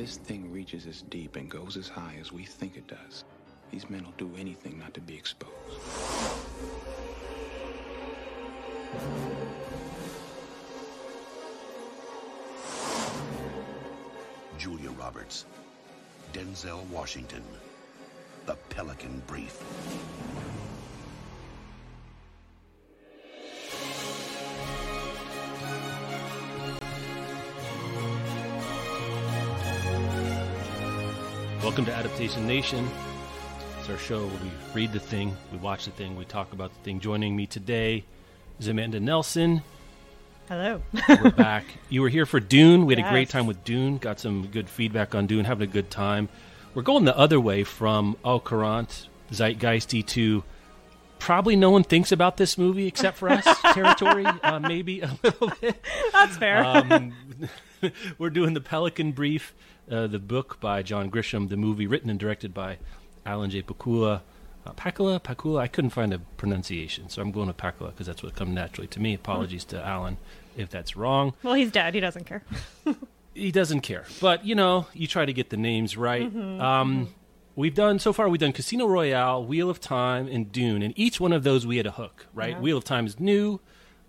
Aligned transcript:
this 0.00 0.16
thing 0.16 0.50
reaches 0.50 0.86
as 0.86 1.02
deep 1.02 1.36
and 1.36 1.50
goes 1.50 1.76
as 1.76 1.86
high 1.86 2.14
as 2.18 2.32
we 2.32 2.42
think 2.42 2.74
it 2.74 2.86
does, 2.86 3.24
these 3.70 3.90
men 3.90 4.02
will 4.02 4.14
do 4.16 4.30
anything 4.38 4.78
not 4.78 4.94
to 4.94 5.00
be 5.02 5.14
exposed. 5.14 5.52
Julia 14.56 14.90
Roberts, 14.92 15.44
Denzel 16.32 16.82
Washington, 16.88 17.44
The 18.46 18.54
Pelican 18.70 19.22
Brief. 19.26 19.62
Welcome 31.62 31.84
to 31.84 31.92
Adaptation 31.94 32.46
Nation. 32.46 32.88
It's 33.78 33.88
our 33.90 33.98
show 33.98 34.26
where 34.26 34.40
we 34.42 34.50
read 34.72 34.92
the 34.92 34.98
thing, 34.98 35.36
we 35.52 35.58
watch 35.58 35.84
the 35.84 35.90
thing, 35.90 36.16
we 36.16 36.24
talk 36.24 36.52
about 36.52 36.72
the 36.72 36.80
thing. 36.80 37.00
Joining 37.00 37.36
me 37.36 37.46
today 37.46 38.04
is 38.58 38.68
Amanda 38.68 38.98
Nelson. 38.98 39.62
Hello. 40.48 40.80
We're 41.08 41.30
back. 41.36 41.64
You 41.90 42.00
were 42.00 42.08
here 42.08 42.24
for 42.24 42.40
Dune. 42.40 42.86
We 42.86 42.94
had 42.94 43.04
a 43.04 43.10
great 43.10 43.28
time 43.28 43.46
with 43.46 43.62
Dune. 43.62 43.98
Got 43.98 44.18
some 44.20 44.46
good 44.46 44.68
feedback 44.68 45.14
on 45.14 45.26
Dune. 45.26 45.44
Having 45.44 45.68
a 45.68 45.72
good 45.72 45.90
time. 45.90 46.28
We're 46.74 46.82
going 46.82 47.04
the 47.04 47.16
other 47.16 47.38
way 47.38 47.62
from 47.64 48.16
Au 48.24 48.40
Courant, 48.40 49.08
Zeitgeisty 49.30 50.04
to 50.06 50.42
probably 51.18 51.54
no 51.56 51.70
one 51.70 51.84
thinks 51.84 52.10
about 52.10 52.36
this 52.38 52.56
movie 52.56 52.86
except 52.86 53.18
for 53.18 53.28
us 53.28 53.44
territory. 53.74 54.24
Uh, 54.24 54.58
maybe 54.58 55.02
a 55.02 55.10
little 55.22 55.52
bit. 55.60 55.84
That's 56.12 56.36
fair. 56.38 56.64
Um, 56.64 57.12
we're 58.18 58.30
doing 58.30 58.54
the 58.54 58.60
Pelican 58.60 59.12
Brief, 59.12 59.54
uh, 59.90 60.06
the 60.06 60.18
book 60.18 60.58
by 60.60 60.82
John 60.82 61.10
Grisham, 61.10 61.48
the 61.48 61.56
movie 61.56 61.86
written 61.86 62.10
and 62.10 62.18
directed 62.18 62.54
by 62.54 62.78
Alan 63.26 63.50
J. 63.50 63.62
Pakula. 63.62 64.20
Uh, 64.66 64.72
Pakula, 64.72 65.20
Pakula. 65.20 65.60
I 65.60 65.68
couldn't 65.68 65.90
find 65.90 66.12
a 66.12 66.18
pronunciation, 66.18 67.08
so 67.08 67.22
I'm 67.22 67.32
going 67.32 67.48
to 67.48 67.54
Pakula 67.54 67.88
because 67.90 68.06
that's 68.06 68.22
what 68.22 68.34
comes 68.36 68.54
naturally 68.54 68.88
to 68.88 69.00
me. 69.00 69.14
Apologies 69.14 69.64
to 69.66 69.84
Alan 69.84 70.18
if 70.56 70.68
that's 70.68 70.96
wrong. 70.96 71.32
well, 71.42 71.54
he's 71.54 71.70
dead. 71.70 71.94
He 71.94 72.00
doesn't 72.00 72.24
care. 72.24 72.42
He 73.32 73.52
doesn't 73.52 73.82
care, 73.82 74.04
but 74.20 74.44
you 74.44 74.56
know, 74.56 74.88
you 74.92 75.06
try 75.06 75.24
to 75.24 75.32
get 75.32 75.50
the 75.50 75.56
names 75.56 75.96
right. 75.96 76.22
Um, 76.36 77.14
We've 77.54 77.74
done 77.74 78.00
so 78.00 78.12
far. 78.12 78.28
We've 78.28 78.40
done 78.40 78.52
Casino 78.52 78.86
Royale, 78.86 79.44
Wheel 79.44 79.70
of 79.70 79.80
Time, 79.80 80.26
and 80.26 80.50
Dune, 80.50 80.82
and 80.82 80.92
each 80.98 81.20
one 81.20 81.32
of 81.32 81.44
those 81.44 81.64
we 81.64 81.76
had 81.76 81.86
a 81.86 81.92
hook. 81.92 82.26
Right, 82.34 82.50
Yeah. 82.50 82.60
Wheel 82.60 82.76
of 82.78 82.84
Time 82.84 83.06
is 83.06 83.20
new, 83.20 83.60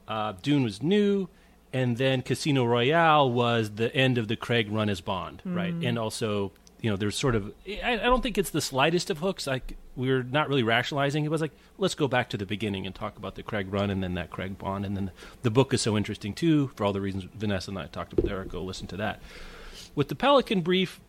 uh, 0.07 0.33
Dune 0.41 0.63
was 0.63 0.81
new, 0.81 1.29
and 1.73 1.97
then 1.97 2.21
Casino 2.21 2.65
Royale 2.65 3.31
was 3.31 3.71
the 3.71 3.93
end 3.95 4.17
of 4.17 4.27
the 4.27 4.35
Craig 4.35 4.71
run 4.71 4.89
as 4.89 5.01
Bond. 5.01 5.41
Right, 5.45 5.73
mm. 5.73 5.87
and 5.87 5.97
also 5.97 6.51
you 6.81 6.89
know 6.89 6.97
there's 6.97 7.15
sort 7.15 7.35
of 7.35 7.53
I, 7.67 7.93
I 7.93 7.97
don't 7.97 8.21
think 8.21 8.37
it's 8.37 8.49
the 8.49 8.61
slightest 8.61 9.09
of 9.09 9.19
hooks. 9.19 9.47
Like 9.47 9.77
we're 9.95 10.23
not 10.23 10.49
really 10.49 10.63
rationalizing. 10.63 11.25
It 11.25 11.31
was 11.31 11.41
like 11.41 11.51
let's 11.77 11.95
go 11.95 12.07
back 12.07 12.29
to 12.31 12.37
the 12.37 12.45
beginning 12.45 12.85
and 12.85 12.93
talk 12.93 13.17
about 13.17 13.35
the 13.35 13.43
Craig 13.43 13.71
run 13.71 13.89
and 13.89 14.03
then 14.03 14.15
that 14.15 14.29
Craig 14.29 14.57
Bond, 14.57 14.85
and 14.85 14.95
then 14.95 15.11
the 15.43 15.51
book 15.51 15.73
is 15.73 15.81
so 15.81 15.95
interesting 15.95 16.33
too 16.33 16.71
for 16.75 16.83
all 16.83 16.93
the 16.93 17.01
reasons 17.01 17.25
Vanessa 17.35 17.71
and 17.71 17.79
I 17.79 17.87
talked 17.87 18.13
about 18.13 18.25
there. 18.25 18.43
Go 18.43 18.63
listen 18.63 18.87
to 18.87 18.97
that. 18.97 19.21
With 19.93 20.07
the 20.07 20.15
Pelican 20.15 20.61
Brief, 20.61 21.01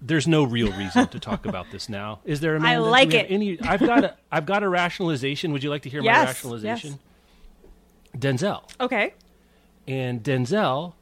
there's 0.00 0.28
no 0.28 0.44
real 0.44 0.70
reason 0.72 1.08
to 1.08 1.18
talk 1.18 1.46
about 1.46 1.66
this 1.72 1.88
now. 1.88 2.20
Is 2.24 2.40
there? 2.40 2.56
Amanda? 2.56 2.84
Do 2.84 2.90
like 2.90 3.14
it. 3.14 3.26
Any, 3.30 3.60
I've 3.60 3.80
got 3.80 4.04
a 4.04 4.16
I've 4.30 4.46
got 4.46 4.62
a 4.62 4.68
rationalization. 4.68 5.52
Would 5.52 5.62
you 5.62 5.70
like 5.70 5.82
to 5.82 5.90
hear 5.90 6.02
my 6.02 6.24
rationalization? 6.24 6.92
Yes, 6.92 6.98
rationalization? 6.98 7.00
Denzel 8.16 8.62
Okay. 8.80 9.14
And 9.88 10.22
Denzel 10.22 10.94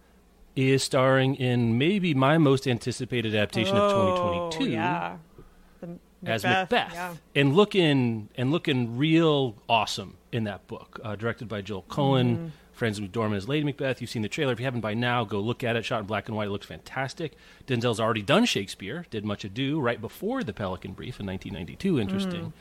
is 0.54 0.82
starring 0.82 1.34
in 1.34 1.76
maybe 1.76 2.14
my 2.14 2.38
most 2.38 2.66
anticipated 2.66 3.34
adaptation 3.34 3.76
of 3.76 3.90
2022 3.90 4.64
Oh, 4.64 4.66
yeah. 4.74 5.16
The 6.22 6.30
as 6.30 6.44
Macbeth, 6.44 6.92
Yeah. 6.94 7.14
and 7.34 7.54
looking 7.54 8.28
and 8.36 8.50
looking 8.50 8.96
real 8.96 9.54
awesome 9.68 10.16
in 10.32 10.44
that 10.44 10.66
book, 10.66 10.98
uh, 11.04 11.14
directed 11.16 11.48
by 11.48 11.60
Joel 11.60 11.82
Coen. 11.88 12.36
Mm-hmm. 12.36 12.46
McDormand 12.78 13.36
as 13.36 13.48
Lady 13.48 13.64
Macbeth. 13.64 14.02
You've 14.02 14.10
seen 14.10 14.20
the 14.20 14.28
trailer. 14.28 14.52
If 14.52 14.58
you 14.58 14.66
haven't 14.66 14.82
by 14.82 14.92
now, 14.92 15.24
go 15.24 15.40
look 15.40 15.64
at 15.64 15.76
it. 15.76 15.84
Shot 15.86 16.00
in 16.00 16.06
black 16.06 16.28
and 16.28 16.36
white. 16.36 16.48
It 16.48 16.50
looks 16.50 16.66
fantastic. 16.66 17.32
Denzel's 17.66 17.98
already 17.98 18.20
done 18.20 18.44
Shakespeare. 18.44 19.06
Did 19.08 19.24
Much 19.24 19.44
Ado 19.46 19.80
right 19.80 19.98
before 19.98 20.44
The 20.44 20.52
Pelican 20.52 20.92
Brief 20.92 21.18
in 21.18 21.24
1992. 21.24 21.98
Interesting. 21.98 22.40
Mm. 22.46 22.52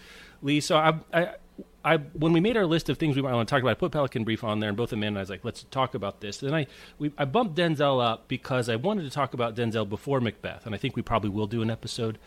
Lee, 0.41 0.61
so 0.61 0.77
I, 0.77 0.93
I, 1.13 1.35
I, 1.83 1.97
when 1.97 2.33
we 2.33 2.39
made 2.39 2.57
our 2.57 2.65
list 2.65 2.89
of 2.89 2.97
things 2.97 3.15
we 3.15 3.21
want 3.21 3.47
to 3.47 3.51
talk 3.51 3.61
about, 3.61 3.71
I 3.71 3.75
put 3.75 3.91
Pelican 3.91 4.23
Brief 4.23 4.43
on 4.43 4.59
there, 4.59 4.69
and 4.69 4.77
both 4.77 4.91
Amanda 4.91 5.07
and 5.07 5.17
I 5.19 5.21
was 5.21 5.29
like, 5.29 5.45
let's 5.45 5.63
talk 5.63 5.93
about 5.93 6.19
this. 6.19 6.41
And 6.41 6.55
I, 6.55 6.65
we, 6.97 7.11
I 7.17 7.25
bumped 7.25 7.55
Denzel 7.55 8.03
up 8.03 8.27
because 8.27 8.69
I 8.69 8.75
wanted 8.75 9.03
to 9.03 9.11
talk 9.11 9.35
about 9.35 9.55
Denzel 9.55 9.87
before 9.87 10.19
Macbeth, 10.19 10.65
and 10.65 10.73
I 10.73 10.79
think 10.79 10.95
we 10.95 11.03
probably 11.03 11.29
will 11.29 11.47
do 11.47 11.61
an 11.61 11.69
episode 11.69 12.17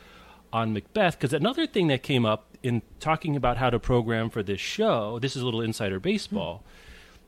on 0.52 0.72
Macbeth 0.72 1.18
because 1.18 1.32
another 1.32 1.66
thing 1.66 1.88
that 1.88 2.02
came 2.02 2.24
up 2.24 2.56
in 2.62 2.82
talking 3.00 3.36
about 3.36 3.56
how 3.56 3.68
to 3.68 3.78
program 3.78 4.30
for 4.30 4.42
this 4.42 4.60
show, 4.60 5.18
this 5.18 5.36
is 5.36 5.42
a 5.42 5.44
little 5.44 5.60
insider 5.60 6.00
baseball, 6.00 6.62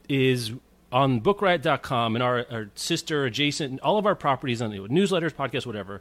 is 0.08 0.52
on 0.92 1.20
bookriot.com 1.20 2.16
and 2.16 2.22
our, 2.22 2.46
our 2.50 2.70
sister 2.74 3.24
adjacent 3.24 3.80
all 3.80 3.98
of 3.98 4.06
our 4.06 4.14
properties 4.14 4.62
on 4.62 4.70
the 4.70 4.78
newsletters, 4.78 5.32
podcasts, 5.32 5.66
whatever, 5.66 6.00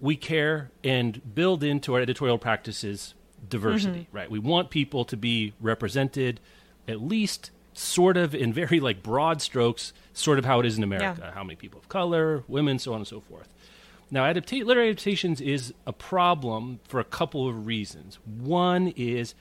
we 0.00 0.16
care 0.16 0.70
and 0.84 1.34
build 1.34 1.62
into 1.62 1.94
our 1.94 2.00
editorial 2.00 2.38
practices 2.38 3.14
diversity, 3.48 4.00
mm-hmm. 4.00 4.16
right? 4.16 4.30
We 4.30 4.38
want 4.38 4.70
people 4.70 5.04
to 5.06 5.16
be 5.16 5.52
represented 5.60 6.40
at 6.86 7.02
least 7.02 7.50
sort 7.74 8.16
of 8.16 8.34
in 8.34 8.52
very 8.52 8.80
like 8.80 9.02
broad 9.02 9.40
strokes, 9.40 9.92
sort 10.12 10.38
of 10.38 10.44
how 10.44 10.60
it 10.60 10.66
is 10.66 10.76
in 10.78 10.82
America, 10.82 11.20
Yeah. 11.20 11.32
how 11.32 11.44
many 11.44 11.56
people 11.56 11.78
of 11.78 11.88
color, 11.88 12.42
women, 12.48 12.78
so 12.78 12.92
on 12.92 13.00
and 13.00 13.06
so 13.06 13.20
forth. 13.20 13.52
Now, 14.10 14.24
adapta- 14.24 14.64
literary 14.64 14.88
adaptations 14.88 15.40
is 15.40 15.74
a 15.86 15.92
problem 15.92 16.80
for 16.88 16.98
a 16.98 17.04
couple 17.04 17.46
of 17.48 17.66
reasons. 17.66 18.18
One 18.24 18.88
is 18.96 19.34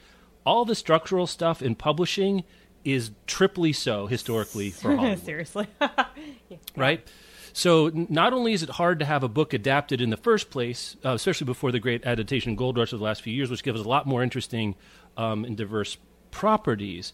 all 0.45 0.65
the 0.65 0.75
structural 0.75 1.25
stuff 1.25 1.61
in 1.61 1.75
publishing 1.75 2.43
is 2.83 3.11
triply 3.25 3.73
so 3.73 4.07
historically 4.07 4.69
for 4.69 4.95
Hollywood 4.95 5.19
Seriously. 5.19 5.67
right? 6.75 7.05
So 7.57 7.89
not 7.91 8.33
only 8.33 8.53
is 8.53 8.61
it 8.61 8.69
hard 8.69 8.99
to 8.99 9.05
have 9.05 9.23
a 9.23 9.27
book 9.27 9.51
adapted 9.51 9.99
in 9.99 10.11
the 10.11 10.17
first 10.17 10.51
place, 10.51 10.95
uh, 11.03 11.13
especially 11.13 11.45
before 11.45 11.71
the 11.71 11.79
great 11.79 12.05
adaptation 12.05 12.55
gold 12.55 12.77
rush 12.77 12.93
of 12.93 12.99
the 12.99 13.05
last 13.05 13.23
few 13.23 13.33
years, 13.33 13.49
which 13.49 13.63
gives 13.63 13.79
us 13.79 13.85
a 13.87 13.89
lot 13.89 14.05
more 14.05 14.21
interesting 14.21 14.75
um, 15.17 15.43
and 15.43 15.57
diverse 15.57 15.97
properties. 16.29 17.13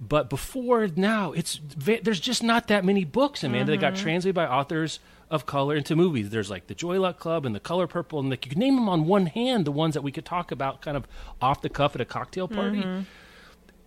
But 0.00 0.30
before 0.30 0.88
now, 0.96 1.32
it's 1.32 1.60
there's 1.76 2.20
just 2.20 2.42
not 2.42 2.68
that 2.68 2.86
many 2.86 3.04
books, 3.04 3.44
Amanda, 3.44 3.72
that 3.72 3.82
got 3.82 3.96
translated 3.96 4.34
by 4.34 4.46
authors 4.46 4.98
of 5.30 5.44
color 5.44 5.76
into 5.76 5.94
movies. 5.94 6.30
There's 6.30 6.48
like 6.48 6.66
the 6.68 6.74
Joy 6.74 6.98
Luck 6.98 7.18
Club 7.18 7.44
and 7.44 7.54
the 7.54 7.60
Color 7.60 7.86
Purple, 7.86 8.18
and 8.18 8.30
like 8.30 8.46
you 8.46 8.48
could 8.48 8.56
name 8.56 8.76
them 8.76 8.88
on 8.88 9.04
one 9.06 9.26
hand, 9.26 9.66
the 9.66 9.72
ones 9.72 9.92
that 9.92 10.00
we 10.00 10.10
could 10.10 10.24
talk 10.24 10.50
about 10.50 10.80
kind 10.80 10.96
of 10.96 11.06
off 11.42 11.60
the 11.60 11.68
cuff 11.68 11.94
at 11.94 12.00
a 12.00 12.06
cocktail 12.06 12.48
party. 12.48 12.80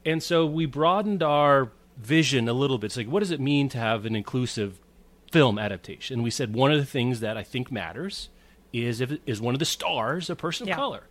And 0.06 0.22
so 0.22 0.46
we 0.46 0.68
broadened 0.68 1.24
our 1.24 1.72
vision 1.98 2.48
a 2.48 2.54
little 2.54 2.78
bit. 2.78 2.88
It's 2.88 2.98
like, 2.98 3.08
what 3.08 3.22
does 3.22 3.32
it 3.32 3.40
mean 3.40 3.70
to 3.70 3.80
have 3.80 4.06
an 4.06 4.16
inclusive 4.16 4.78
film 5.34 5.60
adaptation? 5.60 6.24
We 6.24 6.30
said 6.30 6.54
one 6.54 6.72
of 6.72 6.78
the 6.78 6.86
things 6.86 7.20
that 7.20 7.36
I 7.38 7.44
think 7.44 7.72
matters 7.72 8.30
is 8.72 9.02
if 9.02 9.12
is 9.26 9.42
one 9.42 9.54
of 9.56 9.60
the 9.60 9.66
stars 9.66 10.30
a 10.30 10.36
person 10.36 10.68
Yeah. 10.68 10.74
of 10.76 10.78
color. 10.80 11.04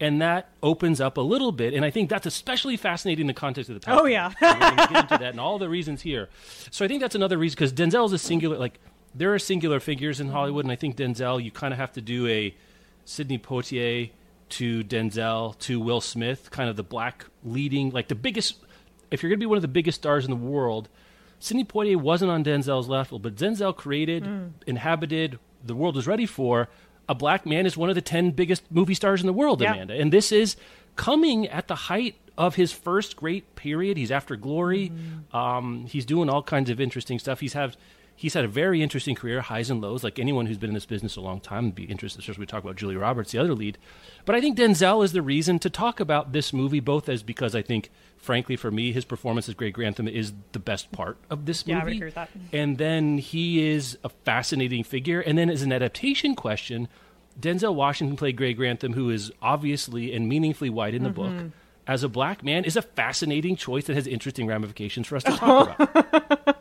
And 0.00 0.22
that 0.22 0.50
opens 0.62 1.00
up 1.00 1.16
a 1.16 1.20
little 1.20 1.50
bit, 1.50 1.74
and 1.74 1.84
I 1.84 1.90
think 1.90 2.08
that's 2.08 2.24
especially 2.26 2.76
fascinating 2.76 3.22
in 3.22 3.26
the 3.26 3.34
context 3.34 3.68
of 3.68 3.80
the 3.80 3.90
Oh, 3.90 3.96
Pelican. 3.96 4.12
yeah. 4.12 4.28
So 4.38 4.46
we're 4.46 4.60
going 4.60 4.76
to 4.76 4.86
get 4.94 5.02
into 5.02 5.18
that 5.18 5.30
and 5.30 5.40
all 5.40 5.58
the 5.58 5.68
reasons 5.68 6.02
here. 6.02 6.28
So 6.70 6.84
I 6.84 6.88
think 6.88 7.00
that's 7.00 7.16
another 7.16 7.36
reason 7.36 7.56
because 7.56 7.72
Denzel 7.72 8.06
is 8.06 8.12
a 8.12 8.18
singular, 8.18 8.56
like 8.58 8.78
there 9.14 9.34
are 9.34 9.38
singular 9.40 9.80
figures 9.80 10.20
in 10.20 10.28
Hollywood, 10.28 10.64
and 10.64 10.70
I 10.70 10.76
think 10.76 10.96
Denzel, 10.96 11.42
you 11.42 11.50
kind 11.50 11.72
of 11.74 11.78
have 11.80 11.92
to 11.94 12.00
do 12.00 12.28
a 12.28 12.54
Sidney 13.04 13.38
Poitier 13.38 14.10
to 14.50 14.84
Denzel 14.84 15.58
to 15.60 15.80
Will 15.80 16.00
Smith, 16.00 16.50
kind 16.52 16.70
of 16.70 16.76
the 16.76 16.84
black 16.84 17.24
leading, 17.44 17.90
like 17.90 18.06
the 18.06 18.14
biggest. 18.14 18.54
If 19.10 19.22
you're 19.24 19.30
going 19.30 19.40
to 19.40 19.42
be 19.42 19.46
one 19.46 19.58
of 19.58 19.62
the 19.62 19.68
biggest 19.68 20.00
stars 20.02 20.24
in 20.24 20.30
the 20.30 20.36
world, 20.36 20.88
Sidney 21.40 21.64
Poitier 21.64 21.96
wasn't 21.96 22.30
on 22.30 22.42
Denzel's 22.44 22.88
level, 22.88 23.18
but 23.18 23.34
Denzel 23.36 23.74
created, 23.76 24.26
inhabited, 24.66 25.38
the 25.64 25.74
world 25.74 25.96
was 25.96 26.06
ready 26.06 26.26
for. 26.26 26.68
A 27.08 27.14
black 27.14 27.46
man 27.46 27.64
is 27.64 27.76
one 27.76 27.88
of 27.88 27.94
the 27.94 28.02
10 28.02 28.32
biggest 28.32 28.62
movie 28.70 28.94
stars 28.94 29.20
in 29.20 29.26
the 29.26 29.32
world, 29.32 29.60
Yeah. 29.62 29.72
Amanda. 29.74 29.94
And 29.94 30.12
this 30.12 30.30
is 30.32 30.56
coming 30.96 31.46
at 31.46 31.68
the 31.68 31.74
height 31.74 32.16
of 32.36 32.56
his 32.56 32.70
first 32.72 33.16
great 33.16 33.56
period. 33.56 33.96
He's 33.96 34.10
after 34.10 34.36
Glory. 34.36 34.92
Um, 35.32 35.86
he's 35.86 36.04
doing 36.04 36.28
all 36.28 36.42
kinds 36.42 36.70
of 36.70 36.80
interesting 36.80 37.18
stuff. 37.18 37.40
He's 37.40 37.54
have 37.54 37.76
he's 38.18 38.34
had 38.34 38.44
a 38.44 38.48
very 38.48 38.82
interesting 38.82 39.14
career, 39.14 39.40
highs 39.40 39.70
and 39.70 39.80
lows, 39.80 40.02
like 40.02 40.18
anyone 40.18 40.46
who's 40.46 40.58
been 40.58 40.70
in 40.70 40.74
this 40.74 40.86
business 40.86 41.14
a 41.14 41.20
long 41.20 41.40
time 41.40 41.66
would 41.66 41.76
be 41.76 41.84
interested, 41.84 42.18
especially 42.18 42.40
we 42.40 42.46
talk 42.46 42.64
about 42.64 42.74
Julia 42.74 42.98
Roberts, 42.98 43.30
the 43.30 43.38
other 43.38 43.54
lead. 43.54 43.78
But 44.24 44.34
I 44.34 44.40
think 44.40 44.58
Denzel 44.58 45.04
is 45.04 45.12
the 45.12 45.22
reason 45.22 45.60
to 45.60 45.70
talk 45.70 46.00
about 46.00 46.32
this 46.32 46.52
movie, 46.52 46.80
both 46.80 47.08
as 47.08 47.22
because 47.22 47.54
I 47.54 47.62
think, 47.62 47.90
frankly, 48.16 48.56
for 48.56 48.72
me, 48.72 48.90
his 48.90 49.04
performance 49.04 49.48
as 49.48 49.54
Greg 49.54 49.72
Grantham 49.72 50.08
is 50.08 50.32
the 50.50 50.58
best 50.58 50.90
part 50.90 51.16
of 51.30 51.46
this 51.46 51.64
movie. 51.64 51.76
Yeah, 51.76 51.80
I 51.80 51.84
would 51.84 51.92
agree 51.92 52.06
with 52.06 52.14
that. 52.16 52.30
And 52.52 52.76
then 52.76 53.18
he 53.18 53.70
is 53.70 53.96
a 54.02 54.08
fascinating 54.08 54.82
figure. 54.82 55.20
And 55.20 55.38
then 55.38 55.48
as 55.48 55.62
an 55.62 55.72
adaptation 55.72 56.34
question, 56.34 56.88
Denzel 57.40 57.76
Washington 57.76 58.16
played 58.16 58.36
Greg 58.36 58.56
Grantham, 58.56 58.94
who 58.94 59.10
is 59.10 59.30
obviously 59.40 60.12
and 60.12 60.28
meaningfully 60.28 60.70
white 60.70 60.94
in 60.94 61.04
the 61.04 61.10
book. 61.10 61.30
Mm-hmm. 61.30 61.48
As 61.86 62.02
a 62.02 62.08
black 62.08 62.44
man, 62.44 62.64
is 62.64 62.76
a 62.76 62.82
fascinating 62.82 63.56
choice 63.56 63.86
that 63.86 63.94
has 63.94 64.06
interesting 64.06 64.46
ramifications 64.46 65.06
for 65.06 65.16
us 65.16 65.22
to 65.22 65.30
talk 65.30 65.80
about. 65.90 66.57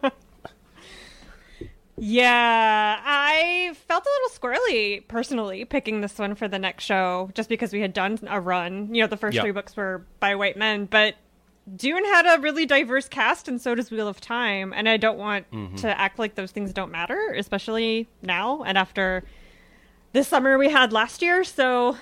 Yeah, 2.00 3.00
I 3.04 3.74
felt 3.88 4.06
a 4.06 4.10
little 4.10 4.38
squirrely 4.38 5.08
personally 5.08 5.66
picking 5.66 6.02
this 6.02 6.18
one 6.20 6.36
for 6.36 6.48
the 6.48 6.60
next 6.60 6.84
show 6.84 7.32
just 7.34 7.50
because 7.50 7.74
we 7.74 7.82
had 7.82 7.94
done 7.94 8.20
a 8.28 8.40
run. 8.40 8.94
You 8.94 9.02
know, 9.02 9.08
the 9.08 9.18
first 9.18 9.36
Yep. 9.36 9.44
three 9.44 9.52
books 9.52 9.76
were 9.76 10.06
by 10.20 10.36
white 10.36 10.58
men, 10.58 10.86
but 10.86 11.16
Dune 11.76 12.06
had 12.06 12.26
a 12.26 12.40
really 12.40 12.66
diverse 12.66 13.10
cast, 13.10 13.48
and 13.48 13.60
so 13.60 13.76
does 13.76 13.92
Wheel 13.92 14.08
of 14.08 14.22
Time. 14.22 14.74
And 14.74 14.88
I 14.88 14.98
don't 14.98 15.18
want 15.18 15.50
mm-hmm. 15.52 15.76
to 15.78 16.00
act 16.00 16.20
like 16.20 16.36
those 16.36 16.52
things 16.52 16.72
don't 16.72 16.92
matter, 16.92 17.34
especially 17.36 18.08
now 18.22 18.64
and 18.64 18.78
after 18.78 19.24
this 20.14 20.28
summer 20.28 20.58
we 20.58 20.70
had 20.70 20.94
last 20.94 21.22
year. 21.22 21.44
So 21.44 21.98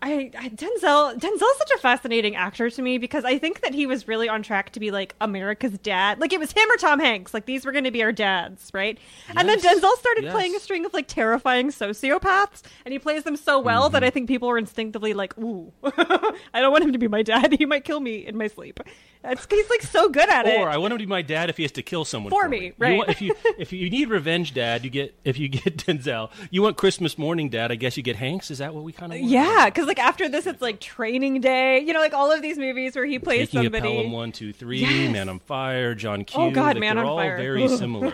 I, 0.00 0.30
I 0.38 0.48
Denzel 0.50 1.18
Denzel's 1.18 1.58
such 1.58 1.70
a 1.74 1.78
fascinating 1.78 2.36
actor 2.36 2.68
to 2.68 2.82
me 2.82 2.98
because 2.98 3.24
I 3.24 3.38
think 3.38 3.62
that 3.62 3.74
he 3.74 3.86
was 3.86 4.06
really 4.06 4.28
on 4.28 4.42
track 4.42 4.70
to 4.72 4.80
be 4.80 4.90
like 4.90 5.14
America's 5.20 5.78
dad. 5.78 6.20
Like 6.20 6.32
it 6.32 6.40
was 6.40 6.52
him 6.52 6.70
or 6.70 6.76
Tom 6.76 7.00
Hanks. 7.00 7.32
Like 7.32 7.46
these 7.46 7.64
were 7.64 7.72
going 7.72 7.84
to 7.84 7.90
be 7.90 8.02
our 8.02 8.12
dads, 8.12 8.70
right? 8.74 8.98
And 9.34 9.48
then 9.48 9.58
Denzel 9.58 9.96
started 9.96 10.24
Yes. 10.24 10.32
playing 10.32 10.54
a 10.54 10.60
string 10.60 10.84
of 10.86 10.94
like 10.94 11.08
terrifying 11.08 11.68
sociopaths, 11.68 12.62
and 12.84 12.92
he 12.92 12.98
plays 12.98 13.24
them 13.24 13.36
so 13.36 13.58
well 13.58 13.88
that 13.90 13.98
mm-hmm. 13.98 14.06
I 14.06 14.10
think 14.10 14.28
people 14.28 14.48
were 14.48 14.58
instinctively 14.58 15.14
like, 15.14 15.36
"Ooh, 15.38 15.72
I 15.84 16.60
don't 16.60 16.72
want 16.72 16.84
him 16.84 16.92
to 16.92 16.98
be 16.98 17.08
my 17.08 17.22
dad. 17.22 17.54
He 17.64 17.66
might 17.66 17.84
kill 17.84 18.00
me 18.00 18.26
in 18.26 18.36
my 18.36 18.48
sleep." 18.48 18.80
It's, 19.26 19.46
he's 19.48 19.70
like 19.70 19.82
so 19.82 20.08
good 20.10 20.28
at 20.28 20.46
it. 20.46 20.60
Or 20.60 20.68
I 20.68 20.76
want 20.76 20.92
him 20.92 20.98
to 20.98 21.04
be 21.04 21.08
my 21.08 21.22
dad 21.22 21.48
if 21.48 21.56
he 21.56 21.62
has 21.64 21.72
to 21.72 21.82
kill 21.82 22.04
someone 22.04 22.30
For 22.30 22.42
for, 22.42 22.48
me, 22.48 22.66
You 22.66 22.72
right. 22.78 22.96
want- 22.98 23.08
if 23.10 23.22
you 23.22 23.34
if 23.58 23.72
you 23.72 23.88
need 23.88 24.10
revenge, 24.10 24.52
dad, 24.52 24.84
you 24.84 24.90
get 24.90 25.14
if 25.24 25.38
you 25.38 25.48
get 25.48 25.76
Denzel. 25.78 26.30
You 26.50 26.60
want 26.62 26.76
Christmas 26.76 27.16
morning, 27.16 27.48
dad. 27.48 27.72
I 27.72 27.76
guess 27.76 27.96
you 27.96 28.02
get 28.02 28.16
Hanks. 28.16 28.50
Is 28.50 28.58
that 28.58 28.74
what 28.74 28.84
we 28.84 28.92
kind 28.92 29.12
of 29.12 29.18
yeah, 29.20 29.64
because 29.66 29.86
like 29.86 29.98
after 29.98 30.28
this, 30.28 30.46
it's 30.46 30.60
like 30.60 30.78
Training 30.80 31.40
Day. 31.40 31.80
You 31.80 31.92
know, 31.94 32.00
like 32.00 32.12
all 32.14 32.30
of 32.30 32.42
these 32.42 32.58
movies 32.58 32.94
where 32.96 33.06
he 33.06 33.18
plays 33.18 33.48
Taking 33.50 33.64
somebody. 33.64 33.80
Pelham 33.94 34.12
one, 34.12 34.30
two, 34.32 34.52
three, 34.52 34.80
Yes. 34.80 35.12
Man 35.12 35.28
on 35.30 35.38
Fire, 35.38 35.94
John 35.94 36.24
Q. 36.24 36.40
Oh, 36.42 36.50
God, 36.50 36.74
like, 36.76 36.80
Man 36.80 36.96
they're 36.96 37.04
on 37.04 37.10
all 37.10 37.16
Fire. 37.18 37.36
very 37.38 37.66
similar. 37.76 38.12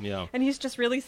yeah. 0.00 0.26
and 0.32 0.42
he's 0.42 0.58
just 0.58 0.78
really 0.78 1.02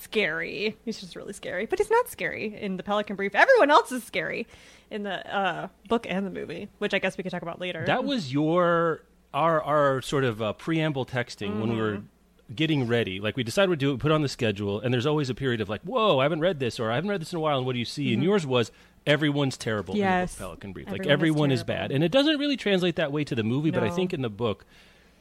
scary. 0.00 0.76
He's 0.84 1.00
just 1.00 1.16
really 1.16 1.32
scary, 1.32 1.66
but 1.66 1.78
he's 1.78 1.90
not 1.90 2.08
scary 2.08 2.56
in 2.60 2.76
the 2.76 2.82
Pelican 2.82 3.16
Brief. 3.16 3.34
Everyone 3.34 3.70
else 3.70 3.90
is 3.92 4.04
scary 4.04 4.46
in 4.90 5.02
the 5.02 5.34
uh, 5.36 5.68
book 5.88 6.06
and 6.08 6.24
the 6.26 6.30
movie, 6.30 6.68
which 6.78 6.94
I 6.94 6.98
guess 6.98 7.16
we 7.16 7.22
could 7.22 7.32
talk 7.32 7.42
about 7.42 7.60
later. 7.60 7.84
That 7.86 8.04
was 8.04 8.32
your 8.32 9.02
our 9.34 9.62
our 9.62 10.02
sort 10.02 10.24
of 10.24 10.40
uh, 10.40 10.52
preamble 10.54 11.04
texting 11.06 11.60
when 11.60 11.70
we 11.70 11.76
were 11.80 11.92
Mm-hmm. 11.96 12.54
getting 12.54 12.86
ready. 12.86 13.18
Like 13.20 13.36
we 13.36 13.42
decided 13.42 13.70
we'd 13.70 13.78
do 13.80 13.92
it, 13.92 13.98
put 13.98 14.12
on 14.12 14.22
the 14.22 14.28
schedule, 14.28 14.80
and 14.80 14.94
there's 14.94 15.06
always 15.06 15.28
a 15.30 15.34
period 15.34 15.60
of 15.60 15.68
like, 15.68 15.82
"Whoa, 15.82 16.18
I 16.20 16.22
haven't 16.24 16.40
read 16.40 16.60
this," 16.60 16.78
or 16.78 16.90
"I 16.92 16.94
haven't 16.94 17.10
read 17.10 17.20
this 17.20 17.32
in 17.32 17.36
a 17.38 17.40
while." 17.40 17.56
And 17.58 17.66
what 17.66 17.72
do 17.72 17.78
you 17.80 17.84
see? 17.84 18.14
And 18.14 18.22
yours 18.22 18.46
was 18.46 18.70
everyone's 19.06 19.56
terrible 19.56 19.94
in 19.94 20.00
the 20.00 20.06
Mm-hmm. 20.06 20.12
Yes. 20.20 20.34
book 20.36 20.46
Pelican 20.48 20.72
Brief. 20.72 20.86
Everyone 20.86 20.98
like 21.06 21.12
everyone 21.12 21.50
is, 21.50 21.64
terrible. 21.64 21.82
bad, 21.88 21.92
and 21.92 22.04
it 22.04 22.12
doesn't 22.12 22.38
really 22.38 22.56
translate 22.56 22.96
that 22.96 23.10
way 23.12 23.24
to 23.24 23.34
the 23.34 23.42
movie. 23.42 23.70
But 23.72 23.82
I 23.82 23.90
think 23.90 24.14
in 24.14 24.22
the 24.22 24.30
book, 24.30 24.64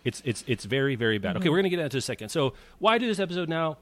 it's 0.03 0.21
it's 0.23 0.44
it's 0.47 0.65
very 0.65 0.95
very 0.95 1.17
bad. 1.17 1.29
Mm-hmm. 1.29 1.38
Okay, 1.39 1.50
we're 1.50 1.57
gonna 1.57 1.69
get 1.69 1.79
into 1.79 1.97
a 1.97 2.01
second. 2.01 2.29
So 2.29 2.53
why 2.77 3.00
do 3.00 3.07
this 3.07 3.19
episode 3.19 3.50
now? 3.50 3.77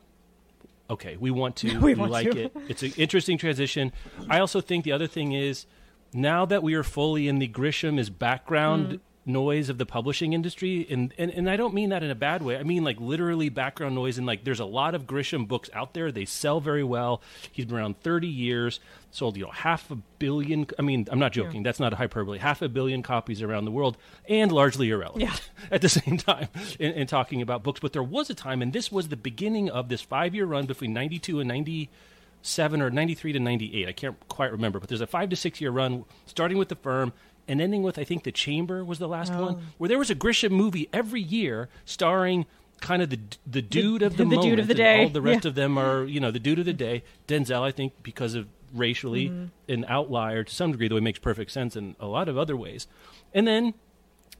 Okay, 0.89 1.17
we 1.17 1.31
want 1.31 1.55
to. 1.57 1.77
We 1.79 1.93
we 1.93 1.95
want 1.95 2.11
like 2.11 2.31
to. 2.31 2.43
it. 2.45 2.55
It's 2.67 2.83
an 2.83 2.93
interesting 2.97 3.37
transition. 3.37 3.91
I 4.29 4.39
also 4.39 4.61
think 4.61 4.83
the 4.83 4.91
other 4.91 5.07
thing 5.07 5.31
is 5.31 5.65
now 6.13 6.45
that 6.45 6.61
we 6.61 6.73
are 6.75 6.83
fully 6.83 7.27
in 7.27 7.39
the 7.39 7.47
Grisham 7.47 7.97
is 7.97 8.09
background 8.09 8.87
Mm. 8.87 8.99
Noise 9.25 9.69
of 9.69 9.77
the 9.77 9.85
publishing 9.85 10.33
industry, 10.33 10.85
and, 10.89 11.13
and 11.17 11.31
and 11.31 11.49
I 11.49 11.55
don't 11.55 11.73
mean 11.73 11.89
that 11.89 12.03
in 12.03 12.11
a 12.11 12.15
bad 12.15 12.41
way. 12.41 12.57
I 12.57 12.63
mean 12.63 12.83
like 12.83 12.99
literally 12.99 13.49
background 13.49 13.95
noise, 13.95 14.17
and 14.17 14.27
like 14.27 14.43
there's 14.43 14.59
a 14.59 14.65
lot 14.65 14.95
of 14.95 15.05
Grisham 15.07 15.47
books 15.47 15.69
out 15.73 15.93
there. 15.93 16.11
They 16.11 16.25
sell 16.25 16.59
very 16.59 16.83
well. 16.83 17.21
He's 17.51 17.65
been 17.65 17.77
around 17.77 17.99
30 18.01 18.27
years, 18.27 18.79
sold 19.11 19.37
you 19.37 19.43
know 19.43 19.51
half 19.51 19.89
a 19.91 19.95
billion. 19.95 20.67
I 20.77 20.81
mean, 20.81 21.07
I'm 21.11 21.19
not 21.19 21.31
joking. 21.31 21.63
That's 21.63 21.79
not 21.79 21.93
a 21.93 21.95
hyperbole. 21.95 22.39
Half 22.39 22.61
a 22.61 22.69
billion 22.69 23.03
copies 23.03 23.41
around 23.41 23.65
the 23.65 23.71
world, 23.71 23.97
and 24.27 24.51
largely 24.51 24.89
irrelevant 24.89 25.23
Yeah. 25.23 25.35
at 25.71 25.81
the 25.81 25.89
same 25.89 26.17
time 26.17 26.49
in, 26.79 26.91
in 26.93 27.07
talking 27.07 27.41
about 27.41 27.63
books. 27.63 27.79
But 27.79 27.93
there 27.93 28.03
was 28.03 28.29
a 28.29 28.35
time, 28.35 28.61
and 28.61 28.73
this 28.73 28.91
was 28.91 29.07
the 29.07 29.17
beginning 29.17 29.69
of 29.69 29.89
this 29.89 30.01
five 30.01 30.35
year 30.35 30.45
run 30.45 30.65
between 30.65 30.93
92 30.93 31.39
and 31.39 31.47
97 31.47 32.81
or 32.81 32.89
93 32.89 33.33
to 33.33 33.39
98. 33.39 33.87
I 33.87 33.91
can't 33.93 34.27
quite 34.27 34.51
remember, 34.51 34.79
but 34.79 34.89
there's 34.89 35.01
a 35.01 35.07
five 35.07 35.29
to 35.29 35.35
six 35.35 35.61
year 35.61 35.71
run 35.71 36.05
starting 36.25 36.57
with 36.57 36.69
the 36.69 36.75
firm 36.75 37.13
and 37.47 37.61
ending 37.61 37.83
with, 37.83 37.97
I 37.99 38.03
think, 38.03 38.23
The 38.23 38.31
Chamber 38.31 38.83
was 38.85 38.99
the 38.99 39.07
last 39.07 39.31
Oh. 39.33 39.41
one, 39.45 39.61
where 39.77 39.87
there 39.87 39.99
was 39.99 40.09
a 40.09 40.15
Grisham 40.15 40.51
movie 40.51 40.87
every 40.93 41.21
year 41.21 41.69
starring 41.85 42.45
kind 42.81 43.01
of 43.01 43.09
the 43.09 43.19
the 43.47 43.61
dude 43.61 44.01
of 44.01 44.17
the, 44.17 44.25
the 44.25 44.37
dude 44.37 44.59
of 44.59 44.67
the 44.67 44.73
day. 44.73 45.03
All 45.03 45.09
the 45.09 45.21
rest 45.31 45.45
Yeah. 45.45 45.49
of 45.49 45.55
them 45.55 45.77
are, 45.77 46.03
you 46.05 46.19
know, 46.19 46.31
the 46.31 46.39
dude 46.39 46.59
of 46.59 46.65
the 46.65 46.73
day. 46.73 47.03
Denzel, 47.27 47.61
I 47.61 47.71
think, 47.71 47.93
because 48.03 48.35
of 48.35 48.47
racially 48.73 49.29
Mm-hmm. 49.29 49.71
an 49.71 49.85
outlier 49.87 50.43
to 50.43 50.53
some 50.53 50.71
degree, 50.71 50.87
though 50.87 50.97
it 50.97 51.03
makes 51.03 51.19
perfect 51.19 51.51
sense 51.51 51.75
in 51.75 51.95
a 51.99 52.07
lot 52.07 52.27
of 52.27 52.37
other 52.37 52.57
ways. 52.57 52.87
And 53.33 53.47
then 53.47 53.73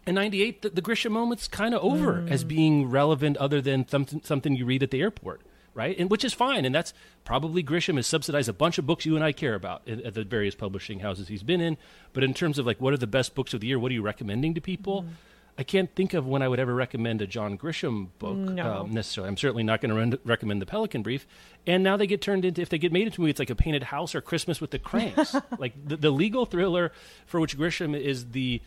in 0.08 0.16
98 0.16 0.62
the, 0.64 0.70
the 0.72 0.82
grisham 0.82 1.12
moment's 1.12 1.48
kind 1.48 1.74
of 1.74 1.82
over 1.84 2.14
Mm. 2.24 2.32
as 2.32 2.44
being 2.44 2.90
relevant 2.90 3.38
other 3.38 3.62
than 3.62 3.88
something, 3.88 4.22
something 4.24 4.56
you 4.56 4.66
read 4.66 4.84
at 4.84 4.92
the 4.92 5.00
airport 5.02 5.42
right 5.74 5.98
and 5.98 6.10
which 6.10 6.24
is 6.24 6.34
fine 6.34 6.66
and 6.66 6.74
that's 6.76 6.94
probably 7.26 7.64
grisham 7.64 7.96
has 7.96 8.08
subsidized 8.08 8.48
a 8.50 8.54
bunch 8.54 8.78
of 8.78 8.86
books 8.86 9.06
you 9.06 9.16
and 9.16 9.24
i 9.24 9.32
care 9.32 9.56
about 9.56 9.82
at, 9.88 10.02
at 10.02 10.14
the 10.14 10.24
various 10.24 10.56
publishing 10.56 11.00
houses 11.00 11.28
he's 11.28 11.44
been 11.44 11.62
in 11.62 11.78
but 12.14 12.24
in 12.24 12.34
terms 12.34 12.60
of 12.60 12.66
like 12.66 12.80
what 12.80 12.94
are 12.94 12.98
the 12.98 13.08
best 13.08 13.34
books 13.36 13.54
of 13.54 13.62
the 13.62 13.68
year 13.68 13.80
what 13.80 13.92
are 13.92 13.96
you 13.96 14.02
recommending 14.02 14.54
to 14.54 14.62
people 14.62 15.04
Mm. 15.04 15.10
I 15.56 15.62
can't 15.62 15.94
think 15.96 16.16
of 16.16 16.26
when 16.26 16.42
I 16.42 16.48
would 16.48 16.60
ever 16.60 16.74
recommend 16.74 17.22
a 17.22 17.28
John 17.28 17.60
Grisham 17.60 18.08
book 18.18 18.36
No. 18.36 18.74
um, 18.74 18.92
necessarily. 18.92 19.30
I'm 19.30 19.38
certainly 19.38 19.62
not 19.62 19.82
going 19.82 20.12
to 20.12 20.20
recommend 20.26 20.64
the 20.64 20.66
Pelican 20.66 21.04
Brief. 21.04 21.28
And 21.68 21.84
now 21.84 21.96
they 21.96 22.08
get 22.08 22.24
turned 22.24 22.44
into, 22.44 22.60
if 22.60 22.70
they 22.70 22.80
get 22.80 22.92
made 22.92 23.06
into 23.06 23.18
a 23.18 23.22
movie, 23.22 23.30
it's 23.30 23.38
like 23.40 23.52
a 23.52 23.56
painted 23.56 23.84
house 23.84 24.16
or 24.16 24.22
Christmas 24.22 24.60
with 24.60 24.72
the 24.72 24.80
Cranks. 24.80 25.36
like 25.60 25.74
the, 25.88 25.96
the 25.96 26.10
legal 26.10 26.48
thriller 26.48 26.92
for 27.28 27.40
which 27.40 27.56
Grisham 27.56 27.96
is 27.96 28.32
the, 28.32 28.64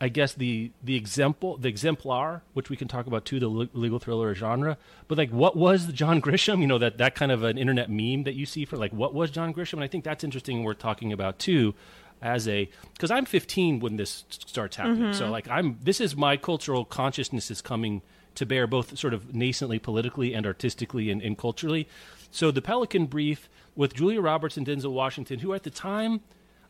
I 0.00 0.08
guess 0.08 0.32
the 0.32 0.70
the 0.82 0.96
example, 0.96 1.56
the 1.56 1.68
exemplar, 1.68 2.42
which 2.52 2.68
we 2.68 2.76
can 2.76 2.88
talk 2.88 3.06
about 3.06 3.24
too, 3.24 3.38
the 3.38 3.48
legal 3.48 3.98
thriller 3.98 4.34
genre. 4.34 4.76
But 5.08 5.18
like, 5.18 5.30
what 5.30 5.56
was 5.56 5.86
the 5.86 5.92
John 5.92 6.20
Grisham? 6.20 6.60
You 6.60 6.66
know 6.66 6.78
that 6.78 6.98
that 6.98 7.14
kind 7.14 7.30
of 7.30 7.42
an 7.42 7.58
internet 7.58 7.90
meme 7.90 8.24
that 8.24 8.34
you 8.34 8.46
see 8.46 8.64
for 8.64 8.76
like, 8.76 8.92
what 8.92 9.14
was 9.14 9.30
John 9.30 9.54
Grisham? 9.54 9.74
And 9.74 9.84
I 9.84 9.88
think 9.88 10.04
that's 10.04 10.24
interesting. 10.24 10.56
and 10.56 10.64
We're 10.64 10.74
talking 10.74 11.12
about 11.12 11.38
too, 11.38 11.74
as 12.20 12.48
a 12.48 12.68
because 12.92 13.10
I'm 13.10 13.24
15 13.24 13.80
when 13.80 13.96
this 13.96 14.24
starts 14.28 14.76
happening. 14.76 15.02
Mm-hmm. 15.02 15.12
So 15.12 15.30
like, 15.30 15.48
I'm 15.48 15.78
this 15.82 16.00
is 16.00 16.16
my 16.16 16.36
cultural 16.36 16.84
consciousness 16.84 17.50
is 17.50 17.60
coming 17.60 18.02
to 18.34 18.44
bear 18.44 18.66
both 18.66 18.98
sort 18.98 19.14
of 19.14 19.26
nascently 19.32 19.80
politically 19.80 20.34
and 20.34 20.44
artistically 20.44 21.10
and, 21.10 21.22
and 21.22 21.38
culturally. 21.38 21.88
So 22.30 22.50
the 22.50 22.62
Pelican 22.62 23.06
Brief 23.06 23.48
with 23.76 23.94
Julia 23.94 24.20
Roberts 24.20 24.56
and 24.56 24.66
Denzel 24.66 24.92
Washington, 24.92 25.40
who 25.40 25.54
at 25.54 25.62
the 25.62 25.70
time 25.70 26.20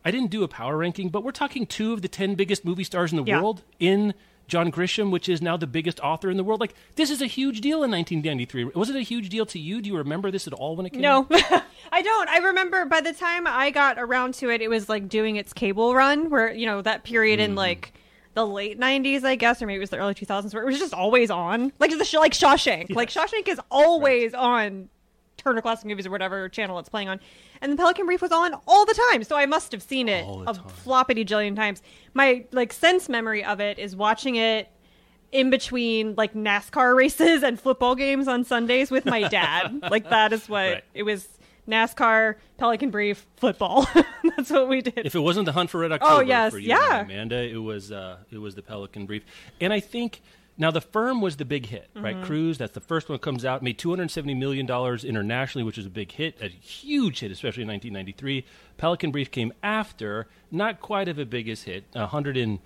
I 0.05 0.11
didn't 0.11 0.31
do 0.31 0.43
a 0.43 0.49
power 0.49 0.77
ranking, 0.77 1.09
but 1.09 1.25
we're 1.25 1.33
talking 1.33 1.67
two 1.67 1.93
of 1.93 2.03
the 2.03 2.09
10 2.09 2.35
biggest 2.35 2.65
movie 2.65 2.85
stars 2.85 3.11
in 3.13 3.17
the 3.17 3.25
Yeah. 3.25 3.41
world 3.41 3.63
in 3.79 4.15
John 4.47 4.71
Grisham, 4.71 5.11
which 5.11 5.29
is 5.29 5.41
now 5.41 5.57
the 5.57 5.67
biggest 5.67 5.99
author 6.01 6.31
in 6.31 6.37
the 6.37 6.45
world. 6.45 6.61
Like, 6.61 6.75
this 6.97 7.11
is 7.11 7.23
a 7.23 7.27
huge 7.27 7.63
deal 7.63 7.83
in 7.83 7.91
1993. 7.91 8.65
Was 8.75 8.91
it 8.91 8.97
a 8.97 9.01
huge 9.01 9.31
deal 9.31 9.47
to 9.47 9.59
you? 9.59 9.81
Do 9.81 9.89
you 9.89 9.97
remember 9.97 10.31
this 10.31 10.47
at 10.47 10.53
all 10.53 10.77
when 10.77 10.85
it 10.85 10.91
came 10.91 11.01
No? 11.01 11.27
I 11.93 12.03
don't. 12.03 12.29
I 12.29 12.39
remember 12.39 12.85
by 12.85 13.01
the 13.01 13.13
time 13.15 13.47
I 13.47 13.71
got 13.71 13.99
around 13.99 14.35
to 14.35 14.51
it, 14.51 14.61
it 14.61 14.69
was 14.69 14.89
like 14.89 15.09
doing 15.09 15.37
its 15.37 15.53
cable 15.55 15.95
run, 15.95 16.29
where 16.29 16.53
you 16.53 16.67
know 16.67 16.83
that 16.83 17.05
period 17.05 17.39
Mm-hmm. 17.41 17.53
in 17.53 17.57
like 17.57 17.95
the 18.35 18.47
late 18.47 18.79
'90s, 18.79 19.23
I 19.25 19.37
guess, 19.37 19.63
or 19.63 19.67
maybe 19.67 19.77
it 19.77 19.81
was 19.81 19.91
the 19.91 19.99
early 19.99 20.15
2000s, 20.15 20.53
where 20.53 20.63
it 20.63 20.67
was 20.67 20.79
just 20.79 20.93
always 20.93 21.31
on, 21.31 21.73
like 21.79 21.97
the 21.97 22.05
sh- 22.05 22.15
like 22.15 22.33
Shawshank. 22.33 22.95
Like 22.95 23.09
Shawshank 23.11 23.49
is 23.49 23.61
always 23.71 24.35
on 24.35 24.89
Turner 25.37 25.61
Classic 25.61 25.85
Movies 25.87 26.07
or 26.07 26.11
whatever 26.11 26.49
channel 26.49 26.79
it's 26.79 26.89
playing 26.89 27.09
on, 27.09 27.21
and 27.61 27.73
the 27.73 27.77
Pelican 27.77 28.07
Brief 28.07 28.23
was 28.23 28.33
on 28.33 28.55
all 28.67 28.87
the 28.87 28.95
time, 29.11 29.25
so 29.25 29.37
I 29.37 29.47
must 29.47 29.73
have 29.73 29.83
seen 29.83 30.09
it 30.09 30.25
a 30.25 30.55
time. 30.55 30.65
floppity 30.85 31.27
jillion 31.27 31.55
times. 31.57 31.83
My 32.15 32.45
like 32.53 32.73
sense 32.73 33.09
memory 33.09 33.45
of 33.45 33.61
it 33.61 33.79
is 33.79 33.95
watching 33.97 34.37
it 34.37 34.69
in 35.33 35.51
between 35.51 36.15
like 36.17 36.35
NASCAR 36.35 36.95
races 36.97 37.43
and 37.43 37.61
football 37.61 37.95
games 37.95 38.29
on 38.29 38.45
Sundays 38.45 38.91
with 38.91 39.05
my 39.05 39.29
dad. 39.29 39.81
like 39.91 40.09
that 40.11 40.33
is 40.33 40.49
what 40.49 40.57
Right. 40.75 40.85
it 40.95 41.03
was 41.03 41.29
NASCAR, 41.69 42.37
Pelican 42.59 42.91
Brief, 42.91 43.27
football. 43.37 43.87
That's 44.37 44.51
what 44.51 44.69
we 44.69 44.83
did. 44.83 45.07
If 45.07 45.15
it 45.15 45.21
wasn't 45.21 45.47
the 45.47 45.53
Hunt 45.53 45.71
for 45.71 45.81
Red 45.81 45.93
October 45.93 46.23
yes, 46.23 46.53
for 46.53 46.59
you, 46.59 46.69
yeah. 46.69 47.01
Amanda, 47.03 47.43
it 47.43 47.57
was 47.57 47.91
uh, 47.91 48.19
it 48.31 48.39
was 48.39 48.55
the 48.55 48.63
Pelican 48.63 49.07
Brief, 49.07 49.25
and 49.61 49.73
I 49.73 49.81
think 49.81 50.21
now 50.57 50.71
the 50.71 50.81
firm 50.81 51.21
was 51.21 51.37
the 51.37 51.45
big 51.45 51.67
hit, 51.67 51.89
right? 51.95 52.15
Mm-hmm. 52.15 52.25
Cruise, 52.25 52.59
that's 52.59 52.73
the 52.73 52.81
first 52.81 53.09
one 53.09 53.15
that 53.15 53.23
comes 53.23 53.45
out, 53.45 53.63
made 53.63 53.79
two 53.79 53.91
hundred 53.91 54.11
seventy 54.11 54.35
million 54.35 54.67
dollars 54.67 55.05
internationally, 55.05 55.65
which 55.65 55.79
is 55.79 55.87
a 55.87 55.91
big 55.91 56.13
hit, 56.13 56.37
a 56.41 56.49
huge 56.49 57.21
hit, 57.21 57.33
especially 57.33 57.63
in 57.63 57.69
nineteen 57.69 57.93
ninety 57.93 58.13
three. 58.13 58.45
Pelican 58.77 59.11
Brief 59.11 59.31
came 59.31 59.53
after, 59.63 60.29
not 60.51 60.81
quite 60.81 61.09
of 61.09 61.19
a 61.19 61.25
biggest 61.25 61.65
hit, 61.65 61.85
a 61.95 62.07
hundred 62.07 62.37
and 62.37 62.61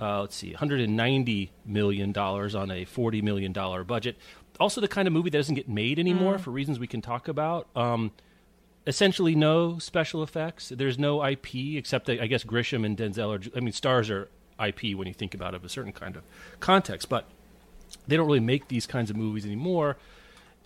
uh, 0.00 0.20
let's 0.22 0.36
see, 0.36 0.50
190 0.50 1.52
million 1.64 2.12
dollars 2.12 2.54
on 2.54 2.70
a 2.70 2.84
40 2.84 3.22
million 3.22 3.52
dollar 3.52 3.84
budget. 3.84 4.16
also 4.58 4.80
the 4.80 4.88
kind 4.88 5.06
of 5.06 5.14
movie 5.14 5.30
that 5.30 5.38
doesn't 5.38 5.54
get 5.54 5.68
made 5.68 5.98
anymore 5.98 6.38
for 6.38 6.50
reasons 6.50 6.78
we 6.78 6.86
can 6.86 7.00
talk 7.00 7.28
about. 7.28 7.68
Um, 7.76 8.10
essentially, 8.86 9.34
no 9.34 9.78
special 9.78 10.22
effects. 10.22 10.70
There's 10.74 10.98
no 10.98 11.24
IP 11.24 11.54
except 11.76 12.06
that 12.06 12.20
I 12.20 12.26
guess 12.26 12.44
Grisham 12.44 12.84
and 12.84 12.96
Denzel 12.96 13.30
are. 13.38 13.56
I 13.56 13.60
mean, 13.60 13.72
stars 13.72 14.10
are 14.10 14.28
IP 14.62 14.96
when 14.96 15.06
you 15.06 15.14
think 15.14 15.34
about 15.34 15.54
it 15.54 15.58
of 15.58 15.64
a 15.64 15.68
certain 15.68 15.92
kind 15.92 16.16
of 16.16 16.22
context, 16.60 17.08
but 17.08 17.26
they 18.06 18.16
don't 18.16 18.26
really 18.26 18.40
make 18.40 18.68
these 18.68 18.86
kinds 18.86 19.10
of 19.10 19.16
movies 19.16 19.44
anymore. 19.44 19.96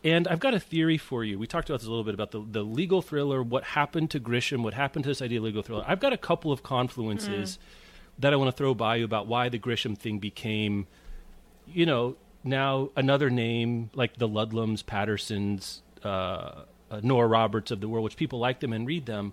And 0.05 0.29
I've 0.29 0.39
got 0.39 0.55
a 0.55 0.61
theory 0.61 0.97
for 0.97 1.25
you. 1.25 1.39
We 1.39 1.47
talked 1.47 1.69
about 1.69 1.81
this 1.81 1.87
a 1.87 1.91
little 1.91 2.05
bit 2.05 2.15
about 2.15 2.31
the, 2.31 2.41
the 2.41 2.63
legal 2.63 3.03
thriller, 3.03 3.43
what 3.43 3.65
happened 3.65 4.11
to 4.13 4.21
Grisham, 4.21 4.63
what 4.63 4.75
happened 4.75 5.05
to 5.05 5.11
this 5.11 5.21
idea 5.21 5.39
of 5.39 5.45
legal 5.45 5.63
thriller. 5.63 5.85
I've 5.87 6.01
got 6.01 6.13
a 6.13 6.17
couple 6.17 6.53
of 6.53 6.63
confluences 6.63 7.59
that 8.19 8.33
I 8.33 8.37
want 8.37 8.49
to 8.49 8.57
throw 8.57 8.75
by 8.75 8.97
you 8.97 9.05
about 9.05 9.27
why 9.27 9.49
the 9.49 9.59
Grisham 9.59 9.99
thing 9.99 10.19
became, 10.19 10.87
you 11.67 11.85
know, 11.85 12.17
now 12.45 12.91
another 12.97 13.29
name 13.29 13.91
like 13.95 14.17
the 14.17 14.29
Ludlums, 14.29 14.87
Pattersons, 14.87 15.83
uh, 16.05 16.63
uh, 16.91 17.01
Nora 17.03 17.27
Roberts 17.27 17.71
of 17.71 17.81
the 17.81 17.89
world, 17.89 18.05
which 18.05 18.17
people 18.17 18.39
like 18.39 18.61
them 18.61 18.73
and 18.73 18.87
read 18.87 19.07
them, 19.07 19.33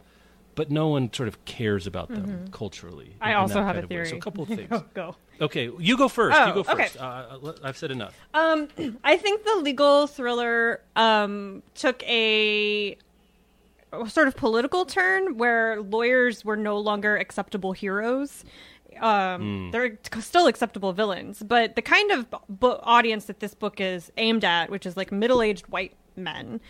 but 0.56 0.72
no 0.72 0.88
one 0.88 1.12
sort 1.14 1.28
of 1.28 1.44
cares 1.46 1.86
about 1.86 2.10
them 2.10 2.48
culturally. 2.52 3.08
Mm-hmm. 3.08 3.24
I 3.24 3.32
in 3.32 3.36
also 3.38 3.62
have 3.62 3.78
a 3.78 3.88
theory. 3.88 4.08
So 4.08 4.16
a 4.18 4.20
couple 4.20 4.44
of 4.44 4.50
things. 4.58 4.70
Go, 4.70 4.86
go. 4.94 5.16
Okay, 5.42 5.70
you 5.80 5.98
go 5.98 6.08
first. 6.08 6.38
Oh, 6.40 6.48
you 6.48 6.54
go 6.54 6.60
okay. 6.62 6.84
first. 6.84 6.98
Uh, 7.00 7.54
I've 7.64 7.78
said 7.78 7.92
enough. 7.92 8.18
Um, 8.34 8.70
I 9.04 9.18
think 9.18 9.44
the 9.44 9.56
legal 9.58 10.08
thriller 10.08 10.82
um, 10.96 11.62
took 11.76 12.02
a 12.04 12.98
sort 14.08 14.28
of 14.28 14.36
political 14.36 14.86
turn 14.86 15.38
where 15.38 15.82
lawyers 15.82 16.44
were 16.44 16.58
no 16.58 16.78
longer 16.78 17.18
acceptable 17.18 17.72
heroes. 17.72 18.44
Um, 19.00 19.72
They're 19.72 19.98
still 20.22 20.48
acceptable 20.48 20.94
villains, 20.94 21.44
but 21.44 21.76
the 21.76 21.82
kind 21.82 22.12
of 22.12 22.28
bu- 22.48 22.78
audience 22.82 23.26
that 23.26 23.40
this 23.42 23.54
book 23.54 23.82
is 23.82 24.12
aimed 24.18 24.46
at, 24.46 24.70
which 24.70 24.86
is 24.86 24.96
like 24.96 25.12
middle-aged 25.12 25.68
white 25.68 25.94
men, 26.16 26.62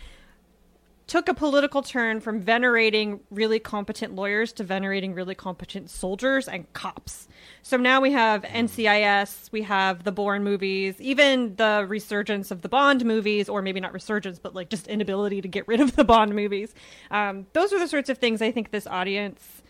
took 1.06 1.28
a 1.28 1.34
political 1.34 1.82
turn 1.82 2.20
from 2.20 2.40
venerating 2.40 3.20
really 3.30 3.60
competent 3.60 4.14
lawyers 4.14 4.52
to 4.52 4.64
venerating 4.64 5.14
really 5.14 5.36
competent 5.36 5.88
soldiers 5.88 6.48
and 6.48 6.72
cops. 6.72 7.28
So 7.62 7.76
now 7.76 8.00
we 8.00 8.10
have 8.12 8.42
NCIS, 8.42 9.52
we 9.52 9.62
have 9.62 10.02
the 10.02 10.10
Bourne 10.10 10.42
movies, 10.42 11.00
even 11.00 11.54
the 11.56 11.86
resurgence 11.88 12.50
of 12.50 12.62
the 12.62 12.68
Bond 12.68 13.04
movies, 13.04 13.48
or 13.48 13.62
maybe 13.62 13.78
not 13.78 13.92
resurgence, 13.92 14.40
but 14.40 14.54
like 14.54 14.68
just 14.68 14.88
inability 14.88 15.40
to 15.42 15.48
get 15.48 15.68
rid 15.68 15.80
of 15.80 15.94
the 15.94 16.04
Bond 16.04 16.34
movies. 16.34 16.74
Um, 17.12 17.46
those 17.52 17.72
are 17.72 17.78
the 17.78 17.88
sorts 17.88 18.08
of 18.10 18.18
things 18.18 18.42
I 18.42 18.50
think 18.50 18.72
this 18.72 18.86
audience, 18.88 19.62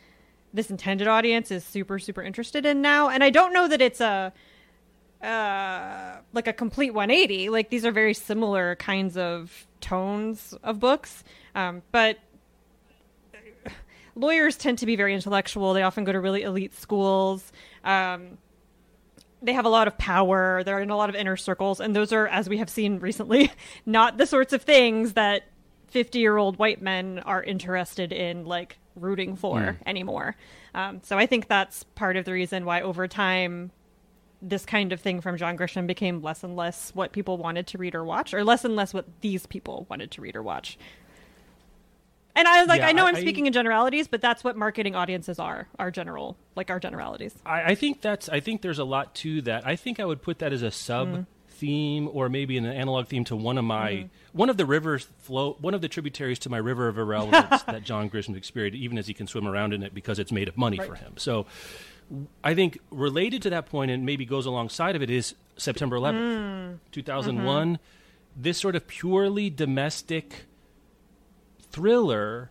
this 0.54 0.70
intended 0.70 1.06
audience, 1.06 1.50
is 1.50 1.64
super, 1.64 1.98
super 1.98 2.22
interested 2.22 2.64
in 2.64 2.80
now. 2.80 3.10
And 3.10 3.22
I 3.22 3.28
don't 3.28 3.52
know 3.52 3.68
that 3.68 3.82
it's 3.82 4.00
a 4.00 4.32
uh 5.22 6.18
like 6.34 6.46
a 6.46 6.52
complete 6.52 6.92
180 6.92 7.48
like 7.48 7.70
these 7.70 7.86
are 7.86 7.90
very 7.90 8.12
similar 8.12 8.76
kinds 8.76 9.16
of 9.16 9.65
tones 9.80 10.54
of 10.62 10.80
books 10.80 11.24
um 11.54 11.82
but 11.92 12.18
lawyers 14.14 14.56
tend 14.56 14.78
to 14.78 14.86
be 14.86 14.96
very 14.96 15.14
intellectual. 15.14 15.74
They 15.74 15.82
often 15.82 16.04
go 16.04 16.12
to 16.12 16.20
really 16.20 16.42
elite 16.42 16.74
schools. 16.74 17.52
Um 17.84 18.38
they 19.42 19.52
have 19.52 19.66
a 19.66 19.68
lot 19.68 19.86
of 19.86 19.96
power. 19.98 20.64
They're 20.64 20.80
in 20.80 20.90
a 20.90 20.96
lot 20.96 21.10
of 21.10 21.14
inner 21.14 21.36
circles. 21.36 21.78
And 21.78 21.94
those 21.94 22.12
are 22.12 22.26
as 22.26 22.48
we 22.48 22.56
have 22.56 22.70
seen 22.70 22.98
recently 22.98 23.52
not 23.86 24.16
the 24.16 24.26
sorts 24.26 24.52
of 24.52 24.62
things 24.62 25.12
that 25.12 25.44
50 25.88 26.18
year 26.18 26.36
old 26.36 26.58
white 26.58 26.82
men 26.82 27.20
are 27.20 27.42
interested 27.42 28.12
in 28.12 28.44
like 28.44 28.78
rooting 28.96 29.36
for 29.36 29.78
anymore. 29.86 30.36
Um, 30.74 31.00
so 31.02 31.16
i 31.16 31.26
think 31.26 31.48
that's 31.48 31.84
part 31.84 32.16
of 32.16 32.24
the 32.24 32.32
reason 32.32 32.64
why 32.64 32.80
over 32.82 33.06
time 33.08 33.70
this 34.48 34.64
kind 34.64 34.92
of 34.92 35.00
thing 35.00 35.20
from 35.20 35.36
John 35.36 35.56
Grisham 35.58 35.86
became 35.86 36.22
less 36.22 36.44
and 36.44 36.54
less 36.56 36.90
what 36.94 37.12
people 37.12 37.36
wanted 37.36 37.66
to 37.68 37.78
read 37.78 37.94
or 37.94 38.04
watch, 38.04 38.32
or 38.32 38.44
less 38.44 38.64
and 38.64 38.76
less 38.76 38.94
what 38.94 39.06
these 39.20 39.46
people 39.46 39.86
wanted 39.88 40.10
to 40.12 40.20
read 40.20 40.36
or 40.36 40.42
watch. 40.42 40.78
And 42.34 42.46
I 42.46 42.60
was 42.60 42.68
like, 42.68 42.80
Yeah, 42.80 42.88
I 42.88 42.92
know 42.92 43.06
I- 43.06 43.08
I'm 43.08 43.16
I- 43.16 43.20
speaking 43.20 43.46
in 43.46 43.52
generalities, 43.52 44.08
but 44.08 44.20
that's 44.20 44.44
what 44.44 44.56
marketing 44.56 44.94
audiences 44.94 45.38
are, 45.38 45.68
our 45.78 45.90
general, 45.90 46.36
like 46.54 46.70
our 46.70 46.78
generalities. 46.78 47.34
I, 47.46 47.72
I 47.72 47.74
think 47.74 48.02
that's. 48.02 48.28
I 48.28 48.40
think 48.40 48.60
there's 48.62 48.78
a 48.78 48.84
lot 48.84 49.14
to 49.16 49.40
that. 49.42 49.66
I 49.66 49.74
think 49.76 49.98
I 50.00 50.04
would 50.04 50.20
put 50.22 50.38
that 50.40 50.52
as 50.52 50.62
a 50.62 50.70
sub 50.70 51.08
Mm. 51.08 51.26
theme, 51.48 52.08
or 52.12 52.28
maybe 52.28 52.58
an 52.58 52.66
analog 52.66 53.06
theme 53.06 53.24
to 53.24 53.36
one 53.36 53.56
of 53.56 53.64
my 53.64 53.90
Mm-hmm. 53.92 54.06
one 54.38 54.50
of 54.50 54.58
the 54.58 54.66
rivers 54.66 55.08
flow, 55.20 55.56
one 55.62 55.72
of 55.72 55.80
the 55.80 55.88
tributaries 55.88 56.38
to 56.40 56.50
my 56.50 56.58
river 56.58 56.88
of 56.88 56.98
irrelevance 56.98 57.62
that 57.66 57.82
John 57.84 58.10
Grisham 58.10 58.36
experienced, 58.36 58.78
even 58.78 58.98
as 58.98 59.06
he 59.06 59.14
can 59.14 59.26
swim 59.26 59.48
around 59.48 59.72
in 59.72 59.82
it 59.82 59.94
because 59.94 60.18
it's 60.18 60.30
made 60.30 60.46
of 60.48 60.58
money 60.58 60.76
for 60.76 60.94
him. 60.94 61.14
So, 61.16 61.46
I 62.44 62.54
think 62.54 62.78
related 62.90 63.42
to 63.42 63.50
that 63.50 63.66
point, 63.66 63.90
and 63.90 64.06
maybe 64.06 64.24
goes 64.24 64.46
alongside 64.46 64.94
of 64.96 65.02
it, 65.02 65.10
is 65.10 65.34
September 65.56 65.96
11th, 65.96 66.14
Mm. 66.14 66.78
2001. 66.92 67.66
Mm-hmm. 67.74 67.82
This 68.42 68.58
sort 68.58 68.76
of 68.76 68.86
purely 68.86 69.50
domestic 69.50 70.44
thriller 71.60 72.50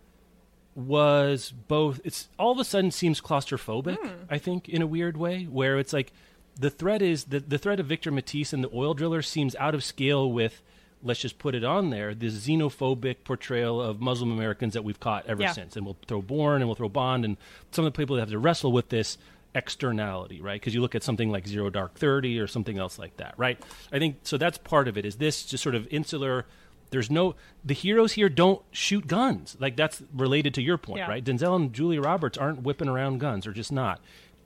was 0.76 1.52
both 1.68 2.02
it's 2.04 2.28
all 2.38 2.52
of 2.52 2.60
a 2.60 2.64
sudden 2.66 2.92
seems 2.92 3.22
claustrophobic 3.22 3.98
i 4.30 4.38
think 4.38 4.68
in 4.68 4.82
a 4.82 4.88
weird 4.88 5.16
way 5.16 5.44
where 5.46 5.80
it's 5.80 5.94
like 5.94 6.12
the 6.60 6.70
threat 6.70 7.02
is 7.02 7.26
the, 7.26 7.40
the 7.40 7.58
threat 7.58 7.80
of 7.80 7.86
victor 7.86 8.12
mattiece 8.12 8.52
and 8.52 8.62
the 8.62 8.70
oil 8.74 8.94
driller 8.94 9.22
seems 9.22 9.56
out 9.56 9.74
of 9.74 9.82
scale 9.86 10.30
with 10.30 10.62
let's 11.02 11.22
just 11.22 11.40
put 11.40 11.56
it 11.56 11.64
on 11.64 11.92
there 11.92 12.14
this 12.14 12.34
xenophobic 12.46 13.18
portrayal 13.24 13.82
of 13.82 14.02
muslim 14.02 14.30
americans 14.32 14.74
that 14.74 14.84
we've 14.84 15.00
caught 15.00 15.26
ever 15.28 15.44
Yeah. 15.44 15.54
since 15.54 15.78
and 15.78 15.86
we'll 15.86 15.96
throw 16.08 16.22
bourne 16.22 16.62
and 16.62 16.68
we'll 16.68 16.76
throw 16.76 16.90
bond 16.90 17.24
and 17.24 17.38
some 17.72 17.86
of 17.86 17.94
the 17.94 17.98
people 17.98 18.18
that 18.18 18.24
have 18.24 18.30
to 18.32 18.40
wrestle 18.40 18.74
with 18.74 18.90
this 18.90 19.18
externality 19.56 20.42
right? 20.42 20.60
Because 20.60 20.74
you 20.76 20.82
look 20.82 20.94
at 20.96 21.02
something 21.04 21.32
like 21.32 21.48
zero 21.48 21.70
dark 21.70 21.96
30 21.96 22.40
or 22.40 22.48
something 22.48 22.78
else 22.78 23.00
like 23.00 23.18
that 23.18 23.34
right? 23.38 23.60
I 23.92 24.00
think 24.00 24.18
so 24.24 24.38
that's 24.38 24.58
part 24.58 24.88
of 24.88 24.98
it 24.98 25.06
is 25.06 25.16
this 25.16 25.46
just 25.46 25.64
sort 25.64 25.76
of 25.76 25.88
insular 25.90 26.46
there's 26.92 27.10
no 27.10 27.36
the 27.64 27.74
heroes 27.74 28.12
here 28.14 28.30
don't 28.30 28.62
shoot 28.72 29.08
guns. 29.08 29.58
Like 29.60 29.76
that's 29.76 30.04
related 30.14 30.54
to 30.56 30.62
your 30.62 30.78
point 30.78 31.00
Yeah. 31.00 31.10
right? 31.10 31.24
Denzel 31.24 31.56
and 31.56 31.74
julia 31.74 32.02
roberts 32.02 32.38
aren't 32.38 32.62
whipping 32.62 32.88
around 32.90 33.20
guns 33.20 33.46
they're 33.46 33.54
just 33.54 33.72
not. 33.72 34.02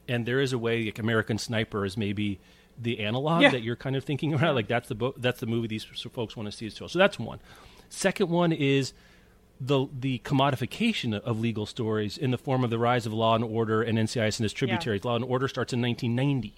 And 0.08 0.26
there 0.26 0.40
is 0.40 0.54
a 0.54 0.58
way 0.58 0.86
like 0.86 1.00
american 1.00 1.38
sniper 1.38 1.84
is 1.86 1.98
maybe 1.98 2.40
the 2.82 3.00
analog 3.02 3.42
Yeah. 3.42 3.50
that 3.50 3.62
you're 3.64 3.76
kind 3.76 3.96
of 3.96 4.04
thinking 4.06 4.34
about 4.34 4.56
like 4.56 4.68
that's 4.68 4.88
the 4.88 4.96
book 4.96 5.16
that's 5.18 5.40
the 5.40 5.48
movie 5.48 5.68
these 5.68 5.84
folks 5.84 6.38
want 6.38 6.48
to 6.50 6.52
see 6.56 6.68
as 6.68 6.80
well. 6.80 6.88
So 6.88 7.00
that's 7.00 7.20
one. 7.20 7.40
Second 7.90 8.30
one 8.30 8.52
is 8.52 8.94
the 9.62 9.88
the 9.98 10.20
commodification 10.20 11.14
of 11.20 11.40
legal 11.40 11.66
stories 11.66 12.18
in 12.18 12.32
the 12.32 12.38
form 12.38 12.64
of 12.64 12.70
the 12.70 12.80
rise 12.80 13.06
of 13.06 13.14
Law 13.14 13.36
and 13.36 13.44
Order 13.44 13.82
and 13.82 13.98
NCIS 13.98 14.40
and 14.40 14.46
its 14.46 14.54
tributaries. 14.54 15.04
Law 15.04 15.16
and 15.16 15.26
Order 15.26 15.48
starts 15.48 15.74
in 15.74 15.82
1990, 15.82 16.54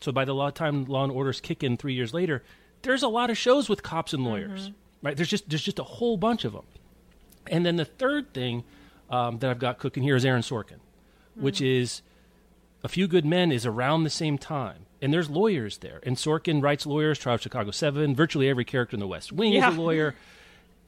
so 0.00 0.10
by 0.12 0.24
the 0.24 0.34
law, 0.34 0.50
time 0.50 0.84
Law 0.86 1.04
and 1.04 1.12
Order's 1.12 1.40
kick 1.40 1.62
in 1.62 1.76
three 1.76 1.94
years 1.94 2.14
later, 2.14 2.42
there's 2.82 3.02
a 3.02 3.08
lot 3.08 3.28
of 3.30 3.36
shows 3.38 3.68
with 3.68 3.82
cops 3.82 4.12
and 4.14 4.24
lawyers. 4.24 4.70
Right? 5.02 5.16
There's 5.16 5.28
just 5.28 5.48
there's 5.50 5.62
just 5.62 5.78
a 5.78 5.84
whole 5.84 6.16
bunch 6.16 6.44
of 6.44 6.52
them. 6.52 6.64
And 7.48 7.64
then 7.64 7.76
the 7.76 7.84
third 7.84 8.32
thing 8.32 8.64
um, 9.10 9.38
that 9.38 9.50
I've 9.50 9.58
got 9.58 9.78
cooking 9.78 10.02
here 10.02 10.16
is 10.16 10.24
Aaron 10.24 10.42
Sorkin, 10.42 10.80
which 11.34 11.60
is 11.60 12.02
a 12.82 12.88
Few 12.88 13.06
Good 13.06 13.24
Men 13.24 13.52
is 13.52 13.66
around 13.66 14.04
the 14.04 14.10
same 14.10 14.38
time, 14.38 14.86
and 15.02 15.12
there's 15.12 15.28
lawyers 15.30 15.78
there. 15.78 16.00
And 16.04 16.16
Sorkin 16.16 16.62
writes 16.62 16.86
lawyers, 16.86 17.18
Trial 17.18 17.34
of 17.34 17.42
Chicago 17.42 17.70
Seven. 17.70 18.14
Virtually 18.16 18.48
every 18.48 18.64
character 18.64 18.96
in 18.96 19.00
the 19.00 19.06
West 19.06 19.30
Wing 19.30 19.52
Yeah. 19.52 19.70
is 19.70 19.76
a 19.76 19.80
lawyer, 19.80 20.14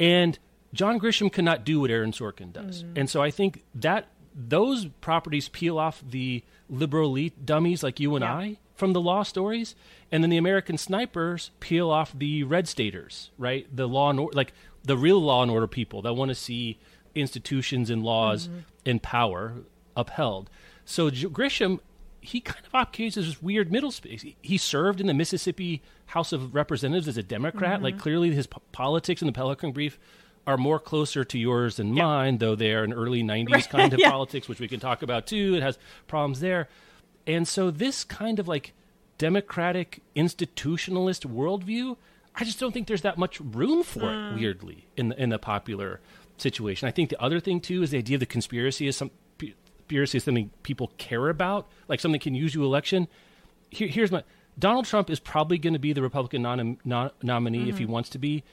and 0.00 0.38
John 0.72 1.00
Grisham 1.00 1.32
cannot 1.32 1.64
do 1.64 1.80
what 1.80 1.90
Aaron 1.90 2.12
Sorkin 2.12 2.52
does. 2.52 2.84
Mm. 2.84 2.98
And 2.98 3.10
so 3.10 3.22
I 3.22 3.30
think 3.30 3.64
that 3.75 4.08
those 4.34 4.87
properties 5.00 5.48
peel 5.48 5.78
off 5.78 6.02
the 6.08 6.44
liberal 6.68 7.10
elite 7.10 7.44
dummies 7.44 7.82
like 7.82 7.98
you 7.98 8.14
and 8.14 8.22
Yeah. 8.22 8.34
I 8.34 8.58
from 8.78 8.92
the 8.92 9.00
law 9.00 9.25
stories, 9.25 9.75
and 10.12 10.22
then 10.22 10.30
the 10.30 10.37
American 10.37 10.78
snipers 10.78 11.50
peel 11.58 11.90
off 11.90 12.16
the 12.16 12.44
red 12.44 12.68
staters, 12.68 13.32
right? 13.37 13.66
The 13.75 13.88
law 13.88 14.08
and 14.10 14.20
order, 14.20 14.37
like 14.37 14.52
the 14.84 14.96
real 14.96 15.20
law 15.20 15.42
and 15.42 15.50
order 15.50 15.66
people 15.66 16.00
that 16.02 16.14
want 16.14 16.28
to 16.28 16.34
see 16.37 16.78
institutions 17.16 17.90
and 17.90 18.04
laws 18.04 18.46
mm-hmm. 18.46 18.58
and 18.87 19.02
power 19.02 19.54
upheld. 19.96 20.48
So 20.84 21.10
Grisham, 21.10 21.80
he 22.20 22.40
kind 22.40 22.64
of 22.64 22.72
occupies 22.72 23.16
this 23.16 23.42
weird 23.42 23.72
middle 23.72 23.90
space. 23.90 24.25
He, 24.40 24.56
served 24.58 25.00
in 25.00 25.08
the 25.08 25.14
Mississippi 25.14 25.82
House 26.06 26.32
of 26.32 26.54
Representatives 26.54 27.08
as 27.08 27.16
a 27.16 27.22
Democrat. 27.25 27.82
Like 27.82 27.94
mm-hmm. 27.94 28.02
clearly, 28.02 28.30
his 28.30 28.46
p- 28.46 28.60
politics 28.70 29.20
in 29.20 29.26
the 29.26 29.32
Pelican 29.32 29.72
Brief 29.72 29.98
are 30.47 30.57
more 30.57 30.78
closer 30.78 31.25
to 31.25 31.38
yours 31.38 31.76
than 31.76 31.92
mine, 31.92 32.38
though 32.38 32.54
they 32.54 32.73
are 32.73 32.85
an 32.85 32.92
early 32.92 33.23
'90s 33.23 33.68
kind 33.71 33.92
of 33.92 33.99
Yeah. 33.99 34.11
politics, 34.11 34.49
which 34.49 34.61
we 34.61 34.68
can 34.68 34.80
talk 34.80 35.02
about 35.02 35.26
too. 35.26 35.54
It 35.54 35.62
has 35.62 35.78
problems 36.07 36.40
there, 36.40 36.68
and 37.26 37.47
so 37.47 37.71
this 37.71 38.04
kind 38.04 38.38
of 38.38 38.49
like 38.49 38.73
democratic 39.18 40.00
institutionalist 40.14 41.26
worldview, 41.26 41.97
I 42.35 42.45
just 42.45 42.61
don't 42.61 42.73
think 42.73 42.87
there's 42.87 43.02
that 43.02 43.18
much 43.18 43.40
room 43.40 43.83
for 43.83 44.02
it. 44.02 44.16
Mm. 44.16 44.35
Weirdly, 44.37 44.87
in 44.97 45.09
the 45.11 45.23
in 45.23 45.30
the 45.30 45.38
popular 45.38 46.00
situation, 46.37 46.88
I 46.88 46.92
think 46.92 47.11
the 47.11 47.21
other 47.21 47.40
thing 47.40 47.61
too 47.61 47.83
is 47.83 47.90
the 47.90 47.99
idea 47.99 48.16
of 48.16 48.21
the 48.21 48.26
conspiracy 48.26 48.87
is 48.87 48.97
some 48.97 49.11
conspiracy 49.88 50.18
is 50.18 50.25
something 50.25 50.50
people 50.62 50.92
care 50.99 51.28
about, 51.30 51.66
like 51.88 51.99
something 51.99 52.21
can 52.21 52.35
use 52.35 52.54
you 52.54 52.62
election. 52.62 53.09
Here, 53.71 53.88
here's 53.88 54.12
my 54.12 54.23
Donald 54.59 54.85
Trump 54.85 55.09
is 55.09 55.18
probably 55.18 55.57
going 55.57 55.73
to 55.73 55.78
be 55.78 55.92
the 55.92 56.02
Republican 56.02 56.42
nom- 56.42 56.78
nom- 56.85 57.11
nominee 57.23 57.68
if 57.68 57.78
he 57.78 57.87
mm. 57.87 57.88
wants 57.88 58.11
to 58.11 58.18
be, 58.18 58.45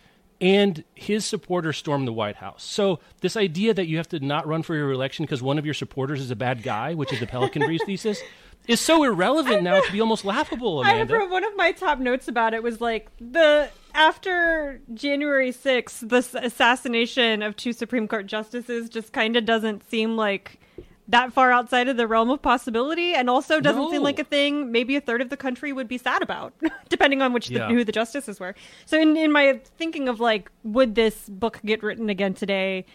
and 0.41 0.83
his 0.93 1.25
supporters 1.25 1.77
stormed 1.77 2.07
the 2.07 2.13
White 2.13 2.35
House. 2.37 2.63
So 2.63 2.99
this 3.21 3.37
idea 3.37 3.73
that 3.73 3.87
you 3.87 3.97
have 3.97 4.09
to 4.09 4.19
not 4.19 4.47
run 4.47 4.63
for 4.63 4.75
your 4.75 4.91
election 4.91 5.23
because 5.25 5.41
one 5.41 5.57
of 5.57 5.65
your 5.65 5.73
supporters 5.73 6.19
is 6.21 6.31
a 6.31 6.35
bad 6.35 6.63
guy, 6.63 6.93
which 6.93 7.13
is 7.13 7.19
the 7.19 7.27
Pelican 7.27 7.63
Brief 7.63 7.81
thesis, 7.85 8.21
is 8.67 8.79
so 8.79 9.03
irrelevant 9.03 9.63
now 9.63 9.79
to 9.79 9.91
be 9.91 10.01
almost 10.01 10.25
laughable, 10.25 10.79
I 10.79 10.91
Amanda. 10.91 11.13
remember 11.13 11.31
one 11.31 11.43
of 11.43 11.55
my 11.55 11.71
top 11.71 11.99
notes 11.99 12.27
about 12.27 12.53
it 12.53 12.63
was 12.63 12.81
like 12.81 13.09
the 13.19 13.69
after 13.93 14.81
January 14.93 15.51
6th, 15.51 16.09
the 16.09 16.43
assassination 16.43 17.41
of 17.41 17.55
two 17.55 17.71
Supreme 17.73 18.07
Court 18.07 18.25
justices 18.25 18.89
just 18.89 19.13
kind 19.13 19.37
of 19.37 19.45
doesn't 19.45 19.89
seem 19.89 20.17
like 20.17 20.59
that 21.07 21.31
far 21.33 21.51
outside 21.51 21.87
of 21.87 21.97
the 21.97 22.07
realm 22.07 22.29
of 22.29 22.41
possibility, 22.41 23.13
and 23.13 23.29
also 23.29 23.59
doesn't 23.59 23.91
seem 23.91 24.01
like 24.03 24.17
a 24.19 24.23
thing 24.23 24.71
maybe 24.71 24.95
a 24.95 25.01
third 25.01 25.21
of 25.21 25.29
the 25.29 25.37
country 25.37 25.71
would 25.71 25.87
be 25.87 25.97
sad 25.97 26.21
about, 26.23 26.53
depending 26.89 27.21
on 27.21 27.31
which 27.33 27.49
Yeah. 27.49 27.67
the, 27.67 27.73
who 27.73 27.83
the 27.83 27.91
justices 27.91 28.39
were. 28.39 28.55
So, 28.85 28.99
in, 28.99 29.15
in 29.15 29.31
my 29.31 29.59
thinking 29.77 30.09
of 30.09 30.19
like, 30.19 30.51
would 30.63 30.95
this 30.95 31.29
book 31.29 31.59
get 31.65 31.83
written 31.83 32.09
again 32.09 32.33
today? 32.33 32.85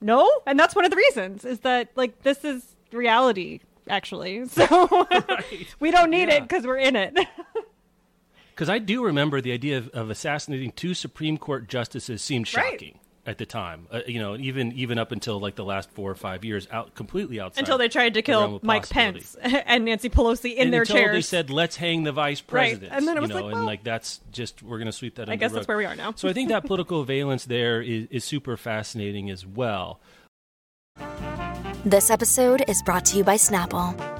No, 0.00 0.30
and 0.46 0.58
that's 0.58 0.74
one 0.74 0.84
of 0.86 0.90
the 0.90 0.96
reasons 0.96 1.44
is 1.44 1.60
that 1.60 1.90
like 1.96 2.22
this 2.22 2.44
is 2.44 2.64
reality 2.92 3.60
actually. 3.88 4.44
So 4.48 5.06
we 5.80 5.90
don't 5.90 6.10
need 6.10 6.28
it 6.30 6.42
because 6.44 6.66
we're 6.66 6.78
in 6.78 6.96
it. 6.96 7.16
Because 8.54 8.68
I 8.68 8.78
do 8.78 9.02
remember 9.02 9.40
the 9.40 9.52
idea 9.52 9.78
of, 9.78 9.88
of 9.90 10.10
assassinating 10.10 10.72
two 10.72 10.92
Supreme 10.92 11.38
Court 11.38 11.66
justices 11.66 12.20
seemed 12.20 12.54
Right. 12.54 12.94
Shocking 13.20 13.30
at 13.30 13.38
the 13.38 13.46
time. 13.46 13.86
Uh, 13.90 14.00
you 14.06 14.18
know, 14.18 14.36
even 14.36 14.72
even 14.72 14.98
up 14.98 15.12
until 15.12 15.38
like 15.40 15.54
the 15.56 15.64
last 15.64 15.90
four 15.90 16.10
or 16.10 16.14
five 16.14 16.44
years, 16.44 16.68
out 16.70 16.94
completely 16.94 17.40
outside. 17.40 17.60
until 17.60 17.78
they 17.78 17.88
tried 17.88 18.14
to 18.14 18.22
kill 18.22 18.60
Mike. 18.62 18.88
Pence 18.88 19.36
and 19.42 19.84
Nancy 19.84 20.08
Pelosi 20.08 20.54
in 20.54 20.64
and 20.64 20.72
their 20.72 20.82
until 20.82 20.96
chairs. 20.96 21.14
they 21.14 21.22
said, 21.22 21.50
"Let's 21.50 21.76
hang 21.76 22.04
the 22.04 22.12
vice 22.12 22.40
president." 22.40 22.82
Right. 22.82 22.90
president," 22.90 22.98
And 22.98 23.08
then 23.08 23.16
it 23.16 23.20
was 23.20 23.30
you 23.30 23.36
know, 23.36 23.42
like, 23.42 23.52
and 23.52 23.60
well- 23.60 23.66
like 23.66 23.84
that's 23.84 24.20
just 24.32 24.62
we're 24.62 24.78
going 24.78 24.86
to 24.86 24.92
sweep 24.92 25.16
that. 25.16 25.28
I 25.28 25.36
guess 25.36 25.50
the 25.50 25.56
that's 25.56 25.68
where 25.68 25.76
we 25.76 25.84
are 25.84 25.96
now. 25.96 26.12
so 26.16 26.28
I 26.28 26.32
think 26.32 26.48
that 26.48 26.64
political 26.66 27.04
valence 27.04 27.44
there 27.44 27.82
is, 27.82 28.06
is 28.10 28.24
super 28.24 28.56
fascinating 28.56 29.30
as 29.30 29.46
well. 29.46 30.00
This 31.84 32.10
episode 32.10 32.62
is 32.68 32.82
brought 32.82 33.06
to 33.06 33.16
you 33.16 33.24
by 33.24 33.36
Snapple. 33.36 34.19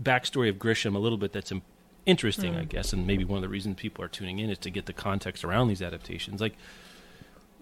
backstory 0.00 0.48
of 0.48 0.56
Grisham 0.56 0.94
a 0.94 0.98
little 0.98 1.18
bit 1.18 1.32
that's 1.32 1.52
im- 1.52 1.62
interesting, 2.04 2.54
I 2.56 2.64
guess, 2.64 2.92
and 2.92 3.06
maybe 3.06 3.24
one 3.24 3.38
of 3.38 3.42
the 3.42 3.48
reasons 3.48 3.76
people 3.76 4.04
are 4.04 4.08
tuning 4.08 4.38
in 4.38 4.50
is 4.50 4.58
to 4.58 4.70
get 4.70 4.86
the 4.86 4.92
context 4.92 5.44
around 5.44 5.68
these 5.68 5.82
adaptations. 5.82 6.40
Like 6.40 6.54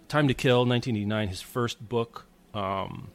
Time 0.09 0.29
to 0.29 0.35
Kill, 0.35 0.67
1989, 0.67 1.29
his 1.29 1.41
first 1.41 1.88
book. 1.88 2.26
Um, 2.53 3.09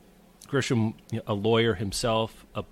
Grisham, 0.48 0.96
a 1.28 1.34
lawyer 1.34 1.76
himself, 1.76 2.46
a 2.56 2.64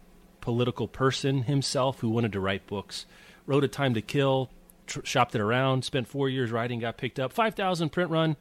political 0.41 0.87
person 0.87 1.43
himself 1.43 1.99
who 1.99 2.09
wanted 2.09 2.33
to 2.33 2.39
write 2.39 2.65
books, 2.67 3.05
wrote 3.45 3.63
A 3.63 3.67
Time 3.67 3.93
to 3.93 4.01
Kill, 4.01 4.49
tr- 4.87 5.01
shopped 5.03 5.35
it 5.35 5.41
around, 5.41 5.85
spent 5.85 6.07
four 6.07 6.27
years 6.29 6.51
writing, 6.51 6.79
got 6.79 6.97
picked 6.97 7.19
up, 7.19 7.31
5,000 7.31 7.89
print 7.89 8.09
run, 8.09 8.35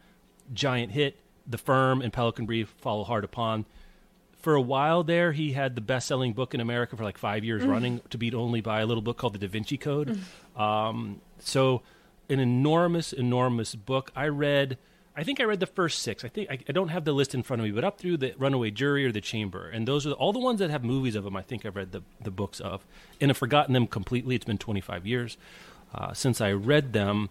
giant 0.53 0.93
hit. 0.93 1.19
The 1.47 1.59
Firm 1.59 2.03
and 2.03 2.13
Pelican 2.13 2.47
Brief 2.47 2.75
follow 2.79 3.05
hard 3.05 3.23
upon 3.23 3.67
for 4.47 4.55
a 4.55 4.61
while 4.61 5.03
there, 5.03 5.33
he 5.33 5.55
had 5.55 5.75
the 5.75 5.81
best-selling 5.81 6.33
book 6.33 6.55
in 6.55 6.61
America 6.61 6.97
for 6.97 7.03
like 7.03 7.19
five 7.19 7.43
years 7.43 7.65
running, 7.65 8.01
to 8.11 8.17
beat 8.17 8.33
only 8.33 8.61
by 8.61 8.81
a 8.81 8.87
little 8.87 9.03
book 9.03 9.17
called 9.17 9.33
The 9.33 9.41
Da 9.41 9.49
Vinci 9.49 9.77
Code. 9.77 10.21
Um, 10.57 11.21
so, 11.41 11.83
an 12.31 12.39
enormous, 12.39 13.13
enormous 13.13 13.75
book. 13.75 14.13
I 14.15 14.29
read. 14.29 14.79
I 15.17 15.25
think 15.25 15.41
I 15.41 15.43
read 15.43 15.59
the 15.59 15.67
first 15.67 16.01
six. 16.01 16.25
I 16.25 16.29
think 16.29 16.49
I, 16.49 16.61
I 16.69 16.71
don't 16.71 16.91
have 16.91 17.05
the 17.05 17.13
list 17.13 17.35
in 17.35 17.43
front 17.43 17.61
of 17.61 17.65
me, 17.65 17.73
but 17.73 17.83
up 17.83 17.99
through 17.99 18.19
the 18.19 18.35
Runaway 18.39 18.71
Jury 18.71 19.05
or 19.05 19.11
the 19.11 19.21
Chamber, 19.21 19.69
and 19.69 19.89
those 19.89 20.07
are 20.07 20.13
all 20.13 20.33
the 20.33 20.39
ones 20.39 20.61
that 20.61 20.71
have 20.71 20.85
movies 20.85 21.17
of 21.17 21.25
them. 21.25 21.35
I 21.37 21.43
think 21.43 21.67
I've 21.67 21.75
read 21.75 21.91
the 21.91 22.03
the 22.21 22.31
books 22.31 22.61
of, 22.61 22.85
and 23.21 23.31
have 23.31 23.37
forgotten 23.37 23.75
them 23.75 23.89
completely. 23.89 24.37
It's 24.37 24.45
been 24.45 24.59
25 24.59 25.09
years 25.09 25.39
uh, 25.93 26.13
since 26.13 26.41
I 26.41 26.53
read 26.53 26.93
them. 26.93 27.31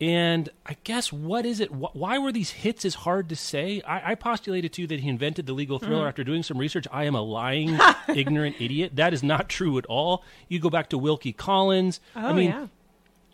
And 0.00 0.48
I 0.64 0.76
guess 0.82 1.12
what 1.12 1.44
is 1.44 1.60
it? 1.60 1.68
Wh- 1.68 1.94
Why 1.94 2.18
were 2.18 2.32
these 2.32 2.50
hits? 2.50 2.84
Is 2.84 2.94
hard 2.94 3.28
to 3.28 3.36
say. 3.36 3.82
I, 3.82 4.12
I 4.12 4.14
postulated 4.14 4.72
too 4.72 4.86
that 4.86 5.00
he 5.00 5.08
invented 5.08 5.46
the 5.46 5.52
legal 5.52 5.78
thriller. 5.78 6.04
Mm. 6.04 6.08
After 6.08 6.24
doing 6.24 6.42
some 6.42 6.56
research, 6.56 6.86
I 6.90 7.04
am 7.04 7.14
a 7.14 7.20
lying, 7.20 7.78
ignorant 8.08 8.56
idiot. 8.58 8.96
That 8.96 9.12
is 9.12 9.22
not 9.22 9.48
true 9.50 9.76
at 9.76 9.86
all. 9.86 10.24
You 10.48 10.58
go 10.58 10.70
back 10.70 10.88
to 10.90 10.98
Wilkie 10.98 11.34
Collins. 11.34 12.00
oh 12.16 12.28
I 12.28 12.32
mean, 12.32 12.50
yeah. 12.50 12.66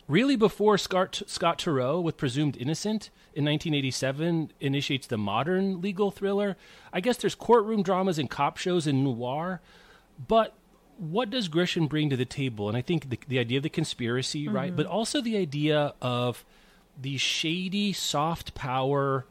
really 0.09 0.35
before 0.35 0.77
Scott, 0.77 1.21
Scott 1.25 1.57
Turow 1.59 2.03
with 2.03 2.17
Presumed 2.17 2.57
Innocent 2.57 3.11
in 3.33 3.45
1987 3.45 4.51
initiates 4.59 5.07
the 5.07 5.17
modern 5.17 5.79
legal 5.79 6.11
thriller. 6.11 6.57
I 6.91 6.99
guess 6.99 7.15
there's 7.15 7.35
courtroom 7.35 7.81
dramas 7.81 8.19
and 8.19 8.29
cop 8.29 8.57
shows 8.57 8.87
and 8.87 9.05
noir, 9.05 9.61
but 10.27 10.53
what 10.97 11.29
does 11.29 11.47
Grisham 11.47 11.87
bring 11.87 12.09
to 12.09 12.17
the 12.17 12.25
table? 12.25 12.67
And 12.67 12.75
I 12.75 12.81
think 12.81 13.09
the, 13.09 13.19
the 13.27 13.39
idea 13.39 13.57
of 13.57 13.63
the 13.63 13.69
conspiracy, 13.69 14.47
right, 14.47 14.69
mm-hmm. 14.69 14.75
but 14.75 14.85
also 14.85 15.21
the 15.21 15.37
idea 15.37 15.93
of 16.01 16.43
these 16.99 17.21
shady 17.21 17.93
soft 17.93 18.53
power 18.55 19.25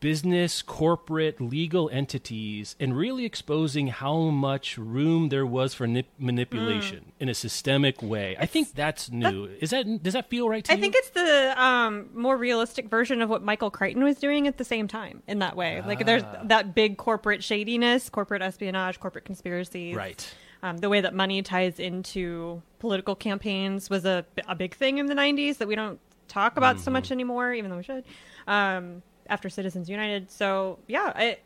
business, 0.00 0.62
corporate, 0.62 1.40
legal 1.40 1.88
entities, 1.90 2.74
and 2.80 2.96
really 2.96 3.24
exposing 3.24 3.86
how 3.86 4.16
much 4.30 4.76
room 4.76 5.28
there 5.28 5.46
was 5.46 5.74
for 5.74 5.86
nip- 5.86 6.08
manipulation 6.18 7.12
in 7.20 7.28
a 7.28 7.34
systemic 7.34 8.02
way. 8.02 8.36
I 8.38 8.46
think 8.46 8.74
that's 8.74 9.12
new. 9.12 9.44
Is 9.60 9.70
that 9.70 10.02
does 10.02 10.14
that 10.14 10.28
feel 10.28 10.48
right 10.48 10.64
to 10.64 10.72
I 10.72 10.74
you? 10.74 10.78
I 10.78 10.80
think 10.80 10.94
it's 10.96 11.10
the 11.10 11.54
um, 11.62 12.08
more 12.14 12.36
realistic 12.36 12.88
version 12.88 13.22
of 13.22 13.30
what 13.30 13.42
Michael 13.44 13.70
Crichton 13.70 14.02
was 14.02 14.16
doing 14.16 14.48
at 14.48 14.58
the 14.58 14.64
same 14.64 14.88
time 14.88 15.22
in 15.28 15.38
that 15.38 15.56
way. 15.56 15.80
Like 15.86 16.04
there's 16.04 16.24
Ah. 16.24 16.40
that 16.44 16.74
big 16.74 16.96
corporate 16.96 17.44
shadiness, 17.44 18.08
corporate 18.10 18.42
espionage, 18.42 18.98
corporate 18.98 19.24
conspiracies. 19.24 19.94
right. 19.94 20.34
Um, 20.62 20.78
the 20.78 20.88
way 20.88 21.00
that 21.02 21.14
money 21.14 21.42
ties 21.42 21.78
into 21.78 22.60
political 22.80 23.14
campaigns 23.14 23.88
was 23.88 24.04
a, 24.04 24.24
a 24.48 24.56
big 24.56 24.74
thing 24.74 24.98
in 24.98 25.06
the 25.06 25.14
90s 25.14 25.58
that 25.58 25.68
we 25.68 25.76
don't 25.76 26.00
talk 26.28 26.56
about 26.56 26.76
so 26.78 26.84
Mm-hmm. 26.84 26.92
much 26.94 27.10
anymore, 27.12 27.52
even 27.52 27.70
though 27.70 27.76
we 27.78 27.82
should, 27.82 28.04
um, 28.46 29.02
after 29.28 29.48
Citizens 29.48 29.88
United. 29.88 30.30
So, 30.30 30.78
yeah, 30.86 31.12
I, 31.14 31.38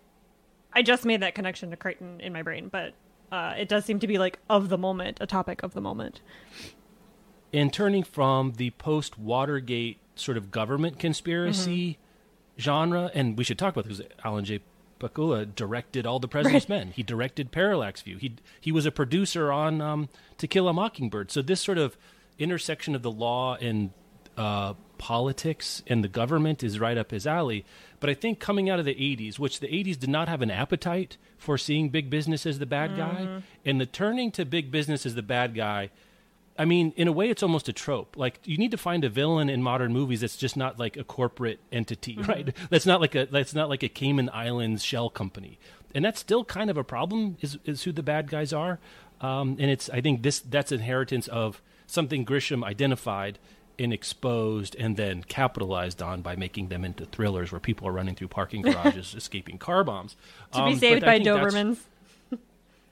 I 0.73 0.83
just 0.83 1.05
made 1.05 1.21
that 1.23 1.35
connection 1.35 1.71
to 1.71 1.77
Crichton 1.77 2.21
in 2.21 2.33
my 2.33 2.43
brain, 2.43 2.69
but 2.69 2.95
uh, 3.33 3.55
it 3.59 3.69
does 3.69 3.85
seem 3.85 3.99
to 4.01 4.07
be 4.07 4.19
like 4.19 4.39
of 4.49 4.69
the 4.69 4.79
moment, 4.79 5.19
a 5.21 5.27
topic 5.27 5.63
of 5.63 5.73
the 5.75 5.81
moment. 5.81 6.21
In 7.53 7.71
turning 7.71 8.03
from 8.05 8.53
the 8.57 8.71
post 8.71 9.19
Watergate 9.19 9.99
sort 10.15 10.37
of 10.37 10.51
government 10.51 10.99
conspiracy 10.99 11.99
Mm-hmm. 11.99 12.61
genre, 12.61 13.11
and 13.15 13.37
we 13.39 13.45
should 13.45 13.59
talk 13.59 13.75
about 13.75 13.89
this 13.89 13.99
because 13.99 14.13
Alan 14.25 14.45
J. 14.45 14.61
Pakula 15.01 15.53
directed 15.55 16.07
All 16.07 16.19
the 16.21 16.29
President's 16.29 16.69
Men. 16.69 16.93
He 16.95 17.03
directed 17.03 17.51
Parallax 17.51 18.03
View. 18.03 18.19
He 18.19 18.35
he 18.61 18.71
was 18.71 18.85
a 18.85 18.93
producer 18.93 19.51
on 19.51 19.81
um, 19.81 20.09
To 20.39 20.47
Kill 20.47 20.69
a 20.69 20.73
Mockingbird. 20.75 21.31
So 21.31 21.41
this 21.41 21.61
sort 21.61 21.79
of 21.79 21.97
intersection 22.39 22.95
of 22.95 23.03
the 23.03 23.11
law 23.11 23.57
and 23.57 23.91
uh, 24.41 24.75
politics 24.99 25.83
and 25.87 26.03
the 26.03 26.09
government 26.09 26.63
is 26.63 26.81
right 26.81 26.97
up 26.97 27.11
his 27.11 27.27
alley. 27.27 27.65
But 28.01 28.11
I 28.11 28.15
think 28.15 28.41
coming 28.41 28.71
out 28.71 28.79
of 28.79 28.87
the 28.87 28.95
80s, 28.95 29.39
which 29.39 29.61
the 29.61 29.69
80s 29.69 29.99
did 29.99 30.09
not 30.09 30.29
have 30.29 30.41
an 30.41 30.51
appetite 30.51 31.19
for 31.37 31.59
seeing 31.59 31.91
big 31.91 32.09
business 32.09 32.47
as 32.47 32.59
the 32.59 32.67
bad 32.67 32.97
guy, 32.97 33.43
and 33.65 33.81
the 33.81 33.87
turning 33.87 34.31
to 34.33 34.45
big 34.45 34.71
business 34.71 35.05
as 35.05 35.15
the 35.15 35.23
bad 35.23 35.55
guy 35.55 35.91
I 36.61 36.67
mean, 36.67 36.93
in 36.95 37.09
a 37.09 37.13
way, 37.13 37.31
it's 37.31 37.43
almost 37.43 37.71
a 37.71 37.73
trope. 37.73 38.19
Like 38.19 38.39
you 38.45 38.59
need 38.59 38.71
to 38.73 38.77
find 38.77 39.03
a 39.03 39.09
villain 39.09 39.49
in 39.49 39.63
modern 39.63 39.95
movies 39.95 40.21
that's 40.21 40.37
just 40.37 40.59
not 40.59 40.79
like 40.79 40.99
a 40.99 41.05
corporate 41.05 41.59
entity, 41.73 42.19
right? 42.29 42.55
That's 42.71 42.85
not 42.85 43.01
like 43.01 43.15
a 43.15 43.25
that's 43.25 43.55
not 43.55 43.71
like 43.71 43.83
a 43.83 43.89
Cayman 43.89 44.29
Islands 44.31 44.85
shell 44.85 45.09
company, 45.09 45.59
and 45.95 46.05
that's 46.05 46.21
still 46.21 46.45
kind 46.45 46.69
of 46.69 46.77
a 46.77 46.85
problem. 46.85 47.39
Is 47.41 47.57
is 47.65 47.85
who 47.85 47.93
the 47.93 48.03
bad 48.03 48.29
guys 48.29 48.53
are, 48.53 48.79
um, 49.23 49.57
and 49.59 49.71
it's 49.71 49.89
I 49.89 50.03
think 50.03 50.23
this 50.23 50.41
that's 50.41 50.71
inheritance 50.71 51.29
of 51.29 51.63
something 51.87 52.27
Grisham 52.27 52.63
identified 52.63 53.39
and 53.81 53.93
exposed 53.93 54.77
and 54.79 54.97
then 54.97 55.23
capitalized 55.25 56.03
on 56.03 56.21
by 56.21 56.37
making 56.37 56.69
them 56.69 56.85
into 56.85 57.07
thrillers 57.07 57.51
where 57.51 57.61
people 57.61 57.89
are 57.89 57.93
running 57.93 58.15
through 58.15 58.29
parking 58.29 58.63
garages 58.71 59.15
escaping 59.15 59.59
car 59.59 59.83
bombs. 59.85 60.17
To 60.53 60.61
Um, 60.61 60.73
be 60.73 60.79
saved 60.79 61.05
by 61.05 61.19
Dobermans. 61.19 61.79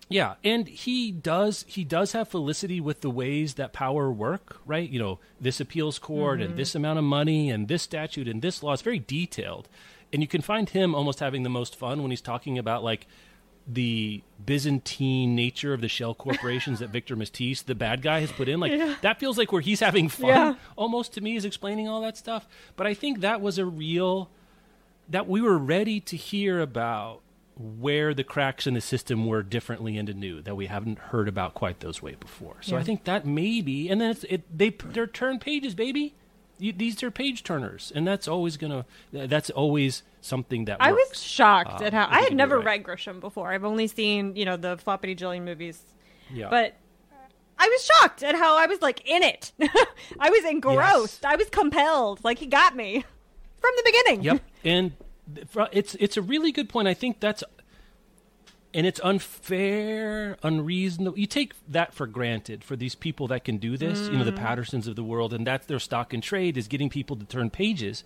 yeah, 0.09 0.35
and 0.43 0.67
he 0.67 1.13
does 1.13 1.65
he 1.69 1.85
does 1.85 2.13
have 2.13 2.29
felicity 2.29 2.81
with 2.81 3.03
the 3.03 3.11
ways 3.11 3.55
that 3.55 3.73
power 3.73 4.11
work, 4.11 4.61
right? 4.67 4.89
You 4.89 4.99
know, 4.99 5.19
this 5.41 5.61
appeals 5.61 5.99
court 5.99 6.41
and 6.41 6.57
this 6.57 6.75
amount 6.75 6.99
of 6.99 7.05
money 7.05 7.51
and 7.51 7.69
this 7.69 7.83
statute 7.83 8.27
and 8.27 8.41
this 8.41 8.63
law. 8.63 8.73
It's 8.73 8.83
very 8.83 8.99
detailed. 8.99 9.69
And 10.11 10.23
you 10.23 10.29
can 10.29 10.41
find 10.41 10.71
him 10.71 10.95
almost 10.95 11.21
having 11.21 11.43
the 11.43 11.51
most 11.51 11.77
fun 11.77 12.01
when 12.01 12.11
he's 12.11 12.23
talking 12.23 12.57
about 12.57 12.83
like 12.83 13.07
the 13.71 14.23
Byzantine 14.47 15.35
nature 15.35 15.75
of 15.75 15.81
the 15.83 15.89
shell 15.89 16.15
corporations 16.15 16.79
that 16.79 16.89
Victor 16.89 17.17
Mattiece, 17.17 17.63
the 17.63 17.75
bad 17.75 18.01
guy, 18.01 18.21
has 18.21 18.33
put 18.33 18.49
in. 18.49 18.61
Like 18.61 19.01
that 19.03 19.21
feels 19.21 19.37
like 19.37 19.53
where 19.53 19.61
he's 19.61 19.81
having 19.81 20.09
fun 20.09 20.29
Yeah. 20.29 20.55
almost 20.77 21.13
to 21.15 21.21
me 21.21 21.37
is 21.37 21.45
explaining 21.45 21.87
all 21.87 22.01
that 22.01 22.17
stuff. 22.17 22.49
But 22.77 22.87
I 22.87 22.95
think 22.95 23.21
that 23.21 23.41
was 23.41 23.59
a 23.59 23.67
real 23.67 24.31
that 25.11 25.29
we 25.29 25.41
were 25.43 25.59
ready 25.59 26.01
to 26.01 26.17
hear 26.17 26.61
about 26.61 27.21
where 27.57 28.15
the 28.15 28.23
cracks 28.25 28.67
in 28.67 28.75
the 28.75 28.81
system 28.81 29.27
were 29.27 29.43
differently 29.43 29.97
and 29.99 30.09
anew 30.09 30.41
that 30.43 30.55
we 30.55 30.67
haven't 30.67 30.99
heard 30.99 31.27
about 31.29 31.55
quite 31.55 31.81
those 31.81 32.01
way 32.01 32.15
before. 32.19 32.57
So 32.61 32.77
I 32.77 32.83
think 32.85 33.05
that 33.05 33.27
maybe, 33.27 33.89
and 33.91 34.01
then 34.01 34.11
it's, 34.13 34.25
it 34.25 34.43
they 34.57 34.71
they're 34.71 35.07
turn 35.09 35.39
pages, 35.41 35.75
baby. 35.75 36.15
You, 36.59 36.73
these 36.73 37.03
are 37.03 37.11
page 37.11 37.43
turners, 37.45 37.93
and 37.95 38.07
that's 38.07 38.27
always 38.29 38.57
gonna. 38.57 38.85
That's 39.13 39.51
always 39.51 40.03
something 40.21 40.65
that 40.67 40.79
I 40.81 40.93
works. 40.93 41.11
was 41.11 41.23
shocked 41.23 41.81
Uh, 41.81 41.85
at 41.87 41.93
how 41.93 42.07
I 42.09 42.21
had 42.21 42.29
can 42.29 42.29
do 42.29 42.33
it 42.35 42.37
never 42.37 42.57
right. 42.59 42.67
read 42.67 42.83
Grisham 42.85 43.21
before. 43.21 43.53
I've 43.53 43.65
only 43.65 43.87
seen 43.87 44.35
you 44.37 44.45
know 44.45 44.57
the 44.57 44.77
Floppity 44.77 45.17
Jillian 45.17 45.43
movies, 45.45 45.81
Yeah. 46.33 46.49
but 46.51 46.75
I 47.59 47.69
was 47.69 47.85
shocked 47.85 48.23
at 48.23 48.35
how 48.35 48.57
I 48.59 48.67
was 48.67 48.83
like 48.83 49.09
in 49.09 49.23
it. 49.23 49.53
I 50.21 50.31
was 50.31 50.45
engrossed. 50.45 51.25
I 51.25 51.37
was 51.37 51.49
compelled. 51.49 52.23
Like 52.25 52.39
he 52.39 52.47
got 52.47 52.75
me 52.77 53.05
from 53.61 53.71
the 53.77 53.83
beginning. 53.85 54.23
Yep, 54.25 54.43
and 54.65 54.93
it's 55.73 55.95
it's 55.97 56.17
a 56.17 56.23
really 56.23 56.53
good 56.53 56.69
point. 56.69 56.89
I 56.89 56.95
think 56.95 57.21
that's, 57.21 57.45
and 58.75 58.87
it's 58.87 59.01
unfair, 59.03 60.37
unreasonable. 60.43 61.19
You 61.19 61.27
take 61.27 61.55
that 61.69 61.95
for 61.95 62.07
granted 62.07 62.63
for 62.63 62.77
these 62.77 62.95
people 62.95 63.27
that 63.29 63.45
can 63.45 63.57
do 63.57 63.77
this. 63.77 64.09
You 64.09 64.19
know, 64.19 64.25
the 64.25 64.33
mm. 64.33 64.37
Pattersons 64.37 64.87
of 64.87 64.97
the 64.97 65.05
world, 65.05 65.33
and 65.33 65.47
that's 65.47 65.67
their 65.67 65.79
stock 65.79 66.13
in 66.13 66.21
trade 66.21 66.57
is 66.57 66.69
getting 66.69 66.91
people 66.91 67.17
to 67.17 67.25
turn 67.25 67.51
pages. 67.51 68.05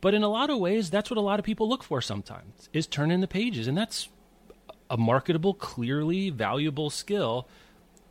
But 0.00 0.14
in 0.14 0.22
a 0.22 0.28
lot 0.28 0.50
of 0.50 0.58
ways, 0.58 0.90
that's 0.90 1.10
what 1.10 1.16
a 1.16 1.22
lot 1.22 1.38
of 1.38 1.44
people 1.44 1.68
look 1.68 1.82
for 1.82 2.00
sometimes 2.00 2.68
is 2.72 2.86
turning 2.86 3.20
the 3.20 3.28
pages, 3.28 3.66
and 3.66 3.76
that's 3.76 4.08
a 4.90 4.96
marketable, 4.96 5.54
clearly 5.54 6.30
valuable 6.30 6.90
skill. 6.90 7.48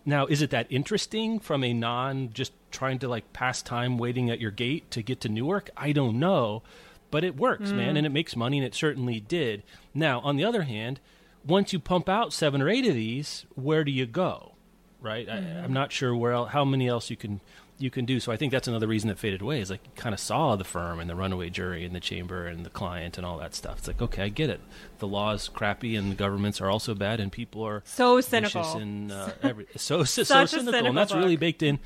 Now, 0.06 0.25
is 0.25 0.41
it 0.41 0.51
that 0.51 0.67
interesting 0.69 1.39
from 1.39 1.63
a 1.63 1.73
non 1.73 2.32
just 2.34 2.53
trying 2.71 2.99
to 2.99 3.10
like 3.10 3.34
pass 3.34 3.62
time 3.62 3.97
waiting 3.97 4.30
at 4.30 4.39
your 4.39 4.51
gate 4.51 4.89
to 4.91 5.01
get 5.01 5.19
to 5.21 5.30
Newark? 5.30 5.69
I 5.75 5.91
don't 5.91 6.17
know, 6.17 6.63
but 7.12 7.25
it 7.25 7.36
works, 7.36 7.71
man, 7.71 7.95
mm. 7.95 7.97
and 7.97 8.06
it 8.06 8.12
makes 8.12 8.38
money, 8.38 8.58
and 8.58 8.65
it 8.65 8.73
certainly 8.73 9.19
did. 9.19 9.63
Now, 9.93 10.21
on 10.21 10.38
the 10.38 10.45
other 10.45 10.63
hand, 10.63 11.01
once 11.47 11.73
you 11.73 11.79
pump 11.79 12.10
out 12.10 12.33
seven 12.33 12.62
or 12.62 12.69
eight 12.69 12.86
of 12.86 12.93
these, 12.93 13.45
where 13.55 13.83
do 13.83 13.91
you 13.91 14.05
go? 14.05 14.53
Right? 15.01 15.27
I, 15.29 15.38
I'm 15.38 15.73
not 15.73 15.91
sure 15.91 16.15
where 16.15 16.45
how 16.45 16.65
many 16.65 16.88
else 16.88 17.10
you 17.10 17.17
can 17.17 17.39
you 17.79 17.91
can 17.91 18.05
do. 18.05 18.19
So 18.19 18.31
I 18.31 18.38
think 18.38 18.51
that's 18.51 18.67
another 18.67 18.88
reason 18.88 19.10
it 19.12 19.19
faded 19.19 19.41
away. 19.41 19.62
Is 19.62 19.69
like 19.69 19.81
you 19.86 19.91
kind 19.95 20.13
of 20.13 20.19
saw 20.19 20.55
the 20.55 20.63
firm 20.63 20.99
and 20.99 21.07
the 21.07 21.15
runaway 21.15 21.51
jury 21.51 21.86
and 21.86 21.95
the 21.95 21.99
chamber 21.99 22.47
and 22.47 22.65
the 22.65 22.71
client 22.71 23.17
and 23.17 23.25
all 23.25 23.38
that 23.38 23.53
stuff. 23.53 23.77
It's 23.79 23.88
like 23.88 24.01
okay, 24.01 24.23
I 24.23 24.29
get 24.29 24.49
it. 24.49 24.60
The 24.97 25.07
law 25.07 25.33
is 25.33 25.47
crappy 25.47 25.95
and 25.95 26.12
the 26.12 26.15
governments 26.15 26.60
are 26.60 26.69
also 26.69 26.95
bad 26.95 27.19
and 27.19 27.31
people 27.31 27.62
are 27.63 27.83
So 27.86 28.19
cynical. 28.21 28.77
and 28.77 29.12
uh, 29.12 29.29
every, 29.43 29.67
so 29.75 30.03
so, 30.03 30.21
a 30.21 30.25
cynical, 30.25 30.47
cynical 30.47 30.86
and 30.88 30.97
that's 30.97 31.13
really 31.13 31.38
baked 31.38 31.62
in 31.62 31.77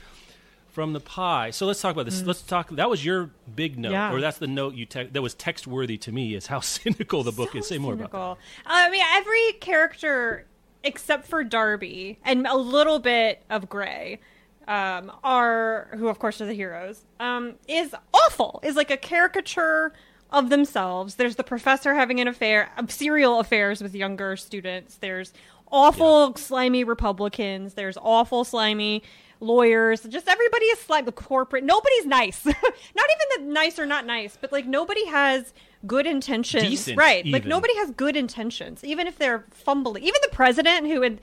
from 0.72 0.94
the 0.94 1.00
pie. 1.00 1.52
So 1.52 1.66
let's 1.66 1.82
talk 1.82 1.92
about 1.94 2.06
this. 2.06 2.24
Let's 2.24 2.42
talk. 2.42 2.70
That 2.70 2.90
was 2.90 3.04
your 3.06 3.30
big 3.56 3.78
note, 3.78 3.90
Mm. 3.90 3.94
Yeah. 3.94 4.14
or 4.14 4.22
that's 4.22 4.38
the 4.38 4.48
note 4.48 4.74
you 4.76 4.86
te- 4.86 5.04
that 5.12 5.22
was 5.22 5.34
text 5.34 5.68
worthy 5.68 5.98
to 6.00 6.12
me. 6.12 6.34
Is 6.36 6.48
how 6.48 6.60
cynical 6.62 7.24
the 7.24 7.32
book 7.32 7.52
So 7.54 7.60
is. 7.60 7.68
Say 7.68 7.78
more 7.78 7.94
about 7.94 8.12
that. 8.12 8.38
I 8.66 8.90
mean, 8.90 9.04
every 9.14 9.54
character 9.60 10.48
except 10.84 11.28
for 11.28 11.44
Darby 11.44 12.18
and 12.24 12.48
a 12.48 12.56
little 12.58 12.98
bit 13.00 13.44
of 13.52 13.70
Gray, 13.70 14.20
um, 14.68 15.12
are 15.24 15.90
who 15.98 16.08
of 16.08 16.18
course 16.20 16.40
are 16.42 16.46
the 16.46 16.54
heroes. 16.54 17.06
Um, 17.20 17.56
is 17.68 17.94
awful. 18.14 18.60
Is 18.64 18.76
like 18.76 18.90
a 18.92 18.98
caricature 18.98 19.94
of 20.32 20.50
themselves. 20.50 21.16
There's 21.16 21.36
the 21.36 21.44
professor 21.44 21.94
having 21.96 22.20
an 22.22 22.28
affair, 22.28 22.72
uh, 22.78 22.88
serial 22.88 23.40
affairs 23.40 23.84
with 23.84 23.94
younger 23.94 24.38
students. 24.38 24.96
There's 24.96 25.34
awful, 25.72 26.36
slimy 26.38 26.84
Republicans. 26.84 27.74
There's 27.74 27.98
awful, 28.02 28.44
slimy 28.46 29.04
lawyers. 29.42 30.02
Just 30.02 30.28
everybody 30.28 30.66
is 30.66 30.90
like 30.90 31.06
The 31.06 31.12
corporate. 31.12 31.64
Nobody's 31.64 32.06
nice. 32.06 32.46
not 32.46 32.56
even 32.56 33.46
the 33.46 33.52
nice 33.52 33.80
or 33.80 33.86
not 33.86 34.06
nice, 34.06 34.38
but 34.40 34.52
like 34.52 34.66
nobody 34.66 35.06
has 35.08 35.54
good 35.86 36.06
intentions. 36.06 36.64
Decent, 36.64 36.98
right. 36.98 37.26
Like 37.26 37.46
nobody 37.46 37.76
has 37.78 37.92
good 37.92 38.16
intentions, 38.16 38.84
even 38.84 39.08
if 39.08 39.18
they're 39.18 39.46
fumbling. 39.52 40.04
Even 40.04 40.20
the 40.22 40.30
president, 40.32 40.88
who 40.88 41.02
had, 41.02 41.20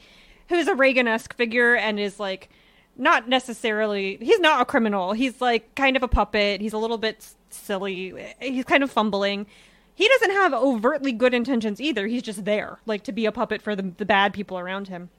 who's 0.48 0.66
a 0.66 0.74
Reagan-esque 0.74 1.34
figure 1.34 1.74
and 1.74 1.98
is 2.00 2.18
like 2.18 2.50
not 2.96 3.28
necessarily. 3.28 4.18
He's 4.20 4.40
not 4.40 4.60
a 4.60 4.64
criminal. 4.64 5.12
He's 5.12 5.40
like 5.40 5.74
kind 5.74 5.96
of 5.96 6.02
a 6.02 6.08
puppet. 6.08 6.60
He's 6.60 6.72
a 6.72 6.78
little 6.78 6.98
bit 6.98 7.26
silly. 7.50 8.34
He's 8.40 8.64
kind 8.64 8.82
of 8.82 8.90
fumbling. 8.90 9.46
He 9.94 10.06
doesn't 10.06 10.30
have 10.30 10.54
overtly 10.54 11.10
good 11.10 11.34
intentions 11.34 11.80
either. 11.80 12.06
He's 12.06 12.22
just 12.22 12.44
there, 12.44 12.78
like 12.86 13.02
to 13.04 13.12
be 13.12 13.26
a 13.26 13.32
puppet 13.32 13.60
for 13.60 13.74
the, 13.74 13.82
the 13.82 14.04
bad 14.04 14.32
people 14.32 14.56
around 14.56 14.86
him. 14.86 15.10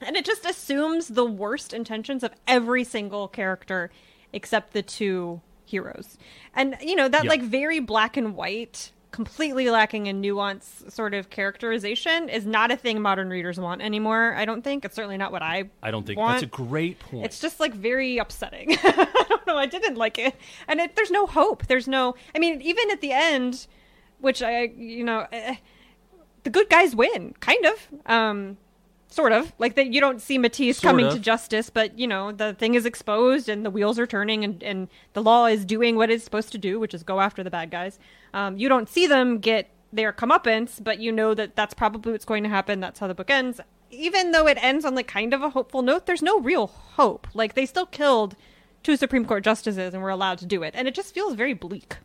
And 0.00 0.16
it 0.16 0.24
just 0.24 0.44
assumes 0.46 1.08
the 1.08 1.24
worst 1.26 1.72
intentions 1.72 2.22
of 2.22 2.32
every 2.46 2.84
single 2.84 3.28
character 3.28 3.90
except 4.32 4.72
the 4.72 4.82
two 4.82 5.40
heroes. 5.64 6.16
And, 6.54 6.76
you 6.80 6.96
know, 6.96 7.08
that 7.08 7.24
Yeah. 7.24 7.30
like 7.30 7.42
very 7.42 7.80
black 7.80 8.16
and 8.16 8.34
white, 8.34 8.92
completely 9.12 9.68
lacking 9.70 10.06
in 10.06 10.20
nuance 10.20 10.84
sort 10.88 11.14
of 11.14 11.30
characterization 11.30 12.28
is 12.28 12.46
not 12.46 12.70
a 12.70 12.76
thing 12.76 13.02
modern 13.02 13.28
readers 13.28 13.58
want 13.58 13.82
anymore, 13.82 14.34
I 14.36 14.44
don't 14.44 14.62
think. 14.62 14.84
It's 14.84 14.94
certainly 14.94 15.16
not 15.16 15.32
what 15.32 15.42
I 15.42 15.64
I 15.82 15.90
don't 15.90 16.06
think 16.06 16.18
want. 16.18 16.34
that's 16.34 16.42
a 16.44 16.46
great 16.46 16.98
point. 17.00 17.24
It's 17.24 17.40
just 17.40 17.58
like 17.58 17.74
very 17.74 18.18
upsetting. 18.18 18.76
I 18.82 19.26
don't 19.28 19.46
know. 19.48 19.56
I 19.56 19.66
didn't 19.66 19.96
like 19.96 20.16
it, 20.18 20.34
and 20.68 20.78
it, 20.80 20.94
there's 20.94 21.10
no 21.10 21.26
hope. 21.26 21.66
There's 21.66 21.88
no. 21.88 22.14
I 22.36 22.38
mean, 22.38 22.62
even 22.62 22.88
at 22.92 23.00
the 23.00 23.10
end, 23.10 23.66
which 24.20 24.42
I, 24.42 24.62
you 24.76 25.02
know, 25.02 25.26
eh, 25.32 25.56
the 26.44 26.50
good 26.50 26.70
guys 26.70 26.94
win, 26.94 27.34
kind 27.40 27.66
of, 27.66 27.88
um, 28.06 28.58
sort 29.10 29.32
of. 29.32 29.52
Like 29.58 29.74
that, 29.74 29.92
you 29.92 30.00
don't 30.00 30.20
see 30.22 30.38
Mattiece 30.38 30.76
Sort 30.76 30.82
coming 30.92 31.06
of. 31.06 31.12
to 31.14 31.18
justice, 31.18 31.68
but 31.68 31.98
you 31.98 32.06
know, 32.06 32.32
the 32.32 32.54
thing 32.54 32.74
is 32.74 32.86
exposed 32.86 33.48
and 33.48 33.64
the 33.66 33.70
wheels 33.70 33.98
are 33.98 34.06
turning, 34.06 34.44
and 34.44 34.62
and 34.62 34.88
the 35.12 35.22
law 35.22 35.46
is 35.46 35.64
doing 35.64 35.96
what 35.96 36.10
it's 36.10 36.24
supposed 36.24 36.52
to 36.52 36.58
do, 36.58 36.80
which 36.80 36.94
is 36.94 37.02
go 37.02 37.20
after 37.20 37.42
the 37.42 37.50
bad 37.50 37.70
guys. 37.70 37.98
Um, 38.32 38.56
you 38.56 38.68
don't 38.68 38.88
see 38.88 39.06
them 39.06 39.38
get 39.38 39.68
their 39.92 40.12
comeuppance, 40.12 40.82
but 40.82 41.00
you 41.00 41.10
know 41.12 41.34
that 41.34 41.56
that's 41.56 41.74
probably 41.74 42.12
what's 42.12 42.24
going 42.24 42.44
to 42.44 42.48
happen. 42.48 42.80
That's 42.80 43.00
how 43.00 43.08
the 43.08 43.14
book 43.14 43.30
ends. 43.30 43.60
Even 43.90 44.30
though 44.30 44.46
it 44.46 44.56
ends 44.62 44.84
on 44.84 44.94
like 44.94 45.08
kind 45.08 45.34
of 45.34 45.42
a 45.42 45.50
hopeful 45.50 45.82
note, 45.82 46.06
there's 46.06 46.22
no 46.22 46.38
real 46.38 46.68
hope. 46.68 47.26
Like 47.34 47.54
they 47.54 47.66
still 47.66 47.86
killed 47.86 48.36
two 48.84 48.96
Supreme 48.96 49.24
Court 49.24 49.42
justices 49.42 49.92
and 49.92 50.02
were 50.02 50.10
allowed 50.10 50.38
to 50.38 50.46
do 50.46 50.62
it, 50.62 50.74
and 50.76 50.86
it 50.86 50.94
just 50.94 51.12
feels 51.12 51.34
very 51.34 51.54
bleak. 51.54 51.96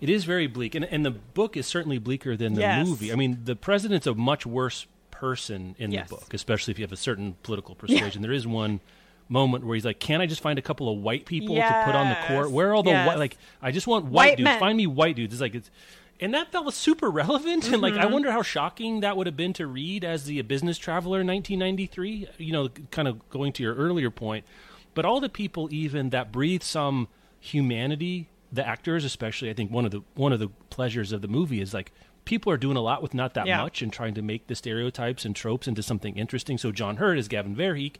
It 0.00 0.08
is 0.10 0.24
very 0.24 0.46
bleak, 0.46 0.74
and 0.74 0.84
and 0.84 1.04
the 1.04 1.10
book 1.12 1.56
is 1.56 1.66
certainly 1.66 1.98
bleaker 1.98 2.36
than 2.36 2.54
the 2.54 2.62
Yes. 2.62 2.86
movie. 2.88 3.12
I 3.12 3.16
mean, 3.16 3.40
the 3.44 3.54
president's 3.54 4.06
a 4.06 4.14
much 4.14 4.44
worse 4.46 4.86
person 5.20 5.76
in 5.78 5.92
Yes. 5.92 6.08
the 6.08 6.16
book, 6.16 6.34
especially 6.34 6.72
if 6.72 6.78
you 6.78 6.84
have 6.84 6.92
a 6.92 6.96
certain 6.96 7.36
political 7.42 7.74
persuasion. 7.74 8.22
There 8.22 8.32
is 8.32 8.46
one 8.46 8.80
moment 9.28 9.64
where 9.64 9.74
he's 9.76 9.84
like, 9.84 10.00
"Can 10.00 10.20
I 10.20 10.26
just 10.26 10.40
find 10.40 10.58
a 10.58 10.62
couple 10.62 10.88
of 10.92 10.98
white 10.98 11.24
people 11.26 11.54
to 11.56 11.80
put 11.84 11.94
on 11.94 12.08
the 12.08 12.16
court? 12.26 12.50
Where 12.50 12.70
are 12.70 12.74
all 12.74 12.82
the 12.82 12.90
Yes. 12.90 13.06
white? 13.06 13.18
Like, 13.18 13.36
I 13.62 13.70
just 13.70 13.86
want 13.86 14.06
white, 14.06 14.12
White 14.30 14.36
dudes. 14.38 14.44
men. 14.46 14.58
Find 14.58 14.76
me 14.76 14.86
white 14.86 15.14
dudes." 15.16 15.34
It's 15.34 15.40
like 15.40 15.54
it's. 15.54 15.70
And 16.22 16.34
that 16.34 16.52
felt 16.52 16.74
super 16.74 17.10
relevant, 17.10 17.70
and 17.72 17.80
like 17.80 17.94
I 17.94 17.98
Mm-hmm. 18.04 18.12
wonder 18.12 18.32
how 18.32 18.42
shocking 18.42 19.00
that 19.00 19.16
would 19.16 19.26
have 19.26 19.36
been 19.36 19.52
to 19.54 19.66
read 19.66 20.04
as 20.04 20.24
the 20.24 20.42
business 20.42 20.76
traveler 20.78 21.20
in 21.20 21.26
1993. 21.26 22.26
You 22.38 22.52
know, 22.52 22.68
kind 22.90 23.06
of 23.08 23.26
going 23.30 23.52
to 23.54 23.62
your 23.62 23.74
earlier 23.74 24.10
point, 24.10 24.44
but 24.94 25.04
all 25.04 25.20
the 25.20 25.28
people 25.30 25.68
even 25.72 26.10
that 26.10 26.30
breathe 26.32 26.62
some 26.62 27.08
humanity 27.38 28.28
the 28.52 28.66
actors 28.66 29.04
especially 29.04 29.48
i 29.48 29.52
think 29.54 29.70
one 29.70 29.84
of 29.84 29.90
the 29.92 30.00
one 30.14 30.32
of 30.32 30.38
the 30.40 30.48
pleasures 30.70 31.10
of 31.12 31.22
the 31.22 31.28
movie 31.28 31.60
is 31.60 31.72
like 31.72 31.90
people 32.24 32.52
are 32.52 32.56
doing 32.56 32.76
a 32.76 32.80
lot 32.80 33.02
with 33.02 33.14
not 33.14 33.34
that 33.34 33.46
Yeah. 33.46 33.62
much 33.62 33.82
and 33.82 33.92
trying 33.92 34.14
to 34.14 34.22
make 34.22 34.46
the 34.46 34.54
stereotypes 34.54 35.24
and 35.24 35.34
tropes 35.34 35.66
into 35.66 35.82
something 35.82 36.16
interesting. 36.16 36.58
So 36.58 36.70
john 36.72 36.96
hurt 36.96 37.18
is 37.18 37.28
gavin 37.28 37.54
verheek. 37.56 37.96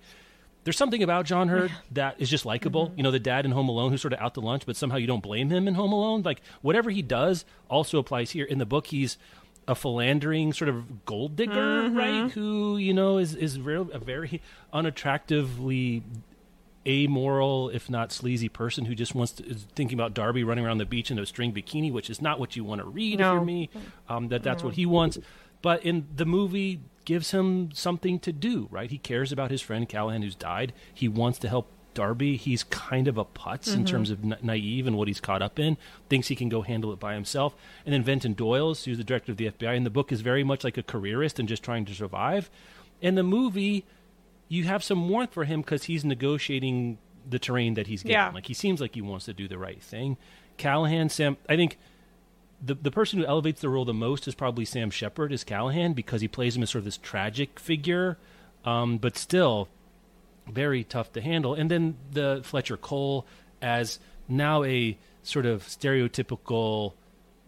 There's 0.64 0.76
something 0.76 1.02
about 1.02 1.24
john 1.26 1.48
hurt 1.48 1.70
that 1.92 2.16
is 2.18 2.28
just 2.28 2.44
likable. 2.44 2.88
Mm-hmm. 2.88 2.96
you 2.98 3.02
know 3.02 3.10
the 3.10 3.18
dad 3.18 3.44
in 3.46 3.52
home 3.52 3.68
alone 3.68 3.90
who's 3.90 4.02
sort 4.02 4.12
of 4.12 4.20
out 4.20 4.34
to 4.34 4.40
lunch 4.40 4.66
but 4.66 4.76
somehow 4.76 4.96
you 4.98 5.06
don't 5.06 5.22
blame 5.22 5.48
him 5.50 5.66
in 5.66 5.74
home 5.74 5.92
alone. 5.92 6.22
Like 6.22 6.42
whatever 6.62 6.90
he 6.90 7.02
does 7.02 7.44
also 7.68 7.98
applies 7.98 8.30
here. 8.32 8.44
In 8.44 8.58
the 8.58 8.66
book 8.66 8.88
he's 8.88 9.16
a 9.68 9.74
philandering 9.74 10.52
sort 10.52 10.68
of 10.68 11.04
gold 11.04 11.36
digger 11.36 11.52
Mm-hmm. 11.54 11.96
right 11.96 12.30
who 12.32 12.76
you 12.76 12.92
know 12.92 13.18
is 13.18 13.34
is 13.34 13.58
real, 13.60 13.88
a 13.92 13.98
very 13.98 14.40
unattractively 14.72 16.02
amoral, 16.86 17.68
if 17.70 17.90
not 17.90 18.12
sleazy 18.12 18.48
person 18.48 18.84
who 18.86 18.94
just 18.94 19.14
wants 19.14 19.32
to 19.32 19.46
is 19.46 19.66
thinking 19.74 19.96
about 19.98 20.14
Darby 20.14 20.44
running 20.44 20.64
around 20.64 20.78
the 20.78 20.84
beach 20.86 21.10
in 21.10 21.18
a 21.18 21.26
string 21.26 21.52
bikini, 21.52 21.92
which 21.92 22.08
is 22.10 22.22
not 22.22 22.38
what 22.40 22.56
you 22.56 22.64
want 22.64 22.80
to 22.80 22.86
read 22.86 23.14
if 23.14 23.20
No. 23.20 23.34
you're 23.34 23.44
me. 23.44 23.68
Um, 24.08 24.28
that 24.28 24.42
that's 24.42 24.62
what 24.62 24.74
he 24.74 24.86
wants. 24.86 25.18
But 25.62 25.84
in 25.84 26.06
the 26.14 26.24
movie 26.24 26.80
gives 27.04 27.32
him 27.32 27.70
something 27.72 28.18
to 28.20 28.32
do, 28.32 28.68
right? 28.70 28.90
He 28.90 28.98
cares 28.98 29.30
about 29.32 29.50
his 29.50 29.60
friend 29.60 29.88
Callahan 29.88 30.22
who's 30.22 30.34
died. 30.34 30.72
He 30.94 31.06
wants 31.08 31.38
to 31.40 31.48
help 31.48 31.68
Darby. 31.92 32.36
He's 32.36 32.62
kind 32.64 33.08
of 33.08 33.18
a 33.18 33.24
putz 33.24 33.74
in 33.74 33.84
terms 33.84 34.10
of 34.10 34.24
na- 34.24 34.36
naive 34.42 34.86
and 34.86 34.96
what 34.96 35.08
he's 35.08 35.20
caught 35.20 35.42
up 35.42 35.58
in. 35.58 35.76
Thinks 36.08 36.28
he 36.28 36.36
can 36.36 36.48
go 36.48 36.62
handle 36.62 36.92
it 36.92 37.00
by 37.00 37.14
himself. 37.14 37.54
And 37.84 37.92
then 37.92 38.04
Venton 38.04 38.32
Doyle's, 38.34 38.84
who's 38.84 38.96
the 38.96 39.04
director 39.04 39.32
of 39.32 39.38
the 39.38 39.46
FBI, 39.50 39.74
in 39.76 39.84
the 39.84 39.90
book 39.90 40.12
is 40.12 40.20
very 40.20 40.44
much 40.44 40.62
like 40.64 40.78
a 40.78 40.82
careerist 40.82 41.38
and 41.38 41.48
just 41.48 41.62
trying 41.64 41.84
to 41.86 41.94
survive. 41.94 42.48
In 43.02 43.16
the 43.16 43.22
movie, 43.24 43.84
you 44.50 44.64
have 44.64 44.82
some 44.82 45.08
warmth 45.08 45.32
for 45.32 45.44
him 45.44 45.60
because 45.60 45.84
he's 45.84 46.04
negotiating 46.04 46.98
the 47.26 47.38
terrain 47.38 47.74
that 47.74 47.86
he's 47.86 48.02
getting. 48.02 48.14
Yeah. 48.14 48.30
Like 48.34 48.46
he 48.46 48.54
seems 48.54 48.80
like 48.80 48.94
he 48.94 49.00
wants 49.00 49.24
to 49.26 49.32
do 49.32 49.48
the 49.48 49.56
right 49.56 49.80
thing. 49.80 50.18
Callahan, 50.58 51.08
Sam, 51.08 51.38
I 51.48 51.56
think 51.56 51.78
the 52.60 52.74
the 52.74 52.90
person 52.90 53.20
who 53.20 53.24
elevates 53.24 53.60
the 53.60 53.68
role 53.68 53.84
the 53.84 53.94
most 53.94 54.28
is 54.28 54.34
probably 54.34 54.64
Sam 54.64 54.90
Shepard 54.90 55.32
as 55.32 55.44
Callahan 55.44 55.94
because 55.94 56.20
he 56.20 56.28
plays 56.28 56.56
him 56.56 56.64
as 56.64 56.70
sort 56.70 56.80
of 56.80 56.84
this 56.84 56.98
tragic 56.98 57.60
figure, 57.60 58.18
um, 58.64 58.98
but 58.98 59.16
still 59.16 59.68
very 60.48 60.82
tough 60.82 61.12
to 61.12 61.20
handle. 61.20 61.54
And 61.54 61.70
then 61.70 61.96
the 62.10 62.40
Fletcher 62.44 62.76
Cole 62.76 63.24
as 63.62 64.00
now 64.28 64.64
a 64.64 64.98
sort 65.22 65.46
of 65.46 65.62
stereotypical 65.62 66.94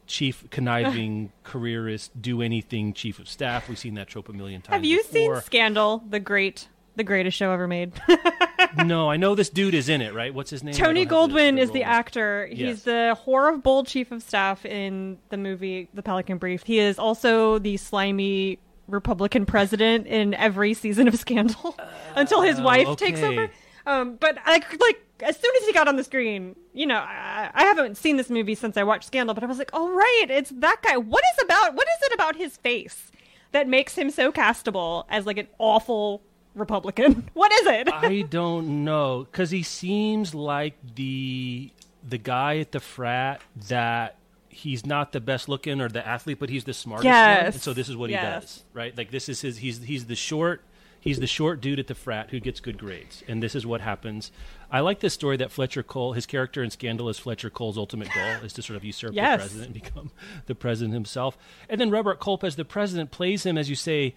chief 0.07 0.45
conniving 0.51 1.33
careerist, 1.43 2.11
do 2.21 2.43
anything 2.43 2.93
chief 2.93 3.19
of 3.19 3.29
staff. 3.29 3.69
We've 3.69 3.79
seen 3.79 3.95
that 3.95 4.07
trope 4.07 4.29
a 4.29 4.33
million 4.33 4.63
times. 4.63 4.75
Have 4.75 4.85
you 4.85 5.03
seen. 5.03 5.35
Scandal, 5.41 6.05
the 6.09 6.21
great, 6.21 6.69
the 6.97 7.05
greatest 7.05 7.37
show 7.37 7.51
ever 7.53 7.67
made? 7.69 7.93
no, 8.85 9.11
I 9.11 9.17
know 9.17 9.35
this 9.35 9.49
dude 9.49 9.75
is 9.75 9.89
in 9.89 10.01
it, 10.01 10.15
right? 10.15 10.33
What's 10.35 10.51
his 10.51 10.63
name? 10.63 10.75
Tony 10.75 11.07
Goldwyn 11.07 11.59
is 11.59 11.71
the 11.71 11.83
actor. 11.85 12.49
Yes. 12.51 12.59
He's 12.59 12.83
the 12.85 13.17
horror 13.19 13.51
of 13.51 13.63
bold 13.63 13.87
chief 13.87 14.11
of 14.13 14.23
staff 14.23 14.65
in 14.65 15.19
the 15.31 15.37
movie 15.37 15.89
The 15.95 16.03
Pelican 16.03 16.39
Brief. 16.39 16.63
He 16.65 16.79
is 16.79 16.99
also 16.99 17.59
the 17.59 17.77
slimy 17.77 18.59
Republican 18.89 19.47
president 19.47 20.07
in 20.07 20.35
every 20.35 20.75
season 20.75 21.09
of 21.09 21.17
Scandal 21.17 21.77
until 22.15 22.43
his 22.43 22.61
wife 22.61 22.97
takes 22.97 23.21
Oh, 23.23 23.27
over. 23.31 23.51
Um, 23.87 24.17
but 24.17 24.37
like, 24.47 24.71
like 24.81 25.03
as 25.21 25.37
soon 25.37 25.53
as 25.61 25.67
he 25.67 25.73
got 25.73 25.89
on 25.89 25.97
the 25.97 26.05
screen, 26.05 26.57
you 26.73 26.87
know, 26.87 26.97
I, 26.99 27.51
I 27.55 27.65
haven't 27.65 27.97
seen 27.97 28.17
this 28.17 28.29
movie 28.31 28.55
since 28.55 28.77
I 28.77 28.83
watched 28.85 29.05
Scandal, 29.05 29.35
but 29.35 29.43
I 29.43 29.47
was 29.47 29.59
like, 29.59 29.71
oh 29.73 29.91
right, 29.93 30.27
it's 30.29 30.51
that 30.51 30.83
guy. 30.83 30.97
What 30.97 31.23
is 31.37 31.45
about? 31.45 31.75
What 31.75 31.87
is 31.89 32.07
it 32.09 32.15
about 32.15 32.37
his 32.37 32.57
face 32.59 33.11
that 33.53 33.69
makes 33.69 33.97
him 33.97 34.11
so 34.11 34.31
castable 34.33 35.05
as 35.09 35.27
like 35.27 35.39
an 35.39 35.49
awful 35.59 36.23
Republican? 36.55 37.29
What 37.35 37.53
is 37.53 37.67
it? 37.67 37.89
I 37.93 38.23
don't 38.31 38.85
know 38.85 39.27
because 39.31 39.51
he 39.51 39.63
seems 39.63 40.35
like 40.35 40.75
the 40.95 41.71
the 42.09 42.19
guy 42.19 42.59
at 42.59 42.73
the 42.73 42.81
frat 42.81 43.41
that 43.69 44.17
he's 44.49 44.85
not 44.85 45.13
the 45.13 45.21
best 45.21 45.49
looking 45.49 45.81
or 45.81 45.89
the 45.89 46.07
athlete, 46.07 46.39
but 46.39 46.51
he's 46.51 46.65
the 46.65 46.75
smartest 46.75 47.07
one. 47.07 47.15
Yes. 47.15 47.55
And 47.55 47.63
so 47.63 47.73
this 47.73 47.89
is 47.89 47.97
what 47.97 48.11
he 48.11 48.17
does, 48.17 48.65
right? 48.75 48.97
Like 48.97 49.11
this 49.11 49.29
is 49.29 49.41
his. 49.41 49.59
He's 49.59 49.83
he's 49.83 50.07
the 50.07 50.17
short. 50.17 50.63
He's 51.01 51.19
the 51.19 51.27
short 51.27 51.61
dude 51.61 51.81
at 51.81 51.89
the 51.89 51.97
frat 51.97 52.31
who 52.31 52.39
gets 52.39 52.61
good 52.61 52.79
grades, 52.79 53.25
and 53.27 53.43
this 53.43 53.57
is 53.57 53.67
what 53.67 53.81
happens. 53.81 54.31
I 54.71 54.79
like 54.81 55.01
this 55.01 55.13
story 55.13 55.37
that 55.39 55.51
Fletcher 55.51 55.83
Cole, 55.83 56.13
his 56.13 56.27
character 56.27 56.63
in 56.63 56.71
Scandal, 56.71 57.09
is 57.09 57.19
Fletcher 57.19 57.51
Cole's 57.51 57.77
ultimate 57.77 58.09
goal 58.15 58.45
is 58.45 58.53
to 58.53 58.63
sort 58.63 58.77
of 58.77 58.85
usurp 58.85 59.13
Yes. 59.13 59.39
the 59.39 59.43
president 59.43 59.65
and 59.75 59.75
become 59.83 60.11
the 60.47 60.55
president 60.55 60.95
himself. 60.95 61.37
And 61.69 61.81
then 61.81 61.91
Robert 61.91 62.21
Culp 62.21 62.45
as 62.45 62.55
the 62.55 62.65
president 62.65 63.11
plays 63.11 63.45
him, 63.45 63.59
as 63.59 63.69
you 63.69 63.75
say, 63.75 64.15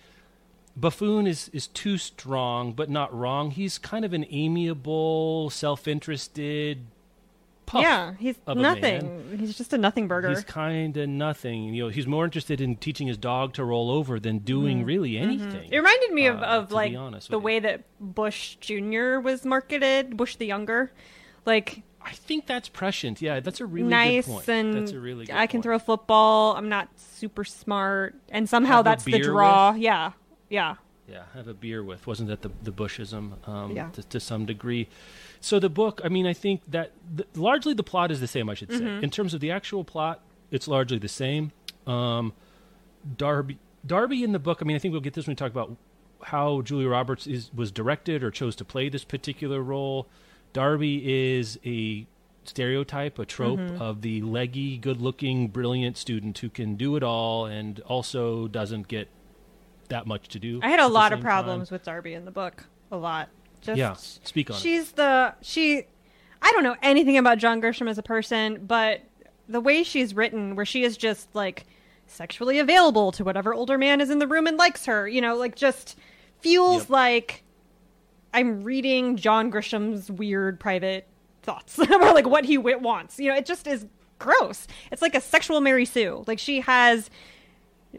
buffoon 0.77 1.25
is 1.25 1.49
is 1.53 1.67
too 1.67 1.97
strong 1.97 2.73
but 2.73 2.89
not 2.89 3.13
wrong 3.17 3.51
he's 3.51 3.77
kind 3.77 4.03
of 4.03 4.13
an 4.13 4.25
amiable 4.29 5.49
self-interested 5.49 6.85
puff 7.65 7.81
yeah, 7.81 8.13
he's 8.19 8.35
of 8.45 8.57
a 8.57 8.61
nothing. 8.61 9.29
man. 9.31 9.39
He's 9.39 9.57
just 9.57 9.73
a 9.73 9.77
nothing 9.77 10.07
burger. 10.07 10.29
he's 10.29 10.43
kind 10.43 10.95
of 10.97 11.09
nothing 11.09 11.73
you 11.73 11.83
know 11.83 11.89
he's 11.89 12.05
more 12.05 12.23
interested 12.25 12.61
in 12.61 12.75
teaching 12.75 13.07
his 13.07 13.17
dog 13.17 13.53
to 13.53 13.63
roll 13.63 13.89
over 13.89 14.19
than 14.19 14.39
doing 14.39 14.83
really 14.85 15.17
anything 15.17 15.45
Mm-hmm. 15.63 15.73
It 15.73 15.77
reminded 15.77 16.11
me 16.11 16.27
of, 16.27 16.41
uh, 16.43 16.45
of 16.45 16.71
like 16.71 16.91
the 16.93 16.99
with 17.09 17.29
you. 17.31 17.39
way 17.39 17.59
that 17.59 17.83
Bush 17.99 18.57
Jr. 18.59 19.19
was 19.19 19.45
marketed, 19.45 20.15
Bush 20.17 20.35
the 20.35 20.45
younger. 20.45 20.91
Like 21.45 21.81
i 22.07 22.11
think 22.11 22.45
that's 22.45 22.69
prescient 22.69 23.19
yeah 23.19 23.39
that's 23.39 23.59
a 23.59 23.65
really 23.65 23.89
nice 23.89 24.27
good 24.27 24.31
point 24.31 24.47
and 24.47 24.75
that's 24.75 24.91
a 24.91 24.99
really 24.99 25.25
good 25.25 25.33
I 25.35 25.47
can 25.47 25.57
point. 25.57 25.63
throw 25.63 25.75
a 25.77 25.79
football. 25.79 26.55
I'm 26.55 26.69
not 26.69 26.87
super 26.99 27.43
smart, 27.43 28.13
and 28.29 28.47
somehow 28.47 28.75
Have 28.77 28.85
that's 28.85 29.03
the 29.05 29.17
draw. 29.19 29.73
Yeah, 29.73 30.11
yeah. 30.49 30.75
yeah 31.07 31.23
have 31.33 31.47
a 31.47 31.53
beer 31.53 31.83
with 31.83 32.05
wasn't 32.07 32.27
that 32.29 32.41
the 32.41 32.51
the 32.63 32.71
bushism 32.71 33.25
um 33.47 33.75
Yeah. 33.75 33.89
to, 33.91 34.01
to 34.03 34.19
some 34.19 34.45
degree 34.45 34.87
so 35.41 35.59
the 35.59 35.69
book 35.69 36.01
i 36.03 36.09
mean 36.09 36.25
i 36.25 36.33
think 36.33 36.61
that 36.67 36.91
the, 37.17 37.25
largely 37.35 37.73
the 37.73 37.83
plot 37.83 38.11
is 38.11 38.19
the 38.19 38.27
same 38.27 38.49
i 38.49 38.53
should 38.53 38.71
say 38.71 38.79
Mm-hmm. 38.79 39.03
in 39.03 39.09
terms 39.09 39.33
of 39.33 39.39
the 39.39 39.51
actual 39.51 39.83
plot 39.83 40.21
it's 40.51 40.67
largely 40.67 40.97
the 40.97 41.07
same 41.23 41.51
um 41.87 42.33
darby 43.17 43.57
darby 43.85 44.23
in 44.23 44.31
the 44.31 44.39
book 44.39 44.59
i 44.61 44.65
mean 44.65 44.75
i 44.75 44.79
think 44.79 44.91
we'll 44.91 45.01
get 45.01 45.13
this 45.13 45.27
when 45.27 45.31
we 45.33 45.35
talk 45.35 45.51
about 45.51 45.75
how 46.23 46.61
julia 46.61 46.87
roberts 46.89 47.27
is 47.27 47.51
was 47.53 47.71
directed 47.71 48.23
or 48.23 48.31
chose 48.31 48.55
to 48.55 48.65
play 48.65 48.89
this 48.89 49.03
particular 49.03 49.61
role 49.61 50.07
darby 50.53 50.95
is 51.37 51.59
a 51.65 52.05
stereotype 52.45 53.17
a 53.19 53.25
trope 53.25 53.59
Mm-hmm. 53.59 53.81
of 53.81 54.01
the 54.01 54.21
leggy 54.21 54.77
good 54.77 55.01
looking 55.01 55.47
brilliant 55.49 55.97
student 55.97 56.37
who 56.39 56.49
can 56.49 56.75
do 56.75 56.95
it 56.95 57.03
all 57.03 57.45
and 57.45 57.79
also 57.81 58.47
doesn't 58.47 58.87
get 58.87 59.07
that 59.89 60.07
much 60.07 60.27
to 60.29 60.39
do 60.39 60.59
I 60.63 60.69
had 60.69 60.79
a 60.79 60.87
lot 60.87 61.13
of 61.13 61.21
problems 61.21 61.69
time. 61.69 61.75
with 61.75 61.83
Darby 61.83 62.13
in 62.13 62.25
the 62.25 62.31
book. 62.31 62.65
A 62.91 62.97
lot. 62.97 63.29
Just 63.61 63.77
Yeah, 63.77 63.93
speak 63.93 64.49
on 64.49 64.55
it. 64.57 64.59
she's 64.59 64.91
the 64.93 65.33
she. 65.41 65.85
I 66.41 66.51
don't 66.51 66.63
know 66.63 66.75
anything 66.83 67.17
about 67.17 67.37
John 67.39 67.61
Grisham 67.61 67.89
as 67.89 67.97
a 67.97 68.03
person, 68.03 68.65
but 68.65 69.01
the 69.49 69.59
way 69.61 69.83
she's 69.83 70.13
written, 70.15 70.55
where 70.55 70.65
she 70.65 70.83
is 70.83 70.97
just 70.97 71.33
like 71.33 71.65
sexually 72.07 72.59
available 72.59 73.11
to 73.13 73.23
whatever 73.23 73.53
older 73.53 73.77
man 73.77 73.99
is 74.01 74.09
in 74.11 74.19
the 74.19 74.27
room 74.27 74.45
and 74.45 74.57
likes 74.57 74.85
her, 74.85 75.07
you 75.07 75.21
know, 75.21 75.35
like 75.35 75.55
just 75.55 75.97
feels 76.41 76.83
Yep. 76.83 76.89
like 76.91 77.43
I'm 78.33 78.63
reading 78.63 79.15
John 79.17 79.49
Grisham's 79.49 80.11
weird 80.11 80.59
private 80.59 81.07
thoughts 81.41 81.79
or 81.91 82.13
like 82.13 82.27
what 82.27 82.45
he 82.45 82.57
wants. 82.57 83.17
You 83.19 83.29
know, 83.31 83.35
it 83.37 83.45
just 83.45 83.65
is 83.65 83.85
gross. 84.19 84.67
It's 84.91 85.01
like 85.01 85.15
a 85.15 85.21
sexual 85.21 85.61
Mary 85.61 85.85
Sue. 85.85 86.23
Like 86.27 86.37
she 86.39 86.59
has 86.61 87.09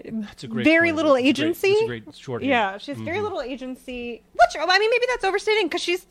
That's 0.04 0.44
a 0.44 0.48
great 0.48 0.64
very 0.64 0.88
point. 0.88 0.96
little 0.96 1.14
That's 1.14 1.20
a 1.20 1.32
great- 1.32 1.46
agency. 1.46 1.68
that's 1.70 1.82
a 1.82 1.86
great 1.86 2.14
shorthand. 2.14 2.50
Yeah, 2.50 2.78
she 2.78 2.92
has 2.92 3.00
very 3.00 3.16
mm-hmm. 3.16 3.24
little 3.24 3.42
agency. 3.42 4.22
Which 4.32 4.56
I 4.56 4.78
mean, 4.78 4.90
maybe 4.90 5.06
that's 5.08 5.24
overstating 5.24 5.66
because 5.66 5.82
she's 5.82 6.06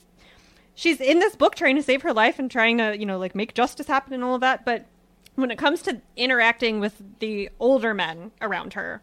she's 0.74 1.00
in 1.00 1.20
this 1.20 1.36
book 1.36 1.56
trying 1.56 1.76
to 1.76 1.84
save 1.84 2.02
her 2.04 2.14
life 2.14 2.40
and 2.40 2.50
trying 2.50 2.78
to 2.78 2.98
you 2.98 3.06
know 3.06 3.18
like 3.18 3.36
make 3.36 3.54
justice 3.54 3.88
happen 3.88 4.14
and 4.14 4.24
all 4.24 4.36
of 4.36 4.42
that. 4.42 4.66
But 4.66 4.86
when 5.36 5.52
it 5.52 5.58
comes 5.58 5.82
to 5.84 6.02
interacting 6.16 6.80
with 6.80 7.02
the 7.20 7.50
older 7.60 7.94
men 7.94 8.32
around 8.42 8.74
her, 8.74 9.02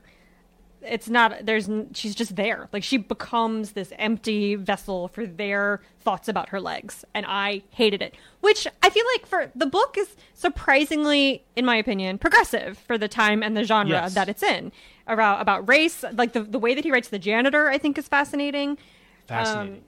it's 0.84 1.08
not. 1.08 1.44
There's 1.46 1.68
she's 1.94 2.14
just 2.14 2.36
there. 2.36 2.68
Like 2.72 2.82
she 2.84 2.96
becomes 2.96 3.72
this 3.72 3.92
empty 3.98 4.54
vessel 4.54 5.08
for 5.08 5.26
their 5.26 5.80
thoughts 6.00 6.28
about 6.28 6.48
her 6.50 6.60
legs, 6.60 7.04
and 7.14 7.24
I 7.28 7.62
hated 7.70 8.02
it. 8.02 8.14
Which 8.40 8.66
I 8.82 8.90
feel 8.90 9.04
like 9.14 9.26
for 9.26 9.50
the 9.54 9.66
book 9.66 9.96
is 9.98 10.16
surprisingly, 10.34 11.44
in 11.56 11.64
my 11.64 11.76
opinion, 11.76 12.18
progressive 12.18 12.78
for 12.78 12.96
the 12.98 13.08
time 13.08 13.42
and 13.42 13.56
the 13.56 13.64
genre 13.64 13.90
Yes. 13.92 14.14
that 14.14 14.28
it's 14.28 14.42
in. 14.42 14.72
About 15.06 15.40
about 15.40 15.68
race, 15.68 16.04
like 16.12 16.32
the 16.32 16.42
the 16.42 16.58
way 16.58 16.74
that 16.74 16.84
he 16.84 16.90
writes 16.92 17.08
the 17.08 17.18
janitor, 17.18 17.68
I 17.68 17.78
think 17.78 17.98
is 17.98 18.06
fascinating 18.08 18.78
Fascinating. 19.26 19.74
Um, 19.76 19.80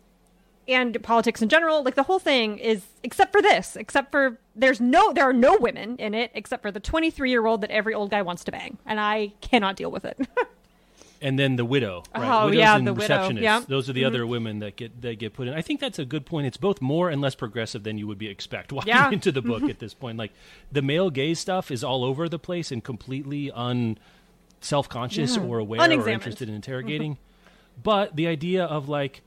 and 0.66 1.02
politics 1.02 1.42
in 1.42 1.48
general 1.50 1.83
like 1.85 1.94
the 1.94 2.04
whole 2.04 2.18
thing 2.18 2.57
is 2.59 2.87
except 3.02 3.33
for 3.33 3.42
this 3.42 3.76
except 3.76 4.11
for 4.11 4.38
there's 4.57 4.80
no 4.80 5.12
there 5.12 5.24
are 5.28 5.33
no 5.35 5.59
women 5.59 5.94
in 5.98 6.14
it 6.14 6.30
except 6.33 6.62
for 6.62 6.70
the 6.72 6.80
23 6.80 7.28
year 7.28 7.44
old 7.44 7.61
that 7.61 7.70
every 7.70 7.92
old 7.92 8.11
guy 8.11 8.22
wants 8.22 8.42
to 8.44 8.50
bang 8.50 8.78
and 8.87 8.98
i 8.98 9.30
cannot 9.42 9.76
deal 9.76 9.90
with 9.90 10.07
it 10.07 10.18
and 11.24 11.38
then 11.38 11.56
the 11.56 11.64
widow. 11.64 12.04
Right? 12.14 12.42
Oh, 12.42 12.44
Widows 12.44 12.58
yeah, 12.58 12.76
and 12.76 12.87
the 12.87 12.94
receptionists. 12.94 13.40
Yeah. 13.40 13.60
Mm-hmm. 13.60 13.72
Those 13.72 13.88
are 13.88 13.94
the 13.94 14.02
mm-hmm. 14.02 14.08
other 14.08 14.26
women 14.26 14.58
that 14.58 14.76
get 14.76 15.00
that 15.00 15.18
get 15.18 15.32
put 15.32 15.48
in. 15.48 15.54
I 15.54 15.62
think 15.62 15.80
that's 15.80 15.98
a 15.98 16.04
good 16.04 16.26
point. 16.26 16.46
It's 16.46 16.58
both 16.58 16.82
more 16.82 17.08
and 17.08 17.22
less 17.22 17.34
progressive 17.34 17.82
than 17.82 17.96
you 17.96 18.06
would 18.06 18.18
be 18.18 18.28
expect 18.28 18.72
walking 18.72 18.88
Yeah. 18.88 19.10
into 19.12 19.32
the 19.32 19.40
book 19.40 19.62
mm-hmm. 19.62 19.70
at 19.70 19.78
this 19.78 19.94
point. 19.94 20.18
Like 20.18 20.32
the 20.70 20.82
male 20.82 21.08
gay 21.08 21.32
stuff 21.32 21.70
is 21.70 21.82
all 21.82 22.04
over 22.04 22.28
the 22.28 22.38
place 22.38 22.70
and 22.70 22.84
completely 22.84 23.50
un 23.52 23.98
self 24.60 24.87
conscious 24.88 25.38
or 25.38 25.58
aware 25.58 25.80
or 25.80 26.08
interested 26.08 26.48
in 26.48 26.52
mm-hmm. 26.52 26.56
interrogating. 26.56 27.18
but 27.82 28.14
the 28.14 28.26
idea 28.26 28.64
of 28.64 28.90
like 28.90 29.22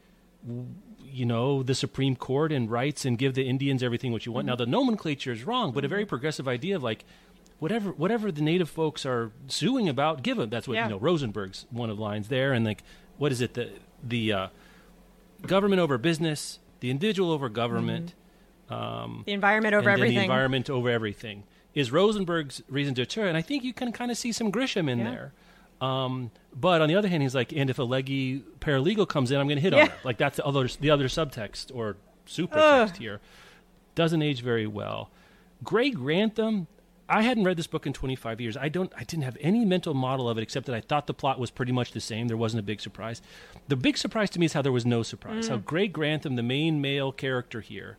w- 0.46 0.68
you 1.04 1.26
know 1.26 1.64
the 1.64 1.74
Supreme 1.74 2.16
Court 2.16 2.52
and 2.52 2.70
rights 2.70 3.06
and 3.06 3.18
give 3.18 3.34
the 3.34 3.50
Indians 3.50 3.82
everything 3.82 4.12
what 4.12 4.28
you 4.28 4.32
want. 4.32 4.46
Now 4.46 4.56
the 4.56 4.68
nomenclature 4.68 5.32
is 5.32 5.44
wrong, 5.46 5.72
but 5.72 5.84
a 5.84 5.88
very 5.88 6.06
progressive 6.06 6.48
idea 6.48 6.76
of 6.76 6.84
like 6.84 7.06
whatever 7.60 7.92
whatever 7.92 8.32
the 8.32 8.42
native 8.42 8.70
folks 8.70 9.06
are 9.06 9.32
suing 9.48 9.90
about, 9.90 10.24
give 10.24 10.38
them. 10.38 10.50
That's 10.50 10.68
what 10.68 10.76
Yeah. 10.76 10.86
you 10.86 10.90
know. 10.92 11.00
Rosenberg's 11.00 11.66
one 11.72 11.90
of 11.90 11.98
the 11.98 12.04
lines 12.04 12.28
there, 12.28 12.54
and 12.54 12.66
like 12.66 12.84
what 13.18 13.32
is 13.32 13.42
it 13.42 13.54
the 13.54 13.70
the 14.04 14.34
uh, 14.34 14.48
government 15.46 15.80
over 15.80 15.98
business, 15.98 16.60
the 16.80 16.90
individual 16.90 17.32
over 17.32 17.50
government, 17.50 18.14
the 18.70 18.76
environment 19.28 19.74
over 19.76 19.90
everything 19.90 20.18
the 20.18 20.24
environment 20.24 20.70
over 20.70 20.90
everything 20.90 21.44
is 21.74 21.92
Rosenberg's 21.92 22.64
reason 22.70 22.96
to 22.96 23.04
deter. 23.04 23.28
And 23.28 23.38
I 23.38 23.42
think 23.42 23.64
you 23.64 23.72
can 23.74 23.92
kind 23.92 24.10
of 24.10 24.18
see 24.18 24.32
some 24.32 24.52
Grisham 24.52 24.90
in 24.90 25.00
Yeah. 25.00 25.10
there. 25.12 25.34
Um, 25.80 26.32
but 26.56 26.82
on 26.82 26.88
the 26.90 26.96
other 26.96 27.08
hand, 27.08 27.22
he's 27.22 27.36
like, 27.36 27.54
and 27.54 27.70
if 27.70 27.78
a 27.78 27.84
leggy 27.84 28.42
paralegal 28.60 29.08
comes 29.08 29.30
in, 29.30 29.40
I'm 29.40 29.48
going 29.48 29.58
to 29.58 29.62
hit 29.62 29.76
on 29.76 29.88
her. 29.88 29.94
Like 30.04 30.18
that's 30.18 30.38
the 30.38 30.46
other 30.46 30.68
the 30.68 30.90
other 30.90 31.08
subtext 31.08 31.72
or 31.74 31.98
supertext 32.26 32.98
here. 32.98 33.20
Doesn't 33.94 34.22
age 34.22 34.42
very 34.42 34.66
well. 34.68 35.10
Gray 35.64 35.90
Grantham. 35.92 36.68
I 37.10 37.22
hadn't 37.22 37.46
read 37.46 37.58
this 37.58 37.68
book 37.68 37.86
in 37.86 37.94
25 37.94 38.42
years. 38.42 38.58
I 38.58 38.70
don't. 38.70 38.92
I 38.98 39.04
didn't 39.04 39.24
have 39.24 39.38
any 39.40 39.64
mental 39.64 39.94
model 39.94 40.30
of 40.30 40.38
it 40.38 40.42
except 40.42 40.66
that 40.66 40.76
I 40.76 40.82
thought 40.82 41.08
the 41.08 41.14
plot 41.14 41.40
was 41.40 41.52
pretty 41.52 41.72
much 41.72 41.92
the 41.92 42.02
same. 42.02 42.28
There 42.28 42.38
wasn't 42.38 42.60
a 42.60 42.64
big 42.64 42.82
surprise. 42.82 43.22
The 43.68 43.76
big 43.78 43.98
surprise 43.98 44.30
to 44.32 44.40
me 44.40 44.46
is 44.46 44.54
how 44.54 44.62
there 44.62 44.72
was 44.72 44.86
no 44.86 45.04
surprise. 45.04 45.48
How 45.48 45.58
Gray 45.58 45.88
Grantham, 45.88 46.36
the 46.36 46.44
main 46.44 46.82
male 46.82 47.12
character 47.12 47.62
here, 47.62 47.98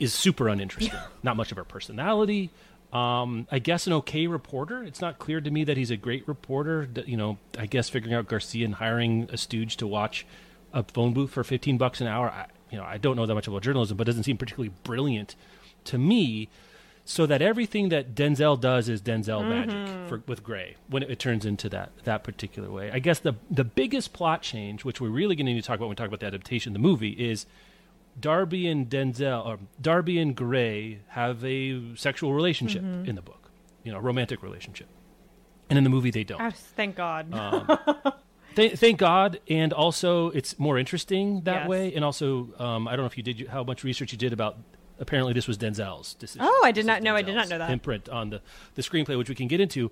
is 0.00 0.12
super 0.12 0.48
uninteresting. 0.48 0.98
Not 1.22 1.36
much 1.36 1.52
of 1.52 1.58
her 1.58 1.64
personality. 1.64 2.50
Um, 2.92 3.46
I 3.50 3.58
guess 3.58 3.86
an 3.86 3.94
okay 3.94 4.26
reporter. 4.26 4.82
It's 4.82 5.00
not 5.00 5.18
clear 5.18 5.40
to 5.40 5.50
me 5.50 5.64
that 5.64 5.76
he's 5.76 5.90
a 5.90 5.96
great 5.96 6.26
reporter. 6.28 6.88
You 7.06 7.16
know, 7.16 7.38
I 7.58 7.66
guess 7.66 7.88
figuring 7.88 8.14
out 8.14 8.26
Garcia 8.28 8.64
and 8.64 8.74
hiring 8.74 9.28
a 9.32 9.36
stooge 9.36 9.76
to 9.78 9.86
watch 9.86 10.26
a 10.74 10.82
phone 10.82 11.14
booth 11.14 11.30
for 11.30 11.44
15 11.44 11.78
bucks 11.78 12.00
an 12.00 12.06
hour. 12.06 12.30
I, 12.30 12.46
you 12.70 12.78
know, 12.78 12.84
I 12.84 12.98
don't 12.98 13.16
know 13.16 13.26
that 13.26 13.34
much 13.34 13.46
about 13.46 13.62
journalism, 13.62 13.96
but 13.96 14.08
it 14.08 14.10
doesn't 14.10 14.24
seem 14.24 14.36
particularly 14.36 14.74
brilliant 14.82 15.36
to 15.84 15.98
me. 15.98 16.48
So 17.04 17.26
that 17.26 17.42
everything 17.42 17.88
that 17.88 18.14
Denzel 18.14 18.60
does 18.60 18.88
is 18.88 19.02
Denzel 19.02 19.44
magic 19.48 19.80
for, 20.06 20.22
with 20.28 20.44
Gray 20.44 20.76
when 20.88 21.02
it, 21.02 21.10
it 21.10 21.18
turns 21.18 21.44
into 21.44 21.68
that 21.70 21.90
that 22.04 22.22
particular 22.22 22.70
way. 22.70 22.90
I 22.92 23.00
guess 23.00 23.18
the 23.18 23.34
the 23.50 23.64
biggest 23.64 24.12
plot 24.12 24.42
change, 24.42 24.84
which 24.84 25.00
we're 25.00 25.08
really 25.10 25.34
going 25.34 25.46
to 25.46 25.52
need 25.52 25.60
to 25.60 25.66
talk 25.66 25.76
about 25.76 25.86
when 25.86 25.90
we 25.90 25.96
talk 25.96 26.06
about 26.06 26.20
the 26.20 26.26
adaptation 26.26 26.70
of 26.70 26.74
the 26.74 26.78
movie, 26.88 27.10
is 27.10 27.44
Darby 28.20 28.68
and 28.68 28.88
Denzel, 28.88 29.44
or 29.44 29.58
Darby 29.80 30.18
and 30.20 30.36
Gray, 30.36 31.00
have 31.08 31.44
a 31.44 31.96
sexual 31.96 32.34
relationship 32.34 32.82
in 33.04 33.16
the 33.16 33.22
book, 33.22 33.50
you 33.82 33.90
know 33.90 33.98
romantic 33.98 34.40
relationship, 34.42 34.86
and 35.68 35.78
in 35.78 35.82
the 35.84 35.90
movie 35.90 36.10
they 36.12 36.22
don't. 36.24 36.40
Oh, 36.40 36.50
thank 36.50 36.94
God. 36.96 37.34
Um, 37.34 37.78
Th- 38.54 38.78
thank 38.78 38.98
God, 38.98 39.40
and 39.48 39.72
also 39.72 40.28
it's 40.30 40.56
more 40.58 40.78
interesting 40.78 41.40
that 41.44 41.62
Yes. 41.62 41.68
way. 41.68 41.94
And 41.94 42.04
also, 42.04 42.50
um, 42.58 42.86
I 42.86 42.92
don't 42.92 43.00
know 43.00 43.06
if 43.06 43.16
you 43.16 43.22
did 43.24 43.48
how 43.48 43.64
much 43.64 43.82
research 43.82 44.12
you 44.12 44.18
did 44.18 44.32
about. 44.32 44.56
Apparently, 45.02 45.32
this 45.34 45.46
was 45.46 45.58
Denzel's 45.58 46.14
decision. 46.14 46.46
Oh, 46.48 46.62
I 46.64 46.72
did 46.72 46.86
not 46.86 47.02
know- 47.02 47.14
I 47.16 47.20
did 47.22 47.34
not 47.34 47.48
know 47.50 47.58
that. 47.58 47.70
imprint 47.70 48.08
on 48.08 48.30
the 48.30 48.40
the 48.76 48.82
screenplay, 48.82 49.18
which 49.18 49.28
we 49.28 49.34
can 49.34 49.48
get 49.48 49.60
into. 49.60 49.90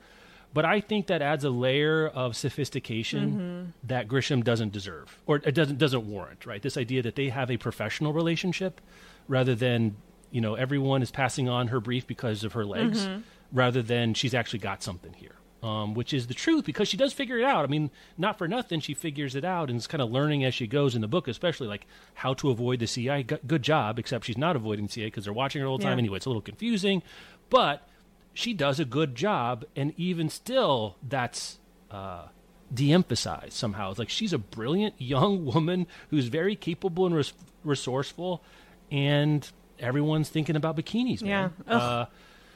But 0.52 0.64
I 0.64 0.80
think 0.80 1.06
that 1.08 1.20
adds 1.22 1.44
a 1.44 1.50
layer 1.50 2.08
of 2.08 2.34
sophistication 2.36 3.30
Mm-hmm. 3.32 3.70
that 3.88 4.08
Grisham 4.08 4.42
doesn't 4.42 4.72
deserve, 4.72 5.18
or 5.26 5.36
it 5.36 5.54
doesn't 5.54 5.78
doesn't 5.78 6.06
warrant. 6.08 6.46
Right, 6.46 6.62
this 6.62 6.76
idea 6.76 7.02
that 7.02 7.14
they 7.16 7.28
have 7.28 7.50
a 7.50 7.56
professional 7.56 8.12
relationship 8.12 8.80
rather 9.28 9.54
than 9.54 9.96
you 10.30 10.40
know 10.40 10.54
everyone 10.54 11.02
is 11.02 11.10
passing 11.10 11.48
on 11.48 11.68
her 11.68 11.80
brief 11.80 12.06
because 12.06 12.42
of 12.44 12.52
her 12.54 12.64
legs, 12.64 13.06
Mm-hmm. 13.06 13.20
rather 13.52 13.82
than 13.82 14.14
she's 14.14 14.34
actually 14.34 14.60
got 14.60 14.82
something 14.82 15.12
here. 15.14 15.34
Um, 15.62 15.92
which 15.92 16.14
is 16.14 16.26
the 16.26 16.32
truth 16.32 16.64
because 16.64 16.88
she 16.88 16.96
does 16.96 17.12
figure 17.12 17.36
it 17.38 17.44
out. 17.44 17.64
I 17.64 17.68
mean, 17.68 17.90
not 18.16 18.38
for 18.38 18.48
nothing, 18.48 18.80
she 18.80 18.94
figures 18.94 19.34
it 19.36 19.44
out 19.44 19.68
and 19.68 19.76
is 19.78 19.86
kind 19.86 20.00
of 20.00 20.10
learning 20.10 20.42
as 20.42 20.54
she 20.54 20.66
goes 20.66 20.94
in 20.94 21.02
the 21.02 21.06
book, 21.06 21.28
especially 21.28 21.68
like 21.68 21.86
how 22.14 22.32
to 22.32 22.48
avoid 22.48 22.78
the 22.80 22.86
CIA. 22.86 23.24
G- 23.24 23.36
Good 23.46 23.62
job, 23.62 23.98
except 23.98 24.24
she's 24.24 24.38
not 24.38 24.56
avoiding 24.56 24.88
CIA 24.88 25.08
because 25.08 25.24
they're 25.24 25.34
watching 25.34 25.60
her 25.60 25.68
all 25.68 25.76
the 25.76 25.84
time 25.84 25.98
Yeah. 25.98 26.04
anyway. 26.04 26.16
It's 26.16 26.24
a 26.24 26.30
little 26.30 26.40
confusing, 26.40 27.02
but 27.50 27.86
she 28.32 28.54
does 28.54 28.80
a 28.80 28.86
good 28.86 29.14
job, 29.14 29.66
and 29.76 29.92
even 29.98 30.30
still, 30.30 30.96
that's 31.06 31.58
uh, 31.90 32.28
de-emphasized 32.72 33.52
somehow. 33.52 33.90
It's 33.90 33.98
like 33.98 34.08
she's 34.08 34.32
a 34.32 34.38
brilliant 34.38 34.94
young 34.96 35.44
woman 35.52 35.86
who's 36.08 36.28
very 36.28 36.56
capable 36.56 37.04
and 37.04 37.14
res- 37.14 37.34
resourceful, 37.64 38.42
and 38.90 39.46
everyone's 39.78 40.30
thinking 40.30 40.56
about 40.56 40.76
bikinis. 40.76 41.22
Man. 41.22 41.52
Yeah. 41.68 41.74
Uh, 41.76 42.06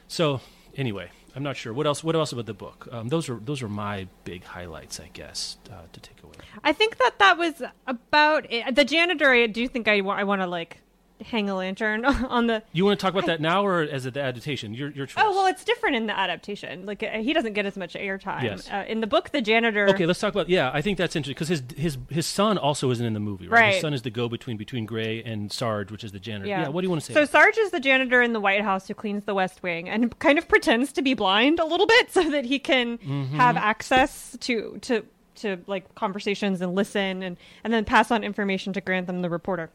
so 0.07 0.41
anyway, 0.75 1.11
I'm 1.35 1.43
not 1.43 1.57
sure 1.57 1.73
what 1.73 1.85
else. 1.85 2.03
What 2.03 2.15
else 2.15 2.31
about 2.31 2.45
the 2.45 2.53
book? 2.53 2.87
Um, 2.91 3.09
those 3.09 3.27
are 3.29 3.35
those 3.35 3.61
are 3.61 3.67
my 3.67 4.07
big 4.23 4.45
highlights, 4.45 4.99
I 4.99 5.09
guess, 5.11 5.57
uh, 5.69 5.81
to 5.91 5.99
take 5.99 6.23
away. 6.23 6.35
I 6.63 6.71
think 6.71 6.97
that 6.97 7.19
that 7.19 7.37
was 7.37 7.61
about 7.85 8.45
it. 8.49 8.73
The 8.75 8.85
janitor, 8.85 9.31
I 9.31 9.47
do 9.47 9.67
think 9.67 9.87
I, 9.87 9.99
I 9.99 10.23
want 10.23 10.41
to 10.41 10.47
like 10.47 10.77
hang 11.23 11.49
a 11.49 11.55
lantern 11.55 12.03
on 12.05 12.47
the. 12.47 12.63
You 12.73 12.85
want 12.85 12.99
to 12.99 13.03
talk 13.03 13.13
about 13.13 13.25
that 13.27 13.39
now, 13.41 13.65
or 13.65 13.81
as 13.81 14.03
the 14.03 14.19
adaptation? 14.21 14.73
Your 14.73 14.89
your 14.91 15.05
choice. 15.05 15.23
Oh 15.25 15.31
well, 15.31 15.45
it's 15.47 15.63
different 15.63 15.95
in 15.95 16.07
the 16.07 16.17
adaptation. 16.17 16.85
Like 16.85 17.03
uh, 17.03 17.19
he 17.19 17.33
doesn't 17.33 17.53
get 17.53 17.65
as 17.65 17.77
much 17.77 17.93
airtime. 17.93 18.43
Yes. 18.43 18.69
Uh, 18.69 18.83
in 18.87 19.01
the 19.01 19.07
book, 19.07 19.29
the 19.31 19.41
janitor. 19.41 19.87
Okay, 19.89 20.05
let's 20.05 20.19
talk 20.19 20.33
about. 20.33 20.49
Yeah, 20.49 20.71
I 20.73 20.81
think 20.81 20.97
that's 20.97 21.15
interesting 21.15 21.33
because 21.35 21.47
his 21.47 21.63
his 21.77 21.97
his 22.09 22.25
son 22.25 22.57
also 22.57 22.91
isn't 22.91 23.05
in 23.05 23.13
the 23.13 23.19
movie, 23.19 23.47
right? 23.47 23.73
His 23.73 23.81
son 23.81 23.93
is 23.93 24.01
the 24.01 24.09
go 24.11 24.27
between 24.29 24.57
between 24.57 24.85
Gray 24.85 25.23
and 25.23 25.51
Sarge, 25.51 25.91
which 25.91 26.03
is 26.03 26.11
the 26.11 26.19
janitor. 26.19 26.47
Yeah. 26.49 26.67
what 26.69 26.81
do 26.81 26.85
you 26.85 26.89
want 26.89 27.01
to 27.01 27.05
say? 27.07 27.13
So 27.13 27.21
about 27.21 27.29
Sarge 27.31 27.57
is 27.57 27.71
the 27.71 27.79
janitor 27.79 28.21
in 28.21 28.33
the 28.33 28.39
White 28.39 28.61
House 28.61 28.87
who 28.87 28.93
cleans 28.93 29.23
the 29.25 29.33
West 29.33 29.63
Wing 29.63 29.89
and 29.89 30.17
kind 30.19 30.37
of 30.37 30.47
pretends 30.47 30.91
to 30.93 31.01
be 31.01 31.13
blind 31.13 31.59
a 31.59 31.65
little 31.65 31.87
bit 31.87 32.11
so 32.11 32.29
that 32.31 32.45
he 32.45 32.59
can 32.59 32.97
Mm-hmm. 32.97 33.37
have 33.37 33.57
access 33.57 34.35
to 34.41 34.77
to 34.81 35.03
to 35.35 35.57
like 35.67 35.93
conversations 35.95 36.61
and 36.61 36.75
listen 36.75 37.23
and 37.23 37.37
and 37.63 37.73
then 37.73 37.83
pass 37.85 38.09
on 38.11 38.23
information 38.23 38.73
to 38.73 38.81
Grantham 38.81 39.21
the 39.21 39.29
reporter 39.29 39.69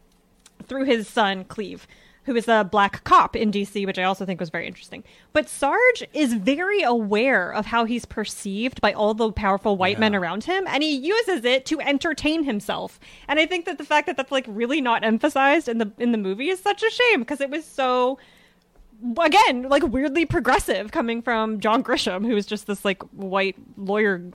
through 0.71 0.85
his 0.85 1.07
son 1.07 1.45
Cleve. 1.45 1.87
Who 2.25 2.37
is 2.37 2.49
a 2.49 2.69
black 2.71 3.03
cop 3.03 3.35
in 3.35 3.51
DC, 3.51 3.85
which 3.87 3.99
I 3.99 4.05
also 4.05 4.25
think 4.25 4.39
was 4.39 4.51
very 4.51 4.67
interesting. 4.67 5.03
But 5.33 5.49
Sarge 5.49 6.05
is 6.13 6.35
very 6.35 6.83
aware 6.83 7.51
of 7.51 7.67
how 7.67 7.87
he's 7.87 8.05
perceived 8.05 8.81
by 8.81 8.93
all 8.93 9.15
the 9.15 9.33
powerful 9.33 9.77
white 9.77 9.99
men 9.99 10.15
around 10.15 10.45
him, 10.45 10.65
and 10.69 10.83
he 10.83 10.95
uses 10.95 11.45
it 11.45 11.65
to 11.67 11.81
entertain 11.81 12.45
himself. 12.45 13.01
And 13.27 13.41
I 13.41 13.47
think 13.47 13.65
that 13.65 13.79
the 13.79 13.85
fact 13.85 14.07
that 14.07 14.17
that's 14.17 14.31
like 14.31 14.45
really 14.47 14.81
not 14.81 15.03
emphasized 15.03 15.67
in 15.69 15.79
the 15.79 15.91
in 15.99 16.13
the 16.13 16.19
movie 16.19 16.51
is 16.51 16.61
such 16.61 16.83
a 16.83 16.91
shame 16.91 17.21
because 17.21 17.41
it 17.41 17.51
was 17.51 17.65
so 17.65 18.19
again 19.19 19.63
like 19.63 19.83
weirdly 19.83 20.27
progressive 20.27 20.93
coming 20.93 21.23
from 21.23 21.59
John 21.59 21.83
Grisham, 21.83 22.25
who 22.25 22.37
is 22.37 22.47
just 22.47 22.67
this 22.67 22.85
like 22.85 23.03
white 23.13 23.57
lawyer 23.77 24.31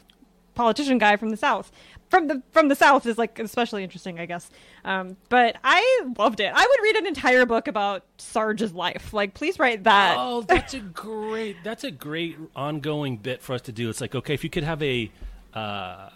politician 0.55 0.97
guy 0.97 1.15
from 1.17 1.29
the 1.29 1.37
south. 1.37 1.71
From 2.09 2.27
the 2.27 2.41
from 2.51 2.67
the 2.67 2.75
south 2.75 3.05
is 3.07 3.17
like 3.17 3.39
especially 3.39 3.83
interesting, 3.83 4.19
I 4.19 4.25
guess. 4.25 4.49
Um, 4.83 5.17
but 5.29 5.57
I 5.63 6.01
loved 6.17 6.39
it. 6.39 6.51
I 6.55 6.61
would 6.65 6.83
read 6.83 6.95
an 6.97 7.07
entire 7.07 7.45
book 7.45 7.67
about 7.67 8.03
Sarge's 8.17 8.73
life. 8.73 9.11
Like, 9.13 9.33
please 9.33 9.57
write 9.59 9.83
that. 9.85 10.15
Oh, 10.17 10.41
that's 10.41 10.73
a 10.73 10.79
great. 10.79 11.57
That's 11.63 11.83
a 11.83 11.91
great 11.91 12.37
ongoing 12.55 13.17
bit 13.17 13.41
for 13.41 13.53
us 13.53 13.61
to 13.63 13.71
do. 13.71 13.89
It's 13.89 14.01
like, 14.01 14.13
okay, 14.15 14.33
if 14.33 14.43
you 14.43 14.49
could 14.49 14.63
have 14.63 14.81
a 14.83 15.11
uh, 15.53 16.09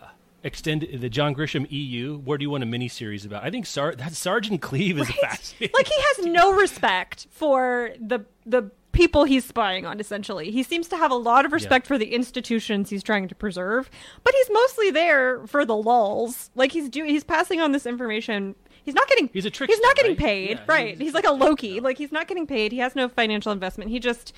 extend 0.43 0.88
the 0.93 1.10
John 1.10 1.34
Grisham 1.36 1.65
EU, 1.69 2.17
where 2.19 2.38
do 2.38 2.43
you 2.43 2.49
want 2.49 2.63
a 2.63 2.67
mini 2.67 2.88
series 2.88 3.25
about? 3.25 3.43
I 3.43 3.49
think 3.49 3.65
Sar- 3.65 3.95
that 3.95 4.13
Sergeant 4.13 4.62
Cleve 4.62 4.99
is 4.99 5.10
Right? 5.10 5.17
fascinating. 5.21 5.73
Like 5.73 5.88
he 5.88 5.95
has 5.99 6.25
no 6.28 6.54
respect 6.54 7.28
for 7.32 7.91
the 7.99 8.25
the 8.45 8.69
people 9.00 9.24
he's 9.24 9.46
spying 9.46 9.86
on 9.86 9.98
essentially. 10.00 10.52
He 10.52 10.62
seems 10.62 10.90
to 10.90 10.98
have 10.98 11.10
a 11.10 11.16
lot 11.16 11.46
of 11.46 11.54
respect 11.54 11.88
for 11.88 11.98
the 11.98 12.14
institutions 12.14 12.90
he's 12.90 13.02
trying 13.02 13.30
to 13.30 13.36
preserve, 13.36 13.90
but 14.26 14.34
he's 14.36 14.50
mostly 14.52 14.92
there 14.92 15.48
for 15.48 15.64
the 15.64 15.76
lulls. 15.76 16.52
Like 16.54 16.74
he's 16.74 16.90
doing 16.90 17.10
he's 17.10 17.24
passing 17.24 17.62
on 17.62 17.72
this 17.72 17.86
information. 17.86 18.56
He's 18.84 18.94
not 18.96 19.08
getting 19.08 19.30
He's 19.32 19.46
a 19.46 19.50
He's 19.50 19.80
not 19.80 19.96
getting 19.96 20.12
right? 20.12 20.18
paid, 20.20 20.50
Yeah, 20.58 20.64
right? 20.68 20.88
he's- 20.90 21.00
He's, 21.00 21.14
like 21.14 21.26
a 21.26 21.32
Loki. 21.32 21.80
Like 21.80 21.98
he's 21.98 22.12
not 22.12 22.28
getting 22.28 22.46
paid. 22.46 22.72
He 22.74 22.80
has 22.80 22.94
no 22.96 23.08
financial 23.08 23.52
investment. 23.54 23.90
He 23.90 24.00
just 24.00 24.34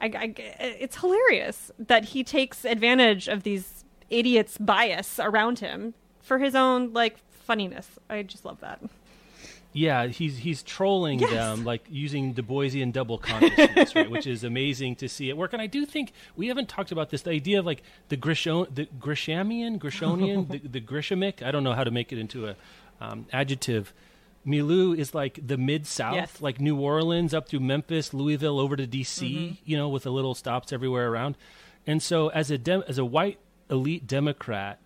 I, 0.00 0.06
I, 0.06 0.34
it's 0.80 0.96
hilarious 1.00 1.72
that 1.78 2.04
he 2.06 2.22
takes 2.22 2.64
advantage 2.64 3.26
of 3.28 3.42
these 3.42 3.84
idiots' 4.08 4.56
bias 4.58 5.18
around 5.18 5.58
him 5.58 5.94
for 6.22 6.38
his 6.38 6.54
own 6.54 6.92
like 6.92 7.16
funniness. 7.28 7.88
I 8.08 8.22
just 8.22 8.44
love 8.44 8.60
that. 8.60 8.80
Yeah, 9.76 10.06
he's 10.06 10.38
he's 10.38 10.62
trolling 10.62 11.18
Yes. 11.20 11.30
them 11.30 11.64
like 11.64 11.84
using 11.90 12.32
Du 12.32 12.42
Boisian 12.42 12.92
double 12.92 13.18
consciousness, 13.18 13.94
right? 13.94 14.10
Which 14.10 14.26
is 14.26 14.42
amazing 14.42 14.96
to 14.96 15.08
see 15.08 15.28
it 15.28 15.36
work. 15.36 15.52
And 15.52 15.60
I 15.60 15.66
do 15.66 15.84
think 15.84 16.12
we 16.34 16.48
haven't 16.48 16.68
talked 16.68 16.92
about 16.92 17.10
this. 17.10 17.22
The 17.22 17.30
idea 17.32 17.58
of 17.58 17.66
like 17.66 17.82
the 18.08 18.16
Grishon, 18.16 18.74
the 18.74 18.86
Grishamian, 18.98 19.78
Grishonian, 19.78 20.48
the, 20.50 20.58
the 20.66 20.80
Grishamic. 20.80 21.42
I 21.42 21.50
don't 21.50 21.62
know 21.62 21.74
how 21.74 21.84
to 21.84 21.90
make 21.90 22.10
it 22.12 22.18
into 22.18 22.48
a 22.48 22.56
um, 23.00 23.26
adjective. 23.32 23.92
Milou 24.46 24.96
is 24.96 25.12
like 25.14 25.40
the 25.46 25.56
mid 25.56 25.86
South, 25.86 26.14
Yes. 26.14 26.40
like 26.40 26.60
New 26.60 26.78
Orleans 26.80 27.34
up 27.34 27.48
through 27.48 27.60
Memphis, 27.60 28.14
Louisville, 28.14 28.58
over 28.60 28.76
to 28.76 28.86
D.C. 28.86 29.26
Mm-hmm. 29.28 29.54
You 29.64 29.76
know, 29.76 29.88
with 29.88 30.04
the 30.04 30.10
little 30.12 30.34
stops 30.34 30.72
everywhere 30.72 31.10
around. 31.10 31.36
And 31.86 32.02
so, 32.02 32.28
as 32.28 32.50
a 32.50 32.56
dem- 32.56 32.84
as 32.88 32.96
a 32.98 33.04
white 33.04 33.38
elite 33.68 34.06
Democrat, 34.06 34.78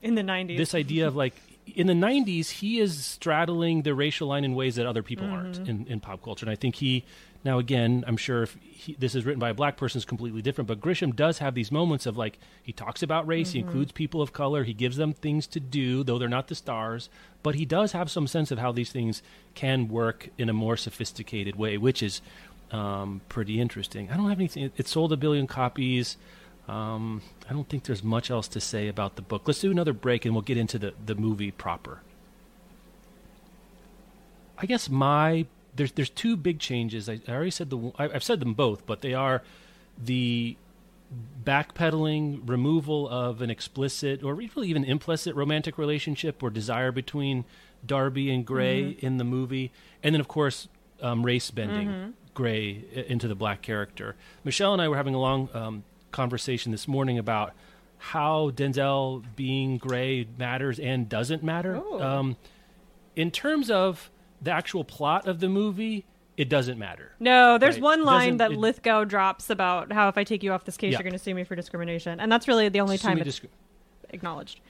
In 0.00 0.14
the 0.14 0.22
nineties. 0.22 0.58
this 0.58 0.74
idea 0.74 1.06
of 1.08 1.16
like 1.16 1.34
in 1.66 1.86
the 1.86 1.92
90s 1.92 2.50
he 2.50 2.80
is 2.80 3.04
straddling 3.04 3.82
the 3.82 3.94
racial 3.94 4.28
line 4.28 4.44
in 4.44 4.54
ways 4.54 4.76
that 4.76 4.86
other 4.86 5.02
people 5.02 5.26
aren't 5.26 5.58
in, 5.68 5.86
in 5.86 6.00
pop 6.00 6.22
culture. 6.22 6.44
And 6.44 6.50
i 6.50 6.56
think 6.56 6.76
he 6.76 7.04
now 7.44 7.58
again 7.58 8.04
i'm 8.06 8.16
sure 8.16 8.42
if 8.42 8.56
he, 8.62 8.96
this 8.98 9.14
is 9.14 9.24
written 9.24 9.38
by 9.38 9.50
a 9.50 9.54
black 9.54 9.76
person 9.76 9.98
is 9.98 10.04
completely 10.04 10.42
different 10.42 10.66
but 10.68 10.80
grisham 10.80 11.14
does 11.14 11.38
have 11.38 11.54
these 11.54 11.70
moments 11.70 12.06
of 12.06 12.16
like 12.16 12.38
he 12.62 12.72
talks 12.72 13.02
about 13.02 13.26
race 13.26 13.52
he 13.52 13.60
includes 13.60 13.92
people 13.92 14.20
of 14.20 14.32
color 14.32 14.64
he 14.64 14.74
gives 14.74 14.96
them 14.96 15.12
things 15.12 15.46
to 15.46 15.60
do 15.60 16.02
though 16.02 16.18
they're 16.18 16.28
not 16.28 16.48
the 16.48 16.54
stars 16.54 17.08
but 17.42 17.54
he 17.54 17.64
does 17.64 17.92
have 17.92 18.10
some 18.10 18.26
sense 18.26 18.50
of 18.50 18.58
how 18.58 18.72
these 18.72 18.90
things 18.90 19.22
can 19.54 19.88
work 19.88 20.28
in 20.38 20.48
a 20.48 20.52
more 20.52 20.76
sophisticated 20.76 21.56
way 21.56 21.76
which 21.76 22.02
is 22.02 22.20
um, 22.72 23.20
pretty 23.28 23.60
interesting. 23.60 24.10
I 24.10 24.16
don't 24.16 24.28
have 24.28 24.38
anything 24.38 24.64
it, 24.64 24.72
it 24.76 24.88
sold 24.88 25.12
a 25.12 25.16
billion 25.16 25.46
copies 25.46 26.16
um, 26.70 27.20
I 27.48 27.52
don't 27.52 27.68
think 27.68 27.82
there's 27.84 28.04
much 28.04 28.30
else 28.30 28.46
to 28.48 28.60
say 28.60 28.86
about 28.86 29.16
the 29.16 29.22
book. 29.22 29.42
Let's 29.46 29.60
do 29.60 29.72
another 29.72 29.92
break 29.92 30.24
and 30.24 30.32
we'll 30.32 30.42
get 30.42 30.56
into 30.56 30.78
the, 30.78 30.94
the 31.04 31.16
movie 31.16 31.50
proper. 31.50 32.00
I 34.56 34.66
guess 34.66 34.88
my 34.88 35.46
there's 35.74 35.90
there's 35.92 36.10
two 36.10 36.36
big 36.36 36.60
changes. 36.60 37.08
I, 37.08 37.20
I 37.26 37.32
already 37.32 37.50
said 37.50 37.70
the 37.70 37.92
I, 37.98 38.04
I've 38.04 38.22
said 38.22 38.38
them 38.38 38.54
both, 38.54 38.86
but 38.86 39.00
they 39.00 39.14
are 39.14 39.42
the 39.98 40.56
backpedaling, 41.44 42.48
removal 42.48 43.08
of 43.08 43.42
an 43.42 43.50
explicit 43.50 44.22
or 44.22 44.34
really 44.34 44.68
even 44.68 44.84
implicit 44.84 45.34
romantic 45.34 45.76
relationship 45.76 46.40
or 46.40 46.50
desire 46.50 46.92
between 46.92 47.44
Darby 47.84 48.30
and 48.30 48.46
Gray 48.46 48.90
in 49.00 49.16
the 49.16 49.24
movie, 49.24 49.72
and 50.04 50.14
then 50.14 50.20
of 50.20 50.28
course 50.28 50.68
um, 51.02 51.26
race 51.26 51.50
bending 51.50 52.14
Gray 52.32 52.84
into 53.08 53.26
the 53.26 53.34
black 53.34 53.60
character. 53.60 54.14
Michelle 54.44 54.72
and 54.72 54.80
I 54.80 54.86
were 54.88 54.96
having 54.96 55.16
a 55.16 55.20
long 55.20 55.48
um, 55.52 55.82
conversation 56.12 56.72
this 56.72 56.86
morning 56.88 57.18
about 57.18 57.52
how 57.98 58.50
Denzel 58.50 59.22
being 59.36 59.76
Gray 59.78 60.26
matters 60.38 60.78
and 60.78 61.08
doesn't 61.08 61.42
matter. 61.42 61.76
Um, 62.02 62.36
in 63.16 63.30
terms 63.30 63.70
of 63.70 64.10
the 64.40 64.50
actual 64.50 64.84
plot 64.84 65.26
of 65.28 65.40
the 65.40 65.48
movie, 65.48 66.06
it 66.36 66.48
doesn't 66.48 66.78
matter. 66.78 67.12
No, 67.20 67.58
there's 67.58 67.74
Right. 67.76 67.82
one 67.82 68.04
line 68.04 68.36
that 68.38 68.52
it- 68.52 68.58
Lithgow 68.58 69.04
drops 69.04 69.50
about 69.50 69.92
how 69.92 70.08
if 70.08 70.16
I 70.16 70.24
take 70.24 70.42
you 70.42 70.52
off 70.52 70.64
this 70.64 70.78
case, 70.78 70.92
Yeah. 70.92 70.98
you're 70.98 71.02
going 71.04 71.12
to 71.12 71.18
sue 71.18 71.34
me 71.34 71.44
for 71.44 71.54
discrimination, 71.54 72.18
and 72.20 72.32
that's 72.32 72.48
really 72.48 72.68
the 72.70 72.80
only 72.80 72.96
Sue 72.96 73.08
time 73.08 73.18
it's 73.18 73.24
disc- 73.40 73.44
acknowledged. 74.08 74.60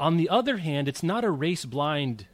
On 0.00 0.16
the 0.16 0.28
other 0.30 0.56
hand, 0.58 0.88
it's 0.88 1.02
not 1.02 1.24
a 1.24 1.30
race 1.30 1.64
blind. 1.66 2.26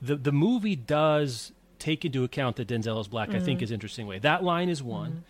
The 0.00 0.16
the 0.16 0.32
movie 0.32 0.76
does 0.76 1.52
take 1.78 2.04
into 2.04 2.24
account 2.24 2.56
that 2.56 2.68
Denzel 2.68 2.98
is 3.00 3.08
black. 3.08 3.34
I 3.34 3.40
think 3.40 3.60
is 3.60 3.70
interesting 3.70 4.06
way. 4.06 4.18
That 4.18 4.42
line 4.42 4.68
is 4.70 4.82
one. 4.82 5.24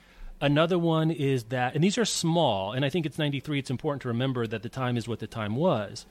Another 0.45 0.79
one 0.79 1.11
is 1.11 1.45
that, 1.45 1.75
and 1.75 1.83
these 1.83 1.97
are 1.97 2.05
small. 2.05 2.73
And 2.73 2.85
I 2.85 2.91
think 2.91 3.07
it's 3.07 3.19
ninety 3.19 3.41
three. 3.41 3.59
It's 3.59 3.71
important 3.71 4.03
to 4.03 4.09
remember 4.09 4.47
that 4.47 4.63
the 4.63 4.69
time 4.69 4.97
is 4.97 5.09
what 5.09 5.19
the 5.19 5.27
time 5.27 5.57
was. 5.57 6.05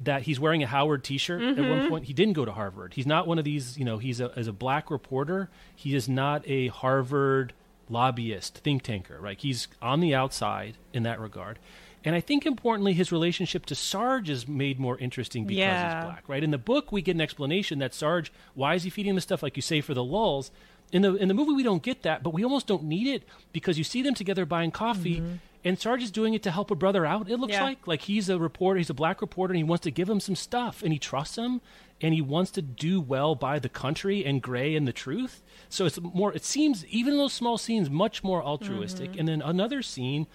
That 0.00 0.22
he's 0.22 0.38
wearing 0.38 0.62
a 0.62 0.66
Howard 0.66 1.04
T-shirt 1.04 1.40
at 1.42 1.56
one 1.58 1.64
mm-hmm. 1.64 1.88
point. 1.88 2.04
He 2.06 2.12
didn't 2.12 2.34
go 2.34 2.44
to 2.44 2.52
Harvard. 2.52 2.94
He's 2.94 3.06
not 3.06 3.26
one 3.26 3.38
of 3.38 3.44
these. 3.44 3.78
You 3.78 3.84
know, 3.84 3.98
he's 3.98 4.20
a 4.20 4.32
as 4.36 4.48
a 4.48 4.52
black 4.52 4.90
reporter. 4.90 5.48
He 5.74 5.94
is 5.94 6.08
not 6.08 6.42
a 6.46 6.68
Harvard 6.68 7.52
lobbyist, 7.88 8.58
think 8.58 8.82
tanker, 8.82 9.18
right? 9.20 9.38
He's 9.38 9.68
on 9.80 10.00
the 10.00 10.14
outside 10.14 10.74
in 10.92 11.04
that 11.04 11.20
regard. 11.20 11.58
And 12.04 12.14
I 12.14 12.20
think 12.20 12.46
importantly, 12.46 12.92
his 12.92 13.10
relationship 13.12 13.66
to 13.66 13.74
Sarge 13.74 14.30
is 14.30 14.46
made 14.46 14.78
more 14.78 14.98
interesting 14.98 15.44
because 15.44 15.58
Yeah. 15.58 15.96
he's 15.96 16.04
black, 16.04 16.28
right? 16.28 16.44
In 16.44 16.50
the 16.50 16.58
book, 16.58 16.92
we 16.92 17.02
get 17.02 17.14
an 17.14 17.20
explanation 17.20 17.80
that 17.80 17.92
Sarge, 17.92 18.32
why 18.54 18.74
is 18.74 18.84
he 18.84 18.90
feeding 18.90 19.10
him 19.10 19.16
the 19.16 19.20
stuff 19.20 19.42
like 19.42 19.56
you 19.56 19.62
say 19.62 19.80
for 19.80 19.94
the 19.94 20.04
lulls? 20.04 20.50
In 20.92 21.02
the 21.02 21.14
in 21.16 21.28
the 21.28 21.34
movie, 21.34 21.52
we 21.52 21.62
don't 21.62 21.82
get 21.82 22.02
that, 22.02 22.22
but 22.22 22.30
we 22.32 22.42
almost 22.44 22.66
don't 22.66 22.84
need 22.84 23.06
it 23.06 23.22
because 23.52 23.76
you 23.76 23.84
see 23.84 24.00
them 24.02 24.14
together 24.14 24.46
buying 24.46 24.70
coffee, 24.70 25.22
and 25.64 25.78
Sarge 25.78 26.02
is 26.02 26.10
doing 26.10 26.32
it 26.34 26.42
to 26.44 26.50
help 26.50 26.70
a 26.70 26.74
brother 26.74 27.04
out. 27.04 27.28
It 27.30 27.38
looks 27.38 27.52
Yeah. 27.52 27.64
like 27.64 27.86
like 27.86 28.02
he's 28.02 28.28
a 28.30 28.38
reporter, 28.38 28.78
he's 28.78 28.88
a 28.90 28.94
black 28.94 29.20
reporter, 29.20 29.52
and 29.52 29.58
he 29.58 29.64
wants 29.64 29.82
to 29.84 29.90
give 29.90 30.08
him 30.08 30.18
some 30.20 30.34
stuff, 30.34 30.82
and 30.82 30.90
he 30.92 30.98
trusts 30.98 31.36
him, 31.36 31.60
and 32.00 32.14
he 32.14 32.22
wants 32.22 32.50
to 32.52 32.62
do 32.62 33.00
well 33.02 33.34
by 33.34 33.58
the 33.58 33.68
country 33.68 34.24
and 34.24 34.40
Gray 34.40 34.74
and 34.74 34.88
the 34.88 34.92
truth. 34.92 35.42
So 35.68 35.84
it's 35.84 36.00
more. 36.00 36.32
It 36.32 36.44
seems 36.44 36.86
even 36.86 37.12
in 37.12 37.18
those 37.18 37.34
small 37.34 37.58
scenes, 37.58 37.90
much 37.90 38.24
more 38.24 38.42
altruistic. 38.42 39.18
And 39.18 39.28
then 39.28 39.42
another 39.42 39.82
scene 39.82 40.26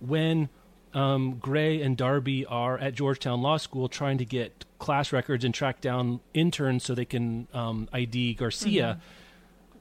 when 0.00 0.50
um, 0.92 1.36
Gray 1.38 1.80
and 1.80 1.96
Darby 1.96 2.44
are 2.44 2.76
at 2.76 2.94
Georgetown 2.94 3.40
Law 3.40 3.56
School 3.56 3.88
trying 3.88 4.18
to 4.18 4.26
get 4.26 4.66
class 4.78 5.10
records 5.10 5.42
and 5.42 5.54
track 5.54 5.80
down 5.80 6.20
interns 6.34 6.84
so 6.84 6.94
they 6.94 7.06
can 7.06 7.48
um, 7.54 7.88
ID 7.94 8.34
Garcia. 8.34 9.00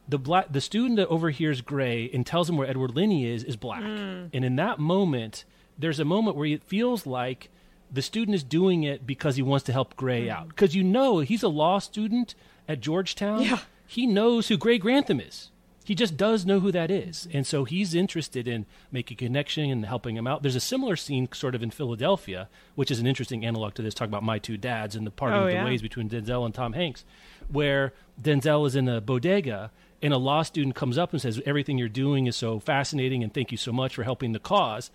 The 0.07 0.17
black, 0.17 0.51
the 0.51 0.61
student 0.61 0.97
that 0.97 1.07
overhears 1.07 1.61
Gray 1.61 2.09
and 2.13 2.25
tells 2.25 2.49
him 2.49 2.57
where 2.57 2.67
Edward 2.67 2.95
Linney 2.95 3.25
is 3.25 3.43
is 3.43 3.55
black, 3.55 3.81
mm. 3.81 4.29
and 4.33 4.45
in 4.45 4.55
that 4.57 4.79
moment, 4.79 5.45
there's 5.77 5.99
a 5.99 6.05
moment 6.05 6.35
where 6.35 6.47
it 6.47 6.63
feels 6.63 7.05
like 7.05 7.49
the 7.91 8.01
student 8.01 8.35
is 8.35 8.43
doing 8.43 8.83
it 8.83 9.05
because 9.05 9.35
he 9.35 9.41
wants 9.41 9.65
to 9.65 9.71
help 9.71 9.95
Gray 9.95 10.25
mm. 10.27 10.31
out. 10.31 10.49
Because 10.49 10.75
you 10.75 10.83
know 10.83 11.19
he's 11.19 11.43
a 11.43 11.49
law 11.49 11.79
student 11.79 12.35
at 12.67 12.79
Georgetown. 12.79 13.41
Yeah. 13.43 13.59
He 13.85 14.07
knows 14.07 14.47
who 14.47 14.57
Gray 14.57 14.77
Grantham 14.77 15.19
is. 15.19 15.51
He 15.83 15.95
just 15.95 16.15
does 16.15 16.45
know 16.45 16.59
who 16.59 16.71
that 16.71 16.91
is. 16.91 17.27
And 17.33 17.45
so 17.45 17.65
he's 17.65 17.93
interested 17.95 18.47
in 18.47 18.65
making 18.91 19.15
a 19.15 19.17
connection 19.17 19.69
and 19.69 19.85
helping 19.85 20.15
him 20.15 20.27
out. 20.27 20.43
There's 20.43 20.55
a 20.55 20.61
similar 20.61 20.95
scene 20.95 21.27
sort 21.33 21.55
of 21.55 21.63
in 21.63 21.71
Philadelphia, 21.71 22.47
which 22.75 22.91
is 22.91 22.99
an 22.99 23.07
interesting 23.07 23.43
analog 23.43 23.73
to 23.73 23.81
this, 23.81 23.93
talk 23.93 24.07
about 24.07 24.23
my 24.23 24.39
two 24.39 24.57
dads 24.57 24.95
and 24.95 25.05
the 25.05 25.11
parting 25.11 25.39
Oh, 25.39 25.41
of 25.43 25.47
the 25.47 25.53
yeah. 25.55 25.65
ways 25.65 25.81
between 25.81 26.07
Denzel 26.07 26.45
and 26.45 26.53
Tom 26.53 26.73
Hanks, 26.73 27.03
where 27.49 27.93
Denzel 28.21 28.65
is 28.67 28.75
in 28.75 28.87
a 28.87 29.01
bodega 29.01 29.71
and 30.01 30.13
a 30.13 30.17
law 30.17 30.43
student 30.43 30.75
comes 30.75 30.97
up 30.97 31.11
and 31.11 31.21
says, 31.21 31.41
Everything 31.45 31.77
you're 31.77 31.89
doing 31.89 32.27
is 32.27 32.35
so 32.35 32.59
fascinating 32.59 33.23
and 33.23 33.33
thank 33.33 33.51
you 33.51 33.57
so 33.57 33.71
much 33.71 33.95
for 33.95 34.03
helping 34.03 34.31
the 34.31 34.39
cause. 34.39 34.91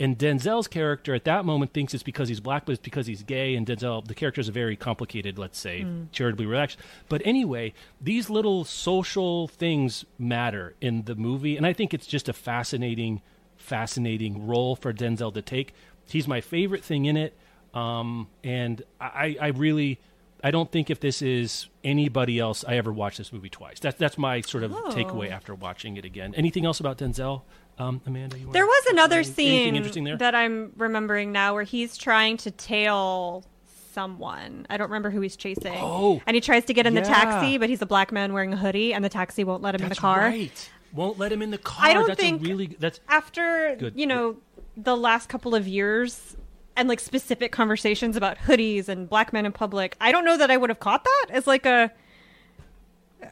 And 0.00 0.18
Denzel's 0.18 0.66
character 0.66 1.14
at 1.14 1.24
that 1.24 1.44
moment 1.44 1.74
thinks 1.74 1.92
it's 1.92 2.02
because 2.02 2.30
he's 2.30 2.40
black, 2.40 2.64
but 2.64 2.72
it's 2.72 2.80
because 2.80 3.06
he's 3.06 3.22
gay. 3.22 3.54
And 3.54 3.66
Denzel, 3.66 4.02
the 4.06 4.14
character 4.14 4.40
is 4.40 4.48
a 4.48 4.52
very 4.52 4.74
complicated, 4.74 5.38
let's 5.38 5.58
say, 5.58 5.84
charitably 6.10 6.46
reaction. 6.46 6.80
But 7.10 7.20
anyway, 7.26 7.74
these 8.00 8.30
little 8.30 8.64
social 8.64 9.46
things 9.46 10.06
matter 10.18 10.74
in 10.80 11.02
the 11.04 11.14
movie. 11.14 11.58
And 11.58 11.66
I 11.66 11.74
think 11.74 11.92
it's 11.92 12.06
just 12.06 12.30
a 12.30 12.32
fascinating, 12.32 13.20
fascinating 13.58 14.46
role 14.46 14.74
for 14.74 14.94
Denzel 14.94 15.34
to 15.34 15.42
take. 15.42 15.74
He's 16.06 16.26
my 16.26 16.40
favorite 16.40 16.82
thing 16.82 17.04
in 17.04 17.18
it. 17.18 17.36
Um, 17.74 18.28
and 18.42 18.82
I, 18.98 19.36
I 19.38 19.48
really, 19.48 20.00
I 20.42 20.50
don't 20.50 20.70
think 20.70 20.90
if 20.90 21.00
this 21.00 21.22
is 21.22 21.68
anybody 21.84 22.38
else, 22.38 22.64
I 22.66 22.76
ever 22.76 22.92
watched 22.92 23.18
this 23.18 23.32
movie 23.32 23.50
twice. 23.50 23.80
That's 23.80 23.98
that's 23.98 24.18
my 24.18 24.40
sort 24.40 24.64
of 24.64 24.72
takeaway 24.72 25.30
after 25.30 25.54
watching 25.54 25.96
it 25.96 26.04
again. 26.04 26.34
Anything 26.34 26.64
else 26.64 26.80
about 26.80 26.98
Denzel, 26.98 27.42
um, 27.78 28.00
Amanda? 28.06 28.38
You 28.38 28.50
There 28.52 28.66
was 28.66 28.86
another 28.86 29.22
scene 29.22 29.76
interesting 29.76 30.04
there? 30.04 30.16
that 30.16 30.34
I'm 30.34 30.72
remembering 30.76 31.32
now 31.32 31.54
where 31.54 31.64
he's 31.64 31.96
trying 31.96 32.36
to 32.38 32.50
tail 32.50 33.44
someone. 33.92 34.66
I 34.70 34.76
don't 34.76 34.88
remember 34.88 35.10
who 35.10 35.20
he's 35.20 35.36
chasing. 35.36 35.76
Oh, 35.76 36.22
and 36.26 36.34
he 36.34 36.40
tries 36.40 36.64
to 36.66 36.74
get 36.74 36.86
in 36.86 36.94
the 36.94 37.02
taxi, 37.02 37.58
but 37.58 37.68
he's 37.68 37.82
a 37.82 37.86
black 37.86 38.12
man 38.12 38.32
wearing 38.32 38.52
a 38.52 38.56
hoodie, 38.56 38.94
and 38.94 39.04
the 39.04 39.08
taxi 39.08 39.44
won't 39.44 39.62
let 39.62 39.74
him 39.74 39.82
in 39.82 39.88
the 39.88 39.94
car. 39.96 40.20
right. 40.20 40.70
Won't 40.92 41.18
let 41.18 41.30
him 41.30 41.40
in 41.40 41.50
the 41.52 41.58
car. 41.58 41.86
I 41.86 41.92
don't 41.92 42.08
that's 42.08 42.20
think 42.20 42.42
a 42.42 42.44
really 42.44 42.66
that's 42.78 42.98
after 43.08 43.76
Good. 43.78 43.94
you 43.96 44.06
know 44.06 44.38
the 44.76 44.96
last 44.96 45.28
couple 45.28 45.54
of 45.54 45.68
years 45.68 46.36
and 46.80 46.88
like 46.88 46.98
specific 46.98 47.52
conversations 47.52 48.16
about 48.16 48.38
hoodies 48.38 48.88
and 48.88 49.08
black 49.08 49.32
men 49.32 49.46
in 49.46 49.52
public. 49.52 49.96
I 50.00 50.10
don't 50.10 50.24
know 50.24 50.36
that 50.36 50.50
I 50.50 50.56
would 50.56 50.70
have 50.70 50.80
caught 50.80 51.04
that 51.04 51.26
as 51.30 51.46
like 51.46 51.66
a, 51.66 51.92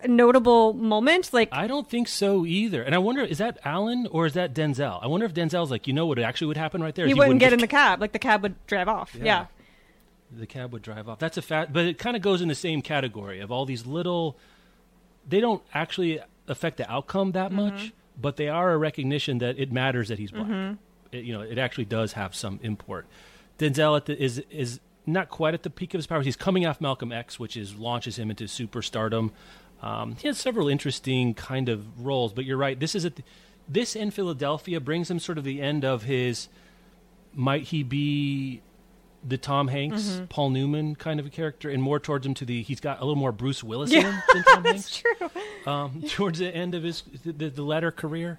notable 0.06 0.74
moment. 0.74 1.32
Like 1.32 1.48
I 1.50 1.66
don't 1.66 1.88
think 1.88 2.08
so 2.08 2.44
either. 2.46 2.82
And 2.82 2.94
I 2.94 2.98
wonder 2.98 3.22
is 3.22 3.38
that 3.38 3.58
Alan 3.64 4.06
or 4.10 4.26
is 4.26 4.34
that 4.34 4.54
Denzel? 4.54 5.02
I 5.02 5.06
wonder 5.06 5.26
if 5.26 5.34
Denzel's 5.34 5.70
like, 5.70 5.86
you 5.86 5.92
know 5.92 6.06
what 6.06 6.18
actually 6.18 6.48
would 6.48 6.56
happen 6.56 6.82
right 6.82 6.94
there? 6.94 7.06
he 7.06 7.12
is 7.12 7.18
wouldn't 7.18 7.40
get 7.40 7.52
in 7.52 7.60
the 7.60 7.66
cab. 7.66 8.00
Like 8.00 8.12
the 8.12 8.18
cab 8.18 8.42
would 8.42 8.54
drive 8.66 8.88
off. 8.88 9.14
Yeah. 9.14 9.24
yeah. 9.24 9.46
the 10.30 10.46
cab 10.46 10.72
would 10.72 10.82
drive 10.82 11.08
off. 11.08 11.18
That's 11.18 11.38
a 11.38 11.42
fact, 11.42 11.72
but 11.72 11.86
it 11.86 11.98
kind 11.98 12.16
of 12.16 12.22
goes 12.22 12.42
in 12.42 12.48
the 12.48 12.54
same 12.54 12.82
category 12.82 13.40
of 13.40 13.50
all 13.50 13.64
these 13.64 13.86
little. 13.86 14.36
They 15.26 15.40
don't 15.40 15.62
actually 15.74 16.20
affect 16.46 16.76
the 16.76 16.90
outcome 16.90 17.32
that 17.32 17.50
Mm-hmm. 17.50 17.56
much, 17.56 17.92
but 18.20 18.36
they 18.36 18.48
are 18.48 18.72
a 18.72 18.78
recognition 18.78 19.38
that 19.38 19.58
it 19.58 19.72
matters 19.72 20.08
that 20.08 20.18
he's 20.18 20.30
black. 20.30 20.76
It, 21.12 21.24
you 21.24 21.32
know, 21.32 21.40
it 21.40 21.56
actually 21.58 21.86
does 21.86 22.12
have 22.12 22.34
some 22.34 22.60
import. 22.62 23.06
Denzel 23.58 23.96
at 23.96 24.06
the, 24.06 24.22
is 24.22 24.42
is 24.50 24.80
not 25.06 25.28
quite 25.30 25.54
at 25.54 25.62
the 25.62 25.70
peak 25.70 25.94
of 25.94 25.98
his 25.98 26.06
powers. 26.06 26.24
He's 26.26 26.36
coming 26.36 26.66
off 26.66 26.80
Malcolm 26.80 27.12
X, 27.12 27.38
which 27.40 27.56
is 27.56 27.74
launches 27.76 28.18
him 28.18 28.30
into 28.30 28.44
superstardom. 28.44 29.30
Um, 29.82 30.16
he 30.16 30.26
has 30.28 30.38
several 30.38 30.68
interesting 30.68 31.34
kind 31.34 31.68
of 31.68 32.04
roles, 32.04 32.32
but 32.32 32.44
you're 32.44 32.56
right. 32.58 32.78
This 32.78 32.94
is 32.94 33.04
at 33.04 33.16
the, 33.16 33.22
this 33.68 33.94
in 33.96 34.10
Philadelphia 34.10 34.80
brings 34.80 35.10
him 35.10 35.18
sort 35.18 35.38
of 35.38 35.44
the 35.44 35.60
end 35.62 35.84
of 35.84 36.02
his. 36.04 36.48
Might 37.34 37.64
he 37.64 37.82
be 37.82 38.60
the 39.26 39.36
Tom 39.38 39.68
Hanks, 39.68 40.02
Mm-hmm. 40.02 40.24
Paul 40.26 40.50
Newman 40.50 40.94
kind 40.94 41.18
of 41.20 41.26
a 41.26 41.30
character, 41.30 41.68
and 41.70 41.82
more 41.82 41.98
towards 42.00 42.24
him 42.26 42.34
to 42.34 42.44
the 42.44 42.62
he's 42.62 42.80
got 42.80 42.98
a 43.00 43.04
little 43.04 43.16
more 43.16 43.32
Bruce 43.32 43.62
Willis 43.64 43.92
in 43.92 44.02
him 44.04 44.22
than 44.32 44.44
Tom 44.44 44.64
Hanks. 44.64 44.96
True. 45.02 45.30
Um, 45.66 46.02
towards 46.08 46.38
the 46.38 46.54
end 46.54 46.74
of 46.74 46.82
his 46.82 47.02
the, 47.24 47.48
the 47.50 47.62
latter 47.62 47.90
career. 47.90 48.38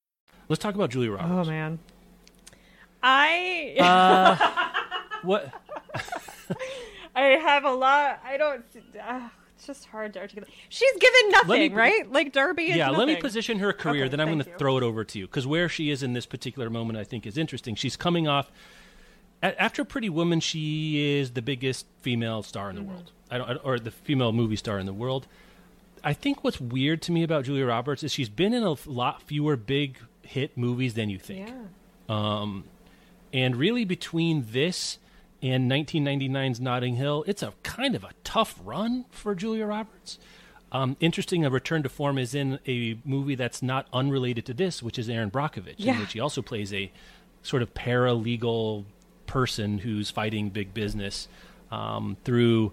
Let's 0.51 0.61
talk 0.61 0.75
about 0.75 0.89
Julia 0.89 1.11
Roberts. 1.13 1.47
Oh 1.47 1.49
man. 1.49 1.79
I 3.01 3.75
Uh, 3.79 4.81
what? 5.23 5.49
I 7.15 7.21
have 7.21 7.63
a 7.63 7.71
lot. 7.71 8.19
I 8.25 8.35
don't. 8.35 8.65
Uh, 9.01 9.29
it's 9.55 9.65
just 9.65 9.85
hard 9.85 10.11
to 10.13 10.19
articulate. 10.19 10.51
She's 10.67 10.91
given 10.99 11.29
nothing, 11.31 11.71
me- 11.71 11.77
right? 11.77 12.11
Like 12.11 12.33
Darby. 12.33 12.63
Is 12.71 12.75
Yeah, 12.75 12.89
let 12.89 13.07
me 13.07 13.15
position 13.15 13.59
her 13.59 13.71
career, 13.71 14.03
Okay, 14.03 14.09
then 14.09 14.19
I'm 14.19 14.27
going 14.27 14.39
to 14.39 14.57
throw 14.57 14.75
it 14.77 14.83
over 14.83 15.05
to 15.05 15.19
you 15.19 15.25
because 15.25 15.47
where 15.47 15.69
she 15.69 15.89
is 15.89 16.03
in 16.03 16.11
this 16.11 16.25
particular 16.25 16.69
moment, 16.69 16.99
I 16.99 17.05
think, 17.05 17.25
is 17.25 17.37
interesting. 17.37 17.75
She's 17.75 17.95
coming 17.95 18.27
off 18.27 18.51
a- 19.41 19.59
after 19.61 19.85
Pretty 19.85 20.09
Woman. 20.09 20.41
She 20.41 21.17
is 21.17 21.31
the 21.31 21.41
biggest 21.41 21.85
female 22.01 22.43
star 22.43 22.69
in 22.69 22.75
the 22.75 22.81
Mm-hmm. 22.81 22.91
world, 22.91 23.11
I 23.31 23.37
don't, 23.37 23.49
I 23.51 23.55
or 23.55 23.79
the 23.79 23.91
female 23.91 24.33
movie 24.33 24.57
star 24.57 24.79
in 24.79 24.85
the 24.85 24.93
world. 24.93 25.27
I 26.03 26.11
think 26.11 26.43
what's 26.43 26.59
weird 26.59 27.01
to 27.03 27.13
me 27.13 27.23
about 27.23 27.45
Julia 27.45 27.65
Roberts 27.67 28.03
is 28.03 28.11
she's 28.11 28.27
been 28.29 28.53
in 28.53 28.63
a 28.63 28.75
lot 28.85 29.21
fewer 29.21 29.55
big 29.55 29.97
hit 30.31 30.57
movies 30.57 30.93
than 30.93 31.09
you 31.09 31.19
think. 31.19 31.49
Yeah. 31.49 31.63
Um, 32.07 32.63
and 33.33 33.55
really, 33.55 33.85
between 33.85 34.47
this 34.51 34.97
and 35.41 35.69
1999's 35.69 36.59
Notting 36.59 36.95
Hill, 36.95 37.23
it's 37.27 37.43
a 37.43 37.53
kind 37.63 37.95
of 37.95 38.03
a 38.03 38.11
tough 38.23 38.59
run 38.63 39.05
for 39.11 39.35
Julia 39.35 39.65
Roberts. 39.65 40.17
Um, 40.71 40.95
interesting, 41.01 41.43
a 41.45 41.49
return 41.49 41.83
to 41.83 41.89
form 41.89 42.17
is 42.17 42.33
in 42.33 42.59
a 42.65 42.97
movie 43.03 43.35
that's 43.35 43.61
not 43.61 43.87
unrelated 43.91 44.45
to 44.45 44.53
this, 44.53 44.81
which 44.81 44.97
is 44.97 45.09
Erin 45.09 45.29
Brockovich, 45.29 45.79
in 45.85 45.99
which 45.99 46.13
he 46.13 46.19
also 46.19 46.41
plays 46.41 46.73
a 46.73 46.91
sort 47.43 47.61
of 47.61 47.73
paralegal 47.73 48.85
person 49.27 49.79
who's 49.79 50.09
fighting 50.09 50.49
big 50.49 50.73
business 50.73 51.27
um, 51.71 52.15
through. 52.23 52.71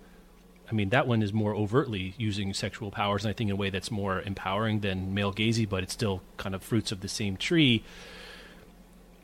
I 0.71 0.75
mean, 0.75 0.91
that 0.91 1.07
one 1.07 1.23
is 1.23 1.33
more 1.33 1.55
overtly 1.55 2.14
using 2.19 2.53
sexual 2.53 2.91
powers, 2.91 3.25
and 3.25 3.31
I 3.31 3.33
think 3.33 3.49
in 3.49 3.55
a 3.55 3.57
way 3.57 3.71
that's 3.71 3.91
more 3.91 4.21
empowering 4.21 4.81
than 4.81 5.14
male 5.14 5.33
gazy, 5.33 5.66
but 5.69 5.83
it's 5.83 5.93
still 5.95 6.21
kind 6.37 6.55
of 6.55 6.62
fruits 6.62 6.93
of 6.93 7.01
the 7.01 7.09
same 7.09 7.37
tree. 7.37 7.83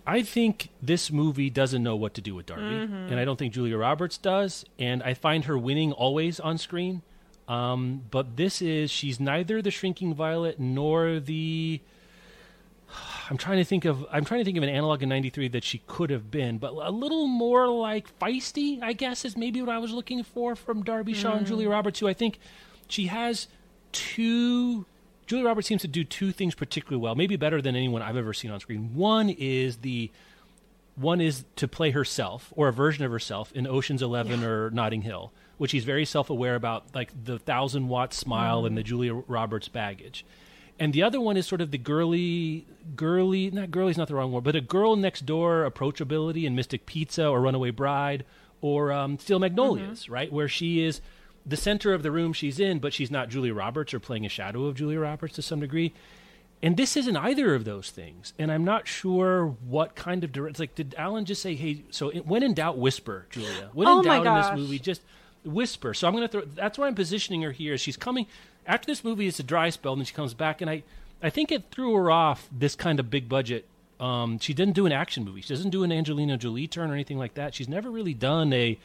I 0.06 0.22
think 0.22 0.68
this 0.82 1.10
movie 1.10 1.50
doesn't 1.50 1.82
know 1.82 1.96
what 1.96 2.14
to 2.14 2.20
do 2.20 2.34
with 2.34 2.46
Darby, 2.46 2.62
and 3.10 3.18
I 3.18 3.24
don't 3.24 3.38
think 3.38 3.54
Julia 3.54 3.76
Roberts 3.76 4.18
does. 4.18 4.64
And 4.78 5.02
I 5.02 5.14
find 5.14 5.44
her 5.46 5.56
winning 5.56 5.92
always 5.92 6.40
on 6.40 6.58
screen. 6.58 7.02
Um, 7.48 8.02
but 8.10 8.36
this 8.36 8.62
is 8.62 8.90
she's 8.90 9.20
neither 9.20 9.60
the 9.62 9.70
shrinking 9.70 10.14
violet 10.14 10.58
nor 10.60 11.20
the. 11.20 11.80
I'm 13.30 13.36
trying 13.36 13.58
to 13.58 13.64
think 13.64 13.84
of 13.84 14.04
I'm 14.12 14.24
trying 14.24 14.40
to 14.40 14.44
think 14.44 14.56
of 14.56 14.62
an 14.62 14.68
analog 14.68 15.02
in 15.02 15.08
'93 15.08 15.48
that 15.48 15.64
she 15.64 15.82
could 15.86 16.10
have 16.10 16.30
been, 16.30 16.58
but 16.58 16.72
a 16.74 16.90
little 16.90 17.26
more 17.26 17.68
like 17.68 18.18
feisty, 18.18 18.82
I 18.82 18.92
guess, 18.92 19.24
is 19.24 19.36
maybe 19.36 19.60
what 19.62 19.70
I 19.70 19.78
was 19.78 19.92
looking 19.92 20.22
for 20.22 20.54
from 20.54 20.82
Darby 20.82 21.14
Shaw 21.14 21.36
and 21.36 21.46
Julia 21.46 21.68
Roberts, 21.68 22.00
who 22.00 22.08
I 22.08 22.12
think 22.12 22.38
she 22.88 23.06
has 23.06 23.48
two 23.92 24.86
Julia 25.26 25.46
Roberts 25.46 25.66
seems 25.66 25.82
to 25.82 25.88
do 25.88 26.04
two 26.04 26.32
things 26.32 26.54
particularly 26.54 27.02
well, 27.02 27.14
maybe 27.14 27.36
better 27.36 27.62
than 27.62 27.76
anyone 27.76 28.02
I've 28.02 28.16
ever 28.16 28.34
seen 28.34 28.50
on 28.50 28.60
screen. 28.60 28.94
One 28.94 29.30
is 29.30 29.78
the 29.78 30.10
one 30.96 31.20
is 31.20 31.44
to 31.56 31.66
play 31.66 31.90
herself 31.90 32.52
or 32.56 32.68
a 32.68 32.72
version 32.72 33.04
of 33.04 33.10
herself 33.10 33.50
in 33.52 33.66
Ocean's 33.66 34.02
Eleven 34.02 34.40
yeah. 34.40 34.46
or 34.46 34.70
Notting 34.70 35.02
Hill, 35.02 35.32
which 35.56 35.70
she's 35.70 35.84
very 35.84 36.04
self 36.04 36.30
aware 36.30 36.54
about, 36.54 36.94
like 36.94 37.10
the 37.24 37.38
thousand 37.38 37.88
watt 37.88 38.12
smile 38.12 38.62
mm. 38.62 38.66
and 38.66 38.76
the 38.76 38.82
Julia 38.82 39.14
Roberts 39.14 39.68
baggage. 39.68 40.24
And 40.78 40.92
the 40.92 41.02
other 41.02 41.20
one 41.20 41.36
is 41.36 41.46
sort 41.46 41.60
of 41.60 41.70
the 41.70 41.78
girly, 41.78 42.66
girly, 42.96 43.50
not 43.50 43.70
girly's 43.70 43.96
not 43.96 44.08
the 44.08 44.14
wrong 44.14 44.32
word, 44.32 44.44
but 44.44 44.56
a 44.56 44.60
girl 44.60 44.96
next 44.96 45.24
door 45.24 45.68
approachability 45.70 46.44
in 46.44 46.54
Mystic 46.56 46.84
Pizza 46.84 47.26
or 47.28 47.40
Runaway 47.40 47.70
Bride 47.70 48.24
or 48.60 48.92
um, 48.92 49.18
Steel 49.18 49.38
Magnolias, 49.38 50.04
mm-hmm. 50.04 50.12
right? 50.12 50.32
Where 50.32 50.48
she 50.48 50.82
is 50.82 51.00
the 51.46 51.56
center 51.56 51.92
of 51.92 52.02
the 52.02 52.10
room 52.10 52.32
she's 52.32 52.58
in, 52.58 52.78
but 52.78 52.92
she's 52.92 53.10
not 53.10 53.28
Julia 53.28 53.54
Roberts 53.54 53.94
or 53.94 54.00
playing 54.00 54.26
a 54.26 54.28
shadow 54.28 54.64
of 54.64 54.74
Julia 54.74 54.98
Roberts 54.98 55.34
to 55.34 55.42
some 55.42 55.60
degree. 55.60 55.92
And 56.62 56.76
this 56.76 56.96
isn't 56.96 57.16
either 57.16 57.54
of 57.54 57.64
those 57.64 57.90
things. 57.90 58.32
And 58.38 58.50
I'm 58.50 58.64
not 58.64 58.88
sure 58.88 59.48
what 59.66 59.94
kind 59.94 60.24
of 60.24 60.32
direct. 60.32 60.58
Like, 60.58 60.74
did 60.74 60.94
Alan 60.96 61.26
just 61.26 61.42
say, 61.42 61.54
"Hey"? 61.54 61.84
So 61.90 62.10
when 62.10 62.42
in 62.42 62.54
doubt, 62.54 62.78
whisper, 62.78 63.26
Julia. 63.28 63.68
When 63.74 63.86
oh 63.86 63.98
in 63.98 64.04
doubt 64.04 64.26
in 64.26 64.34
this 64.34 64.62
movie, 64.62 64.78
just 64.78 65.02
whisper. 65.44 65.92
So 65.92 66.08
I'm 66.08 66.14
going 66.14 66.26
to 66.26 66.32
throw. 66.32 66.40
That's 66.42 66.78
where 66.78 66.88
I'm 66.88 66.94
positioning 66.94 67.42
her 67.42 67.52
here. 67.52 67.76
She's 67.76 67.98
coming 67.98 68.26
after 68.66 68.86
this 68.86 69.04
movie. 69.04 69.26
It's 69.26 69.38
a 69.38 69.42
dry 69.44 69.70
spell, 69.70 69.92
and 69.92 70.00
then 70.00 70.06
she 70.06 70.14
comes 70.14 70.34
back, 70.34 70.60
and 70.60 70.70
I, 70.70 70.82
I 71.22 71.30
think 71.30 71.52
it 71.52 71.64
threw 71.70 71.94
her 71.94 72.10
off. 72.10 72.48
This 72.50 72.74
kind 72.76 73.00
of 73.00 73.10
big 73.10 73.28
budget. 73.28 73.66
Um, 74.00 74.38
she 74.38 74.54
didn't 74.54 74.74
do 74.74 74.86
an 74.86 74.92
action 74.92 75.24
movie. 75.24 75.40
She 75.40 75.54
doesn't 75.54 75.70
do 75.70 75.84
an 75.84 75.92
Angelina 75.92 76.36
Jolie 76.36 76.66
turn 76.66 76.90
or 76.90 76.94
anything 76.94 77.18
like 77.18 77.34
that. 77.34 77.54
She's 77.54 77.68
never 77.68 77.90
really 77.90 78.14
done 78.14 78.52
a, 78.52 78.78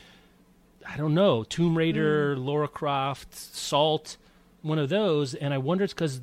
I 0.87 0.97
don't 0.97 1.13
know, 1.13 1.43
Tomb 1.43 1.77
Raider, 1.77 2.35
mm. 2.35 2.45
Laura 2.45 2.67
Croft, 2.67 3.33
Salt, 3.33 4.17
one 4.61 4.77
of 4.79 4.89
those. 4.89 5.33
And 5.33 5.53
I 5.53 5.57
wonder 5.57 5.83
it's 5.83 5.93
because 5.93 6.21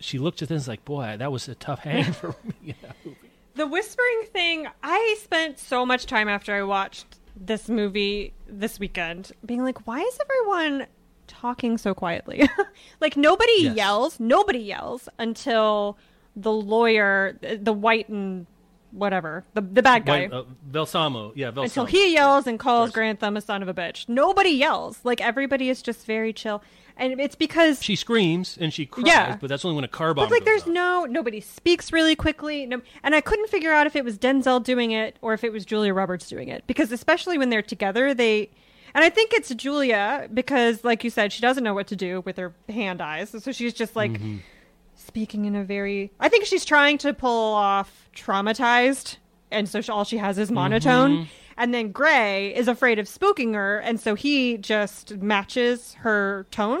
she 0.00 0.18
looked 0.18 0.42
at 0.42 0.48
this 0.48 0.66
like, 0.66 0.84
boy, 0.84 1.16
that 1.18 1.30
was 1.30 1.48
a 1.48 1.54
tough 1.54 1.80
hang 1.80 2.12
for 2.12 2.34
me. 2.62 2.74
the 3.54 3.66
whispering 3.66 4.22
thing, 4.32 4.66
I 4.82 5.16
spent 5.20 5.58
so 5.58 5.86
much 5.86 6.06
time 6.06 6.28
after 6.28 6.54
I 6.54 6.62
watched 6.62 7.06
this 7.36 7.68
movie 7.68 8.32
this 8.46 8.78
weekend 8.78 9.32
being 9.44 9.62
like, 9.62 9.86
why 9.86 10.00
is 10.00 10.18
everyone 10.20 10.86
talking 11.26 11.78
so 11.78 11.94
quietly? 11.94 12.48
like 13.00 13.16
nobody 13.16 13.52
yes. 13.58 13.76
yells, 13.76 14.20
nobody 14.20 14.58
yells 14.58 15.08
until 15.18 15.98
the 16.36 16.52
lawyer, 16.52 17.38
the 17.40 17.72
white 17.72 18.08
and 18.08 18.46
whatever, 18.90 19.44
the 19.54 19.60
the 19.60 19.82
bad 19.82 20.06
guy, 20.06 20.22
White, 20.22 20.32
uh, 20.32 20.44
Balsamo, 20.64 21.32
yeah, 21.34 21.50
Balsamo. 21.50 21.64
until 21.64 21.84
he 21.86 22.12
yells 22.14 22.46
and 22.46 22.58
calls 22.58 22.92
Grantham 22.92 23.36
a 23.36 23.40
son 23.40 23.62
of 23.62 23.68
a 23.68 23.74
bitch. 23.74 24.08
Nobody 24.08 24.50
yells. 24.50 25.00
Like 25.04 25.20
everybody 25.20 25.68
is 25.68 25.82
just 25.82 26.06
very 26.06 26.32
chill 26.32 26.62
and 26.96 27.20
it's 27.20 27.34
because 27.34 27.82
she 27.82 27.96
screams 27.96 28.56
and 28.60 28.72
she 28.72 28.86
cries, 28.86 29.06
yeah. 29.06 29.36
but 29.40 29.48
that's 29.48 29.64
only 29.64 29.74
when 29.74 29.84
a 29.84 29.88
car 29.88 30.14
bomb. 30.14 30.26
But 30.26 30.32
like, 30.32 30.44
there's 30.44 30.66
no 30.66 31.04
nobody 31.04 31.40
speaks 31.40 31.92
really 31.92 32.14
quickly, 32.14 32.66
no, 32.66 32.82
and 33.02 33.14
I 33.14 33.20
couldn't 33.20 33.48
figure 33.48 33.72
out 33.72 33.86
if 33.86 33.96
it 33.96 34.04
was 34.04 34.18
Denzel 34.18 34.62
doing 34.62 34.92
it 34.92 35.18
or 35.20 35.34
if 35.34 35.44
it 35.44 35.52
was 35.52 35.64
Julia 35.64 35.92
Roberts 35.92 36.28
doing 36.28 36.48
it 36.48 36.64
because 36.66 36.92
especially 36.92 37.38
when 37.38 37.50
they're 37.50 37.62
together, 37.62 38.14
they. 38.14 38.50
And 38.94 39.04
I 39.04 39.10
think 39.10 39.32
it's 39.32 39.52
Julia 39.54 40.28
because, 40.32 40.84
like 40.84 41.02
you 41.02 41.10
said, 41.10 41.32
she 41.32 41.40
doesn't 41.40 41.64
know 41.64 41.74
what 41.74 41.88
to 41.88 41.96
do 41.96 42.20
with 42.20 42.36
her 42.36 42.54
hand 42.68 43.00
eyes, 43.00 43.30
so 43.30 43.52
she's 43.52 43.74
just 43.74 43.96
like 43.96 44.12
mm-hmm. 44.12 44.38
speaking 44.94 45.46
in 45.46 45.56
a 45.56 45.64
very. 45.64 46.12
I 46.20 46.28
think 46.28 46.44
she's 46.44 46.64
trying 46.64 46.98
to 46.98 47.12
pull 47.12 47.54
off 47.54 48.08
traumatized, 48.14 49.16
and 49.50 49.68
so 49.68 49.80
she, 49.80 49.90
all 49.90 50.04
she 50.04 50.18
has 50.18 50.38
is 50.38 50.50
monotone. 50.50 51.10
Mm-hmm 51.10 51.24
and 51.56 51.72
then 51.72 51.92
Gray 51.92 52.54
is 52.54 52.68
afraid 52.68 52.98
of 52.98 53.06
spooking 53.06 53.54
her, 53.54 53.78
and 53.78 54.00
so 54.00 54.14
he 54.14 54.56
just 54.56 55.16
matches 55.18 55.94
her 56.00 56.46
tone. 56.50 56.80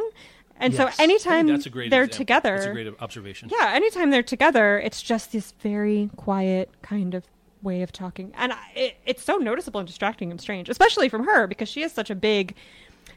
And 0.56 0.72
yes. 0.72 0.96
so 0.96 1.02
anytime 1.02 1.46
they're 1.46 1.56
example. 1.56 2.08
together, 2.08 2.54
that's 2.54 2.66
a 2.66 2.72
great 2.72 2.94
observation. 3.00 3.50
Yeah, 3.50 3.72
anytime 3.74 4.10
they're 4.10 4.22
together, 4.22 4.78
it's 4.78 5.02
just 5.02 5.32
this 5.32 5.52
very 5.60 6.10
quiet 6.16 6.70
kind 6.82 7.14
of 7.14 7.24
way 7.64 7.82
of 7.82 7.90
talking, 7.90 8.32
and 8.36 8.52
it, 8.76 8.96
it's 9.04 9.24
so 9.24 9.36
noticeable 9.38 9.80
and 9.80 9.86
distracting 9.88 10.30
and 10.30 10.40
strange, 10.40 10.68
especially 10.68 11.08
from 11.08 11.24
her 11.24 11.48
because 11.48 11.68
she 11.68 11.82
is 11.82 11.90
such 11.90 12.10
a 12.10 12.14
big, 12.14 12.54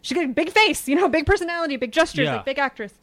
she's 0.01 0.15
got 0.15 0.25
a 0.25 0.29
big 0.29 0.49
face, 0.49 0.87
you 0.87 0.95
know, 0.95 1.07
big 1.07 1.27
personality, 1.27 1.75
big 1.75 1.91
gestures, 1.91 2.25
yeah. 2.25 2.37
like 2.37 2.45
big 2.45 2.57
actress. 2.57 2.93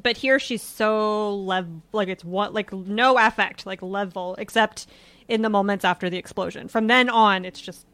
But 0.00 0.16
here 0.16 0.38
she's 0.38 0.62
so 0.62 1.34
level, 1.34 1.82
like 1.92 2.08
it's 2.08 2.24
what, 2.24 2.52
like 2.54 2.72
no 2.72 3.18
affect, 3.18 3.66
like 3.66 3.82
level, 3.82 4.36
except 4.38 4.86
in 5.28 5.42
the 5.42 5.50
moments 5.50 5.84
after 5.84 6.10
the 6.10 6.18
explosion. 6.18 6.68
From 6.68 6.86
then 6.86 7.08
on, 7.08 7.44
it's 7.44 7.60
just 7.60 7.86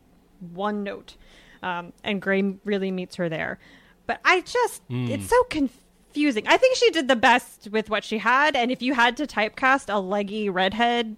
one 0.53 0.83
note. 0.83 1.17
Um, 1.63 1.93
and 2.03 2.21
Gray 2.21 2.57
really 2.65 2.91
meets 2.91 3.17
her 3.17 3.29
there. 3.29 3.59
But 4.07 4.21
I 4.25 4.41
just, 4.41 4.87
mm. 4.89 5.11
it's 5.11 5.29
so 5.29 5.43
confusing. 5.45 6.49
I 6.49 6.57
think 6.57 6.77
she 6.77 6.91
did 6.91 7.07
the 7.07 7.17
best 7.17 7.69
with 7.71 7.91
what 7.91 8.03
she 8.03 8.19
had. 8.19 8.57
And 8.57 8.71
if 8.71 8.83
you 8.83 8.95
had 8.95 9.17
to 9.19 9.27
typecast 9.27 9.93
a 9.93 10.01
leggy 10.01 10.49
redhead, 10.49 11.17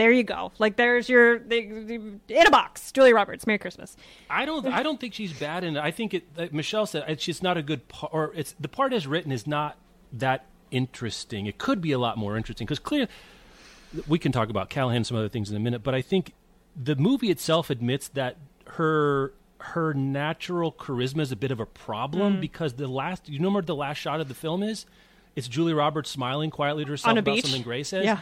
there 0.00 0.10
you 0.10 0.22
go. 0.22 0.50
Like 0.58 0.76
there's 0.76 1.10
your 1.10 1.36
in 1.36 2.20
a 2.30 2.50
box. 2.50 2.90
Julia 2.90 3.14
Roberts. 3.14 3.46
Merry 3.46 3.58
Christmas. 3.58 3.98
I 4.30 4.46
don't. 4.46 4.64
I 4.66 4.82
don't 4.82 4.98
think 4.98 5.12
she's 5.12 5.38
bad 5.38 5.62
in 5.62 5.76
it. 5.76 5.80
I 5.80 5.90
think 5.90 6.14
it. 6.14 6.24
Like 6.38 6.54
Michelle 6.54 6.86
said 6.86 7.04
it's 7.06 7.22
just 7.22 7.42
not 7.42 7.58
a 7.58 7.62
good 7.62 7.86
part. 7.88 8.14
Or 8.14 8.32
it's 8.34 8.54
the 8.58 8.68
part 8.68 8.94
as 8.94 9.06
written 9.06 9.30
is 9.30 9.46
not 9.46 9.76
that 10.14 10.46
interesting. 10.70 11.44
It 11.44 11.58
could 11.58 11.82
be 11.82 11.92
a 11.92 11.98
lot 11.98 12.16
more 12.16 12.38
interesting 12.38 12.64
because 12.64 12.78
clearly 12.78 13.08
we 14.08 14.18
can 14.18 14.32
talk 14.32 14.48
about 14.48 14.70
Callahan 14.70 14.96
and 14.96 15.06
some 15.06 15.18
other 15.18 15.28
things 15.28 15.50
in 15.50 15.56
a 15.56 15.60
minute, 15.60 15.82
but 15.82 15.94
I 15.94 16.00
think 16.00 16.32
the 16.74 16.96
movie 16.96 17.30
itself 17.30 17.68
admits 17.68 18.08
that 18.08 18.38
her 18.68 19.34
her 19.58 19.92
natural 19.92 20.72
charisma 20.72 21.20
is 21.20 21.30
a 21.30 21.36
bit 21.36 21.50
of 21.50 21.60
a 21.60 21.66
problem 21.66 22.38
mm. 22.38 22.40
because 22.40 22.72
the 22.72 22.88
last 22.88 23.28
you 23.28 23.38
know 23.38 23.50
what 23.50 23.66
the 23.66 23.76
last 23.76 23.98
shot 23.98 24.18
of 24.22 24.28
the 24.28 24.34
film 24.34 24.62
is? 24.62 24.86
It's 25.36 25.46
Julie 25.46 25.74
Roberts 25.74 26.08
smiling 26.08 26.50
quietly 26.50 26.86
to 26.86 26.90
herself 26.90 27.18
about 27.18 27.34
beach? 27.34 27.44
something 27.44 27.62
Gray 27.62 27.82
says. 27.82 28.06
Yeah. 28.06 28.20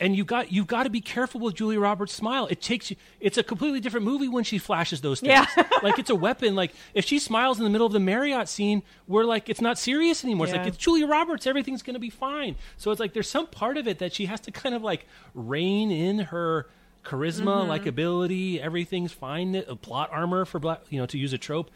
And 0.00 0.16
you 0.16 0.24
got 0.24 0.50
you've 0.50 0.66
got 0.66 0.84
to 0.84 0.90
be 0.90 1.02
careful 1.02 1.42
with 1.42 1.54
Julia 1.54 1.78
Roberts' 1.78 2.14
smile. 2.14 2.46
It 2.46 2.62
takes 2.62 2.90
you. 2.90 2.96
It's 3.20 3.36
a 3.36 3.42
completely 3.42 3.80
different 3.80 4.06
movie 4.06 4.28
when 4.28 4.44
she 4.44 4.56
flashes 4.56 5.02
those 5.02 5.20
things. 5.20 5.46
Yeah. 5.56 5.64
like 5.82 5.98
it's 5.98 6.08
a 6.08 6.14
weapon. 6.14 6.54
Like 6.54 6.72
if 6.94 7.04
she 7.04 7.18
smiles 7.18 7.58
in 7.58 7.64
the 7.64 7.70
middle 7.70 7.86
of 7.86 7.92
the 7.92 8.00
Marriott 8.00 8.48
scene, 8.48 8.82
we're 9.06 9.24
like 9.24 9.50
it's 9.50 9.60
not 9.60 9.78
serious 9.78 10.24
anymore. 10.24 10.46
It's 10.46 10.56
like 10.56 10.66
it's 10.66 10.78
Julia 10.78 11.06
Roberts. 11.06 11.46
Everything's 11.46 11.82
going 11.82 11.94
to 11.94 12.00
be 12.00 12.08
fine. 12.08 12.56
So 12.78 12.90
it's 12.90 12.98
like 12.98 13.12
there's 13.12 13.28
some 13.28 13.46
part 13.46 13.76
of 13.76 13.86
it 13.86 13.98
that 13.98 14.14
she 14.14 14.24
has 14.24 14.40
to 14.40 14.50
kind 14.50 14.74
of 14.74 14.82
like 14.82 15.06
rein 15.34 15.90
in 15.90 16.18
her 16.20 16.66
charisma, 17.04 17.68
mm-hmm. 17.68 17.70
likability. 17.70 18.58
Everything's 18.58 19.12
fine. 19.12 19.54
A 19.54 19.76
plot 19.76 20.08
armor 20.10 20.46
for 20.46 20.58
black, 20.58 20.80
you 20.88 20.98
know, 20.98 21.06
to 21.06 21.18
use 21.18 21.34
a 21.34 21.38
trope. 21.38 21.70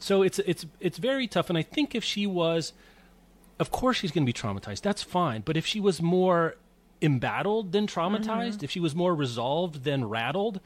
So 0.00 0.22
it's 0.22 0.40
it's 0.40 0.66
it's 0.80 0.98
very 0.98 1.28
tough. 1.28 1.48
And 1.48 1.56
I 1.56 1.62
think 1.62 1.94
if 1.94 2.02
she 2.02 2.26
was, 2.26 2.72
of 3.60 3.70
course, 3.70 3.98
she's 3.98 4.10
going 4.10 4.26
to 4.26 4.32
be 4.32 4.36
traumatized. 4.36 4.82
That's 4.82 5.02
fine. 5.02 5.42
But 5.44 5.56
if 5.56 5.64
she 5.64 5.78
was 5.78 6.02
more 6.02 6.56
embattled 7.00 7.72
than 7.72 7.86
traumatized, 7.86 8.56
mm-hmm. 8.56 8.64
if 8.64 8.70
she 8.70 8.80
was 8.80 8.94
more 8.94 9.14
resolved 9.14 9.84
than 9.84 10.08
rattled. 10.08 10.60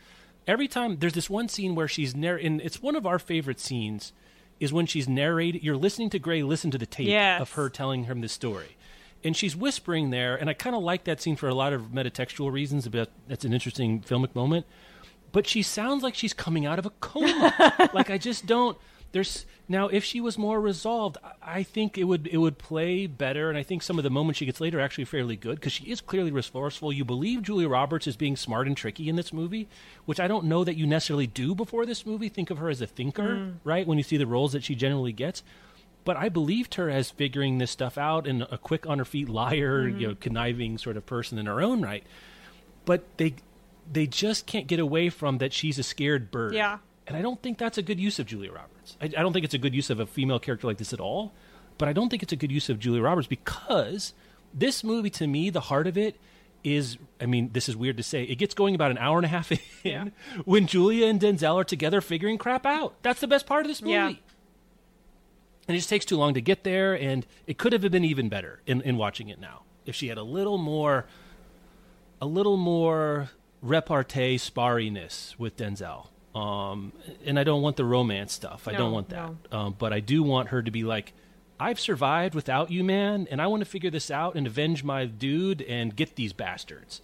Every 0.46 0.68
time 0.68 0.98
there's 0.98 1.12
this 1.12 1.30
one 1.30 1.48
scene 1.48 1.74
where 1.74 1.88
she's 1.88 2.14
narr- 2.16 2.36
and 2.36 2.60
it's 2.60 2.82
one 2.82 2.96
of 2.96 3.06
our 3.06 3.18
favorite 3.18 3.60
scenes 3.60 4.12
is 4.58 4.72
when 4.72 4.86
she's 4.86 5.08
narrated. 5.08 5.62
You're 5.62 5.76
listening 5.76 6.10
to 6.10 6.18
Gray 6.18 6.42
listen 6.42 6.70
to 6.70 6.78
the 6.78 6.86
tape 6.86 7.08
yes. 7.08 7.40
of 7.40 7.52
her 7.52 7.68
telling 7.68 8.04
him 8.04 8.20
this 8.20 8.32
story, 8.32 8.76
and 9.22 9.36
she's 9.36 9.54
whispering 9.56 10.10
there. 10.10 10.36
And 10.36 10.48
I 10.50 10.54
kind 10.54 10.74
of 10.74 10.82
like 10.82 11.04
that 11.04 11.20
scene 11.20 11.36
for 11.36 11.48
a 11.48 11.54
lot 11.54 11.72
of 11.72 11.88
metatextual 11.88 12.50
reasons. 12.52 12.86
About 12.86 13.08
that's 13.28 13.44
an 13.44 13.52
interesting 13.52 14.00
filmic 14.00 14.34
moment. 14.34 14.66
But 15.32 15.46
she 15.46 15.62
sounds 15.62 16.02
like 16.02 16.14
she's 16.14 16.34
coming 16.34 16.66
out 16.66 16.78
of 16.78 16.86
a 16.86 16.90
coma. 16.90 17.90
like 17.94 18.10
I 18.10 18.18
just 18.18 18.46
don't 18.46 18.76
there's 19.12 19.46
now 19.68 19.88
if 19.88 20.04
she 20.04 20.20
was 20.20 20.36
more 20.36 20.60
resolved, 20.60 21.18
I 21.42 21.62
think 21.62 21.96
it 21.96 22.04
would 22.04 22.26
it 22.26 22.38
would 22.38 22.58
play 22.58 23.06
better, 23.06 23.48
and 23.48 23.58
I 23.58 23.62
think 23.62 23.82
some 23.82 23.98
of 23.98 24.04
the 24.04 24.10
moments 24.10 24.38
she 24.38 24.46
gets 24.46 24.60
later 24.60 24.78
are 24.78 24.82
actually 24.82 25.04
fairly 25.04 25.36
good 25.36 25.56
because 25.56 25.72
she 25.72 25.84
is 25.84 26.00
clearly 26.00 26.30
resourceful. 26.30 26.92
You 26.92 27.04
believe 27.04 27.42
Julia 27.42 27.68
Roberts 27.68 28.06
is 28.06 28.16
being 28.16 28.36
smart 28.36 28.66
and 28.66 28.76
tricky 28.76 29.08
in 29.08 29.16
this 29.16 29.32
movie, 29.32 29.68
which 30.06 30.18
I 30.18 30.28
don't 30.28 30.46
know 30.46 30.64
that 30.64 30.76
you 30.76 30.86
necessarily 30.86 31.26
do 31.26 31.54
before 31.54 31.86
this 31.86 32.04
movie. 32.04 32.28
Think 32.28 32.50
of 32.50 32.58
her 32.58 32.68
as 32.68 32.80
a 32.80 32.86
thinker, 32.86 33.36
mm. 33.36 33.54
right? 33.64 33.86
When 33.86 33.98
you 33.98 34.04
see 34.04 34.16
the 34.16 34.26
roles 34.26 34.52
that 34.52 34.64
she 34.64 34.74
generally 34.74 35.12
gets. 35.12 35.42
But 36.04 36.16
I 36.16 36.28
believed 36.28 36.74
her 36.74 36.90
as 36.90 37.10
figuring 37.10 37.58
this 37.58 37.70
stuff 37.70 37.96
out 37.96 38.26
and 38.26 38.42
a 38.42 38.58
quick 38.58 38.86
on 38.88 38.98
her 38.98 39.04
feet 39.04 39.28
liar, 39.28 39.84
mm-hmm. 39.84 40.00
you 40.00 40.08
know, 40.08 40.16
conniving 40.18 40.78
sort 40.78 40.96
of 40.96 41.06
person 41.06 41.38
in 41.38 41.46
her 41.46 41.60
own 41.60 41.80
right. 41.80 42.04
But 42.84 43.04
they 43.18 43.34
they 43.90 44.06
just 44.06 44.46
can't 44.46 44.66
get 44.66 44.80
away 44.80 45.10
from 45.10 45.38
that 45.38 45.52
she's 45.52 45.78
a 45.78 45.82
scared 45.82 46.30
bird. 46.30 46.54
Yeah. 46.54 46.78
And 47.06 47.16
I 47.16 47.22
don't 47.22 47.40
think 47.42 47.58
that's 47.58 47.78
a 47.78 47.82
good 47.82 48.00
use 48.00 48.18
of 48.18 48.26
Julia 48.26 48.52
Roberts. 48.52 48.71
I, 49.00 49.06
I, 49.06 49.08
don't 49.08 49.32
think 49.32 49.44
it's 49.44 49.54
a 49.54 49.58
good 49.58 49.74
use 49.74 49.90
of 49.90 50.00
a 50.00 50.06
female 50.06 50.38
character 50.38 50.66
like 50.66 50.78
this 50.78 50.92
at 50.92 51.00
all. 51.00 51.32
But 51.78 51.88
I 51.88 51.92
don't 51.92 52.08
think 52.10 52.22
it's 52.22 52.32
a 52.32 52.36
good 52.36 52.52
use 52.52 52.68
of 52.68 52.78
Julia 52.78 53.02
Roberts 53.02 53.26
because 53.26 54.12
this 54.52 54.84
movie, 54.84 55.10
to 55.10 55.26
me, 55.26 55.50
the 55.50 55.60
heart 55.60 55.86
of 55.86 55.96
it 55.96 56.16
is 56.64 56.96
I 57.20 57.26
mean, 57.26 57.50
this 57.52 57.68
is 57.68 57.76
weird 57.76 57.96
to 57.96 58.02
say. 58.02 58.22
It 58.24 58.36
gets 58.36 58.54
going 58.54 58.74
about 58.74 58.90
an 58.90 58.98
hour 58.98 59.16
and 59.16 59.24
a 59.24 59.28
half 59.28 59.50
in 59.52 59.58
yeah. 59.82 60.04
when 60.44 60.66
Julia 60.66 61.06
and 61.06 61.20
Denzel 61.20 61.56
are 61.56 61.64
together 61.64 62.00
figuring 62.00 62.38
crap 62.38 62.66
out. 62.66 62.94
That's 63.02 63.20
the 63.20 63.26
best 63.26 63.46
part 63.46 63.64
of 63.64 63.68
this 63.68 63.82
movie. 63.82 63.92
Yeah. 63.92 64.06
And 65.68 65.76
it 65.76 65.78
just 65.78 65.88
takes 65.88 66.04
too 66.04 66.16
long 66.16 66.34
to 66.34 66.40
get 66.40 66.64
there, 66.64 66.94
and 66.94 67.24
it 67.46 67.56
could 67.56 67.72
have 67.72 67.82
been 67.82 68.04
even 68.04 68.28
better 68.28 68.60
in, 68.66 68.80
in 68.80 68.96
watching 68.96 69.28
it 69.28 69.40
now. 69.40 69.62
If 69.86 69.94
she 69.94 70.08
had 70.08 70.18
a 70.18 70.22
little 70.22 70.58
more 70.58 71.06
a 72.20 72.26
little 72.26 72.56
more 72.56 73.30
repartee 73.60 74.38
sparriness 74.38 75.36
with 75.38 75.56
Denzel. 75.56 76.08
Um, 76.34 76.92
and 77.26 77.38
I 77.38 77.44
don't 77.44 77.60
want 77.62 77.76
the 77.76 77.84
romance 77.84 78.32
stuff. 78.32 78.66
I 78.66 78.72
no, 78.72 78.78
don't 78.78 78.92
want 78.92 79.08
that. 79.10 79.30
No. 79.50 79.58
Um, 79.58 79.74
but 79.78 79.92
I 79.92 80.00
do 80.00 80.22
want 80.22 80.48
her 80.48 80.62
to 80.62 80.70
be 80.70 80.82
like 80.82 81.12
I've 81.60 81.78
survived 81.78 82.34
without 82.34 82.70
you, 82.70 82.82
man, 82.82 83.28
and 83.30 83.40
I 83.40 83.46
want 83.46 83.60
to 83.60 83.68
figure 83.68 83.90
this 83.90 84.10
out 84.10 84.34
and 84.34 84.46
avenge 84.46 84.82
my 84.82 85.04
dude 85.04 85.62
and 85.62 85.94
get 85.94 86.16
these 86.16 86.32
bastards. 86.32 87.00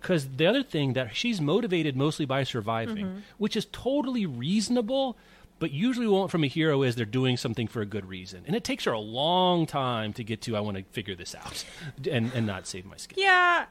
Because 0.00 0.28
the 0.36 0.46
other 0.46 0.62
thing 0.62 0.92
that 0.92 1.16
she's 1.16 1.40
motivated 1.40 1.96
mostly 1.96 2.26
by 2.26 2.42
surviving, 2.44 3.06
Mm-hmm. 3.06 3.18
which 3.38 3.56
is 3.56 3.66
totally 3.72 4.26
reasonable, 4.26 5.16
but 5.58 5.70
usually 5.70 6.06
what 6.06 6.30
from 6.30 6.44
a 6.44 6.48
hero 6.48 6.82
is 6.82 6.96
they're 6.96 7.06
doing 7.06 7.38
something 7.38 7.66
for 7.66 7.80
a 7.80 7.86
good 7.86 8.04
reason, 8.04 8.42
and 8.46 8.54
it 8.54 8.64
takes 8.64 8.84
her 8.84 8.92
a 8.92 8.98
long 9.00 9.64
time 9.64 10.12
to 10.14 10.24
get 10.24 10.42
to. 10.42 10.56
I 10.56 10.60
want 10.60 10.76
to 10.76 10.82
figure 10.90 11.14
this 11.14 11.34
out, 11.34 11.64
and 12.10 12.30
and 12.34 12.46
not 12.46 12.66
save 12.66 12.84
my 12.84 12.96
skin. 12.96 13.16
Yeah, 13.22 13.64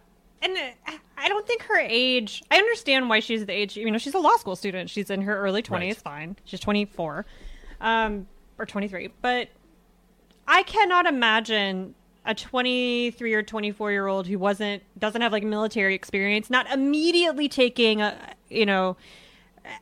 and 0.43 0.57
uh, 0.87 0.91
I 1.17 1.29
don't 1.29 1.47
think 1.47 1.63
her 1.63 1.79
age. 1.79 2.43
I 2.51 2.57
understand 2.57 3.09
why 3.09 3.19
she's 3.19 3.45
the 3.45 3.53
age. 3.53 3.77
You 3.77 3.89
know, 3.89 3.97
she's 3.97 4.13
a 4.13 4.19
law 4.19 4.35
school 4.37 4.55
student. 4.55 4.89
She's 4.89 5.09
in 5.09 5.21
her 5.21 5.37
early 5.37 5.61
twenties. 5.61 5.95
Right. 5.95 6.03
Fine. 6.03 6.37
She's 6.43 6.59
twenty 6.59 6.85
four, 6.85 7.25
um, 7.81 8.27
or 8.57 8.65
twenty 8.65 8.87
three. 8.87 9.09
But 9.21 9.49
I 10.47 10.63
cannot 10.63 11.05
imagine 11.05 11.95
a 12.25 12.35
twenty 12.35 13.11
three 13.11 13.33
or 13.33 13.41
twenty 13.43 13.71
four 13.71 13.91
year 13.91 14.07
old 14.07 14.27
who 14.27 14.37
wasn't 14.37 14.83
doesn't 14.99 15.21
have 15.21 15.31
like 15.31 15.43
military 15.43 15.95
experience 15.95 16.49
not 16.49 16.69
immediately 16.71 17.49
taking 17.49 18.01
a 18.01 18.17
you 18.49 18.65
know 18.65 18.95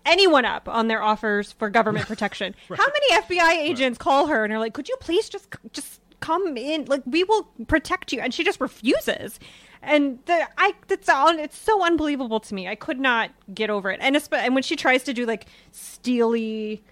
anyone 0.06 0.46
up 0.46 0.68
on 0.68 0.88
their 0.88 1.02
offers 1.02 1.52
for 1.52 1.70
government 1.70 2.08
protection. 2.14 2.56
How 2.70 2.88
many 2.88 3.24
FBI 3.24 3.58
agents 3.58 3.98
call 3.98 4.28
her 4.28 4.44
and 4.44 4.54
are 4.54 4.60
like, 4.60 4.74
"Could 4.74 4.90
you 4.90 4.98
please 5.00 5.30
just 5.30 5.48
just 5.74 6.02
come 6.20 6.56
in? 6.58 6.86
Like 6.86 7.02
we 7.06 7.24
will 7.24 7.44
protect 7.68 8.14
you." 8.14 8.20
And 8.20 8.34
she 8.34 8.44
just 8.44 8.62
refuses. 8.62 9.40
And 9.84 10.20
the 10.26 10.48
I 10.58 10.74
that's 10.88 11.10
all. 11.10 11.30
it's 11.30 11.58
so 11.58 11.84
unbelievable 11.84 12.40
to 12.42 12.54
me. 12.54 12.68
I 12.68 12.76
could 12.76 13.00
not 13.00 13.32
get 13.54 13.70
over 13.70 13.90
it. 13.90 14.00
And 14.02 14.16
and 14.32 14.54
when 14.54 14.64
she 14.64 14.76
tries 14.76 15.04
to 15.04 15.14
do 15.14 15.26
like 15.26 15.48
steely 15.72 16.84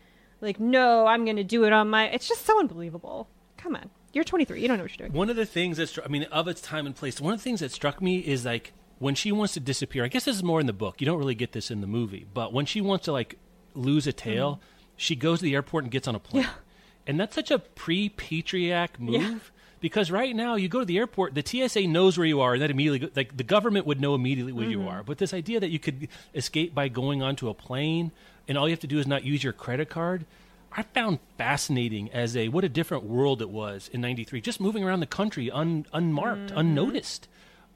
like 0.41 0.59
no, 0.59 1.05
I'm 1.05 1.23
going 1.25 1.37
to 1.37 1.43
do 1.43 1.65
it 1.65 1.73
on 1.73 1.89
my 1.89 2.07
it's 2.07 2.27
just 2.27 2.45
so 2.45 2.59
unbelievable. 2.59 3.27
Come 3.57 3.75
on. 3.75 3.89
You're 4.11 4.23
23. 4.23 4.59
You 4.59 4.67
don't 4.67 4.77
know 4.77 4.83
what 4.83 4.97
you're 4.97 5.07
doing. 5.07 5.17
One 5.17 5.29
of 5.29 5.35
the 5.35 5.45
things 5.45 5.77
that 5.77 5.95
I 6.03 6.07
mean, 6.07 6.23
of 6.23 6.47
its 6.47 6.61
time 6.61 6.85
and 6.85 6.95
place, 6.95 7.21
one 7.21 7.33
of 7.33 7.39
the 7.39 7.43
things 7.43 7.59
that 7.59 7.71
struck 7.71 8.01
me 8.01 8.19
is 8.19 8.43
like 8.45 8.73
when 8.97 9.15
she 9.15 9.31
wants 9.31 9.53
to 9.53 9.59
disappear. 9.59 10.03
I 10.03 10.07
guess 10.07 10.25
this 10.25 10.37
is 10.37 10.43
more 10.43 10.59
in 10.59 10.65
the 10.65 10.73
book. 10.73 10.99
You 10.99 11.05
don't 11.05 11.19
really 11.19 11.35
get 11.35 11.51
this 11.51 11.69
in 11.69 11.81
the 11.81 11.87
movie, 11.87 12.25
but 12.33 12.53
when 12.53 12.65
she 12.65 12.81
wants 12.81 13.05
to 13.05 13.11
like 13.11 13.37
lose 13.75 14.07
a 14.07 14.13
tail, 14.13 14.59
she 14.95 15.15
goes 15.15 15.39
to 15.39 15.43
the 15.43 15.53
airport 15.53 15.83
and 15.83 15.91
gets 15.91 16.07
on 16.07 16.15
a 16.15 16.19
plane. 16.19 16.43
Mm-hmm. 16.43 16.51
Yeah. 16.51 16.61
And 17.07 17.19
that's 17.19 17.33
such 17.33 17.49
a 17.49 17.59
pre-Patriot 17.59 18.73
Act 18.73 18.99
move 18.99 19.51
because 19.79 20.11
right 20.11 20.35
now 20.35 20.55
you 20.55 20.67
go 20.67 20.79
to 20.79 20.85
the 20.85 20.97
airport, 20.97 21.35
the 21.35 21.43
TSA 21.45 21.87
knows 21.87 22.17
where 22.17 22.27
you 22.27 22.41
are, 22.41 22.53
and 22.53 22.61
that 22.61 22.71
immediately, 22.71 23.09
like 23.15 23.37
the 23.37 23.43
government 23.43 23.85
would 23.85 23.99
know 24.01 24.15
immediately 24.15 24.51
where 24.53 24.63
Mm-hmm. 24.67 24.81
you 24.81 24.87
are. 24.87 25.03
But 25.03 25.17
this 25.17 25.33
idea 25.33 25.59
that 25.59 25.69
you 25.69 25.79
could 25.79 26.07
escape 26.35 26.73
by 26.75 26.87
going 26.89 27.21
onto 27.21 27.47
a 27.49 27.53
plane 27.53 28.11
and 28.47 28.57
all 28.57 28.67
you 28.67 28.73
have 28.73 28.79
to 28.81 28.87
do 28.87 28.99
is 28.99 29.07
not 29.07 29.23
use 29.23 29.43
your 29.43 29.53
credit 29.53 29.89
card. 29.89 30.25
I 30.71 30.83
found 30.83 31.19
fascinating 31.37 32.11
as 32.11 32.35
a 32.37 32.49
what 32.49 32.63
a 32.63 32.69
different 32.69 33.03
world 33.05 33.41
it 33.41 33.49
was 33.49 33.89
in 33.93 34.01
'93. 34.01 34.41
Just 34.41 34.59
moving 34.59 34.83
around 34.83 34.99
the 34.99 35.05
country 35.07 35.49
un, 35.49 35.85
unmarked, 35.93 36.51
unnoticed, 36.55 37.27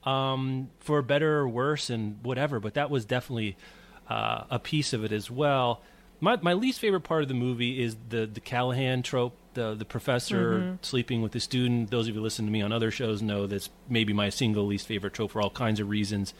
um, 0.04 0.70
for 0.80 1.02
better 1.02 1.38
or 1.38 1.48
worse, 1.48 1.90
and 1.90 2.22
whatever. 2.22 2.60
But 2.60 2.74
that 2.74 2.90
was 2.90 3.04
definitely 3.04 3.56
uh, 4.08 4.44
a 4.50 4.58
piece 4.58 4.92
of 4.92 5.02
it 5.04 5.10
as 5.12 5.30
well. 5.30 5.80
My 6.24 6.38
my 6.40 6.54
least 6.54 6.80
favorite 6.80 7.02
part 7.02 7.20
of 7.20 7.28
the 7.28 7.34
movie 7.34 7.82
is 7.82 7.96
the 8.08 8.24
the 8.24 8.40
Callahan 8.40 9.02
trope, 9.02 9.36
the 9.52 9.74
the 9.74 9.84
professor 9.84 10.58
mm-hmm. 10.58 10.74
sleeping 10.80 11.20
with 11.20 11.32
the 11.32 11.40
student. 11.40 11.90
Those 11.90 12.08
of 12.08 12.14
you 12.14 12.20
who 12.20 12.24
listen 12.24 12.46
to 12.46 12.50
me 12.50 12.62
on 12.62 12.72
other 12.72 12.90
shows 12.90 13.20
know 13.20 13.46
that's 13.46 13.68
maybe 13.90 14.14
my 14.14 14.30
single 14.30 14.64
least 14.64 14.86
favorite 14.86 15.12
trope 15.12 15.32
for 15.32 15.42
all 15.42 15.50
kinds 15.50 15.80
of 15.80 15.90
reasons. 15.90 16.32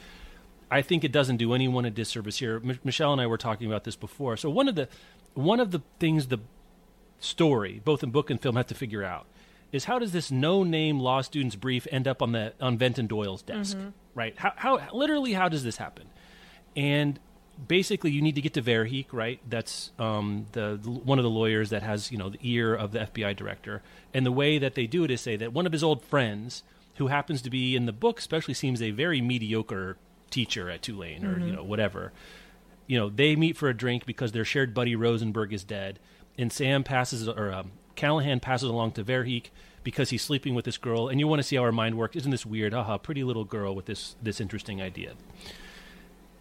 I 0.71 0.81
think 0.81 1.05
it 1.05 1.13
doesn't 1.13 1.37
do 1.37 1.53
anyone 1.53 1.85
a 1.85 1.91
disservice 1.91 2.39
here. 2.39 2.63
M- 2.65 2.81
Michelle 2.83 3.13
and 3.13 3.21
I 3.21 3.27
were 3.27 3.37
talking 3.37 3.67
about 3.67 3.85
this 3.85 3.95
before. 3.95 4.39
So 4.39 4.49
one 4.49 4.69
of 4.69 4.75
the 4.75 4.89
one 5.35 5.61
of 5.61 5.71
the 5.71 5.83
things 5.99 6.29
the 6.29 6.39
story, 7.21 7.83
both 7.85 8.03
in 8.03 8.11
book 8.11 8.31
and 8.31 8.41
film, 8.41 8.57
have 8.57 8.67
to 8.69 8.75
figure 8.75 9.05
out 9.05 9.27
is 9.71 9.85
how 9.85 9.99
does 9.99 10.13
this 10.13 10.31
no-name 10.31 10.99
law 10.99 11.21
student's 11.21 11.57
brief 11.57 11.87
end 11.93 12.09
up 12.09 12.23
on 12.23 12.33
the 12.33 12.55
on 12.59 12.79
Denton 12.79 13.07
Voyles' 13.07 13.45
desk, 13.45 13.77
mm-hmm. 13.77 13.91
right? 14.15 14.33
How, 14.39 14.55
how 14.57 14.89
literally 14.95 15.35
how 15.35 15.51
does 15.51 15.63
this 15.63 15.77
happen? 15.77 16.09
And 16.75 17.21
basically, 17.69 18.11
you 18.11 18.23
need 18.23 18.35
to 18.35 18.41
get 18.41 18.55
to 18.55 18.63
Verheek, 18.63 19.07
right? 19.13 19.41
That's 19.49 19.93
um, 19.99 20.47
the 20.53 20.79
one 20.83 21.19
of 21.19 21.23
the 21.23 21.31
lawyers 21.31 21.71
that 21.71 21.83
has 21.83 22.11
you 22.11 22.19
know 22.19 22.31
the 22.31 22.39
ear 22.43 22.75
of 22.75 22.93
the 22.93 23.01
FBI 23.01 23.37
director. 23.37 23.83
And 24.13 24.25
the 24.25 24.33
way 24.33 24.59
that 24.59 24.75
they 24.75 24.87
do 24.87 25.05
it 25.05 25.11
is 25.11 25.21
say 25.21 25.37
that 25.37 25.53
one 25.53 25.67
of 25.67 25.73
his 25.73 25.83
old 25.83 26.03
friends, 26.03 26.63
who 26.97 27.09
happens 27.09 27.43
to 27.43 27.51
be 27.51 27.77
in 27.77 27.87
the 27.87 27.93
book, 27.93 28.19
especially 28.19 28.55
seems 28.55 28.81
a 28.81 28.91
very 28.91 29.21
mediocre 29.21 29.97
teacher 30.31 30.69
at 30.69 30.83
Tulane 30.83 31.25
or 31.25 31.39
you 31.39 31.53
know 31.53 31.63
whatever 31.63 32.13
you 32.87 32.99
know, 32.99 33.09
they 33.09 33.37
meet 33.37 33.57
for 33.57 33.69
a 33.69 33.75
drink 33.77 34.07
because 34.07 34.33
their 34.33 34.45
shared 34.45 34.75
buddy 34.75 34.95
Rosenberg 34.95 35.53
is 35.53 35.65
dead, 35.65 35.99
and 36.37 36.53
Sam 36.53 36.85
passes 36.85 37.29
or 37.29 37.53
um, 37.53 37.73
Callahan 37.95 38.41
passes 38.41 38.69
along 38.69 38.93
to 38.93 39.05
Verheek 39.05 39.47
because 39.83 40.11
he's 40.11 40.23
sleeping 40.23 40.55
with 40.55 40.65
this 40.65 40.79
girl, 40.79 41.09
and 41.09 41.21
you 41.21 41.27
want 41.27 41.41
to 41.41 41.43
see 41.43 41.57
how 41.57 41.63
her 41.63 41.73
mind 41.73 41.97
works. 41.97 42.17
Isn't 42.17 42.31
this 42.31 42.47
weird? 42.47 42.73
Haha, 42.73 42.99
pretty 42.99 43.25
little 43.25 43.45
girl 43.45 43.75
with 43.75 43.87
this 43.87 44.17
this 44.23 44.41
interesting 44.41 44.83
idea. 44.83 45.15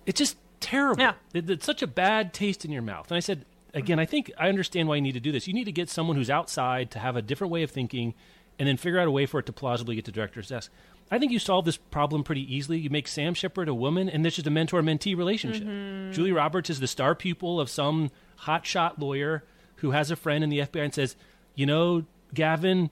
It's 0.05 0.17
just 0.17 0.37
terrible. 0.65 1.01
Yeah. 1.01 1.13
It- 1.33 1.49
it's 1.49 1.65
such 1.65 1.81
a 1.81 1.87
bad 1.87 2.33
taste 2.33 2.65
in 2.65 2.71
your 2.71 2.81
mouth. 2.81 3.09
And 3.09 3.17
I 3.17 3.19
said 3.19 3.45
again, 3.73 3.99
I 3.99 4.05
think 4.05 4.31
I 4.37 4.49
understand 4.49 4.87
why 4.87 4.95
you 4.95 5.01
need 5.01 5.13
to 5.13 5.19
do 5.19 5.31
this. 5.31 5.47
You 5.47 5.53
need 5.53 5.65
to 5.65 5.71
get 5.71 5.89
someone 5.89 6.15
who's 6.15 6.29
outside 6.29 6.91
to 6.91 6.99
have 6.99 7.15
a 7.15 7.21
different 7.21 7.51
way 7.51 7.63
of 7.63 7.71
thinking, 7.71 8.13
and 8.59 8.67
then 8.67 8.77
figure 8.77 8.99
out 8.99 9.07
a 9.07 9.11
way 9.11 9.25
for 9.25 9.39
it 9.39 9.45
to 9.47 9.53
plausibly 9.53 9.95
get 9.95 10.05
to 10.05 10.11
director's 10.11 10.49
desk. 10.49 10.71
I 11.11 11.19
think 11.19 11.31
you 11.31 11.39
solve 11.39 11.65
this 11.65 11.77
problem 11.77 12.23
pretty 12.23 12.55
easily. 12.55 12.79
You 12.79 12.89
make 12.89 13.07
Sam 13.07 13.33
Shepard 13.33 13.67
a 13.67 13.73
woman, 13.73 14.09
and 14.09 14.23
this 14.23 14.39
is 14.39 14.47
a 14.47 14.49
mentor-mentee 14.49 15.17
relationship. 15.17 15.63
Mm-hmm. 15.63 16.11
Julie 16.11 16.31
Roberts 16.31 16.69
is 16.69 16.79
the 16.79 16.87
star 16.87 17.13
pupil 17.13 17.59
of 17.59 17.69
some 17.69 18.09
hotshot 18.41 18.99
lawyer 18.99 19.43
who 19.77 19.91
has 19.91 20.11
a 20.11 20.15
friend 20.15 20.43
in 20.43 20.49
the 20.49 20.59
FBI 20.59 20.85
and 20.85 20.93
says, 20.93 21.15
"You 21.55 21.65
know, 21.65 22.05
Gavin, 22.33 22.89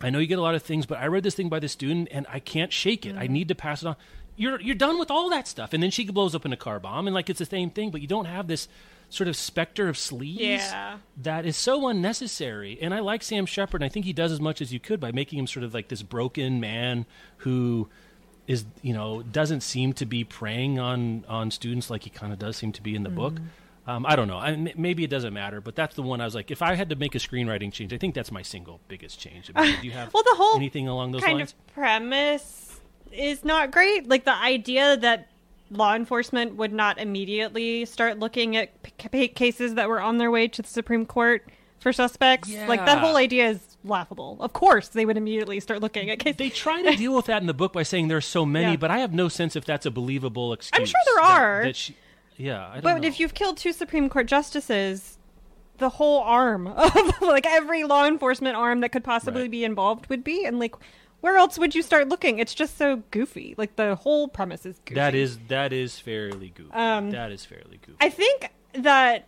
I 0.00 0.10
know 0.10 0.18
you 0.18 0.26
get 0.26 0.38
a 0.38 0.42
lot 0.42 0.54
of 0.54 0.62
things, 0.62 0.86
but 0.86 0.98
I 0.98 1.06
read 1.06 1.24
this 1.24 1.34
thing 1.34 1.48
by 1.48 1.58
this 1.58 1.72
student, 1.72 2.08
and 2.10 2.26
I 2.32 2.38
can't 2.38 2.72
shake 2.72 3.04
it. 3.06 3.16
I 3.16 3.24
mm-hmm. 3.24 3.32
need 3.32 3.48
to 3.48 3.54
pass 3.54 3.82
it 3.82 3.88
on." 3.88 3.96
You're 4.36 4.60
you're 4.60 4.74
done 4.74 4.98
with 4.98 5.10
all 5.10 5.30
that 5.30 5.48
stuff, 5.48 5.72
and 5.72 5.82
then 5.82 5.90
she 5.90 6.04
blows 6.06 6.34
up 6.34 6.44
in 6.44 6.52
a 6.52 6.56
car 6.56 6.78
bomb, 6.78 7.06
and 7.06 7.14
like 7.14 7.30
it's 7.30 7.38
the 7.38 7.44
same 7.46 7.70
thing, 7.70 7.90
but 7.90 8.00
you 8.00 8.06
don't 8.06 8.26
have 8.26 8.46
this 8.48 8.68
sort 9.08 9.28
of 9.28 9.36
specter 9.36 9.88
of 9.88 9.94
sleaze 9.96 10.36
Yeah. 10.38 10.98
that 11.18 11.46
is 11.46 11.56
so 11.56 11.86
unnecessary. 11.86 12.76
And 12.82 12.92
I 12.92 12.98
like 12.98 13.22
Sam 13.22 13.46
Shepard. 13.46 13.80
And 13.80 13.86
I 13.88 13.88
think 13.88 14.04
he 14.04 14.12
does 14.12 14.32
as 14.32 14.40
much 14.40 14.60
as 14.60 14.72
you 14.72 14.80
could 14.80 14.98
by 14.98 15.12
making 15.12 15.38
him 15.38 15.46
sort 15.46 15.62
of 15.62 15.72
like 15.72 15.86
this 15.86 16.02
broken 16.02 16.58
man 16.58 17.06
who 17.38 17.88
is, 18.48 18.64
you 18.82 18.92
know, 18.92 19.22
doesn't 19.22 19.60
seem 19.60 19.92
to 19.92 20.06
be 20.06 20.24
preying 20.24 20.80
on 20.80 21.24
on 21.28 21.52
students 21.52 21.88
like 21.88 22.02
he 22.02 22.10
kind 22.10 22.32
of 22.32 22.38
does 22.40 22.56
seem 22.56 22.72
to 22.72 22.82
be 22.82 22.96
in 22.96 23.04
the 23.04 23.08
book. 23.10 23.34
Mm-hmm. 23.34 23.90
Um, 23.90 24.04
I 24.04 24.16
don't 24.16 24.26
know. 24.26 24.38
I, 24.38 24.50
m- 24.50 24.68
maybe 24.76 25.04
it 25.04 25.10
doesn't 25.10 25.32
matter, 25.32 25.60
but 25.60 25.76
that's 25.76 25.94
the 25.94 26.02
one 26.02 26.20
I 26.20 26.24
was 26.24 26.34
like, 26.34 26.50
if 26.50 26.60
I 26.60 26.74
had 26.74 26.90
to 26.90 26.96
make 26.96 27.14
a 27.14 27.18
screenwriting 27.18 27.72
change, 27.72 27.92
I 27.92 27.98
think 27.98 28.16
that's 28.16 28.32
my 28.32 28.42
single 28.42 28.80
biggest 28.88 29.20
change. 29.20 29.52
I 29.54 29.62
mean, 29.66 29.80
do 29.80 29.86
you 29.86 29.92
have 30.00 30.12
Well, 30.12 30.24
the 30.24 30.34
whole 30.34 30.56
anything 30.56 30.88
along 30.88 31.12
those 31.12 31.22
kind 31.22 31.38
lines? 31.38 31.52
of 31.52 31.66
premise 31.74 32.65
is 33.12 33.44
not 33.44 33.70
great. 33.70 34.08
Like 34.08 34.24
the 34.24 34.34
idea 34.34 34.96
that 34.98 35.28
law 35.70 35.94
enforcement 35.94 36.54
would 36.56 36.72
not 36.72 36.98
immediately 36.98 37.84
start 37.84 38.18
looking 38.18 38.56
at 38.56 38.82
p- 38.82 39.08
p- 39.08 39.28
cases 39.28 39.74
that 39.74 39.88
were 39.88 40.00
on 40.00 40.18
their 40.18 40.30
way 40.30 40.46
to 40.48 40.62
the 40.62 40.68
Supreme 40.68 41.04
Court 41.06 41.44
for 41.80 41.92
suspects. 41.92 42.52
Like 42.68 42.84
that 42.86 42.98
whole 42.98 43.16
idea 43.16 43.48
is 43.50 43.76
laughable. 43.84 44.36
Of 44.40 44.52
course, 44.52 44.88
they 44.88 45.04
would 45.04 45.16
immediately 45.16 45.60
start 45.60 45.80
looking 45.80 46.10
at 46.10 46.18
cases. 46.18 46.36
They 46.36 46.50
try 46.50 46.82
to 46.82 46.96
deal 46.96 47.14
with 47.14 47.26
that 47.26 47.40
in 47.40 47.46
the 47.46 47.54
book 47.54 47.72
by 47.72 47.82
saying 47.82 48.08
there's 48.08 48.26
so 48.26 48.44
many, 48.46 48.72
Yeah. 48.72 48.76
but 48.76 48.90
I 48.90 48.98
have 48.98 49.12
no 49.12 49.28
sense 49.28 49.56
if 49.56 49.64
that's 49.64 49.86
a 49.86 49.90
believable 49.90 50.52
excuse. 50.52 50.78
I'm 50.80 50.86
sure 50.86 51.00
there 51.06 51.22
that- 51.24 51.40
are. 51.40 51.64
that 51.64 51.76
she- 51.76 51.96
yeah, 52.36 52.66
I 52.68 52.74
don't 52.74 52.82
But 52.82 53.02
know. 53.02 53.08
if 53.08 53.18
you've 53.20 53.34
killed 53.34 53.56
two 53.56 53.72
Supreme 53.72 54.08
Court 54.08 54.26
justices, 54.26 55.18
the 55.78 55.88
whole 55.90 56.20
arm 56.22 56.66
of 56.68 57.20
like 57.22 57.46
every 57.46 57.84
law 57.84 58.06
enforcement 58.06 58.56
arm 58.56 58.80
that 58.80 58.90
could 58.92 59.04
possibly 59.04 59.42
Right. 59.42 59.50
be 59.50 59.64
involved 59.64 60.08
would 60.08 60.22
be, 60.24 60.44
and 60.44 60.58
like 60.58 60.74
where 61.20 61.36
else 61.36 61.58
would 61.58 61.74
you 61.74 61.82
start 61.82 62.08
looking? 62.08 62.38
It's 62.38 62.54
just 62.54 62.76
so 62.76 63.02
goofy. 63.10 63.54
Like 63.56 63.76
the 63.76 63.94
whole 63.96 64.28
premise 64.28 64.66
is 64.66 64.78
goofy. 64.84 64.94
That 64.94 65.14
is 65.14 65.38
that 65.48 65.72
is 65.72 65.98
fairly 65.98 66.50
goofy. 66.50 66.72
Um, 66.72 67.10
that 67.10 67.32
is 67.32 67.44
fairly 67.44 67.78
goofy. 67.84 67.98
I 68.00 68.10
think 68.10 68.50
that 68.74 69.26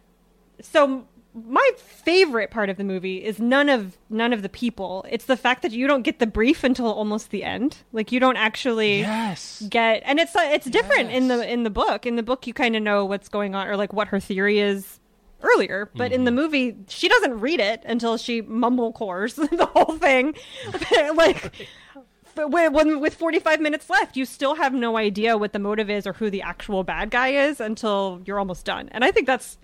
so 0.60 1.06
my 1.34 1.70
favorite 1.76 2.50
part 2.50 2.70
of 2.70 2.76
the 2.76 2.84
movie 2.84 3.24
is 3.24 3.38
none 3.38 3.68
of 3.68 3.96
none 4.10 4.32
of 4.32 4.42
the 4.42 4.48
people. 4.48 5.04
It's 5.10 5.26
the 5.26 5.36
fact 5.36 5.62
that 5.62 5.72
you 5.72 5.86
don't 5.86 6.02
get 6.02 6.18
the 6.18 6.26
brief 6.26 6.64
until 6.64 6.86
almost 6.86 7.30
the 7.30 7.44
end. 7.44 7.78
Like 7.92 8.12
you 8.12 8.20
don't 8.20 8.36
actually 8.36 9.00
yes. 9.00 9.62
get 9.68 10.02
and 10.04 10.18
it's 10.18 10.34
uh, 10.34 10.48
it's 10.52 10.66
different 10.66 11.10
in 11.10 11.28
the 11.28 11.50
in 11.50 11.64
the 11.64 11.70
book. 11.70 12.06
In 12.06 12.16
the 12.16 12.22
book 12.22 12.46
you 12.46 12.54
kind 12.54 12.76
of 12.76 12.82
know 12.82 13.04
what's 13.04 13.28
going 13.28 13.54
on 13.54 13.68
or 13.68 13.76
like 13.76 13.92
what 13.92 14.08
her 14.08 14.20
theory 14.20 14.58
is 14.58 15.00
earlier, 15.42 15.90
but 15.96 16.12
in 16.12 16.24
the 16.24 16.30
Mm-hmm. 16.30 16.36
movie 16.36 16.76
she 16.88 17.08
doesn't 17.08 17.40
read 17.40 17.60
it 17.60 17.82
until 17.86 18.16
she 18.16 18.42
mumblecores 18.42 19.34
the 19.56 19.66
whole 19.66 19.96
thing. 19.98 20.34
like 21.14 21.52
when, 22.36 22.72
when 22.72 23.00
with 23.00 23.14
45 23.14 23.60
minutes 23.60 23.90
left, 23.90 24.16
you 24.16 24.24
still 24.24 24.54
have 24.56 24.72
no 24.72 24.96
idea 24.96 25.36
what 25.36 25.52
the 25.52 25.58
motive 25.58 25.90
is 25.90 26.06
or 26.06 26.12
who 26.14 26.30
the 26.30 26.42
actual 26.42 26.84
bad 26.84 27.10
guy 27.10 27.28
is 27.28 27.60
until 27.60 28.20
you're 28.24 28.38
almost 28.38 28.64
done. 28.64 28.88
And 28.92 29.04
I 29.04 29.10
think 29.10 29.26
that's 29.26 29.58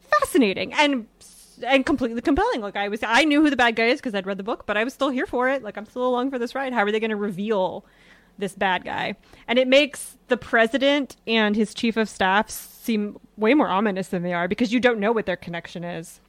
fascinating 0.00 0.72
and 0.72 1.06
and 1.66 1.86
completely 1.86 2.20
compelling. 2.20 2.60
Like 2.60 2.76
I 2.76 2.88
was, 2.88 3.00
I 3.02 3.24
knew 3.24 3.42
who 3.42 3.48
the 3.48 3.56
bad 3.56 3.76
guy 3.76 3.86
is 3.86 3.98
because 3.98 4.14
I'd 4.14 4.26
read 4.26 4.36
the 4.36 4.42
book, 4.44 4.66
but 4.66 4.76
I 4.76 4.84
was 4.84 4.92
still 4.92 5.08
here 5.08 5.24
for 5.26 5.48
it. 5.48 5.62
Like 5.62 5.78
I'm 5.78 5.86
still 5.86 6.06
along 6.06 6.30
for 6.30 6.38
this 6.38 6.54
ride. 6.54 6.72
How 6.74 6.82
are 6.84 6.92
they 6.92 7.00
going 7.00 7.10
to 7.10 7.16
reveal 7.16 7.86
this 8.38 8.54
bad 8.54 8.84
guy? 8.84 9.16
And 9.48 9.58
it 9.58 9.68
makes 9.68 10.16
the 10.28 10.36
president 10.36 11.16
and 11.26 11.54
his 11.56 11.72
chief 11.74 11.96
of 11.96 12.08
staff 12.08 12.50
seem 12.50 13.18
way 13.36 13.54
more 13.54 13.68
ominous 13.68 14.08
than 14.08 14.22
they 14.22 14.32
are 14.32 14.48
because 14.48 14.72
you 14.72 14.80
don't 14.80 14.98
know 15.00 15.12
what 15.12 15.26
their 15.26 15.36
connection 15.36 15.84
is. 15.84 16.20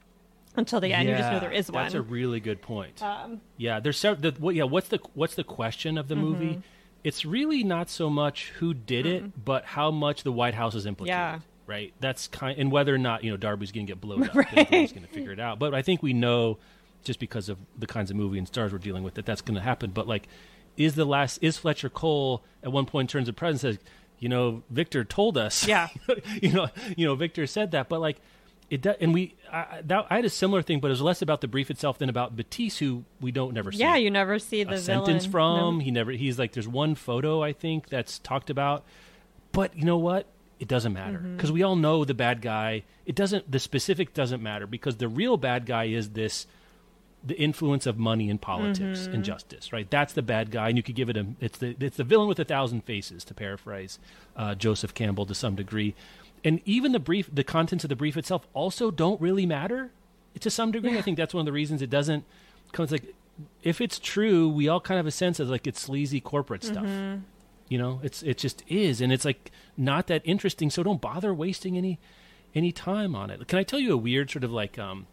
until 0.56 0.80
the 0.80 0.92
end. 0.92 1.08
you 1.08 1.14
just 1.16 1.30
know 1.30 1.38
there 1.40 1.52
is 1.52 1.70
one. 1.70 1.84
That's 1.84 1.94
a 1.94 2.02
really 2.02 2.40
good 2.40 2.60
point. 2.62 3.00
Um, 3.02 3.40
yeah, 3.56 3.78
there's 3.80 3.96
sev- 3.98 4.22
the, 4.22 4.32
what, 4.38 4.54
yeah. 4.56 4.64
What's 4.64 4.88
the 4.88 4.98
what's 5.14 5.34
the 5.36 5.44
question 5.44 5.96
of 5.98 6.08
the 6.08 6.14
Mm-hmm. 6.16 6.24
movie? 6.24 6.62
It's 7.04 7.24
really 7.24 7.62
not 7.62 7.88
so 7.88 8.10
much 8.10 8.50
who 8.58 8.74
did 8.74 9.06
it, 9.06 9.44
but 9.44 9.64
how 9.64 9.92
much 9.92 10.24
the 10.24 10.32
White 10.32 10.54
House 10.54 10.74
is 10.74 10.84
implicated. 10.84 11.16
Yeah. 11.16 11.38
Right. 11.66 11.92
That's 12.00 12.26
kind, 12.26 12.58
and 12.58 12.72
whether 12.72 12.92
or 12.92 12.98
not 12.98 13.22
you 13.22 13.30
know 13.30 13.36
Darby's 13.36 13.70
going 13.70 13.86
to 13.86 13.90
get 13.92 14.00
blown 14.00 14.24
up, 14.28 14.32
Darby's 14.32 14.92
going 14.92 15.06
to 15.06 15.12
figure 15.12 15.30
it 15.32 15.38
out. 15.38 15.60
But 15.60 15.74
I 15.74 15.82
think 15.82 16.02
we 16.02 16.12
know, 16.12 16.58
just 17.04 17.20
because 17.20 17.48
of 17.48 17.58
the 17.78 17.86
kinds 17.86 18.10
of 18.10 18.16
movie 18.16 18.38
and 18.38 18.48
stars 18.48 18.72
we're 18.72 18.78
dealing 18.78 19.04
with, 19.04 19.14
that 19.14 19.26
that's 19.26 19.42
going 19.42 19.54
to 19.54 19.60
happen. 19.60 19.90
But 19.92 20.08
like, 20.08 20.26
is 20.78 20.94
the 20.94 21.04
last 21.04 21.38
is 21.42 21.58
Fletcher 21.58 21.90
Cole 21.90 22.42
at 22.62 22.72
one 22.72 22.86
point 22.86 23.10
turns 23.10 23.26
to 23.28 23.32
president 23.34 23.64
and 23.64 23.78
says, 23.78 23.90
you 24.18 24.28
know, 24.28 24.62
Victor 24.70 25.04
told 25.04 25.36
us. 25.36 25.66
Yeah. 25.66 25.88
you 26.42 26.52
know, 26.52 26.68
you 26.96 27.06
know, 27.06 27.14
Victor 27.14 27.46
said 27.46 27.72
that, 27.72 27.88
but 27.88 28.00
like, 28.00 28.16
it 28.70 28.82
does, 28.82 28.96
and 29.00 29.14
we, 29.14 29.34
I, 29.50 29.80
that, 29.84 30.06
I 30.10 30.16
had 30.16 30.24
a 30.26 30.30
similar 30.30 30.60
thing, 30.60 30.80
but 30.80 30.88
it 30.88 30.90
was 30.90 31.00
less 31.00 31.22
about 31.22 31.40
the 31.40 31.48
brief 31.48 31.70
itself 31.70 31.98
than 31.98 32.08
about 32.10 32.36
Mattiece, 32.36 32.76
who 32.78 33.04
we 33.20 33.30
don't 33.32 33.54
never 33.54 33.72
see 33.72 33.78
yeah, 33.78 33.96
you 33.96 34.10
never 34.10 34.38
see 34.38 34.62
the 34.62 34.76
sentence 34.76 35.24
from. 35.24 35.78
No. 35.78 35.84
He 35.84 35.90
never. 35.90 36.10
He's 36.12 36.38
like, 36.38 36.52
there's 36.52 36.68
one 36.68 36.94
photo 36.94 37.42
I 37.42 37.54
think 37.54 37.88
that's 37.88 38.18
talked 38.18 38.50
about, 38.50 38.84
but 39.52 39.74
you 39.76 39.84
know 39.84 39.96
what? 39.96 40.26
It 40.60 40.68
doesn't 40.68 40.92
matter 40.92 41.18
Mm-hmm. 41.18 41.36
because 41.36 41.50
we 41.52 41.62
all 41.62 41.76
know 41.76 42.04
the 42.04 42.12
bad 42.14 42.42
guy. 42.42 42.82
It 43.06 43.14
doesn't. 43.14 43.50
The 43.50 43.58
specific 43.58 44.12
doesn't 44.12 44.42
matter 44.42 44.66
because 44.66 44.96
the 44.96 45.08
real 45.08 45.36
bad 45.38 45.64
guy 45.64 45.84
is 45.84 46.10
this. 46.10 46.46
The 47.26 47.36
influence 47.36 47.84
of 47.86 47.98
money 47.98 48.30
in 48.30 48.38
politics 48.38 49.00
Mm-hmm. 49.00 49.14
and 49.14 49.24
justice, 49.24 49.72
right? 49.72 49.90
That's 49.90 50.12
the 50.12 50.22
bad 50.22 50.50
guy, 50.52 50.68
and 50.68 50.76
you 50.76 50.82
could 50.84 50.94
give 50.94 51.10
it 51.10 51.16
a. 51.16 51.26
It's 51.40 51.58
the 51.58 51.74
it's 51.80 51.96
the 51.96 52.04
villain 52.04 52.28
with 52.28 52.38
a 52.38 52.44
thousand 52.44 52.84
faces, 52.84 53.24
to 53.24 53.34
paraphrase 53.34 53.98
uh, 54.36 54.54
Joseph 54.54 54.94
Campbell 54.94 55.26
to 55.26 55.34
some 55.34 55.56
degree, 55.56 55.94
and 56.44 56.60
even 56.64 56.92
the 56.92 57.00
brief, 57.00 57.28
the 57.34 57.42
contents 57.44 57.84
of 57.84 57.88
the 57.90 57.96
brief 57.96 58.16
itself 58.16 58.46
also 58.54 58.90
don't 58.92 59.20
really 59.20 59.46
matter 59.46 59.90
to 60.38 60.48
some 60.48 60.70
degree. 60.70 60.96
I 60.96 61.02
think 61.02 61.16
that's 61.16 61.34
one 61.34 61.40
of 61.40 61.46
the 61.46 61.52
reasons 61.52 61.82
it 61.82 61.90
doesn't. 61.90 62.24
Cause 62.72 62.92
like, 62.92 63.14
if 63.64 63.80
it's 63.80 63.98
true, 63.98 64.48
we 64.48 64.68
all 64.68 64.80
kind 64.80 64.98
of 65.00 65.04
have 65.04 65.08
a 65.08 65.16
sense 65.16 65.40
of 65.40 65.48
like 65.48 65.66
it's 65.66 65.80
sleazy 65.80 66.20
corporate 66.20 66.62
stuff. 66.62 66.86
You 67.68 67.78
know, 67.78 68.00
it's 68.04 68.22
it 68.22 68.38
just 68.38 68.62
is, 68.68 69.00
and 69.00 69.12
it's 69.12 69.24
like 69.24 69.50
not 69.76 70.06
that 70.06 70.22
interesting. 70.24 70.70
So 70.70 70.82
don't 70.84 71.00
bother 71.00 71.34
wasting 71.34 71.76
any 71.76 71.98
any 72.54 72.70
time 72.72 73.14
on 73.16 73.28
it. 73.30 73.46
Can 73.48 73.58
I 73.58 73.64
tell 73.64 73.80
you 73.80 73.92
a 73.92 73.96
weird 73.96 74.30
sort 74.30 74.44
of 74.44 74.52
like 74.52 74.78
um, 74.78 75.06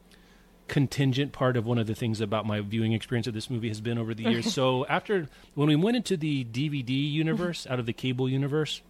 contingent 0.67 1.31
part 1.31 1.57
of 1.57 1.65
one 1.65 1.77
of 1.77 1.87
the 1.87 1.95
things 1.95 2.21
about 2.21 2.45
my 2.45 2.59
viewing 2.61 2.93
experience 2.93 3.27
of 3.27 3.33
this 3.33 3.49
movie 3.49 3.67
has 3.67 3.81
been 3.81 3.97
over 3.97 4.13
the 4.13 4.23
years? 4.23 4.53
so 4.53 4.85
after 4.87 5.27
when 5.53 5.67
we 5.67 5.75
went 5.75 5.97
into 5.97 6.17
the 6.17 6.45
DVD 6.45 7.11
universe 7.11 7.63
mm-hmm. 7.63 7.73
out 7.73 7.79
of 7.79 7.85
the 7.85 7.93
cable 7.93 8.29
universe, 8.29 8.81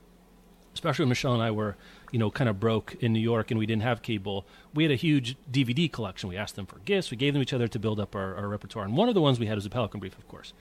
especially 0.73 1.03
when 1.03 1.09
Michelle 1.09 1.33
and 1.33 1.41
I 1.41 1.51
were, 1.51 1.75
you 2.11 2.19
know, 2.19 2.29
kind 2.29 2.49
of 2.49 2.59
broke 2.59 2.95
in 2.99 3.13
New 3.13 3.19
York 3.19 3.49
and 3.49 3.57
we 3.57 3.65
didn't 3.65 3.83
have 3.83 4.01
cable, 4.01 4.45
we 4.73 4.83
had 4.83 4.91
a 4.91 4.95
huge 4.95 5.37
DVD 5.51 5.91
collection. 5.91 6.29
We 6.29 6.37
asked 6.37 6.55
them 6.55 6.65
for 6.65 6.79
gifts. 6.79 7.11
We 7.11 7.17
gave 7.17 7.33
them 7.33 7.41
each 7.41 7.53
other 7.53 7.67
to 7.67 7.79
build 7.79 7.99
up 7.99 8.15
our, 8.15 8.35
our 8.35 8.47
repertoire. 8.47 8.85
And 8.85 8.95
one 8.95 9.07
of 9.07 9.15
the 9.15 9.21
ones 9.21 9.39
we 9.39 9.47
had 9.47 9.55
was 9.55 9.65
a 9.65 9.69
Pelican 9.69 9.99
Brief, 9.99 10.17
of 10.17 10.27
course. 10.27 10.53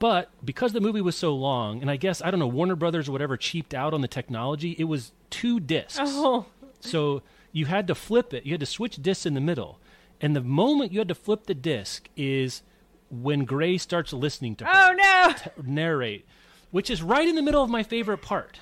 But 0.00 0.30
because 0.44 0.72
the 0.72 0.80
movie 0.80 1.02
was 1.02 1.14
so 1.14 1.34
long, 1.34 1.82
and 1.82 1.90
I 1.90 1.96
guess, 1.96 2.22
I 2.22 2.30
don't 2.30 2.40
know, 2.40 2.46
Warner 2.46 2.74
Brothers 2.74 3.08
or 3.08 3.12
whatever 3.12 3.36
cheaped 3.36 3.74
out 3.74 3.92
on 3.92 4.00
the 4.00 4.08
technology, 4.08 4.74
it 4.78 4.84
was 4.84 5.12
two 5.28 5.60
discs. 5.60 5.98
Oh, 6.00 6.46
So 6.80 7.22
you 7.52 7.66
had 7.66 7.86
to 7.88 7.94
flip 7.94 8.32
it. 8.32 8.46
You 8.46 8.52
had 8.52 8.60
to 8.60 8.66
switch 8.66 8.96
discs 8.96 9.26
in 9.26 9.34
the 9.34 9.40
middle. 9.40 9.78
And 10.20 10.36
the 10.36 10.40
moment 10.40 10.92
you 10.92 10.98
had 10.98 11.08
to 11.08 11.14
flip 11.14 11.46
the 11.46 11.54
disc 11.54 12.08
is 12.16 12.62
when 13.10 13.44
Gray 13.44 13.78
starts 13.78 14.12
listening 14.12 14.56
to 14.56 14.64
oh, 14.64 14.68
her 14.68 14.90
oh 14.90 14.94
no! 14.94 15.52
narrate, 15.64 16.26
which 16.70 16.90
is 16.90 17.02
right 17.02 17.26
in 17.26 17.34
the 17.34 17.42
middle 17.42 17.62
of 17.62 17.70
my 17.70 17.82
favorite 17.82 18.22
part. 18.22 18.60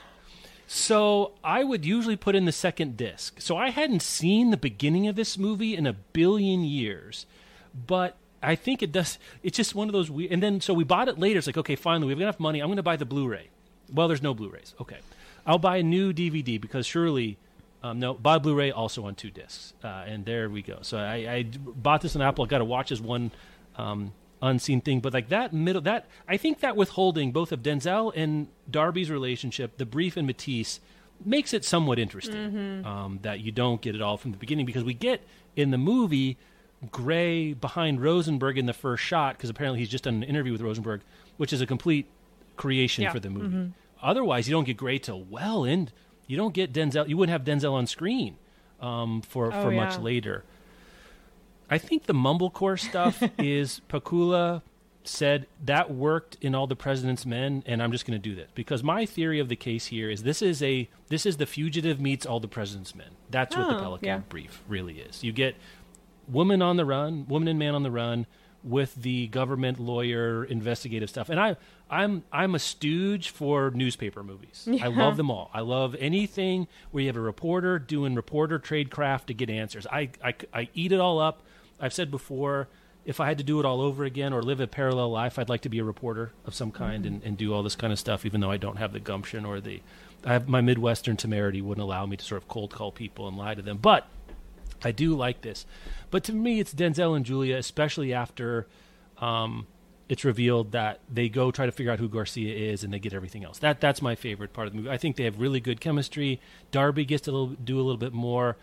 So 0.67 1.33
I 1.43 1.65
would 1.65 1.87
usually 1.87 2.17
put 2.17 2.35
in 2.35 2.45
the 2.45 2.53
second 2.53 2.97
disc. 2.97 3.41
So 3.41 3.57
I 3.57 3.71
hadn't 3.71 4.03
seen 4.03 4.51
the 4.51 4.57
beginning 4.57 5.09
of 5.09 5.17
this 5.17 5.39
movie 5.39 5.75
in 5.75 5.87
a 5.87 5.95
billion 5.95 6.63
years, 6.63 7.25
but 7.75 8.17
I 8.43 8.55
think 8.55 8.83
it 8.83 8.93
does. 8.93 9.19
It's 9.43 9.57
just 9.57 9.75
one 9.75 9.89
of 9.89 9.93
those 9.93 10.11
weird. 10.11 10.31
And 10.31 10.43
then 10.43 10.61
so 10.61 10.75
we 10.75 10.85
bought 10.85 11.09
it 11.09 11.19
later. 11.19 11.39
It's 11.39 11.47
like 11.47 11.57
okay, 11.57 11.75
finally 11.75 12.07
we 12.07 12.13
have 12.13 12.19
got 12.19 12.25
enough 12.25 12.41
money. 12.41 12.61
I'm 12.61 12.69
going 12.69 12.77
to 12.77 12.83
buy 12.83 12.97
the 12.97 13.07
Blu-ray. 13.07 13.49
Well, 13.93 14.09
there's 14.09 14.23
no 14.23 14.35
Blu-rays. 14.35 14.75
Okay, 14.81 14.99
I'll 15.47 15.59
buy 15.59 15.79
a 15.79 15.83
new 15.83 16.13
DVD 16.13 16.61
because 16.61 16.87
surely. 16.87 17.39
Um, 17.83 18.01
no, 18.01 18.13
buy 18.15 18.39
Blu-ray 18.39 18.73
also 18.73 19.05
on 19.07 19.15
two 19.15 19.31
discs, 19.31 19.73
uh, 19.85 20.05
and 20.07 20.25
there 20.25 20.51
we 20.51 20.63
go. 20.63 20.79
So 20.83 20.99
I 20.99 21.45
bought 21.45 22.01
this 22.01 22.17
on 22.17 22.23
Apple. 22.23 22.45
I 22.45 22.49
got 22.49 22.59
to 22.59 22.65
watch 22.65 22.91
as 22.91 23.01
one 23.01 23.31
um, 23.77 24.13
unseen 24.43 24.81
thing, 24.81 24.99
but 25.01 25.13
like 25.13 25.29
that 25.29 25.53
middle, 25.53 25.83
that 25.83 26.07
I 26.27 26.37
think 26.39 26.59
that 26.61 26.75
withholding 26.77 27.31
both 27.31 27.53
of 27.53 27.63
Denzel 27.63 28.13
and 28.17 28.49
Darby's 28.69 29.11
relationship, 29.11 29.77
the 29.79 29.87
brief 29.87 30.17
and 30.17 30.29
Mattiece, 30.29 30.81
makes 31.25 31.53
it 31.55 31.65
somewhat 31.65 31.99
interesting. 32.01 32.85
Um, 32.85 33.21
that 33.23 33.41
you 33.41 33.53
don't 33.53 33.81
get 33.81 33.95
it 33.95 34.03
all 34.03 34.17
from 34.17 34.33
the 34.33 34.39
beginning 34.39 34.67
because 34.67 34.83
we 34.85 34.95
get 34.95 35.21
in 35.55 35.71
the 35.71 35.79
movie 35.79 36.37
Gray 36.93 37.53
behind 37.55 38.01
Rosenberg 38.03 38.57
in 38.59 38.67
the 38.67 38.73
first 38.73 39.03
shot 39.03 39.37
because 39.37 39.51
apparently 39.51 39.81
he's 39.81 39.89
just 39.89 40.05
done 40.05 40.15
an 40.15 40.23
interview 40.23 40.53
with 40.53 40.61
Rosenberg, 40.63 41.01
which 41.37 41.53
is 41.53 41.61
a 41.61 41.67
complete 41.67 42.07
creation 42.57 43.03
Yeah. 43.05 43.13
for 43.13 43.21
the 43.21 43.31
movie. 43.31 43.73
Otherwise, 44.03 44.49
you 44.49 44.53
don't 44.53 44.65
get 44.65 44.77
Gray 44.77 44.99
till 44.99 45.23
well 45.23 45.65
in. 45.65 45.91
You 46.29 46.37
don't 46.37 46.55
get 46.55 46.73
Denzel. 46.73 47.09
You 47.09 47.17
wouldn't 47.17 47.33
have 47.33 47.45
Denzel 47.45 47.73
on 47.73 47.87
screen 47.89 48.37
um, 48.81 49.23
for 49.23 49.53
Oh, 49.53 49.63
for 49.63 49.71
much 49.73 49.99
later. 49.99 50.45
I 51.71 51.79
think 51.79 52.05
the 52.07 52.15
mumblecore 52.15 52.79
stuff 52.79 53.23
is 53.39 53.81
Pakula 53.89 54.63
said 55.05 55.47
that 55.65 55.91
worked 55.91 56.37
in 56.43 56.55
all 56.55 56.67
the 56.67 56.77
president's 56.77 57.25
men 57.25 57.63
and 57.67 57.83
I'm 57.83 57.93
just 57.93 58.05
going 58.07 58.21
to 58.21 58.29
do 58.29 58.35
this 58.35 58.51
because 58.55 58.83
my 58.83 59.07
theory 59.07 59.39
of 59.41 59.49
the 59.49 59.57
case 59.57 59.87
here 59.87 60.11
is 60.11 60.23
this 60.23 60.43
is 60.43 60.63
a 60.63 60.87
this 61.09 61.25
is 61.25 61.39
the 61.39 61.47
fugitive 61.47 61.99
meets 61.99 62.27
all 62.27 62.41
the 62.41 62.49
president's 62.49 62.95
men. 62.95 63.09
That's 63.31 63.57
what 63.57 63.69
the 63.69 63.77
Oh, 63.77 63.81
Pelican 63.81 64.07
yeah. 64.07 64.19
brief 64.29 64.63
really 64.69 64.99
is. 65.01 65.25
You 65.25 65.33
get 65.33 65.57
woman 66.27 66.61
on 66.61 66.77
the 66.77 66.85
run, 66.85 67.27
woman 67.27 67.49
and 67.49 67.59
man 67.59 67.75
on 67.75 67.83
the 67.85 67.91
run 67.91 68.27
with 68.63 68.95
the 68.97 69.29
government 69.29 69.79
lawyer 69.81 70.45
investigative 70.45 71.09
stuff. 71.09 71.31
And 71.31 71.41
I 71.41 71.57
I'm 71.91 72.23
I'm 72.33 72.55
a 72.55 72.59
stooge 72.59 73.31
for 73.31 73.71
newspaper 73.71 74.23
movies. 74.23 74.69
I 74.83 74.89
love 74.89 75.17
them 75.17 75.31
all. 75.31 75.51
I 75.55 75.61
love 75.61 75.97
anything 75.99 76.69
where 76.91 77.03
you 77.03 77.09
have 77.09 77.17
a 77.17 77.21
reporter 77.21 77.79
doing 77.79 78.15
reporter 78.15 78.59
trade 78.59 78.91
craft 78.91 79.29
to 79.29 79.35
get 79.35 79.51
answers. 79.51 79.87
I 79.87 80.11
I, 80.23 80.35
I 80.53 80.69
eat 80.75 80.93
it 80.93 81.01
all 81.01 81.19
up. 81.19 81.43
I've 81.81 81.95
said 81.95 82.11
before 82.11 82.69
if 83.05 83.21
I 83.21 83.27
had 83.27 83.39
to 83.39 83.45
do 83.45 83.59
it 83.59 83.65
all 83.65 83.81
over 83.81 84.05
again 84.05 84.35
or 84.35 84.43
live 84.43 84.61
a 84.61 84.67
parallel 84.67 85.11
life, 85.11 85.39
I'd 85.39 85.49
like 85.49 85.63
to 85.63 85.71
be 85.71 85.79
a 85.79 85.85
reporter 85.85 86.33
of 86.45 86.55
some 86.55 86.71
kind 86.71 87.07
and, 87.07 87.23
and 87.23 87.39
do 87.39 87.55
all 87.55 87.63
this 87.63 87.75
kind 87.75 87.91
of 87.91 87.99
stuff, 87.99 88.27
even 88.27 88.43
though 88.43 88.51
I 88.51 88.59
don't 88.59 88.77
have 88.77 88.93
the 88.93 89.01
gumption 89.01 89.47
or 89.47 89.61
the 89.61 89.81
I 90.27 90.35
have 90.35 90.49
my 90.49 90.61
Midwestern 90.61 91.17
temerity 91.17 91.63
wouldn't 91.63 91.83
allow 91.83 92.05
me 92.05 92.17
to 92.17 92.25
sort 92.25 92.43
of 92.43 92.49
cold 92.49 92.71
call 92.71 92.93
people 92.93 93.29
and 93.29 93.37
lie 93.37 93.55
to 93.55 93.63
them. 93.63 93.79
But 93.79 94.07
I 94.85 94.93
do 94.93 95.15
like 95.15 95.41
this. 95.41 95.65
But 96.11 96.25
to 96.25 96.33
me, 96.33 96.61
it's 96.61 96.75
Denzel 96.75 97.17
and 97.17 97.25
Julia, 97.25 97.57
especially 97.57 98.13
after 98.13 98.67
um, 99.19 99.67
it's 100.09 100.25
revealed 100.25 100.73
that 100.73 101.01
they 101.13 101.29
go 101.29 101.51
try 101.51 101.67
to 101.67 101.73
figure 101.73 101.93
out 101.93 101.99
who 101.99 102.09
Garcia 102.09 102.55
is 102.55 102.83
and 102.83 102.93
they 102.93 102.99
get 102.99 103.13
everything 103.13 103.45
else. 103.45 103.59
That 103.59 103.81
That's 103.81 104.01
my 104.01 104.15
favorite 104.15 104.53
part 104.53 104.67
of 104.67 104.73
the 104.73 104.79
movie. 104.79 104.91
I 104.91 104.97
think 104.97 105.17
they 105.17 105.25
have 105.25 105.39
really 105.39 105.61
good 105.61 105.81
chemistry. 105.81 106.41
Darby 106.71 107.05
gets 107.05 107.23
to 107.23 107.33
little, 107.33 107.49
do 107.49 107.77
a 107.77 107.83
little 107.83 107.99
bit 107.99 108.13
more. 108.13 108.57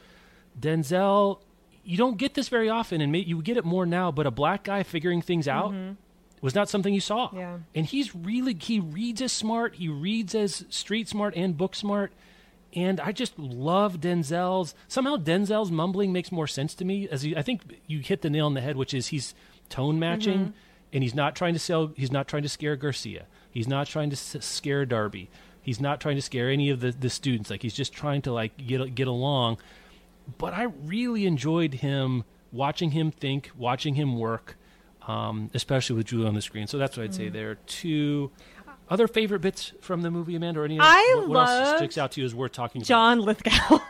Denzel, 0.59 1.39
you 1.83 1.97
don't 1.97 2.17
get 2.17 2.33
this 2.33 2.49
very 2.49 2.69
often, 2.69 2.99
and 2.99 3.11
may, 3.11 3.19
you 3.19 3.41
get 3.41 3.57
it 3.57 3.65
more 3.65 3.85
now, 3.85 4.11
but 4.11 4.25
a 4.25 4.31
black 4.31 4.63
guy 4.63 4.81
figuring 4.83 5.21
things 5.21 5.47
out 5.47 5.71
mm-hmm. 5.71 5.93
was 6.41 6.55
not 6.55 6.67
something 6.67 6.93
you 6.93 7.01
saw. 7.01 7.29
Yeah. 7.33 7.59
And 7.75 7.85
he's 7.85 8.15
really, 8.15 8.55
he 8.55 8.79
reads 8.79 9.21
as 9.21 9.31
smart, 9.31 9.75
he 9.75 9.87
reads 9.87 10.33
as 10.33 10.65
street 10.69 11.07
smart 11.07 11.35
and 11.35 11.55
book 11.55 11.75
smart. 11.75 12.11
And 12.73 12.99
I 12.99 13.13
just 13.13 13.37
love 13.39 14.01
Denzel's. 14.01 14.75
Somehow 14.89 15.15
Denzel's 15.15 15.71
mumbling 15.71 16.11
makes 16.11 16.29
more 16.29 16.47
sense 16.47 16.73
to 16.75 16.85
me. 16.85 17.07
As 17.07 17.25
you, 17.25 17.37
I 17.37 17.41
think 17.41 17.61
you 17.87 17.99
hit 17.99 18.21
the 18.21 18.29
nail 18.29 18.47
on 18.47 18.53
the 18.53 18.59
head, 18.61 18.75
which 18.75 18.93
is 18.93 19.07
he's 19.07 19.33
tone 19.69 19.97
matching, 19.97 20.39
mm-hmm. 20.39 20.51
And 20.93 21.03
he's 21.03 21.15
not 21.15 21.35
trying 21.35 21.53
to 21.53 21.59
sell. 21.59 21.91
He's 21.95 22.11
not 22.11 22.27
trying 22.27 22.43
to 22.43 22.49
scare 22.49 22.75
Garcia. 22.75 23.25
He's 23.51 23.67
not 23.67 23.87
trying 23.87 24.09
to 24.09 24.15
s- 24.15 24.37
scare 24.41 24.85
Darby. 24.85 25.29
He's 25.61 25.79
not 25.81 25.99
trying 25.99 26.15
to 26.15 26.21
scare 26.21 26.49
any 26.49 26.69
of 26.69 26.79
the, 26.79 26.91
the 26.91 27.09
students. 27.09 27.49
Like 27.49 27.61
he's 27.63 27.73
just 27.73 27.91
trying 27.93 28.21
to 28.23 28.31
like 28.33 28.55
get 28.57 28.93
get 28.95 29.07
along. 29.07 29.57
But 30.37 30.53
I 30.53 30.63
really 30.85 31.25
enjoyed 31.25 31.75
him 31.75 32.23
watching 32.51 32.91
him 32.91 33.11
think, 33.11 33.51
watching 33.57 33.95
him 33.95 34.17
work, 34.17 34.57
um, 35.07 35.49
especially 35.53 35.95
with 35.97 36.07
Julia 36.07 36.27
on 36.27 36.33
the 36.33 36.41
screen. 36.41 36.67
So 36.67 36.77
that's 36.77 36.97
what 36.97 37.03
I'd 37.03 37.11
Mm. 37.11 37.15
say 37.15 37.29
there. 37.29 37.55
Two 37.67 38.31
other 38.89 39.07
favorite 39.07 39.39
bits 39.39 39.73
from 39.81 40.01
the 40.03 40.11
movie, 40.11 40.35
Amanda, 40.35 40.59
or 40.61 40.65
any 40.65 40.79
I 40.79 41.13
what, 41.17 41.27
what 41.29 41.49
else 41.49 41.77
sticks 41.77 41.97
out 41.97 42.11
to 42.13 42.21
you 42.21 42.25
as 42.25 42.35
worth 42.35 42.51
talking 42.51 42.81
about? 42.81 42.87
John 42.87 43.19
Lithgow. 43.19 43.79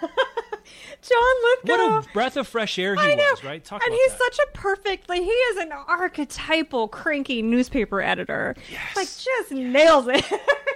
John 1.08 1.36
Lithgow. 1.44 1.96
What 1.96 2.06
a 2.06 2.14
breath 2.14 2.38
of 2.38 2.48
fresh 2.48 2.78
air 2.80 2.96
he 2.96 3.16
was, 3.16 3.44
right? 3.44 3.64
Talk 3.64 3.84
and 3.84 3.94
he's 3.94 4.12
that. 4.12 4.20
such 4.34 4.40
a 4.40 4.52
perfect 4.54 5.10
like 5.10 5.22
he 5.22 5.28
is 5.30 5.58
an 5.58 5.72
archetypal 5.72 6.88
cranky 6.88 7.42
newspaper 7.42 8.02
editor. 8.02 8.56
Yes. 8.72 8.96
Like 8.96 9.08
just 9.08 9.52
nails 9.52 10.08
it. 10.08 10.26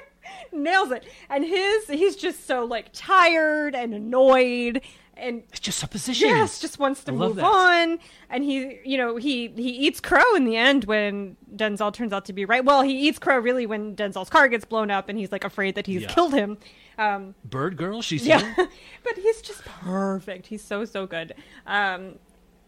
nails 0.51 0.91
it. 0.91 1.05
And 1.29 1.45
his 1.45 1.87
he's 1.87 2.15
just 2.15 2.45
so 2.45 2.65
like 2.65 2.89
tired 2.93 3.75
and 3.75 3.93
annoyed 3.93 4.81
and 5.17 5.43
it's 5.49 5.59
just 5.59 5.79
supposition. 5.79 6.29
yes, 6.29 6.61
just 6.61 6.79
wants 6.79 7.03
to 7.03 7.11
move 7.11 7.35
that. 7.35 7.43
on. 7.45 7.99
And 8.29 8.43
he 8.43 8.79
you 8.85 8.97
know, 8.97 9.17
he 9.17 9.47
he 9.49 9.69
eats 9.71 9.99
crow 9.99 10.35
in 10.35 10.45
the 10.45 10.55
end 10.55 10.85
when 10.85 11.35
Denzel 11.55 11.93
turns 11.93 12.13
out 12.13 12.25
to 12.25 12.33
be 12.33 12.45
right. 12.45 12.63
Well, 12.63 12.83
he 12.83 13.07
eats 13.07 13.19
crow 13.19 13.37
really 13.39 13.65
when 13.65 13.95
Denzel's 13.95 14.29
car 14.29 14.47
gets 14.47 14.63
blown 14.65 14.89
up 14.91 15.09
and 15.09 15.19
he's 15.19 15.31
like 15.31 15.43
afraid 15.43 15.75
that 15.75 15.87
he's 15.87 16.03
Yeah. 16.03 16.07
killed 16.13 16.33
him. 16.33 16.57
Um 16.99 17.33
Bird 17.45 17.77
girl, 17.77 18.01
she's 18.01 18.25
yeah, 18.27 18.53
but 19.03 19.15
he's 19.15 19.41
just 19.41 19.63
perfect. 19.65 20.47
He's 20.47 20.63
so 20.63 20.85
so 20.85 21.07
good. 21.07 21.33
Um, 21.65 22.15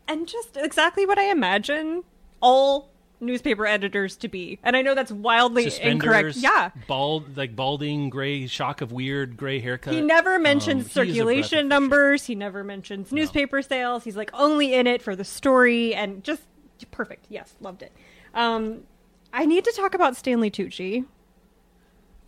and 0.07 0.27
just 0.27 0.57
exactly 0.57 1.05
what 1.05 1.19
I 1.19 1.31
imagine 1.31 2.03
all 2.41 2.89
newspaper 3.19 3.67
editors 3.67 4.17
to 4.17 4.27
be. 4.27 4.57
And 4.63 4.75
I 4.75 4.81
know 4.81 4.95
that's 4.95 5.11
wildly 5.11 5.71
incorrect. 5.81 6.37
Yeah. 6.37 6.71
bald, 6.87 7.37
like 7.37 7.55
balding, 7.55 8.09
gray, 8.09 8.47
shock 8.47 8.81
of 8.81 8.91
weird 8.91 9.37
gray 9.37 9.59
haircut. 9.59 9.93
He 9.93 10.01
never 10.01 10.35
Um, 10.35 10.41
mentions 10.43 10.85
he 10.85 10.89
is 10.89 10.91
a 10.91 10.93
breath 10.95 11.07
of 11.09 11.13
circulation 11.15 11.67
numbers. 11.67 12.25
He 12.25 12.33
never 12.33 12.63
mentions 12.63 13.11
newspaper 13.11 13.61
sales. 13.61 14.03
He's 14.05 14.17
like 14.17 14.31
only 14.33 14.73
in 14.73 14.87
it 14.87 15.03
for 15.03 15.15
the 15.15 15.23
story 15.23 15.93
and 15.93 16.23
just 16.23 16.41
perfect. 16.89 17.27
Yes, 17.29 17.53
loved 17.61 17.83
it. 17.83 17.91
Um, 18.33 18.85
I 19.31 19.45
need 19.45 19.65
to 19.65 19.71
talk 19.73 19.93
about 19.93 20.15
Stanley 20.15 20.49
Tucci 20.49 21.05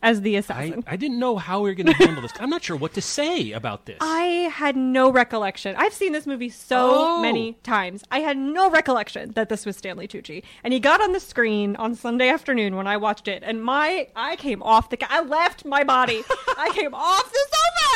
as 0.04 0.22
the 0.22 0.36
assassin. 0.36 0.84
I 0.86 0.95
didn't 0.97 1.18
know 1.18 1.38
how 1.38 1.62
we 1.62 1.70
were 1.72 1.74
going 1.74 1.88
to 1.93 1.93
handle 1.93 2.22
this. 2.22 2.32
I'm 2.39 2.49
not 2.51 2.64
sure 2.64 2.76
what 2.76 2.93
to 2.93 3.01
say 3.01 3.51
about 3.54 3.86
this. 3.88 3.97
I 4.01 4.51
had 4.54 4.76
no 4.76 5.12
recollection. 5.12 5.76
I've 5.78 5.93
seen 5.93 6.12
this 6.12 6.28
movie 6.28 6.49
so 6.49 6.91
Oh. 7.18 7.22
many 7.22 7.54
times. 7.64 8.04
I 8.12 8.20
had 8.20 8.38
no 8.38 8.70
recollection 8.70 9.32
that 9.32 9.49
this 9.49 9.66
was 9.66 9.78
Stanley 9.78 10.08
Tucci. 10.08 10.43
And 10.64 10.74
he 10.74 10.80
got 10.80 11.01
on 11.01 11.14
the 11.14 11.20
screen 11.20 11.76
on 11.78 11.95
Sunday 11.95 12.30
afternoon 12.30 12.76
when 12.76 12.86
I 12.86 12.97
watched 12.97 13.28
it, 13.28 13.41
and 13.45 13.64
my 13.64 14.08
I 14.16 14.36
came 14.36 14.62
off 14.62 14.89
the. 14.89 14.97
I 15.10 15.22
left 15.22 15.66
my 15.66 15.84
body. 15.84 16.22
I 16.58 16.70
came 16.74 16.93
off 16.93 17.32
the 17.32 17.39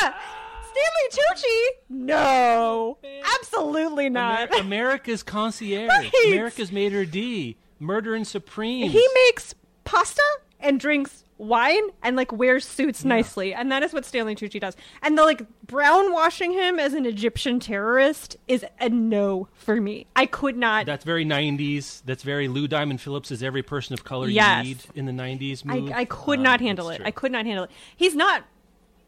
sofa. 0.00 0.16
Stanley 0.62 1.24
Tucci? 1.34 1.66
No, 1.90 2.98
absolutely 3.40 4.08
not. 4.08 4.52
Amer- 4.52 4.60
America's 4.62 5.22
concierge. 5.22 5.88
Right. 5.88 6.10
America's 6.26 6.72
Mater 6.72 7.04
D. 7.04 7.56
Murder 7.78 8.14
and 8.14 8.26
Supreme. 8.26 8.90
He 8.90 9.06
makes 9.26 9.54
pasta 9.84 10.22
and 10.60 10.78
drinks 10.80 11.24
wine 11.38 11.84
and 12.02 12.16
like 12.16 12.32
wears 12.32 12.66
suits 12.66 13.04
nicely. 13.04 13.54
And 13.54 13.70
that 13.72 13.82
is 13.82 13.92
what 13.92 14.04
stanley 14.04 14.34
tucci 14.34 14.60
does. 14.60 14.76
And 15.02 15.16
the 15.16 15.22
like 15.22 15.42
brown 15.66 16.12
washing 16.12 16.52
him 16.52 16.78
as 16.78 16.94
an 16.94 17.06
egyptian 17.06 17.60
terrorist 17.60 18.36
is 18.48 18.64
a 18.80 18.88
no 18.88 19.48
for 19.54 19.80
me. 19.80 20.06
I 20.16 20.26
could 20.26 20.56
not 20.56 20.86
That's 20.86 21.04
very 21.04 21.24
90s. 21.24 22.02
That's 22.04 22.22
very 22.24 22.48
Lou 22.48 22.66
Diamond 22.66 23.00
Phillips 23.00 23.30
is 23.30 23.42
every 23.42 23.62
person 23.62 23.94
of 23.94 24.02
color 24.04 24.28
Yes. 24.28 24.66
you 24.66 24.74
need 24.74 24.84
in 24.96 25.06
the 25.06 25.12
90s 25.12 25.62
I, 25.68 25.80
move. 25.80 25.92
I 25.94 26.04
could 26.04 26.38
Um, 26.38 26.42
not 26.44 26.60
handle 26.60 26.90
it. 26.90 26.96
true. 26.96 27.06
i 27.06 27.10
could 27.10 27.30
not 27.32 27.46
handle 27.46 27.64
it. 27.64 27.70
He's 27.96 28.14
not 28.16 28.44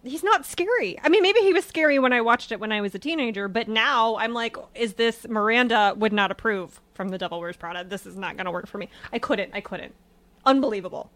he's 0.05 0.22
not 0.22 0.47
scary. 0.47 0.99
I 1.03 1.09
mean 1.09 1.22
maybe 1.22 1.41
he 1.41 1.53
was 1.53 1.64
scary 1.64 1.99
when 1.99 2.12
i 2.12 2.20
watched 2.20 2.53
it 2.53 2.61
when 2.61 2.72
i 2.72 2.81
was 2.81 2.95
a 2.95 2.99
teenager 2.99 3.49
but 3.49 3.68
now 3.68 4.16
i'm 4.16 4.33
like 4.33 4.57
is 4.74 4.95
this 4.95 5.26
miranda 5.28 5.95
would 5.97 6.12
not 6.12 6.31
approve 6.31 6.81
from 6.95 7.09
the 7.09 7.18
devil 7.18 7.41
wears 7.41 7.57
prada. 7.57 7.83
This 7.85 8.07
is 8.07 8.16
not 8.16 8.37
going 8.37 8.45
to 8.47 8.51
work 8.51 8.66
for 8.66 8.78
me. 8.78 8.89
I 9.12 9.18
couldn't. 9.18 9.51
I 9.55 9.61
couldn't 9.61 9.95
unbelievable 10.47 11.11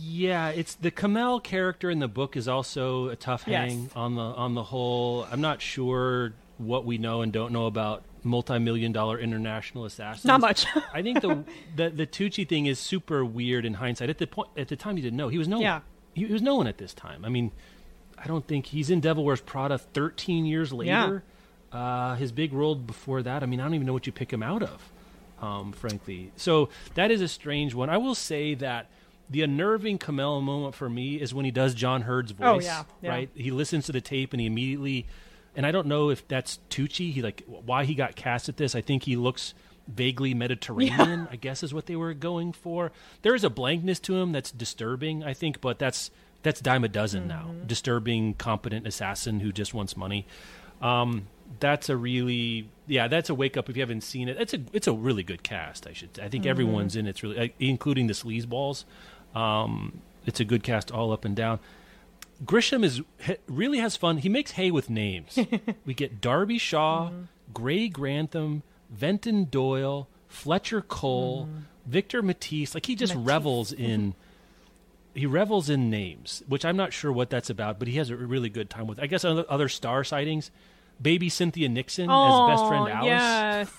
Yeah, 0.00 0.48
it's 0.50 0.74
the 0.76 0.90
Khamel 0.90 1.42
character 1.42 1.90
in 1.90 1.98
the 1.98 2.08
book 2.08 2.36
is 2.36 2.46
also 2.48 3.08
a 3.08 3.16
tough 3.16 3.44
Yes. 3.46 3.70
hang 3.72 3.90
on 3.96 4.14
the 4.14 4.22
on 4.22 4.54
the 4.54 4.62
whole. 4.62 5.26
I'm 5.30 5.40
not 5.40 5.60
sure 5.60 6.32
what 6.58 6.84
we 6.84 6.98
know 6.98 7.22
and 7.22 7.32
don't 7.32 7.52
know 7.52 7.66
about 7.66 8.04
multi-million 8.22 8.92
dollar 8.92 9.18
international 9.18 9.84
assassins. 9.84 10.24
Not 10.24 10.40
much. 10.40 10.66
I 10.94 11.02
think 11.02 11.20
the, 11.20 11.44
the 11.76 11.90
the 11.90 12.06
Tucci 12.06 12.48
thing 12.48 12.66
is 12.66 12.78
super 12.78 13.24
weird 13.24 13.64
in 13.64 13.74
hindsight. 13.74 14.08
At 14.08 14.18
the 14.18 14.26
point 14.28 14.50
at 14.56 14.68
the 14.68 14.76
time, 14.76 14.96
you 14.96 15.02
didn't 15.02 15.16
know 15.16 15.28
he 15.28 15.38
was 15.38 15.48
no 15.48 15.60
Yeah. 15.60 15.80
he, 16.14 16.26
he 16.26 16.32
was 16.32 16.42
no 16.42 16.54
one 16.54 16.66
at 16.68 16.78
this 16.78 16.94
time. 16.94 17.24
I 17.24 17.28
mean, 17.28 17.50
I 18.16 18.26
don't 18.28 18.46
think 18.46 18.66
he's 18.66 18.90
in 18.90 19.00
Devil 19.00 19.24
Wears 19.24 19.40
Prada 19.40 19.78
13 19.78 20.46
years 20.46 20.72
later. 20.72 21.24
Uh, 21.72 22.14
his 22.14 22.30
big 22.30 22.52
role 22.52 22.76
before 22.76 23.20
that, 23.24 23.42
I 23.42 23.46
mean, 23.46 23.58
I 23.58 23.64
don't 23.64 23.74
even 23.74 23.86
know 23.88 23.92
what 23.92 24.06
you 24.06 24.12
pick 24.12 24.32
him 24.32 24.44
out 24.44 24.62
of, 24.62 24.92
um, 25.44 25.72
frankly. 25.72 26.32
So 26.36 26.70
that 26.94 27.10
is 27.10 27.20
a 27.20 27.28
strange 27.28 27.74
one. 27.74 27.90
I 27.90 27.98
will 27.98 28.14
say 28.14 28.54
that 28.54 28.88
the 29.28 29.42
unnerving 29.42 29.98
Khamel 29.98 30.42
moment 30.42 30.74
for 30.74 30.88
me 30.88 31.20
is 31.20 31.34
when 31.34 31.44
he 31.44 31.50
does 31.50 31.74
John 31.74 32.02
Heard's 32.02 32.32
voice. 32.32 32.46
Oh, 32.46 32.60
yeah, 32.60 32.84
yeah. 33.02 33.10
Right? 33.10 33.30
He 33.34 33.50
listens 33.50 33.86
to 33.86 33.92
the 33.92 34.00
tape 34.00 34.32
and 34.32 34.40
he 34.40 34.46
immediately, 34.46 35.06
and 35.54 35.66
I 35.66 35.70
don't 35.70 35.86
know 35.86 36.10
if 36.10 36.26
that's 36.28 36.58
Tucci. 36.70 37.12
He 37.12 37.22
like 37.22 37.42
why 37.46 37.84
he 37.84 37.94
got 37.94 38.16
cast 38.16 38.48
at 38.48 38.56
this. 38.56 38.74
I 38.74 38.80
think 38.80 39.04
he 39.04 39.16
looks 39.16 39.54
vaguely 39.86 40.32
Mediterranean. 40.34 41.28
I 41.30 41.36
guess 41.36 41.62
is 41.62 41.74
what 41.74 41.86
they 41.86 41.96
were 41.96 42.14
going 42.14 42.52
for. 42.52 42.90
There 43.22 43.34
is 43.34 43.44
a 43.44 43.50
blankness 43.50 44.00
to 44.00 44.16
him 44.16 44.32
that's 44.32 44.50
disturbing. 44.50 45.24
I 45.24 45.34
think, 45.34 45.60
but 45.60 45.78
that's 45.78 46.10
that's 46.42 46.60
dime 46.60 46.84
a 46.84 46.88
dozen 46.88 47.26
now. 47.26 47.48
Mm-hmm. 47.50 47.66
Disturbing, 47.66 48.34
competent 48.34 48.86
assassin 48.86 49.40
who 49.40 49.52
just 49.52 49.74
wants 49.74 49.96
money. 49.96 50.26
Um, 50.82 51.28
that's 51.60 51.88
a 51.88 51.96
really 51.96 52.68
yeah. 52.86 53.08
That's 53.08 53.30
a 53.30 53.34
wake 53.34 53.56
up 53.56 53.68
if 53.68 53.76
you 53.76 53.82
haven't 53.82 54.02
seen 54.02 54.28
it. 54.28 54.36
It's 54.40 54.54
a 54.54 54.60
it's 54.72 54.86
a 54.86 54.92
really 54.92 55.22
good 55.22 55.42
cast. 55.42 55.86
I 55.86 55.92
should. 55.92 56.18
I 56.20 56.28
think 56.28 56.44
Mm-hmm. 56.44 56.50
everyone's 56.50 56.96
in. 56.96 57.06
It's 57.06 57.22
really 57.22 57.36
like, 57.36 57.54
including 57.58 58.06
the 58.06 58.12
sleazeballs. 58.14 58.84
Um, 59.34 60.00
it's 60.26 60.40
a 60.40 60.44
good 60.44 60.62
cast 60.62 60.90
all 60.90 61.12
up 61.12 61.24
and 61.24 61.34
down. 61.36 61.58
Grisham 62.44 62.84
is 62.84 63.00
really 63.46 63.78
has 63.78 63.96
fun. 63.96 64.18
He 64.18 64.28
makes 64.28 64.52
hay 64.52 64.70
with 64.70 64.90
names. 64.90 65.38
we 65.86 65.94
get 65.94 66.20
Darby 66.20 66.58
Shaw, 66.58 67.10
Gray 67.52 67.88
Grantham, 67.88 68.62
Denton 68.98 69.46
Voyles, 69.46 70.06
Fletcher 70.28 70.80
Cole, 70.82 71.48
Victor 71.86 72.22
Mattiece. 72.22 72.74
Like 72.74 72.86
he 72.86 72.94
just 72.96 73.14
revels 73.14 73.72
in 73.72 74.14
he 75.14 75.26
revels 75.26 75.70
in 75.70 75.90
names, 75.90 76.42
which 76.48 76.64
I'm 76.64 76.76
not 76.76 76.92
sure 76.92 77.12
what 77.12 77.30
that's 77.30 77.48
about, 77.50 77.78
but 77.78 77.86
he 77.86 77.98
has 77.98 78.10
a 78.10 78.16
really 78.16 78.48
good 78.48 78.68
time 78.68 78.88
with. 78.88 78.98
I 78.98 79.06
guess 79.06 79.24
other 79.24 79.68
star 79.68 80.02
sightings, 80.02 80.50
baby 81.00 81.28
Cynthia 81.28 81.68
Nixon 81.68 82.10
as 82.10 82.48
best 82.48 82.66
friend 82.66 82.84
Oh, 82.84 82.88
Alice. 82.88 83.04
Yes. 83.06 83.70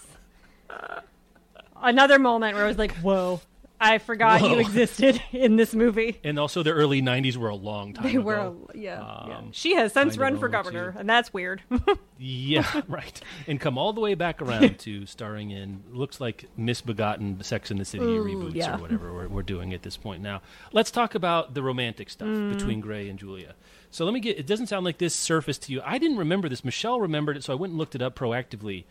Another 1.81 2.17
moment 2.19 2.55
where 2.55 2.63
I 2.65 2.67
was 2.67 2.77
like, 2.77 2.93
"Whoa, 2.97 3.41
I 3.79 3.97
forgot 3.99 4.41
you 4.41 4.57
existed 4.59 5.21
in 5.31 5.55
this 5.55 5.75
movie." 5.75 6.19
And 6.23 6.39
also 6.39 6.63
the 6.63 6.71
early 6.71 7.01
'90s 7.01 7.35
were 7.37 7.49
a 7.49 7.55
long 7.55 7.93
time 7.93 8.05
They 8.05 8.15
ago. 8.15 8.21
were, 8.21 8.53
yeah, 8.73 9.25
yeah. 9.27 9.37
Um, 9.37 9.49
She 9.51 9.75
has 9.75 9.93
since 9.93 10.17
run 10.17 10.39
for 10.39 10.47
governor, 10.47 10.93
too. 10.93 10.99
and 10.99 11.09
that's 11.09 11.33
weird. 11.33 11.61
Yeah, 12.17 12.81
right. 12.87 13.19
And 13.45 13.59
come 13.59 13.77
all 13.77 13.91
the 13.91 13.99
way 13.99 14.13
back 14.15 14.41
around 14.41 14.79
to 14.79 15.05
starring 15.05 15.51
in 15.51 15.83
looks 15.91 16.21
like 16.21 16.45
misbegotten 16.55 17.43
Sex 17.43 17.71
in 17.71 17.77
the 17.77 17.83
City 17.83 18.05
reboots 18.05 18.55
yeah. 18.55 18.77
or 18.77 18.81
whatever 18.81 19.13
we're, 19.13 19.27
we're 19.27 19.43
doing 19.43 19.73
at 19.73 19.81
this 19.83 19.97
point 19.97 20.23
now. 20.23 20.41
Let's 20.71 20.91
talk 20.91 21.13
about 21.13 21.55
the 21.55 21.61
romantic 21.61 22.09
stuff 22.09 22.29
Mm. 22.29 22.53
between 22.53 22.79
Gray 22.79 23.09
and 23.09 23.19
Julia. 23.19 23.55
So 23.95 24.03
let 24.03 24.13
me 24.13 24.19
get. 24.19 24.37
It 24.37 24.45
doesn't 24.45 24.67
sound 24.67 24.83
like 24.83 24.97
this 24.97 25.15
surfaced 25.15 25.61
to 25.63 25.71
you. 25.71 25.81
I 25.85 25.99
didn't 25.99 26.17
remember 26.17 26.49
this. 26.49 26.65
Michelle 26.65 26.99
remembered 26.99 27.37
it, 27.37 27.45
so 27.45 27.53
I 27.53 27.55
went 27.55 27.71
and 27.71 27.77
looked 27.77 27.95
it 27.95 28.01
up 28.01 28.13
proactively. 28.13 28.83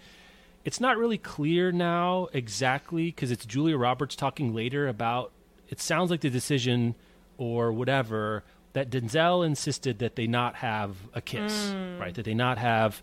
It's 0.65 0.81
not 0.81 0.97
really 0.97 1.19
clear 1.19 1.71
now 1.73 2.29
exactly 2.33 3.09
because 3.09 3.31
it's 3.31 3.45
Julia 3.45 3.77
Roberts 3.77 4.17
talking 4.17 4.55
later 4.55 4.89
about. 4.89 5.31
It 5.69 5.79
sounds 5.79 6.11
like 6.11 6.23
the 6.23 6.31
decision 6.31 6.95
or 7.37 7.71
whatever 7.71 8.45
that 8.73 8.89
Denzel 8.89 9.45
insisted 9.45 9.99
that 9.99 10.17
they 10.17 10.27
not 10.27 10.55
have 10.57 10.97
a 11.13 11.21
kiss, 11.21 11.73
hmm. 11.73 11.99
right? 11.99 12.15
That 12.15 12.25
they 12.25 12.33
not 12.33 12.57
have 12.57 13.03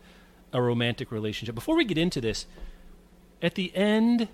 a 0.51 0.59
romantic 0.59 1.11
relationship. 1.11 1.53
Before 1.53 1.75
we 1.75 1.85
get 1.85 1.99
into 1.99 2.19
this, 2.19 2.47
at 3.43 3.53
the 3.53 3.75
end, 3.75 4.27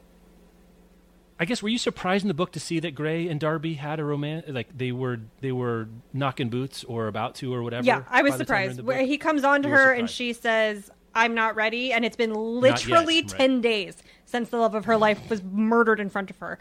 I 1.39 1.45
guess 1.45 1.61
were 1.61 1.69
you 1.69 1.77
surprised 1.77 2.23
in 2.23 2.27
the 2.29 2.33
book 2.33 2.51
to 2.53 2.59
see 2.59 2.79
that 2.79 2.95
Gray 2.95 3.27
and 3.27 3.39
Darby 3.39 3.75
had 3.75 3.99
a 3.99 4.03
romance? 4.03 4.45
Like 4.47 4.75
they 4.75 4.91
were 4.91 5.19
they 5.41 5.51
were 5.51 5.87
knocking 6.11 6.49
boots 6.49 6.83
or 6.83 7.07
about 7.07 7.35
to 7.35 7.53
or 7.53 7.61
whatever. 7.61 7.85
yeah, 7.85 8.03
I 8.09 8.21
was 8.23 8.31
by 8.33 8.37
the 8.37 8.45
time 8.45 8.55
you're 8.61 8.69
in 8.71 8.75
surprised. 8.77 8.87
Where 8.87 9.05
he 9.05 9.17
comes 9.17 9.43
on 9.43 9.61
to 9.63 9.69
You 9.69 9.75
her 9.75 9.93
and 9.93 10.09
she 10.09 10.33
says, 10.33 10.89
"I'm 11.13 11.35
not 11.35 11.55
ready," 11.55 11.93
and 11.93 12.03
it's 12.03 12.15
been 12.15 12.33
literally 12.33 13.17
right. 13.17 13.27
ten 13.27 13.61
days 13.61 13.97
since 14.25 14.49
the 14.49 14.57
love 14.57 14.73
of 14.73 14.85
her 14.85 14.97
life 14.97 15.29
was 15.29 15.43
murdered 15.43 15.99
in 15.99 16.09
front 16.09 16.31
of 16.31 16.37
her, 16.39 16.57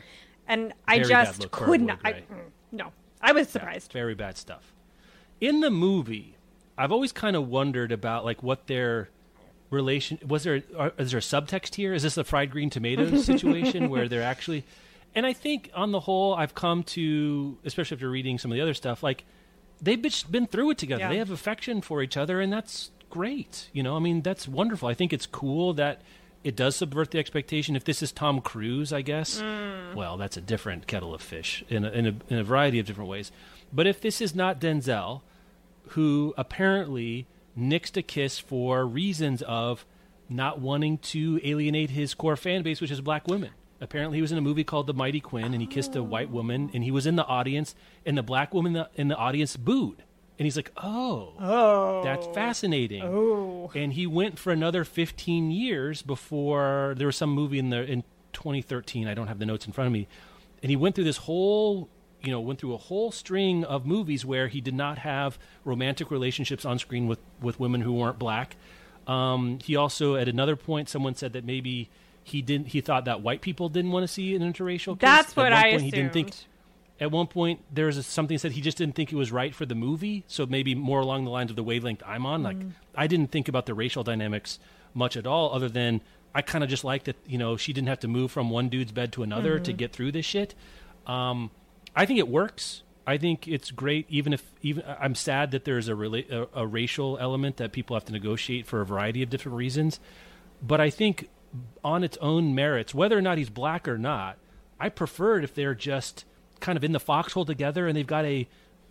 and 0.47 0.74
I 0.87 0.99
Very 0.99 1.09
just 1.09 1.41
look 1.41 1.57
for 1.57 1.64
a 1.64 1.66
could 1.68 1.81
not. 1.83 1.99
I, 2.05 2.12
mm, 2.12 2.24
no, 2.70 2.93
I 3.22 3.33
was 3.33 3.47
Yeah, 3.47 3.53
surprised. 3.53 3.93
very 3.93 4.14
bad 4.14 4.37
stuff. 4.37 4.74
In 5.41 5.61
the 5.61 5.70
movie, 5.70 6.37
I've 6.77 6.93
always 6.93 7.12
kind 7.12 7.35
of 7.35 7.49
wondered 7.49 7.93
about 7.93 8.27
like 8.27 8.43
what 8.43 8.66
their 8.66 9.09
relation 9.71 10.19
was. 10.27 10.45
There 10.45 10.62
are, 10.77 10.93
is 10.99 11.11
there 11.11 11.19
a 11.19 11.23
subtext 11.23 11.75
here? 11.75 11.93
Is 11.95 12.03
this 12.03 12.17
a 12.17 12.25
fried 12.25 12.51
green 12.51 12.71
tomatoes 12.71 13.25
situation 13.27 13.91
where 13.91 14.09
they're 14.09 14.23
actually? 14.23 14.64
And 15.14 15.25
I 15.25 15.33
think 15.33 15.71
on 15.75 15.93
the 15.93 16.01
whole, 16.01 16.35
I've 16.35 16.55
come 16.55 16.83
to, 16.83 17.57
especially 17.64 17.97
after 17.97 18.11
reading 18.11 18.39
some 18.39 18.51
of 18.51 18.57
the 18.57 18.61
other 18.61 18.75
stuff, 18.75 19.03
like 19.03 19.25
they've 19.81 20.01
been- 20.01 20.47
through 20.47 20.71
it 20.71 20.79
together. 20.79 21.05
Yeah. 21.05 21.09
They 21.09 21.19
have 21.19 21.31
affection 21.31 21.81
for 21.81 22.03
each 22.03 22.17
other, 22.17 22.41
and 22.41 22.53
that's 22.53 22.91
great. 23.09 23.71
You 23.73 23.83
know, 23.83 23.97
I 23.97 23.99
mean, 23.99 24.23
that's 24.23 24.47
wonderful. 24.47 24.89
I 24.89 24.95
think 24.95 25.12
it's 25.12 25.27
cool 25.27 25.73
that 25.75 26.03
it 26.45 26.55
does 26.55 26.77
subvert 26.77 27.11
the 27.11 27.19
expectation. 27.19 27.77
If 27.77 27.85
this 27.85 28.03
is 28.03 28.12
Tom 28.12 28.41
Cruise, 28.41 28.93
I 28.93 29.03
guess, 29.03 29.41
mm. 29.41 29.95
well, 29.95 30.17
that's 30.17 30.37
a 30.37 30.41
different 30.41 30.87
kettle 30.87 31.14
of 31.14 31.23
fish 31.23 31.64
in 31.69 31.85
a, 31.85 31.91
in 31.91 32.07
a, 32.07 32.14
in 32.29 32.39
a 32.39 32.45
variety 32.45 32.79
of 32.79 32.87
different 32.87 33.11
ways. 33.11 33.33
But 33.73 33.87
if 33.87 34.01
this 34.01 34.21
is 34.21 34.35
not 34.35 34.61
Denzel, 34.61 35.23
who 35.89 36.35
apparently 36.37 37.27
nixed 37.59 37.97
a 37.97 38.03
kiss 38.03 38.39
for 38.39 38.87
reasons 38.87 39.43
of 39.43 39.85
not 40.29 40.61
wanting 40.61 40.99
to 40.99 41.41
alienate 41.45 41.91
his 41.91 42.15
core 42.15 42.37
fan 42.37 42.63
base, 42.63 42.81
which 42.81 42.91
is 42.91 43.01
black 43.01 43.27
women. 43.29 43.51
Apparently, 43.81 44.19
he 44.19 44.23
was 44.23 44.33
in 44.33 44.39
a 44.39 44.43
movie 44.43 44.65
called 44.65 44.87
The 44.87 44.95
Mighty 44.95 45.21
Quinn, 45.21 45.53
and 45.53 45.61
he 45.61 45.67
kissed 45.67 45.95
a 45.97 46.03
white 46.03 46.31
woman, 46.31 46.71
and 46.73 46.83
he 46.83 46.91
was 46.91 47.07
in 47.07 47.17
the 47.17 47.27
audience, 47.27 47.75
and 48.07 48.17
the 48.17 48.23
black 48.23 48.55
woman 48.55 48.75
in 48.75 48.83
the, 48.83 49.01
in 49.01 49.09
the 49.09 49.17
audience 49.17 49.57
booed. 49.57 50.03
And 50.39 50.45
he's 50.45 50.57
like, 50.57 50.71
"Oh, 50.77 51.33
oh, 51.39 52.03
that's 52.05 52.27
fascinating." 52.29 53.03
Oh, 53.03 53.71
and 53.75 53.93
he 53.93 54.07
went 54.07 54.39
for 54.39 54.53
another 54.53 54.85
15 54.85 55.51
years 55.51 56.03
before 56.03 56.95
there 56.97 57.07
was 57.07 57.17
some 57.17 57.31
movie 57.31 57.59
in 57.59 57.71
the 57.71 57.83
in 57.85 58.03
2013. 58.35 59.09
I 59.09 59.15
don't 59.15 59.29
have 59.29 59.39
the 59.39 59.47
notes 59.47 59.67
in 59.67 59.73
front 59.73 59.87
of 59.87 59.93
me, 59.93 60.09
and 60.63 60.69
he 60.69 60.77
went 60.77 60.95
through 60.95 61.05
this 61.05 61.17
whole 61.19 61.89
you 62.23 62.31
know 62.31 62.41
went 62.41 62.59
through 62.59 62.75
a 62.75 62.79
whole 62.79 63.11
string 63.12 63.64
of 63.64 63.85
movies 63.87 64.25
where 64.25 64.49
he 64.49 64.61
did 64.61 64.75
not 64.75 64.99
have 64.99 65.39
romantic 65.64 66.11
relationships 66.11 66.64
on 66.64 66.79
screen 66.79 67.07
with 67.07 67.19
with 67.41 67.61
women 67.61 67.81
who 67.83 67.93
weren't 67.93 68.19
black 68.19 68.57
um, 69.07 69.59
he 69.62 69.77
also 69.77 70.17
at 70.17 70.29
another 70.29 70.57
point 70.57 70.89
someone 70.89 71.14
said 71.14 71.33
that 71.35 71.45
maybe 71.45 71.89
he 72.25 72.43
didn't. 72.43 72.69
He 72.69 72.81
thought 72.81 73.05
that 73.05 73.21
white 73.21 73.41
people 73.41 73.69
didn't 73.69 73.93
want 73.93 74.03
to 74.03 74.09
see 74.09 74.35
an 74.35 74.43
interracial. 74.43 74.95
Kiss. 74.99 75.03
That's 75.09 75.31
At 75.31 75.37
what 75.37 75.45
one 75.45 75.53
I 75.53 75.62
point, 75.62 75.75
assumed. 75.77 75.85
He 75.85 75.91
didn't 75.93 76.12
think. 76.12 76.33
At 76.99 77.12
one 77.12 77.29
point, 77.29 77.61
there 77.73 77.87
was 77.87 78.05
something 78.05 78.37
said 78.37 78.51
he 78.51 78.61
just 78.61 78.79
didn't 78.79 78.97
think 78.97 79.12
it 79.12 79.17
was 79.17 79.31
right 79.31 79.55
for 79.55 79.64
the 79.64 79.77
movie. 79.77 80.25
So 80.27 80.45
maybe 80.45 80.75
more 80.75 80.99
along 80.99 81.25
the 81.25 81.31
lines 81.31 81.51
of 81.51 81.57
the 81.57 81.62
wavelength 81.62 82.03
I'm 82.05 82.27
on. 82.27 82.43
Like 82.43 82.57
Mm. 82.59 82.73
I 82.97 83.07
didn't 83.07 83.31
think 83.31 83.47
about 83.47 83.67
the 83.67 83.75
racial 83.75 84.03
dynamics 84.03 84.59
much 84.93 85.17
at 85.17 85.25
all, 85.25 85.55
other 85.55 85.69
than 85.69 86.01
I 86.35 86.43
kind 86.43 86.64
of 86.64 86.71
just 86.71 86.83
liked 86.83 87.05
that 87.05 87.14
you 87.29 87.39
know 87.39 87.57
she 87.57 87.73
didn't 87.73 87.87
have 87.89 88.01
to 88.01 88.09
move 88.09 88.33
from 88.33 88.51
one 88.51 88.69
dude's 88.71 88.91
bed 88.91 89.12
to 89.12 89.23
another 89.23 89.61
to 89.61 89.73
Mhm. 89.73 89.77
get 89.77 89.93
through 89.93 90.11
this 90.11 90.27
shit. 90.27 90.57
Um, 91.07 91.53
I 91.97 92.07
think 92.07 92.18
it 92.18 92.28
works. 92.28 92.82
I 93.07 93.16
think 93.18 93.49
it's 93.49 93.70
great, 93.70 94.07
even 94.09 94.32
if 94.32 94.53
even 94.62 94.84
I'm 95.01 95.14
sad 95.14 95.53
that 95.53 95.64
there's 95.64 95.88
a, 95.88 95.92
rela- 95.92 96.30
a 96.30 96.49
a 96.61 96.66
racial 96.66 97.16
element 97.18 97.57
that 97.57 97.72
people 97.72 97.97
have 97.97 98.05
to 98.07 98.12
negotiate 98.12 98.66
for 98.66 98.80
a 98.80 98.86
variety 98.86 99.22
of 99.22 99.30
different 99.30 99.57
reasons. 99.57 99.99
But 100.62 100.80
I 100.80 100.90
think 100.90 101.28
on 101.84 102.05
its 102.05 102.18
own 102.18 102.55
merits, 102.55 102.94
whether 102.94 103.16
or 103.16 103.22
not 103.22 103.38
he's 103.38 103.51
black 103.51 103.88
or 103.88 103.97
not, 103.97 104.38
I 104.78 104.88
prefer 104.88 105.38
it 105.38 105.44
if 105.44 105.55
they're 105.55 105.74
just 105.74 106.24
kind 106.61 106.76
of 106.76 106.84
in 106.84 106.92
the 106.92 107.01
foxhole 107.01 107.44
together 107.44 107.86
and 107.86 107.97
they've 107.97 108.07
got 108.07 108.24
a 108.24 108.49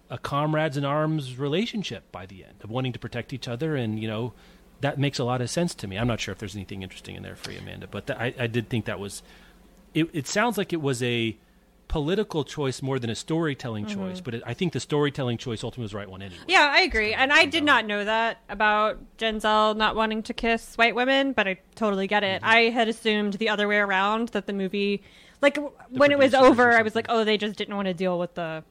a 0.10 0.18
comrades 0.18 0.78
in 0.78 0.86
arms 0.86 1.38
relationship 1.38 2.12
by 2.12 2.26
the 2.26 2.44
end 2.46 2.54
of 2.64 2.70
wanting 2.70 2.94
to 2.94 3.00
protect 3.00 3.34
each 3.34 3.48
other 3.48 3.76
and 3.76 4.00
you 4.00 4.08
know 4.08 4.34
that 4.82 5.00
makes 5.00 5.20
a 5.20 5.24
lot 5.24 5.42
of 5.42 5.50
sense 5.50 5.74
to 5.76 5.88
me. 5.88 5.98
I'm 5.98 6.08
not 6.08 6.20
sure 6.20 6.32
if 6.32 6.38
there's 6.38 6.56
anything 6.56 6.84
interesting 6.84 7.16
in 7.16 7.24
there 7.24 7.36
for 7.36 7.52
you, 7.52 7.60
Amanda, 7.60 7.88
but 7.88 8.08
th- 8.08 8.20
I, 8.20 8.34
I 8.44 8.48
did 8.48 8.70
think 8.70 8.86
that 8.86 9.00
was. 9.00 9.24
It, 9.94 10.10
it 10.14 10.28
sounds 10.28 10.58
like 10.58 10.74
it 10.74 10.82
was 10.82 11.02
a 11.02 11.38
political 11.88 12.44
choice 12.44 12.82
more 12.82 13.00
than 13.00 13.10
a 13.10 13.16
storytelling 13.16 13.86
choice, 13.86 14.20
Mhm. 14.20 14.24
but 14.24 14.34
it, 14.36 14.44
I 14.46 14.54
think 14.54 14.74
the 14.74 14.80
storytelling 14.80 15.38
choice 15.38 15.64
ultimately 15.64 15.84
was 15.84 15.92
the 15.92 15.98
right 15.98 16.10
one 16.10 16.22
anyway. 16.22 16.42
Yeah, 16.48 16.70
I 16.74 16.82
agree. 16.82 17.14
And 17.14 17.32
I 17.32 17.46
did 17.46 17.64
not 17.64 17.86
know 17.86 18.04
that 18.04 18.40
about 18.50 18.98
Denzel 19.18 19.76
not 19.78 19.96
wanting 19.96 20.24
to 20.24 20.34
kiss 20.34 20.76
white 20.76 20.96
women, 20.96 21.32
but 21.34 21.48
I 21.48 21.60
totally 21.76 22.08
get 22.08 22.24
Mm-hmm. 22.24 22.36
it. 22.36 22.44
I 22.44 22.62
had 22.70 22.88
assumed 22.88 23.34
the 23.34 23.50
other 23.50 23.68
way 23.68 23.78
around 23.78 24.30
that 24.30 24.46
the 24.48 24.54
movie, 24.54 25.04
like 25.42 25.56
w- 25.56 25.74
when 25.92 26.12
it 26.12 26.18
was 26.18 26.34
over, 26.34 26.72
I 26.78 26.82
was 26.82 26.96
like, 26.96 27.06
oh, 27.10 27.24
they 27.24 27.38
just 27.38 27.56
didn't 27.56 27.76
want 27.76 27.88
to 27.88 27.94
deal 27.94 28.18
with 28.20 28.34
the 28.36 28.64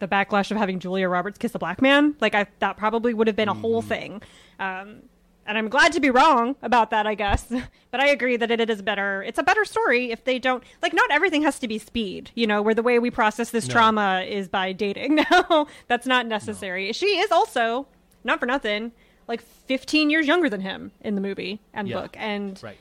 the 0.00 0.06
backlash 0.06 0.52
of 0.52 0.56
having 0.56 0.78
Julia 0.78 1.08
Roberts 1.08 1.38
kiss 1.38 1.54
a 1.56 1.58
black 1.58 1.82
man. 1.82 2.14
Like 2.20 2.32
I 2.34 2.46
that 2.60 2.76
probably 2.76 3.14
would 3.14 3.26
have 3.26 3.34
been 3.36 3.48
a 3.48 3.54
whole 3.54 3.80
Mm-hmm. 3.82 3.88
thing. 3.88 4.22
Um, 4.60 5.02
and 5.48 5.58
I'm 5.58 5.68
glad 5.68 5.92
to 5.94 6.00
be 6.00 6.10
wrong 6.10 6.54
about 6.62 6.90
that, 6.90 7.06
I 7.06 7.14
guess. 7.16 7.46
but 7.90 8.00
I 8.00 8.06
agree 8.06 8.36
that 8.36 8.50
it 8.52 8.70
is 8.70 8.80
better. 8.82 9.22
It's 9.24 9.38
a 9.38 9.42
better 9.42 9.64
story 9.64 10.12
if 10.12 10.22
they 10.24 10.38
don't 10.38 10.62
like. 10.82 10.92
Not 10.92 11.10
everything 11.10 11.42
has 11.42 11.58
to 11.58 11.66
be 11.66 11.78
speed, 11.78 12.30
you 12.36 12.46
know. 12.46 12.62
Where 12.62 12.74
the 12.74 12.82
way 12.84 13.00
we 13.00 13.10
process 13.10 13.50
this 13.50 13.66
No. 13.66 13.72
trauma 13.72 14.24
is 14.28 14.46
by 14.48 14.72
dating. 14.72 15.18
No, 15.30 15.66
that's 15.88 16.06
not 16.06 16.26
necessary. 16.26 16.92
She 16.92 17.06
is 17.18 17.32
also 17.32 17.86
not 18.24 18.38
for 18.38 18.46
nothing, 18.46 18.92
like 19.26 19.40
15 19.40 20.10
years 20.10 20.26
younger 20.26 20.48
than 20.48 20.60
him 20.60 20.92
in 21.00 21.14
the 21.16 21.20
movie 21.20 21.60
and 21.74 21.88
Yeah. 21.88 22.02
book. 22.02 22.16
And 22.18 22.60
Right. 22.62 22.76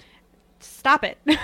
stop 0.60 1.04
it. 1.04 1.18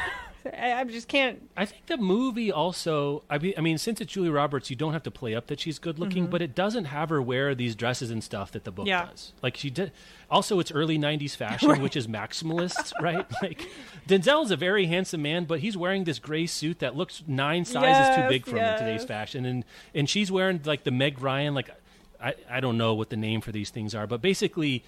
I, 0.45 0.73
I 0.73 0.83
just 0.83 1.07
can't. 1.07 1.41
I 1.55 1.65
think 1.65 1.85
the 1.85 1.97
movie 1.97 2.51
also. 2.51 3.23
I 3.29 3.37
mean, 3.37 3.53
I 3.57 3.61
mean, 3.61 3.77
since 3.77 4.01
it's 4.01 4.11
Julia 4.11 4.31
Roberts, 4.31 4.69
you 4.69 4.75
don't 4.75 4.93
have 4.93 5.03
to 5.03 5.11
play 5.11 5.33
up 5.35 5.47
that 5.47 5.59
she's 5.59 5.79
good 5.79 5.99
looking, 5.99 6.27
Mhm. 6.27 6.31
but 6.31 6.41
it 6.41 6.53
doesn't 6.55 6.85
have 6.85 7.09
her 7.09 7.21
wear 7.21 7.55
these 7.55 7.75
dresses 7.75 8.11
and 8.11 8.23
stuff 8.23 8.51
that 8.51 8.63
the 8.63 8.71
book 8.71 8.87
Yeah. 8.87 9.05
does. 9.05 9.33
Like 9.41 9.55
she 9.57 9.69
did. 9.69 9.91
Also, 10.29 10.59
it's 10.59 10.71
early 10.71 10.97
'90s 10.97 11.35
fashion, 11.37 11.69
Right. 11.69 11.81
which 11.81 11.95
is 11.95 12.07
maximalist, 12.07 12.91
right? 13.01 13.25
Like 13.41 13.67
Denzel 14.07 14.43
is 14.43 14.51
a 14.51 14.57
very 14.57 14.87
handsome 14.87 15.21
man, 15.21 15.45
but 15.45 15.59
he's 15.61 15.77
wearing 15.77 16.03
this 16.03 16.19
gray 16.19 16.45
suit 16.45 16.79
that 16.79 16.95
looks 16.95 17.23
nine 17.27 17.65
sizes 17.65 18.15
too 18.15 18.27
big 18.27 18.45
for 18.45 18.57
him 18.57 18.65
in 18.73 18.79
today's 18.79 19.05
fashion, 19.05 19.45
and 19.45 19.63
and 19.95 20.09
she's 20.09 20.31
wearing 20.31 20.59
like 20.65 20.83
the 20.83 20.91
Meg 20.91 21.21
Ryan, 21.21 21.53
like 21.53 21.69
I 22.21 22.33
I 22.49 22.59
don't 22.59 22.77
know 22.77 22.93
what 22.93 23.09
the 23.09 23.17
name 23.17 23.41
for 23.41 23.51
these 23.51 23.69
things 23.69 23.93
are, 23.95 24.07
but 24.07 24.21
basically 24.21 24.83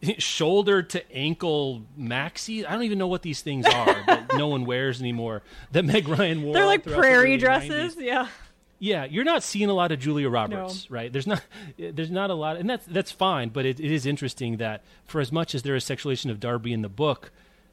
shoulder 0.18 0.82
to 0.82 1.12
ankle 1.12 1.82
maxi. 1.98 2.66
I 2.66 2.72
don't 2.72 2.82
even 2.84 2.98
know 2.98 3.06
what 3.08 3.22
these 3.22 3.40
things 3.40 3.66
are 3.66 3.86
that 4.06 4.32
no 4.34 4.48
one 4.48 4.64
wears 4.64 5.00
anymore. 5.00 5.42
That 5.72 5.84
Meg 5.84 6.08
Ryan 6.08 6.42
wore. 6.42 6.54
They're 6.54 6.66
like 6.66 6.84
throughout 6.84 6.96
the 6.96 7.00
prairie 7.00 7.36
dresses. 7.36 7.96
90s. 7.96 8.00
Yeah. 8.04 8.28
Yeah, 8.80 9.06
you're 9.06 9.24
not 9.24 9.42
seeing 9.42 9.68
a 9.68 9.74
lot 9.74 9.90
of 9.90 9.98
Julia 9.98 10.28
Roberts, 10.28 10.88
right? 10.88 11.12
There's 11.12 11.26
not, 11.26 11.42
there's 11.76 12.12
not 12.12 12.30
a 12.30 12.34
lot, 12.34 12.56
and 12.58 12.70
that's 12.70 12.86
that's 12.86 13.10
fine. 13.10 13.48
But 13.48 13.66
it, 13.66 13.80
it 13.80 13.90
is 13.90 14.06
interesting 14.06 14.58
that 14.58 14.84
for 15.04 15.20
as 15.20 15.32
much 15.32 15.52
as 15.56 15.62
there 15.62 15.74
is 15.74 15.84
sexualization 15.84 16.30
of 16.30 16.38
Darby 16.38 16.72
in 16.72 16.82
the 16.82 16.88
book, 16.88 17.32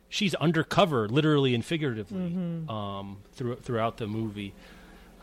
she's 0.09 0.33
undercover, 0.35 1.07
literally 1.07 1.53
and 1.53 1.63
figuratively, 1.63 2.31
Mhm. 2.31 2.67
um, 2.71 3.17
through, 3.33 3.57
throughout 3.57 3.97
the 3.97 4.07
movie. 4.07 4.55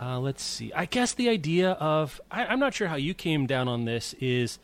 Uh, 0.01 0.21
let's 0.21 0.45
see. 0.45 0.73
I 0.73 0.85
guess 0.85 1.15
the 1.15 1.29
idea 1.29 1.73
of 1.73 2.21
I, 2.31 2.47
I'm 2.47 2.61
not 2.61 2.75
sure 2.75 2.87
how 2.87 2.95
you 2.95 3.13
came 3.13 3.47
down 3.49 3.67
on 3.67 3.85
this 3.85 4.15
is 4.21 4.61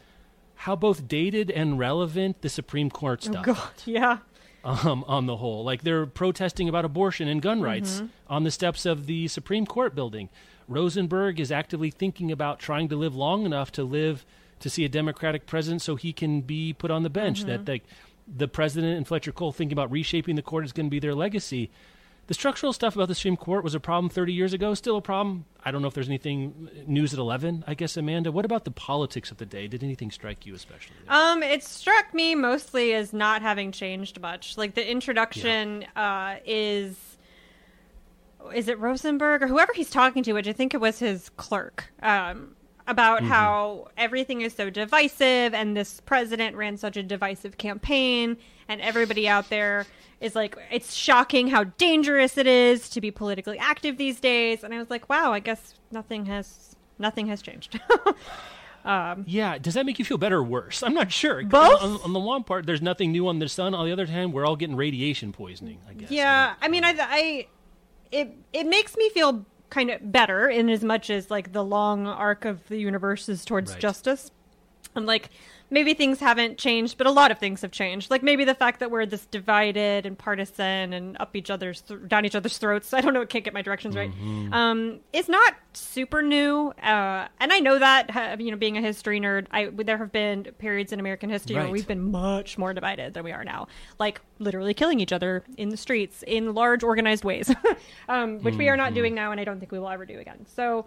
how 0.62 0.74
both 0.76 1.06
dated 1.08 1.50
and 1.50 1.78
relevant 1.78 2.42
the 2.42 2.48
Supreme 2.48 2.90
Court 2.90 3.22
stuff. 3.22 3.44
Oh 3.48 3.52
stuff 3.54 3.74
God. 3.76 3.82
Yeah. 3.86 4.18
um, 4.64 5.04
on 5.06 5.26
the 5.26 5.36
whole. 5.36 5.64
Like 5.64 5.82
they're 5.82 6.04
protesting 6.06 6.68
about 6.68 6.84
abortion 6.84 7.28
and 7.28 7.40
gun 7.40 7.60
rights 7.62 8.00
Mhm. 8.00 8.08
on 8.28 8.42
the 8.44 8.50
steps 8.50 8.84
of 8.86 9.06
the 9.06 9.28
Supreme 9.28 9.66
Court 9.66 9.94
building. 9.94 10.28
Rosenberg 10.66 11.40
is 11.40 11.50
actively 11.50 11.90
thinking 11.90 12.30
about 12.30 12.58
trying 12.58 12.88
to 12.88 12.96
live 12.96 13.14
long 13.14 13.46
enough 13.46 13.72
to 13.72 13.84
live 13.84 14.26
to 14.60 14.68
see 14.68 14.84
a 14.84 14.88
Democratic 14.88 15.46
president 15.46 15.80
so 15.82 15.94
he 15.96 16.12
can 16.12 16.40
be 16.42 16.72
put 16.72 16.90
on 16.90 17.02
the 17.04 17.10
bench. 17.10 17.42
Mhm. 17.44 17.46
That 17.46 17.68
like 17.68 17.84
the 18.26 18.48
president 18.48 18.96
and 18.96 19.06
Fletcher 19.06 19.32
Coal 19.32 19.52
thinking 19.52 19.72
about 19.72 19.90
reshaping 19.90 20.34
the 20.36 20.42
court 20.42 20.64
is 20.64 20.72
going 20.72 20.86
to 20.86 20.90
be 20.90 20.98
their 20.98 21.14
legacy. 21.14 21.70
The 22.28 22.34
structural 22.34 22.74
stuff 22.74 22.94
about 22.94 23.08
the 23.08 23.14
Supreme 23.14 23.38
Court 23.38 23.64
was 23.64 23.74
a 23.74 23.80
problem 23.80 24.10
30 24.10 24.34
years 24.34 24.52
ago, 24.52 24.74
still 24.74 24.98
a 24.98 25.00
problem. 25.02 25.46
I 25.64 25.70
don't 25.70 25.80
know 25.80 25.88
if 25.88 25.94
there's 25.94 26.08
anything 26.08 26.68
news 26.86 27.14
at 27.14 27.18
11, 27.18 27.64
I 27.66 27.72
guess, 27.72 27.96
Amanda. 27.96 28.30
What 28.30 28.44
about 28.44 28.64
the 28.66 28.70
politics 28.70 29.30
of 29.30 29.38
the 29.38 29.46
day? 29.46 29.66
Did 29.66 29.82
anything 29.82 30.10
strike 30.10 30.44
you 30.44 30.54
especially? 30.54 30.94
Um, 31.08 31.42
it 31.42 31.64
struck 31.64 32.12
me 32.12 32.34
mostly 32.34 32.92
as 32.92 33.14
not 33.14 33.40
having 33.40 33.72
changed 33.72 34.20
much. 34.20 34.58
Like 34.58 34.74
the 34.74 34.88
introduction 34.88 35.84
uh, 35.96 36.36
is 36.44 36.96
is 38.54 38.68
it 38.68 38.78
Rosenberg 38.78 39.42
or 39.42 39.46
whoever 39.48 39.72
he's 39.74 39.90
talking 39.90 40.22
to, 40.22 40.32
which 40.34 40.46
I 40.48 40.52
think 40.52 40.72
it 40.74 40.80
was 40.80 40.98
his 40.98 41.30
clerk. 41.30 41.90
Um, 42.02 42.54
about 42.86 43.18
Mm-hmm. 43.20 43.28
how 43.28 43.88
everything 43.98 44.40
is 44.42 44.54
so 44.54 44.70
divisive 44.70 45.52
and 45.54 45.76
this 45.76 46.00
president 46.00 46.56
ran 46.56 46.76
such 46.78 46.96
a 46.96 47.02
divisive 47.02 47.58
campaign 47.58 48.36
and 48.68 48.80
everybody 48.80 49.26
out 49.28 49.48
there 49.50 49.86
is 50.20 50.34
like 50.34 50.56
it's 50.70 50.94
shocking 50.94 51.48
how 51.48 51.64
dangerous 51.64 52.36
it 52.36 52.46
is 52.46 52.88
to 52.90 53.00
be 53.00 53.10
politically 53.10 53.58
active 53.58 53.96
these 53.98 54.20
days 54.20 54.62
and 54.64 54.74
I 54.74 54.78
was 54.78 54.90
like 54.90 55.08
wow 55.08 55.32
I 55.32 55.40
guess 55.40 55.74
nothing 55.90 56.26
has 56.26 56.76
nothing 56.98 57.26
has 57.28 57.40
changed 57.42 57.80
um 58.84 59.24
Yeah, 59.26 59.58
does 59.58 59.74
that 59.74 59.86
make 59.86 59.98
you 59.98 60.04
feel 60.04 60.18
better 60.18 60.38
or 60.38 60.44
worse? 60.44 60.82
I'm 60.82 60.94
not 60.94 61.10
sure. 61.12 61.42
Both? 61.44 61.82
On, 61.82 62.00
on 62.02 62.12
the 62.12 62.20
one 62.20 62.44
part, 62.44 62.66
there's 62.66 62.82
nothing 62.82 63.12
new 63.12 63.28
on 63.28 63.38
the 63.38 63.48
sun. 63.48 63.74
On 63.74 63.84
the 63.84 63.92
other 63.92 64.06
hand, 64.06 64.32
we're 64.32 64.46
all 64.46 64.56
getting 64.56 64.76
radiation 64.76 65.32
poisoning. 65.32 65.78
I 65.88 65.94
guess. 65.94 66.10
Yeah, 66.10 66.54
I 66.60 66.68
mean, 66.68 66.84
I, 66.84 66.94
I, 66.98 67.46
it 68.12 68.34
it 68.52 68.66
makes 68.66 68.96
me 68.96 69.08
feel 69.10 69.44
kind 69.70 69.90
of 69.90 70.10
better 70.12 70.48
in 70.48 70.70
as 70.70 70.82
much 70.82 71.10
as 71.10 71.30
like 71.30 71.52
the 71.52 71.62
long 71.64 72.06
arc 72.06 72.44
of 72.44 72.66
the 72.68 72.78
universe 72.78 73.28
is 73.28 73.44
towards 73.44 73.72
Right. 73.72 73.80
justice, 73.80 74.30
and 74.94 75.06
like 75.06 75.28
maybe 75.70 75.94
things 75.94 76.20
haven't 76.20 76.58
changed, 76.58 76.96
but 76.98 77.06
a 77.06 77.10
lot 77.10 77.30
of 77.30 77.38
things 77.38 77.62
have 77.62 77.70
changed. 77.70 78.10
Like 78.10 78.22
maybe 78.22 78.44
the 78.44 78.54
fact 78.54 78.80
that 78.80 78.90
we're 78.90 79.06
this 79.06 79.26
divided 79.26 80.06
and 80.06 80.18
partisan 80.18 80.92
and 80.92 81.16
up 81.20 81.36
each 81.36 81.50
other's 81.50 81.80
th- 81.82 82.00
down 82.08 82.24
each 82.24 82.34
other's 82.34 82.58
throats. 82.58 82.92
I 82.98 83.00
don't 83.00 83.14
know. 83.14 83.24
Can't 83.26 83.44
get 83.44 83.54
my 83.54 83.62
directions 83.62 83.94
right. 83.96 84.10
Mhm. 84.12 84.52
Um, 84.52 85.00
it's 85.12 85.28
not 85.28 85.54
super 85.74 86.22
new, 86.22 86.68
uh, 86.82 87.28
and 87.40 87.52
I 87.52 87.60
know 87.60 87.78
that 87.78 88.40
you 88.40 88.50
know, 88.50 88.56
being 88.56 88.76
a 88.76 88.80
history 88.80 89.20
nerd, 89.20 89.46
I 89.50 89.66
there 89.66 89.98
have 89.98 90.10
been 90.12 90.44
periods 90.58 90.92
in 90.92 91.00
American 91.00 91.30
history 91.30 91.56
where 91.56 91.68
we've 91.68 91.86
been 91.86 92.10
much 92.10 92.58
more 92.58 92.72
divided 92.74 93.14
than 93.14 93.22
we 93.24 93.32
are 93.32 93.44
now, 93.44 93.68
like 93.98 94.20
literally 94.38 94.74
killing 94.74 95.00
each 95.00 95.12
other 95.12 95.44
in 95.56 95.68
the 95.68 95.76
streets 95.76 96.24
in 96.26 96.54
large 96.54 96.82
organized 96.82 97.24
ways, 97.24 97.52
um, 98.08 98.38
which 98.40 98.56
we 98.56 98.68
are 98.68 98.76
not 98.76 98.92
Mhm. 98.92 98.94
doing 98.96 99.14
now, 99.14 99.30
and 99.32 99.40
I 99.40 99.44
don't 99.44 99.60
think 99.60 99.70
we 99.72 99.78
will 99.78 99.88
ever 99.90 100.06
do 100.06 100.18
again. 100.18 100.46
So. 100.46 100.86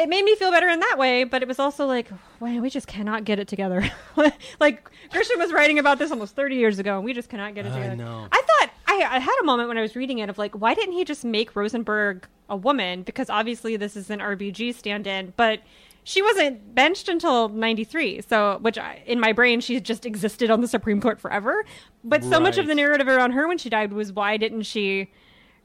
It 0.00 0.08
made 0.08 0.24
me 0.24 0.34
feel 0.34 0.50
better 0.50 0.68
in 0.68 0.80
that 0.80 0.96
way, 0.96 1.24
but 1.24 1.42
it 1.42 1.48
was 1.48 1.58
also 1.58 1.84
like, 1.84 2.08
wow, 2.40 2.58
we 2.58 2.70
just 2.70 2.86
cannot 2.86 3.24
get 3.24 3.38
it 3.38 3.48
together. 3.48 3.86
like 4.58 4.88
Grisham 5.10 5.36
was 5.36 5.52
writing 5.52 5.78
about 5.78 5.98
this 5.98 6.10
almost 6.10 6.34
30 6.34 6.56
years 6.56 6.78
ago, 6.78 6.96
and 6.96 7.04
we 7.04 7.12
just 7.12 7.28
cannot 7.28 7.54
get 7.54 7.66
it 7.66 7.72
I 7.72 7.74
together. 7.74 7.96
know. 7.96 8.26
I 8.32 8.42
thought 8.42 8.70
I, 8.86 9.16
I 9.16 9.18
had 9.18 9.36
a 9.42 9.44
moment 9.44 9.68
when 9.68 9.76
I 9.76 9.82
was 9.82 9.94
reading 9.94 10.20
it 10.20 10.30
of 10.30 10.38
like, 10.38 10.54
why 10.54 10.72
didn't 10.72 10.94
he 10.94 11.04
just 11.04 11.22
make 11.22 11.54
Rosenberg 11.54 12.26
a 12.48 12.56
woman? 12.56 13.02
Because 13.02 13.28
obviously 13.28 13.76
this 13.76 13.94
is 13.94 14.08
an 14.08 14.20
RBG 14.20 14.74
stand-in, 14.74 15.34
but 15.36 15.60
she 16.02 16.22
wasn't 16.22 16.74
benched 16.74 17.10
until 17.10 17.50
93 17.50 18.22
so 18.22 18.56
which 18.62 18.78
I, 18.78 19.02
in 19.06 19.20
my 19.20 19.32
brain 19.32 19.60
she 19.60 19.78
just 19.80 20.06
existed 20.06 20.50
on 20.50 20.62
the 20.62 20.66
supreme 20.66 20.98
court 20.98 21.20
forever 21.20 21.62
but 22.02 22.24
so 22.24 22.40
much 22.40 22.56
of 22.56 22.66
the 22.66 22.74
narrative 22.74 23.06
around 23.06 23.32
her 23.32 23.46
when 23.46 23.58
she 23.58 23.68
died 23.68 23.92
was 23.92 24.10
why 24.10 24.38
didn't 24.38 24.62
she 24.62 25.10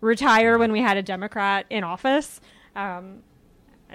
retire 0.01 0.57
when 0.57 0.73
we 0.73 0.81
had 0.81 0.97
a 0.97 1.01
democrat 1.01 1.65
in 1.69 1.85
office 1.85 2.41
um, 2.75 3.23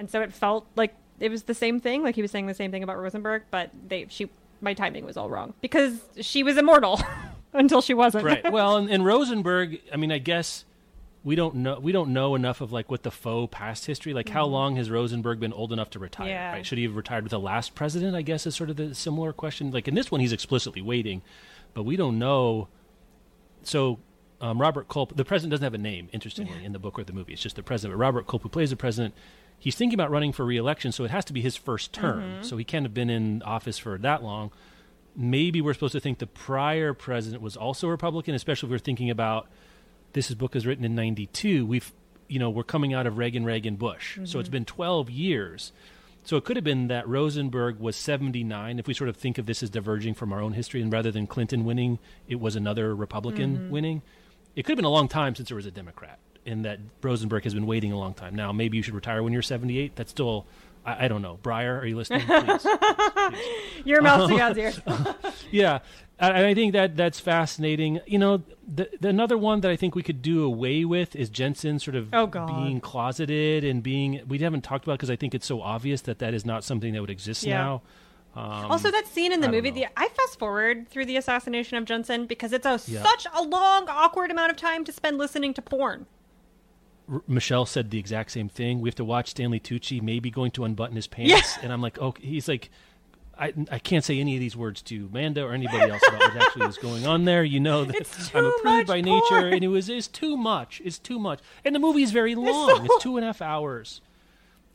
and 0.01 0.09
so 0.09 0.21
it 0.21 0.33
felt 0.33 0.65
like 0.75 0.93
it 1.19 1.29
was 1.29 1.43
the 1.43 1.53
same 1.53 1.79
thing 1.79 2.01
like 2.03 2.15
he 2.15 2.21
was 2.23 2.31
saying 2.31 2.47
the 2.47 2.53
same 2.53 2.71
thing 2.71 2.81
about 2.83 2.97
rosenberg 2.97 3.43
but 3.51 3.69
they 3.87 4.05
she 4.09 4.27
my 4.59 4.73
timing 4.73 5.05
was 5.05 5.15
all 5.15 5.29
wrong 5.29 5.53
because 5.61 5.99
she 6.19 6.43
was 6.43 6.57
immortal 6.57 6.99
until 7.53 7.81
she 7.81 7.93
wasn't 7.93 8.23
right. 8.23 8.51
Well, 8.51 8.77
and, 8.77 8.89
and 8.89 9.03
Rosenberg. 9.05 9.79
I 9.91 9.97
mean, 9.97 10.11
I 10.11 10.19
guess 10.19 10.65
we 11.23 11.35
don't 11.35 11.55
know. 11.55 11.79
We 11.79 11.91
don't 11.91 12.13
know 12.13 12.35
enough 12.35 12.61
of 12.61 12.71
like 12.71 12.89
what 12.91 13.01
the 13.03 13.09
faux 13.11 13.49
past 13.51 13.85
history. 13.87 14.13
Like, 14.13 14.29
how 14.29 14.45
Mhm. 14.47 14.51
long 14.51 14.75
has 14.75 14.89
Rosenberg 14.91 15.39
been 15.39 15.51
old 15.51 15.73
enough 15.73 15.89
to 15.91 15.99
retire? 15.99 16.29
Yeah. 16.29 16.51
Right? 16.53 16.65
Should 16.65 16.77
he 16.77 16.83
have 16.85 16.95
retired 16.95 17.23
with 17.23 17.31
the 17.31 17.39
last 17.39 17.73
president? 17.75 18.15
I 18.15 18.21
guess 18.21 18.45
is 18.45 18.55
sort 18.55 18.69
of 18.69 18.75
the 18.77 18.93
similar 18.95 19.33
question. 19.33 19.71
Like 19.71 19.87
in 19.87 19.95
this 19.95 20.11
one, 20.11 20.21
he's 20.21 20.31
explicitly 20.33 20.81
waiting, 20.81 21.23
but 21.73 21.81
we 21.83 21.95
don't 21.95 22.19
know. 22.19 22.67
So 23.63 23.99
um, 24.39 24.61
Robert 24.61 24.87
Culp, 24.89 25.15
the 25.15 25.25
president 25.25 25.51
doesn't 25.51 25.63
have 25.63 25.73
a 25.73 25.77
name, 25.79 26.07
interestingly, 26.11 26.63
in 26.63 26.71
the 26.71 26.79
book 26.79 26.97
or 26.99 27.03
the 27.03 27.13
movie. 27.13 27.33
It's 27.33 27.41
just 27.41 27.55
the 27.55 27.63
president. 27.63 27.97
But 27.97 28.03
Robert 28.03 28.27
Culp, 28.27 28.43
who 28.43 28.49
plays 28.49 28.69
the 28.71 28.75
president, 28.75 29.13
he's 29.61 29.75
thinking 29.75 29.93
about 29.93 30.11
running 30.11 30.33
for 30.33 30.43
reelection, 30.43 30.91
so 30.91 31.05
it 31.05 31.11
has 31.11 31.23
to 31.25 31.33
be 31.33 31.39
his 31.39 31.55
first 31.55 31.93
term. 31.93 32.21
Mm-hmm. 32.21 32.43
So 32.43 32.57
he 32.57 32.65
can't 32.65 32.83
have 32.83 32.93
been 32.93 33.09
in 33.09 33.41
office 33.43 33.77
for 33.77 33.97
that 33.99 34.23
long. 34.23 34.51
Maybe 35.15 35.61
we're 35.61 35.73
supposed 35.73 35.93
to 35.93 35.99
think 36.01 36.19
the 36.19 36.27
prior 36.27 36.93
president 36.93 37.41
was 37.41 37.55
also 37.55 37.87
a 37.87 37.91
Republican, 37.91 38.35
especially 38.35 38.67
if 38.67 38.71
we're 38.71 38.79
thinking 38.79 39.09
about 39.09 39.47
this 40.13 40.29
is 40.29 40.35
book 40.35 40.55
is 40.55 40.65
written 40.65 40.83
in 40.83 40.95
92 40.95 41.65
we've 41.65 41.91
you 42.27 42.39
know 42.39 42.49
we're 42.49 42.63
coming 42.63 42.93
out 42.93 43.07
of 43.07 43.17
reagan 43.17 43.43
reagan 43.45 43.75
bush 43.75 44.19
so 44.23 44.39
it's 44.39 44.49
been 44.49 44.65
12 44.65 45.09
years 45.09 45.71
so 46.23 46.37
it 46.37 46.43
could 46.43 46.55
have 46.55 46.63
been 46.63 46.87
that 46.87 47.07
rosenberg 47.07 47.79
was 47.79 47.95
79 47.95 48.79
if 48.79 48.87
we 48.87 48.93
sort 48.93 49.09
of 49.09 49.17
think 49.17 49.37
of 49.37 49.45
this 49.45 49.63
as 49.63 49.69
diverging 49.69 50.13
from 50.13 50.31
our 50.31 50.41
own 50.41 50.53
history 50.53 50.81
and 50.81 50.91
rather 50.91 51.11
than 51.11 51.27
clinton 51.27 51.65
winning 51.65 51.99
it 52.27 52.39
was 52.39 52.55
another 52.55 52.95
republican 52.95 53.69
winning 53.69 54.01
it 54.55 54.63
could 54.63 54.71
have 54.73 54.77
been 54.77 54.85
a 54.85 54.89
long 54.89 55.07
time 55.07 55.35
since 55.35 55.49
there 55.49 55.55
was 55.55 55.65
a 55.65 55.71
democrat 55.71 56.19
and 56.45 56.65
that 56.65 56.79
rosenberg 57.01 57.43
has 57.43 57.53
been 57.53 57.65
waiting 57.67 57.91
a 57.91 57.97
long 57.97 58.13
time 58.13 58.35
now 58.35 58.51
maybe 58.51 58.77
you 58.77 58.83
should 58.83 58.93
retire 58.95 59.21
when 59.23 59.31
you're 59.33 59.41
78 59.41 59.95
that's 59.95 60.11
still 60.11 60.45
I, 60.83 61.05
I 61.05 61.07
don't 61.09 61.21
know. 61.21 61.37
Breyer, 61.43 61.79
are 61.79 61.85
you 61.85 61.95
listening? 61.95 62.21
Please. 62.25 62.65
Your 63.85 64.01
mouth 64.01 64.29
to 64.29 64.35
God's 64.37 64.57
ears. 64.57 64.79
yeah, 65.51 65.79
and 66.19 66.37
I 66.45 66.55
think 66.55 66.73
that 66.73 66.97
that's 66.97 67.19
fascinating. 67.19 67.99
You 68.07 68.17
know, 68.19 68.41
the, 68.67 68.89
the 68.99 69.09
another 69.09 69.37
one 69.37 69.61
that 69.61 69.69
I 69.71 69.75
think 69.75 69.93
we 69.95 70.01
could 70.03 70.23
do 70.23 70.43
away 70.43 70.83
with 70.85 71.15
is 71.15 71.29
Jensen 71.29 71.77
sort 71.77 71.95
of 71.95 72.09
Oh, 72.13 72.25
being 72.25 72.81
closeted 72.81 73.63
and 73.63 73.83
being. 73.83 74.21
We 74.27 74.39
haven't 74.39 74.61
talked 74.63 74.83
about 74.85 74.93
because 74.97 75.11
I 75.11 75.15
think 75.15 75.35
it's 75.35 75.45
so 75.45 75.61
obvious 75.61 76.01
that 76.01 76.17
that 76.17 76.33
is 76.33 76.45
not 76.45 76.63
something 76.63 76.93
that 76.93 77.01
would 77.01 77.09
exist 77.11 77.43
Yeah. 77.43 77.57
now. 77.63 77.81
Um, 78.35 78.71
also, 78.71 78.89
that 78.89 79.07
scene 79.07 79.33
in 79.33 79.41
the 79.41 79.49
I 79.49 79.51
movie, 79.51 79.71
the, 79.71 79.85
I 79.97 80.07
fast 80.07 80.39
forward 80.39 80.87
through 80.89 81.05
the 81.05 81.17
assassination 81.17 81.77
of 81.77 81.85
Jensen 81.85 82.25
because 82.25 82.53
it's 82.53 82.65
a 82.65 82.79
Yeah. 82.87 83.03
such 83.03 83.27
a 83.35 83.43
long, 83.43 83.87
awkward 83.89 84.31
amount 84.31 84.51
of 84.51 84.57
time 84.57 84.83
to 84.85 84.91
spend 84.91 85.17
listening 85.17 85.53
to 85.55 85.61
porn. 85.61 86.05
R- 87.11 87.21
Michelle 87.27 87.65
said 87.65 87.91
the 87.91 87.99
exact 87.99 88.31
same 88.31 88.47
thing. 88.49 88.79
We 88.81 88.87
have 88.89 88.95
to 88.95 89.03
watch 89.05 89.29
Stanley 89.31 89.59
Tucci 89.59 90.01
maybe 90.01 90.31
going 90.31 90.51
to 90.51 90.63
unbutton 90.63 90.95
his 90.95 91.07
pants, 91.07 91.57
and 91.61 91.71
I'm 91.73 91.81
like, 91.81 91.99
oh, 92.01 92.13
he's 92.19 92.47
like. 92.47 92.69
I, 93.39 93.53
I 93.71 93.79
can't 93.79 94.03
say 94.03 94.19
any 94.19 94.35
of 94.35 94.39
these 94.39 94.55
words 94.55 94.83
to 94.83 95.09
Manda 95.11 95.43
or 95.43 95.53
anybody 95.53 95.89
else 95.89 96.03
about 96.07 96.19
what 96.19 96.35
actually 96.43 96.67
is 96.67 96.77
going 96.77 97.07
on 97.07 97.25
there. 97.25 97.43
You 97.43 97.59
know 97.59 97.85
that 97.85 98.31
I'm 98.35 98.45
approved 98.45 98.85
by 98.87 99.01
nature, 99.01 99.47
and 99.47 99.63
it 99.63 99.67
was 99.69 99.89
it's 99.89 100.07
too 100.07 100.37
much. 100.37 100.79
It's 100.85 100.99
too 100.99 101.17
much, 101.17 101.39
and 101.65 101.73
the 101.73 101.79
movie 101.79 102.03
is 102.03 102.11
very 102.11 102.35
long. 102.35 102.85
It's, 102.85 102.93
so- 102.93 102.99
two 102.99 103.17
and 103.17 103.23
a 103.23 103.29
half 103.29 103.41
hours, 103.41 104.01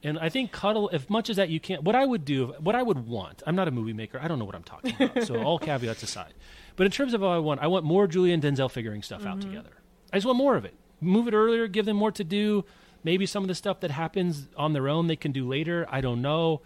and 0.02 0.18
I 0.18 0.30
think 0.30 0.50
cuddle 0.50 0.90
as 0.92 1.08
much 1.08 1.30
as 1.30 1.36
that 1.36 1.48
you 1.48 1.60
can't. 1.60 1.84
What 1.84 1.94
I 1.94 2.04
would 2.06 2.24
do, 2.24 2.54
what 2.58 2.74
I 2.74 2.82
would 2.82 3.06
want. 3.06 3.40
I'm 3.46 3.54
not 3.54 3.68
a 3.68 3.70
movie 3.70 3.92
maker. 3.92 4.18
I 4.20 4.26
don't 4.26 4.38
know 4.40 4.44
what 4.46 4.56
I'm 4.56 4.64
talking 4.64 4.96
about. 5.00 5.22
so 5.24 5.40
all 5.44 5.58
caveats 5.70 6.02
aside, 6.02 6.34
but 6.74 6.86
in 6.86 6.90
terms 6.90 7.14
of 7.14 7.20
what 7.20 7.28
I 7.28 7.38
want, 7.38 7.60
I 7.62 7.68
want 7.68 7.84
more 7.84 8.08
Julia 8.08 8.34
and 8.34 8.42
Denzel 8.42 8.68
figuring 8.70 9.02
stuff 9.04 9.24
out 9.26 9.38
Mm-hmm. 9.38 9.50
together. 9.50 9.70
I 10.12 10.16
just 10.16 10.26
want 10.26 10.38
more 10.38 10.56
of 10.56 10.64
it. 10.64 10.74
Move 11.00 11.28
it 11.28 11.34
earlier. 11.34 11.66
Give 11.66 11.84
them 11.86 11.96
more 11.96 12.12
to 12.12 12.24
do. 12.24 12.64
Maybe 13.04 13.26
some 13.26 13.44
of 13.44 13.48
the 13.48 13.54
stuff 13.54 13.80
that 13.80 13.90
happens 13.90 14.48
on 14.56 14.72
their 14.72 14.88
own 14.88 15.06
they 15.06 15.16
can 15.16 15.32
do 15.32 15.46
later. 15.46 15.86
I 15.90 16.00
don't 16.00 16.22
know 16.22 16.62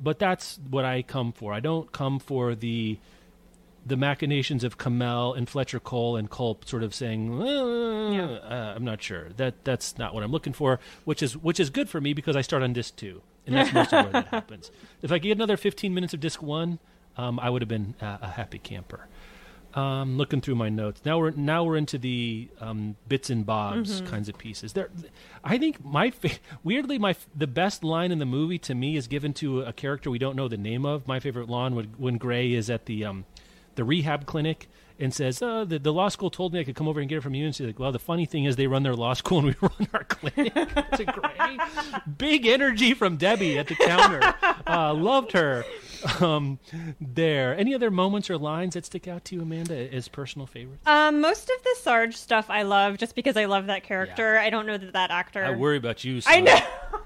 but 0.00 0.18
that's 0.18 0.58
what 0.70 0.84
I 0.84 1.02
come 1.02 1.32
for. 1.32 1.52
I 1.52 1.60
don't 1.60 1.90
come 1.92 2.18
for 2.18 2.54
the 2.54 2.98
the 3.84 3.96
machinations 3.96 4.64
of 4.64 4.78
Khamel 4.78 5.38
and 5.38 5.48
Fletcher 5.48 5.78
Coal 5.78 6.16
and 6.16 6.28
Culp 6.28 6.64
sort 6.64 6.82
of 6.82 6.94
saying, 6.94 7.40
"Uh, 7.40 8.40
uh, 8.42 8.72
"I'm 8.76 8.84
not 8.84 9.00
sure." 9.02 9.28
That 9.36 9.64
that's 9.64 9.96
not 9.96 10.14
what 10.14 10.22
I'm 10.22 10.32
looking 10.32 10.52
for. 10.52 10.80
Which 11.04 11.22
is 11.22 11.36
which 11.36 11.60
is 11.60 11.70
good 11.70 11.88
for 11.88 12.00
me 12.00 12.12
because 12.12 12.36
I 12.36 12.40
start 12.40 12.62
on 12.62 12.72
disc 12.72 12.96
two, 12.96 13.22
and 13.46 13.54
that's 13.54 13.72
most 13.72 13.92
of 13.92 14.04
where 14.04 14.12
that 14.12 14.28
happens. 14.30 14.70
If 15.02 15.12
I 15.12 15.18
get 15.18 15.32
another 15.32 15.56
15 15.56 15.94
minutes 15.94 16.14
of 16.14 16.20
disc 16.20 16.42
one, 16.42 16.78
um, 17.16 17.38
I 17.38 17.48
would 17.48 17.62
have 17.62 17.68
been 17.68 17.94
uh, 18.00 18.18
a 18.20 18.28
happy 18.28 18.58
camper. 18.58 19.06
Um, 19.76 20.16
looking 20.16 20.40
through 20.40 20.54
my 20.54 20.70
notes 20.70 21.02
now, 21.04 21.18
we're 21.18 21.32
now 21.32 21.62
we're 21.62 21.76
into 21.76 21.98
the 21.98 22.48
um, 22.60 22.96
bits 23.08 23.28
and 23.28 23.44
bobs 23.44 24.00
kinds 24.06 24.26
of 24.30 24.38
pieces. 24.38 24.72
There, 24.72 24.88
I 25.44 25.58
think 25.58 25.84
my 25.84 26.10
fa- 26.10 26.30
weirdly 26.64 26.98
my 26.98 27.10
f- 27.10 27.26
the 27.36 27.46
best 27.46 27.84
line 27.84 28.10
in 28.10 28.18
the 28.18 28.24
movie 28.24 28.58
to 28.60 28.74
me 28.74 28.96
is 28.96 29.06
given 29.06 29.34
to 29.34 29.60
a 29.60 29.74
character 29.74 30.10
we 30.10 30.18
don't 30.18 30.34
know 30.34 30.48
the 30.48 30.56
name 30.56 30.86
of. 30.86 31.06
My 31.06 31.20
favorite 31.20 31.50
line 31.50 31.74
when 31.74 31.86
when 31.98 32.16
Gray 32.16 32.54
is 32.54 32.70
at 32.70 32.86
the 32.86 33.04
um, 33.04 33.26
the 33.74 33.84
rehab 33.84 34.24
clinic 34.24 34.68
and 34.98 35.12
says, 35.12 35.42
oh, 35.42 35.62
the, 35.66 35.78
the 35.78 35.92
law 35.92 36.08
school 36.08 36.30
told 36.30 36.54
me 36.54 36.60
I 36.60 36.64
could 36.64 36.74
come 36.74 36.88
over 36.88 37.00
and 37.00 37.06
get 37.06 37.18
it 37.18 37.20
from 37.20 37.34
you. 37.34 37.44
And 37.44 37.54
she's 37.54 37.66
like, 37.66 37.78
well, 37.78 37.92
the 37.92 37.98
funny 37.98 38.24
thing 38.24 38.44
is 38.44 38.56
they 38.56 38.66
run 38.66 38.82
their 38.82 38.94
law 38.94 39.12
school 39.12 39.40
and 39.40 39.48
we 39.48 39.54
run 39.60 39.88
our 39.92 40.04
clinic. 40.04 40.54
Big 42.16 42.46
energy 42.46 42.94
from 42.94 43.18
Debbie 43.18 43.58
at 43.58 43.66
the 43.68 43.74
counter. 43.74 44.34
Uh, 44.66 44.94
loved 44.94 45.32
her 45.32 45.64
um, 46.20 46.58
there. 47.00 47.56
Any 47.56 47.74
other 47.74 47.90
moments 47.90 48.30
or 48.30 48.38
lines 48.38 48.74
that 48.74 48.84
stick 48.84 49.06
out 49.08 49.24
to 49.26 49.34
you, 49.36 49.42
Amanda, 49.42 49.92
as 49.94 50.08
personal 50.08 50.46
favorites? 50.46 50.86
Um, 50.86 51.20
most 51.20 51.50
of 51.50 51.62
the 51.64 51.74
Sarge 51.80 52.16
stuff 52.16 52.46
I 52.50 52.62
love 52.62 52.98
just 52.98 53.14
because 53.14 53.36
I 53.36 53.44
love 53.46 53.66
that 53.66 53.82
character. 53.82 54.38
I 54.38 54.50
don't 54.50 54.66
know 54.66 54.76
that 54.78 54.92
that 54.92 55.10
actor. 55.10 55.44
I 55.44 55.50
worry 55.52 55.76
about 55.76 56.04
you. 56.04 56.20
I 56.26 56.40
know. 56.40 56.58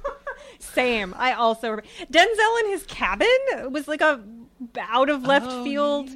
Same. 0.59 1.15
I 1.17 1.33
also 1.33 1.79
Denzel 2.13 2.61
in 2.65 2.71
his 2.71 2.85
cabin 2.87 3.27
was 3.71 3.89
like 3.89 4.01
a 4.01 4.23
out 4.79 5.09
of 5.09 5.23
left 5.23 5.47
Oh, 5.49 5.65
field 5.65 6.11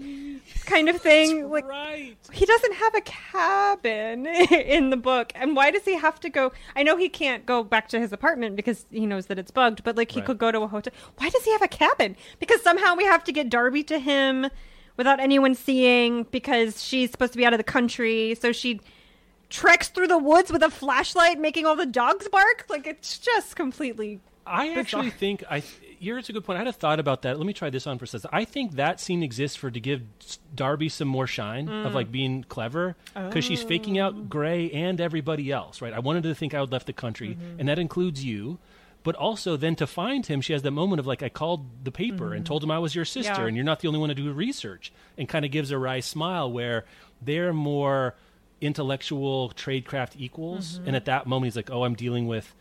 kind 0.64 0.88
of 0.88 1.00
thing. 1.00 1.48
Like 1.50 1.66
Right. 1.66 2.16
he 2.32 2.44
doesn't 2.46 2.74
have 2.74 2.94
a 2.94 3.00
cabin 3.00 4.26
in 4.50 4.90
the 4.90 4.96
book, 4.96 5.32
and 5.34 5.54
why 5.56 5.70
does 5.70 5.84
he 5.84 5.94
have 5.96 6.18
to 6.20 6.30
go? 6.30 6.52
I 6.76 6.82
know 6.82 6.96
he 6.96 7.08
can't 7.08 7.46
go 7.46 7.62
back 7.62 7.88
to 7.88 8.00
his 8.00 8.12
apartment 8.12 8.56
because 8.56 8.86
he 8.90 9.06
knows 9.06 9.26
that 9.26 9.38
it's 9.38 9.50
bugged, 9.50 9.84
but 9.84 9.96
like 9.96 10.10
he 10.12 10.20
Right. 10.20 10.26
could 10.26 10.38
go 10.38 10.50
to 10.52 10.60
a 10.62 10.66
hotel. 10.66 10.92
Why 11.18 11.28
does 11.28 11.44
he 11.44 11.52
have 11.52 11.62
a 11.62 11.68
cabin? 11.68 12.16
Because 12.38 12.62
somehow 12.62 12.94
we 12.94 13.04
have 13.04 13.24
to 13.24 13.32
get 13.32 13.48
Darby 13.50 13.82
to 13.84 13.98
him 13.98 14.48
without 14.96 15.20
anyone 15.20 15.54
seeing 15.54 16.24
because 16.30 16.82
she's 16.82 17.10
supposed 17.10 17.32
to 17.32 17.38
be 17.38 17.44
out 17.46 17.52
of 17.52 17.58
the 17.58 17.64
country, 17.64 18.34
so 18.40 18.52
she 18.52 18.80
treks 19.50 19.88
through 19.88 20.08
the 20.08 20.18
woods 20.18 20.50
with 20.50 20.62
a 20.62 20.70
flashlight, 20.70 21.38
making 21.38 21.66
all 21.66 21.76
the 21.76 21.86
dogs 21.86 22.28
bark. 22.28 22.66
Like 22.68 22.86
it's 22.86 23.18
just 23.18 23.56
completely. 23.56 24.20
I 24.46 24.72
actually 24.74 25.10
think 25.10 25.42
I. 25.50 25.62
Here's 26.04 26.28
a 26.28 26.32
good 26.32 26.44
point. 26.44 26.56
I 26.56 26.60
had 26.60 26.68
a 26.68 26.72
thought 26.72 27.00
about 27.00 27.22
that. 27.22 27.38
Let 27.38 27.46
me 27.46 27.52
try 27.52 27.70
this 27.70 27.86
on 27.86 27.98
for 27.98 28.04
a 28.04 28.08
second. 28.08 28.30
I 28.32 28.44
think 28.44 28.72
that 28.72 29.00
scene 29.00 29.22
exists 29.22 29.56
for 29.56 29.70
to 29.70 29.80
give 29.80 30.02
Darby 30.54 30.88
some 30.88 31.08
more 31.08 31.26
shine 31.26 31.68
of 31.68 31.92
Mm. 31.92 31.94
like 31.94 32.12
being 32.12 32.44
clever 32.44 32.96
because 33.14 33.44
she's 33.44 33.62
faking 33.62 33.98
Oh. 33.98 34.04
out 34.06 34.28
Gray 34.28 34.70
and 34.70 35.00
everybody 35.00 35.50
else. 35.50 35.80
Right. 35.80 35.92
I 35.92 35.98
wanted 36.00 36.22
to 36.24 36.34
think 36.34 36.52
I 36.54 36.60
would 36.60 36.70
left 36.72 36.86
the 36.86 36.92
country, 36.92 37.30
Mm-hmm. 37.30 37.60
and 37.60 37.68
that 37.68 37.78
includes 37.78 38.24
you. 38.24 38.58
But 39.02 39.14
also, 39.16 39.56
then 39.58 39.76
to 39.76 39.86
find 39.86 40.24
him, 40.24 40.40
she 40.40 40.54
has 40.54 40.62
that 40.62 40.70
moment 40.70 40.98
of 41.00 41.06
like, 41.06 41.22
I 41.22 41.28
called 41.28 41.84
the 41.84 41.90
paper 41.92 42.32
and 42.32 42.46
told 42.46 42.64
him 42.64 42.70
I 42.70 42.78
was 42.78 42.94
your 42.94 43.04
sister, 43.04 43.32
Mm-hmm. 43.32 43.40
Yeah. 43.42 43.46
and 43.48 43.56
you're 43.56 43.64
not 43.64 43.80
the 43.80 43.88
only 43.88 44.00
one 44.00 44.08
to 44.08 44.14
do 44.14 44.32
research, 44.32 44.92
and 45.18 45.28
kind 45.28 45.44
of 45.44 45.50
gives 45.50 45.70
a 45.70 45.78
wry 45.78 46.00
smile 46.00 46.50
where 46.50 46.84
they're 47.20 47.52
more 47.52 48.14
intellectual 48.60 49.50
tradecraft 49.54 50.12
equals. 50.18 50.78
Mm-hmm. 50.78 50.86
And 50.88 50.96
at 50.96 51.04
that 51.04 51.26
moment, 51.26 51.46
he's 51.48 51.56
like, 51.56 51.70
"Oh, 51.70 51.84
I'm 51.84 51.94
dealing 51.94 52.26
with." 52.26 52.54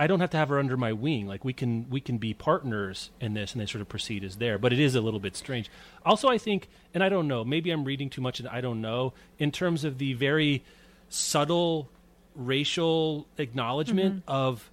I 0.00 0.06
don't 0.06 0.20
have 0.20 0.30
to 0.30 0.36
have 0.36 0.48
her 0.48 0.60
under 0.60 0.76
my 0.76 0.92
wing. 0.92 1.26
Like 1.26 1.44
we 1.44 1.52
can 1.52 1.90
we 1.90 2.00
can 2.00 2.18
be 2.18 2.32
partners 2.32 3.10
in 3.20 3.34
this, 3.34 3.52
and 3.52 3.60
they 3.60 3.66
sort 3.66 3.82
of 3.82 3.88
proceed 3.88 4.22
as 4.22 4.36
there. 4.36 4.56
But 4.56 4.72
it 4.72 4.78
is 4.78 4.94
a 4.94 5.00
little 5.00 5.18
bit 5.18 5.36
strange. 5.36 5.68
Also, 6.06 6.28
I 6.28 6.38
think, 6.38 6.68
and 6.94 7.02
I 7.02 7.08
don't 7.08 7.26
know, 7.26 7.44
maybe 7.44 7.70
I'm 7.72 7.84
reading 7.84 8.08
too 8.08 8.20
much, 8.20 8.38
and 8.38 8.48
I 8.48 8.60
don't 8.60 8.80
know. 8.80 9.12
In 9.40 9.50
terms 9.50 9.82
of 9.82 9.98
the 9.98 10.14
very 10.14 10.62
subtle 11.08 11.90
racial 12.36 13.26
acknowledgment 13.38 14.20
mm-hmm. 14.20 14.30
of 14.30 14.70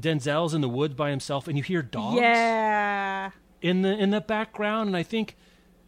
Denzel's 0.00 0.54
in 0.54 0.60
the 0.60 0.68
woods 0.68 0.94
by 0.94 1.10
himself, 1.10 1.48
and 1.48 1.58
you 1.58 1.64
hear 1.64 1.82
dogs 1.82 2.20
Yeah. 2.20 3.30
in 3.60 3.82
the 3.82 3.98
in 3.98 4.10
the 4.10 4.20
background, 4.20 4.86
and 4.86 4.96
I 4.96 5.02
think 5.02 5.36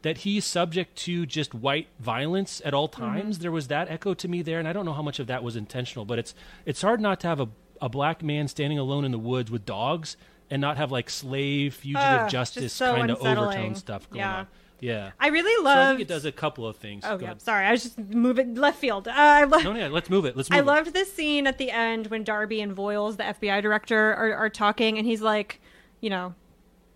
that 0.03 0.19
he's 0.19 0.45
subject 0.45 0.97
to 0.97 1.25
just 1.25 1.55
white 1.55 1.89
violence 2.01 2.61
at 2.65 2.75
all 2.75 2.89
mm-hmm. 2.89 3.01
times. 3.01 3.39
There 3.39 3.53
was 3.53 3.69
that 3.69 3.89
echo 3.91 4.13
to 4.15 4.27
me 4.27 4.43
there, 4.43 4.59
and 4.59 4.67
I 4.67 4.73
don't 4.73 4.85
know 4.85 4.93
how 4.93 5.03
much 5.03 5.21
of 5.21 5.29
that 5.29 5.45
was 5.45 5.55
intentional, 5.55 6.05
but 6.05 6.19
it's 6.19 6.35
it's 6.65 6.83
hard 6.83 7.01
not 7.01 7.21
to 7.21 7.29
have 7.29 7.39
a 7.39 7.49
a 7.87 7.89
black 7.89 8.23
man 8.23 8.49
standing 8.49 8.79
alone 8.79 9.05
in 9.05 9.13
the 9.13 9.19
woods 9.19 9.51
with 9.51 9.65
dogs 9.65 10.17
and 10.51 10.61
not 10.61 10.77
have 10.77 10.91
like 10.93 11.09
slave 11.09 11.75
fugitive 11.75 12.03
Ugh, 12.23 12.29
justice 12.31 12.73
so 12.73 12.95
kind 12.97 13.11
of 13.11 13.19
overtone 13.21 13.75
stuff 13.77 14.11
going 14.11 14.21
Yeah. 14.21 14.37
on. 14.39 14.47
Yeah. 14.81 15.11
I 15.19 15.29
really 15.29 15.55
So 15.55 15.61
I 15.71 15.75
love. 15.75 15.89
think 15.97 16.01
it 16.03 16.09
does 16.09 16.25
a 16.27 16.33
couple 16.33 16.67
of 16.67 16.77
things. 16.77 17.05
Oh 17.07 17.17
Go 17.17 17.23
yeah. 17.23 17.31
ahead. 17.31 17.41
Sorry, 17.43 17.65
I 17.65 17.71
was 17.73 17.83
just 17.83 17.99
moving 17.99 18.55
left 18.57 18.79
field. 18.79 19.09
Uh, 19.09 19.13
I 19.17 19.45
love. 19.45 19.65
No, 19.65 19.75
yeah, 19.75 19.89
let's 19.89 20.11
move 20.11 20.25
it. 20.27 20.37
Let's 20.37 20.51
move 20.51 20.57
I 20.59 20.61
it. 20.61 20.67
loved 20.67 20.93
this 20.93 21.13
scene 21.13 21.47
at 21.47 21.57
the 21.59 21.71
end 21.71 22.09
when 22.09 22.25
Darby 22.25 22.61
and 22.61 22.77
Voyles, 22.77 23.17
the 23.17 23.23
FBI 23.23 23.63
director, 23.63 24.13
are, 24.15 24.35
are 24.35 24.51
talking, 24.51 24.99
and 24.99 25.07
he's 25.07 25.23
like, 25.23 25.61
you 26.01 26.11
know, 26.11 26.35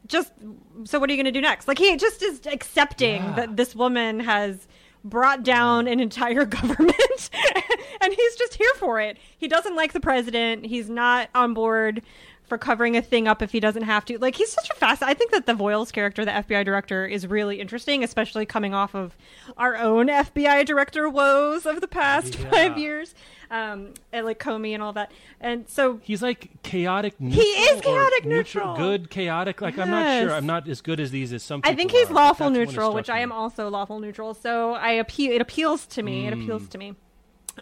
just 0.06 0.32
so 0.84 0.98
what 0.98 1.08
are 1.08 1.12
you 1.12 1.16
going 1.16 1.32
to 1.32 1.38
do 1.38 1.40
next? 1.40 1.68
Like 1.68 1.78
he 1.78 1.96
just 1.96 2.22
is 2.22 2.40
accepting 2.46 3.22
Yeah. 3.22 3.32
that 3.36 3.56
this 3.56 3.74
woman 3.74 4.20
has 4.20 4.66
brought 5.04 5.42
down 5.42 5.86
an 5.86 6.00
entire 6.00 6.44
government, 6.46 7.30
and 8.00 8.12
he's 8.12 8.36
just 8.36 8.54
here 8.54 8.72
for 8.76 9.00
it. 9.00 9.18
He 9.36 9.48
doesn't 9.48 9.76
like 9.76 9.92
the 9.92 10.00
president. 10.00 10.66
He's 10.66 10.90
not 10.90 11.30
on 11.34 11.54
board 11.54 12.02
for 12.50 12.58
covering 12.58 12.96
a 12.96 13.00
thing 13.00 13.26
up 13.26 13.40
if 13.40 13.52
he 13.52 13.60
doesn't 13.60 13.84
have 13.84 14.04
to. 14.04 14.18
Like 14.18 14.34
he's 14.34 14.52
such 14.52 14.68
a 14.68 14.74
fast. 14.74 15.02
I 15.02 15.14
think 15.14 15.30
that 15.30 15.46
the 15.46 15.54
Voyles 15.54 15.90
character, 15.90 16.24
the 16.26 16.32
FBI 16.32 16.64
director, 16.66 17.06
is 17.06 17.26
really 17.26 17.60
interesting, 17.60 18.04
especially 18.04 18.44
coming 18.44 18.74
off 18.74 18.94
of 18.94 19.16
our 19.56 19.76
own 19.78 20.08
FBI 20.08 20.66
director 20.66 21.08
woes 21.08 21.64
of 21.64 21.80
the 21.80 21.88
past 21.88 22.38
Yeah. 22.38 22.50
five 22.50 22.76
years, 22.76 23.14
um, 23.52 23.94
and 24.12 24.26
like 24.26 24.38
Comey 24.40 24.74
and 24.74 24.82
all 24.82 24.92
that. 24.94 25.12
And 25.40 25.68
so 25.68 26.00
He's 26.02 26.20
like 26.22 26.50
chaotic 26.64 27.18
neutral. 27.20 27.40
He 27.42 27.48
is 27.48 27.80
chaotic 27.80 28.24
neutral. 28.26 28.76
Good 28.76 29.08
chaotic. 29.10 29.60
Like 29.60 29.78
I'm 29.78 29.88
not 29.90 30.20
sure. 30.20 30.32
I'm 30.32 30.46
not 30.46 30.68
as 30.68 30.80
good 30.82 30.98
as 31.00 31.12
these 31.12 31.32
as 31.32 31.42
some 31.44 31.62
people 31.62 31.72
I 31.72 31.76
think 31.76 31.92
he's 31.92 32.10
are, 32.10 32.14
lawful 32.14 32.46
that's 32.50 32.58
when 32.58 32.62
it 32.62 32.66
neutral, 32.70 32.92
which 32.94 33.08
I 33.08 33.20
am 33.20 33.30
also 33.32 33.70
lawful 33.70 34.00
neutral. 34.00 34.34
So 34.34 34.74
I 34.74 34.90
appeal. 34.90 35.30
It 35.32 35.40
appeals 35.40 35.86
to 35.86 36.02
me. 36.02 36.26
It 36.26 36.34
Hmm. 36.34 36.42
appeals 36.42 36.68
to 36.68 36.78
me. 36.78 36.94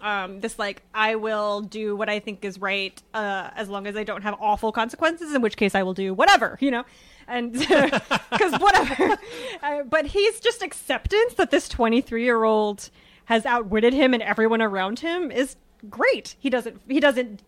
Um, 0.03 0.41
this 0.41 0.59
like 0.59 0.83
I 0.95 1.17
will 1.17 1.61
do 1.63 1.97
what 1.97 2.09
I 2.09 2.19
think 2.21 2.45
is 2.45 2.61
right 2.61 3.01
uh, 3.15 3.51
as 3.55 3.69
long 3.69 3.87
as 3.87 3.97
I 3.97 4.05
don't 4.05 4.23
have 4.23 4.35
awful 4.41 4.73
consequences. 4.73 5.35
In 5.35 5.43
which 5.43 5.57
case, 5.57 5.75
I 5.75 5.83
will 5.83 5.95
do 5.95 6.15
whatever, 6.15 6.59
you 6.61 6.71
know, 6.71 6.85
and 7.27 7.53
because 8.33 8.59
whatever. 8.61 9.19
uh, 9.63 9.83
but 9.85 10.07
he's 10.07 10.41
just 10.41 10.63
acceptance 10.63 11.35
that 11.35 11.51
this 11.51 11.69
twenty 11.69 12.01
three 12.01 12.25
year 12.25 12.45
old 12.45 12.91
has 13.27 13.45
outwitted 13.45 13.93
him 13.93 14.15
and 14.15 14.23
everyone 14.23 14.63
around 14.63 15.01
him 15.01 15.31
is 15.31 15.57
great. 15.91 16.37
He 16.39 16.51
doesn't. 16.51 16.81
He 16.89 17.01
doesn't. 17.01 17.43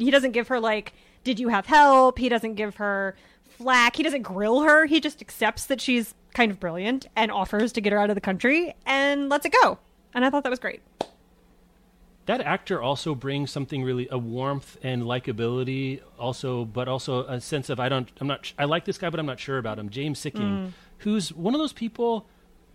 He 0.00 0.10
doesn't 0.10 0.32
give 0.32 0.48
her 0.48 0.60
like, 0.60 0.92
"Did 1.24 1.38
you 1.38 1.48
have 1.48 1.66
help?" 1.66 2.18
He 2.18 2.28
doesn't 2.28 2.54
give 2.54 2.76
her 2.76 3.16
flack. 3.44 3.96
He 3.96 4.02
doesn't 4.02 4.22
grill 4.22 4.62
her. 4.62 4.86
He 4.86 5.00
just 5.00 5.20
accepts 5.22 5.66
that 5.66 5.80
she's 5.80 6.14
kind 6.34 6.52
of 6.52 6.60
brilliant 6.60 7.06
and 7.16 7.30
offers 7.30 7.72
to 7.72 7.80
get 7.80 7.92
her 7.92 7.98
out 7.98 8.10
of 8.10 8.14
the 8.14 8.20
country 8.20 8.74
and 8.84 9.28
lets 9.28 9.46
it 9.46 9.54
go. 9.62 9.78
And 10.14 10.24
I 10.24 10.30
thought 10.30 10.42
that 10.42 10.50
was 10.50 10.58
great. 10.58 10.82
That 12.26 12.40
actor 12.40 12.82
also 12.82 13.14
brings 13.14 13.50
something 13.52 13.82
really 13.84 14.08
a 14.10 14.18
warmth 14.18 14.76
and 14.82 15.02
likability, 15.02 16.00
also, 16.18 16.64
but 16.64 16.88
also 16.88 17.24
a 17.26 17.40
sense 17.40 17.70
of 17.70 17.78
I 17.80 17.88
don't, 17.88 18.10
I'm 18.20 18.26
not, 18.26 18.52
I 18.58 18.64
like 18.64 18.84
this 18.84 18.98
guy, 18.98 19.10
but 19.10 19.20
I'm 19.20 19.26
not 19.26 19.38
sure 19.40 19.58
about 19.58 19.78
him. 19.78 19.88
James 19.90 20.20
Sikking, 20.20 20.40
Mm. 20.40 20.72
who's 20.98 21.32
one 21.32 21.54
of 21.54 21.60
those 21.60 21.72
people. 21.72 22.26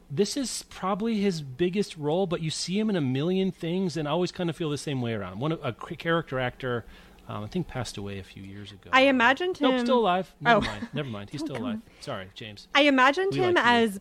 This 0.09 0.35
is 0.35 0.63
probably 0.69 1.19
his 1.21 1.41
biggest 1.41 1.95
role, 1.97 2.27
but 2.27 2.41
you 2.41 2.49
see 2.49 2.77
him 2.79 2.89
in 2.89 2.95
a 2.97 3.01
million 3.01 3.51
things, 3.51 3.95
and 3.97 4.07
I 4.07 4.11
always 4.11 4.31
kind 4.31 4.49
of 4.49 4.55
feel 4.57 4.69
the 4.69 4.77
same 4.77 5.01
way 5.01 5.13
around. 5.13 5.39
One 5.39 5.51
of- 5.53 5.59
a 5.63 5.71
character 5.73 6.37
actor, 6.39 6.85
um, 7.29 7.43
I 7.43 7.47
think, 7.47 7.67
passed 7.67 7.97
away 7.97 8.19
a 8.19 8.23
few 8.23 8.43
years 8.43 8.71
ago. 8.71 8.89
I 8.93 9.01
imagined 9.03 9.57
him. 9.57 9.71
Nope, 9.71 9.81
still 9.81 9.99
alive. 9.99 10.33
Never 10.41 10.57
Oh. 10.59 10.61
mind. 10.69 10.87
Never 10.93 11.09
mind. 11.09 11.29
He's 11.31 11.41
still 11.41 11.57
alive. 11.57 11.79
Sorry, 12.01 12.27
James. 12.35 12.67
I 12.75 12.81
imagined 12.83 13.33
We 13.33 13.39
him 13.39 13.55
like 13.55 13.63
you. 13.65 13.71
as 13.71 13.99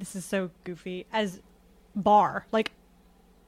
this 0.00 0.16
is 0.16 0.24
so 0.24 0.50
goofy 0.64 1.06
as 1.12 1.40
Bar, 1.94 2.46
like 2.52 2.72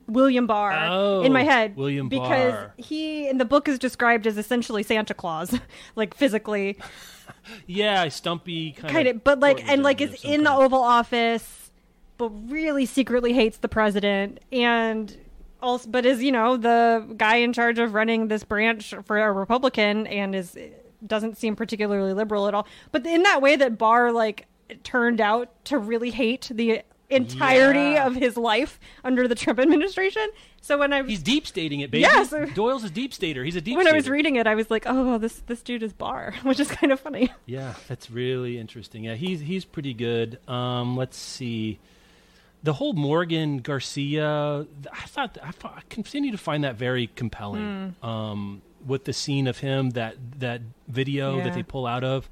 William 0.07 0.47
Barr 0.47 0.73
Oh, 0.91 1.23
in 1.23 1.33
my 1.33 1.43
oh, 1.43 1.47
head. 1.47 1.77
William 1.77 2.09
because 2.09 2.53
Barr. 2.53 2.75
he 2.77 3.29
in 3.29 3.39
the 3.39 3.45
book 3.45 3.69
is 3.69 3.79
described 3.79 4.27
as 4.27 4.37
essentially 4.39 4.83
Santa 4.83 5.15
Claus, 5.15 5.59
like 5.97 6.15
physically, 6.15 6.79
Yeah, 7.67 8.09
stumpy 8.09 8.73
kind, 8.73 8.93
kind 8.93 9.09
of, 9.09 9.25
but 9.25 9.41
like 9.41 9.67
and 9.69 9.83
like 9.83 10.01
is 10.01 10.13
of 10.25 10.25
in 10.25 10.45
the. 10.45 10.53
Oval 10.53 10.83
Office, 10.83 11.71
but 12.19 12.29
really 12.51 12.87
secretly 12.87 13.33
hates 13.33 13.59
the 13.59 13.69
president 13.69 14.41
and. 14.53 15.17
Also, 15.63 15.89
but 15.89 16.05
is 16.05 16.23
you 16.23 16.31
know 16.31 16.59
the 16.59 17.07
guy 17.17 17.37
in 17.37 17.55
charge 17.55 17.79
of 17.79 17.95
running 17.95 18.29
this 18.29 18.45
branch 18.45 18.93
for 19.07 19.19
a 19.19 19.33
Republican 19.33 20.07
and 20.09 20.35
is 20.35 20.59
doesn't 21.07 21.39
seem 21.39 21.57
particularly 21.57 22.13
liberal 22.13 22.47
at 22.49 22.53
all. 22.53 22.67
But 22.93 23.07
in 23.07 23.23
that 23.23 23.41
way 23.41 23.57
that 23.57 23.79
Barr 23.79 24.13
like 24.13 24.47
turned 24.83 25.23
out 25.23 25.65
to 25.67 25.79
really 25.79 26.11
hate 26.11 26.51
the 26.53 26.83
entirety 27.11 27.79
Yeah. 27.95 28.07
of 28.07 28.15
his 28.15 28.37
life 28.37 28.81
under 29.05 29.29
the 29.29 29.35
Trump 29.35 29.59
administration. 29.61 30.27
So 30.61 30.79
when 30.79 30.93
I 30.93 31.03
He's 31.03 31.23
deep 31.23 31.47
stating 31.47 31.81
it, 31.81 31.91
baby. 31.91 32.03
Yes. 32.03 32.33
Doyle's 32.55 32.85
a 32.85 32.91
deep 32.91 33.13
stater. 33.13 33.45
He's 33.45 33.57
a 33.57 33.61
deep 33.61 33.77
when 33.77 33.87
I 33.87 33.93
was 33.93 34.09
reading 34.09 34.37
it, 34.37 34.47
I 34.47 34.55
was 34.55 34.71
like, 34.71 34.85
oh, 34.87 35.19
this 35.19 35.41
this 35.47 35.63
dude 35.63 35.83
is 35.83 35.93
Barr, 35.93 36.35
which 36.43 36.59
is 36.61 36.69
kind 36.69 36.93
of 36.93 37.01
funny. 37.01 37.31
Yeah, 37.47 37.75
that's 37.89 38.11
really 38.11 38.59
interesting. 38.59 39.05
Yeah, 39.05 39.15
he's 39.15 39.41
he's 39.41 39.65
pretty 39.65 39.93
good. 39.95 40.39
Um, 40.49 40.97
let's 40.97 41.17
see. 41.19 41.79
The 42.63 42.73
whole 42.73 42.95
Morgan 42.95 43.59
Garcia, 43.59 44.67
I 44.91 45.07
thought 45.07 45.37
I, 45.43 45.51
I 45.69 45.83
continue 45.91 46.31
to 46.33 46.39
find 46.39 46.65
that 46.65 46.77
very 46.77 47.09
compelling. 47.15 47.95
Hmm. 48.03 48.07
Um, 48.09 48.63
with 48.87 49.05
the 49.05 49.13
scene 49.15 49.47
of 49.47 49.59
him 49.59 49.91
that 49.91 50.17
that 50.41 50.61
video 50.89 51.39
Yeah. 51.39 51.45
that 51.45 51.55
they 51.55 51.63
pull 51.63 51.87
out 51.87 52.05
of, 52.05 52.29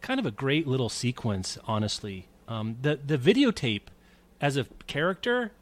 kind 0.00 0.18
of 0.20 0.24
a 0.26 0.30
great 0.30 0.66
little 0.66 0.88
sequence, 0.88 1.58
honestly. 1.66 2.26
Um, 2.48 2.76
the 2.82 2.98
the 3.04 3.16
videotape 3.18 3.82
as 4.40 4.56
a 4.56 4.64
character, 4.86 5.52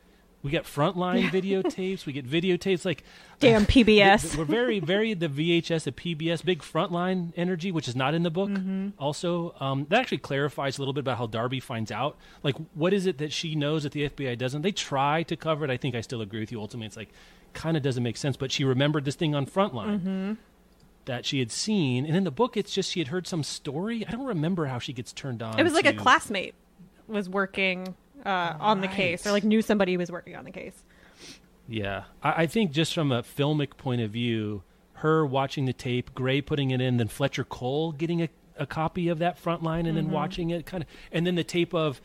we 0.43 0.51
get 0.53 0.65
frontline 0.65 1.29
videotapes, 1.31 2.07
we 2.07 2.13
get 2.13 2.25
videotapes 2.25 2.85
like 2.85 3.03
Damn 3.41 3.67
PBS. 3.67 4.37
we're 4.37 4.45
very, 4.45 4.79
very 4.81 5.15
the 5.15 5.29
VHS, 5.29 5.85
the 5.85 5.93
PBS, 5.93 6.45
big 6.45 6.61
frontline 6.61 7.33
energy, 7.37 7.71
which 7.73 7.89
is 7.89 7.97
not 7.97 8.15
in 8.15 8.23
the 8.23 8.31
book. 8.31 8.51
Mm-hmm. 8.51 8.89
Also, 8.99 9.55
um, 9.61 9.87
that 9.91 10.01
actually 10.01 10.19
clarifies 10.19 10.79
a 10.79 10.81
little 10.81 10.95
bit 10.95 11.01
about 11.01 11.19
how 11.19 11.27
Darby 11.27 11.61
finds 11.61 11.91
out. 11.91 12.17
Like, 12.43 12.55
what 12.75 12.93
is 12.93 13.07
it 13.07 13.19
that 13.19 13.33
she 13.33 13.55
knows 13.55 13.83
that 13.83 13.93
the 13.93 14.09
FBI 14.09 14.39
doesn't? 14.39 14.63
They 14.63 14.73
try 14.73 15.23
to 15.25 15.37
cover 15.37 15.65
it. 15.65 15.71
I 15.71 15.77
think 15.77 15.95
I 15.95 16.01
still 16.01 16.21
agree 16.21 16.41
with 16.41 16.53
you. 16.53 16.61
Ultimately, 16.61 16.87
it's 16.87 16.97
like 16.97 17.11
kind 17.53 17.77
of 17.77 17.83
doesn't 17.83 18.03
make 18.03 18.17
sense. 18.17 18.37
But 18.37 18.53
she 18.53 18.65
remembered 18.65 19.05
this 19.05 19.15
thing 19.17 19.35
on 19.35 19.45
Frontline 19.47 20.01
Mm-hmm. 20.01 20.33
that 21.07 21.25
she 21.27 21.39
had 21.41 21.51
seen, 21.51 22.05
and 22.07 22.17
in 22.17 22.23
the 22.25 22.31
book, 22.31 22.57
it's 22.57 22.73
just 22.73 22.91
she 22.93 23.01
had 23.01 23.09
heard 23.09 23.27
some 23.27 23.43
story. 23.43 24.05
I 24.07 24.11
don't 24.13 24.27
remember 24.27 24.67
how 24.67 24.79
she 24.79 24.93
gets 24.93 25.13
turned 25.13 25.43
on. 25.43 25.59
It 25.59 25.65
was 25.65 25.73
like 25.75 25.87
a 25.87 25.95
classmate 25.95 26.55
was 27.09 27.29
working 27.29 27.95
uh, 28.25 28.55
on 28.61 28.81
the 28.81 28.89
case, 28.89 29.27
or 29.27 29.33
like 29.33 29.45
knew 29.45 29.63
somebody 29.63 29.93
who 29.93 29.99
was 29.99 30.11
working 30.11 30.37
on 30.37 30.45
the 30.45 30.51
case. 30.51 30.83
Yeah, 31.69 32.05
I, 32.23 32.43
I 32.43 32.47
think 32.47 32.73
just 32.73 32.95
from 32.95 33.13
a 33.13 33.23
filmic 33.23 33.77
point 33.77 34.01
of 34.01 34.11
view, 34.11 34.63
her 34.95 35.25
watching 35.27 35.65
the 35.67 35.73
tape, 35.73 36.15
Gray 36.15 36.41
putting 36.41 36.71
it 36.71 36.81
in, 36.81 36.97
then 36.97 37.09
Fletcher 37.09 37.45
Coal 37.45 37.93
getting 37.93 38.23
a, 38.23 38.29
a 38.57 38.67
copy 38.67 39.09
of 39.09 39.19
that 39.19 39.43
Frontline 39.43 39.81
and 39.81 39.89
Mm-hmm. 39.89 39.97
then 39.97 40.11
watching 40.11 40.51
it, 40.51 40.67
kind 40.67 40.83
of, 40.85 40.89
and 41.13 41.27
then 41.27 41.35
the 41.35 41.45
tape 41.45 41.75
of 41.75 42.01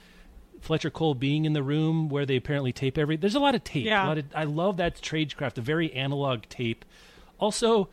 Fletcher 0.62 0.90
Coal 0.90 1.16
being 1.16 1.46
in 1.46 1.54
the 1.54 1.64
room 1.64 2.08
where 2.10 2.26
they 2.26 2.36
apparently 2.36 2.72
tape 2.72 2.98
every. 2.98 3.18
There's 3.18 3.36
a 3.36 3.40
lot 3.40 3.56
of 3.56 3.64
tape. 3.64 3.86
Yeah. 3.86 4.06
A 4.06 4.08
lot 4.08 4.18
of, 4.18 4.26
I 4.36 4.44
love 4.44 4.78
that 4.78 5.02
tradecraft, 5.02 5.58
a 5.58 5.62
very 5.62 5.92
analog 5.94 6.44
tape. 6.50 6.86
Also, 7.40 7.90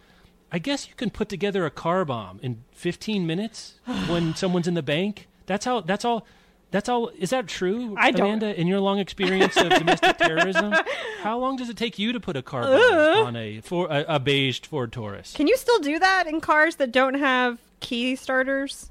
I 0.53 0.59
guess 0.59 0.89
you 0.89 0.95
can 0.95 1.11
put 1.11 1.29
together 1.29 1.65
a 1.67 1.71
car 1.71 2.05
bomb 2.05 2.39
in 2.43 2.65
15 2.73 3.27
minutes 3.27 3.79
when 4.09 4.35
someone's 4.35 4.69
in 4.69 4.75
the 4.75 4.83
bank. 4.83 5.29
That's 5.47 5.65
how. 5.65 5.81
That's 5.81 6.05
all. 6.05 6.27
That's 6.71 6.89
all. 6.89 7.09
Is 7.19 7.31
that 7.31 7.49
true, 7.49 7.97
I 7.99 8.11
don't- 8.11 8.27
Amanda? 8.27 8.59
In 8.59 8.67
your 8.67 8.81
long 8.81 8.99
experience 8.99 9.57
of 9.57 9.71
domestic 9.71 10.19
terrorism, 10.19 10.73
how 11.21 11.39
long 11.39 11.57
does 11.57 11.69
it 11.69 11.77
take 11.77 11.99
you 11.99 12.13
to 12.13 12.21
put 12.21 12.37
a 12.37 12.43
car 12.43 12.63
on 12.65 13.37
a 13.37 13.61
for 13.61 13.89
a, 13.89 14.05
a 14.09 14.21
beige 14.21 14.61
Ford 14.61 14.93
Taurus? 14.93 15.33
Can 15.35 15.47
you 15.47 15.57
still 15.57 15.81
do 15.81 15.99
that 15.99 16.27
in 16.27 16.41
cars 16.41 16.77
that 16.77 16.93
don't 16.93 17.15
have 17.15 17.59
key 17.81 18.15
starters? 18.17 18.91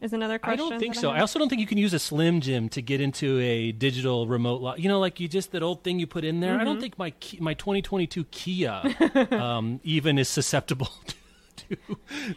Is 0.00 0.12
another 0.12 0.38
question. 0.38 0.66
I 0.66 0.68
don't 0.68 0.78
think 0.78 0.94
so. 0.96 1.10
I 1.10 1.14
have. 1.14 1.22
also 1.22 1.38
don't 1.38 1.48
think 1.48 1.62
you 1.62 1.66
can 1.66 1.78
use 1.78 1.94
a 1.94 1.98
Slim 1.98 2.42
Jim 2.42 2.68
to 2.70 2.82
get 2.82 3.00
into 3.00 3.40
a 3.40 3.72
digital 3.72 4.26
remote 4.26 4.60
lock. 4.60 4.78
You 4.78 4.88
know, 4.90 5.00
like 5.00 5.18
you 5.18 5.28
just 5.28 5.52
that 5.52 5.62
old 5.62 5.82
thing 5.82 5.98
you 5.98 6.06
put 6.06 6.24
in 6.24 6.40
there. 6.40 6.52
Mm-hmm. 6.52 6.60
I 6.60 6.64
don't 6.64 6.80
think 6.80 6.98
my 6.98 7.14
my 7.40 7.54
2022 7.54 8.24
Kia 8.24 8.82
um, 9.30 9.80
even 9.82 10.18
is 10.18 10.28
susceptible 10.28 10.90
to, 11.56 11.76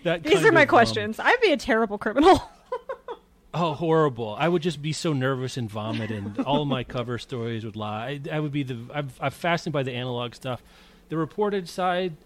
that. 0.06 0.24
These 0.24 0.46
are 0.46 0.52
my 0.54 0.62
of, 0.62 0.68
um, 0.68 0.70
questions. 0.70 1.20
I'd 1.20 1.42
be 1.42 1.52
a 1.52 1.58
terrible 1.58 1.98
criminal. 1.98 2.42
Oh, 3.54 3.74
horrible! 3.74 4.36
I 4.38 4.50
would 4.50 4.62
just 4.62 4.82
be 4.82 4.92
so 4.92 5.14
nervous 5.14 5.58
and 5.58 5.70
vomit, 5.70 6.12
and 6.12 6.38
all 6.40 6.66
my 6.66 6.84
cover 6.84 7.18
stories 7.18 7.64
would 7.66 7.76
lie. 7.76 8.20
I, 8.30 8.36
I 8.36 8.40
would 8.40 8.52
be 8.52 8.64
the. 8.64 8.78
I'm, 8.94 9.10
I'm 9.20 9.32
fascinated 9.32 9.74
by 9.74 9.84
the 9.84 9.94
analog 9.94 10.36
stuff. 10.36 10.62
The 11.10 11.18
reported 11.18 11.70
side, 11.70 12.18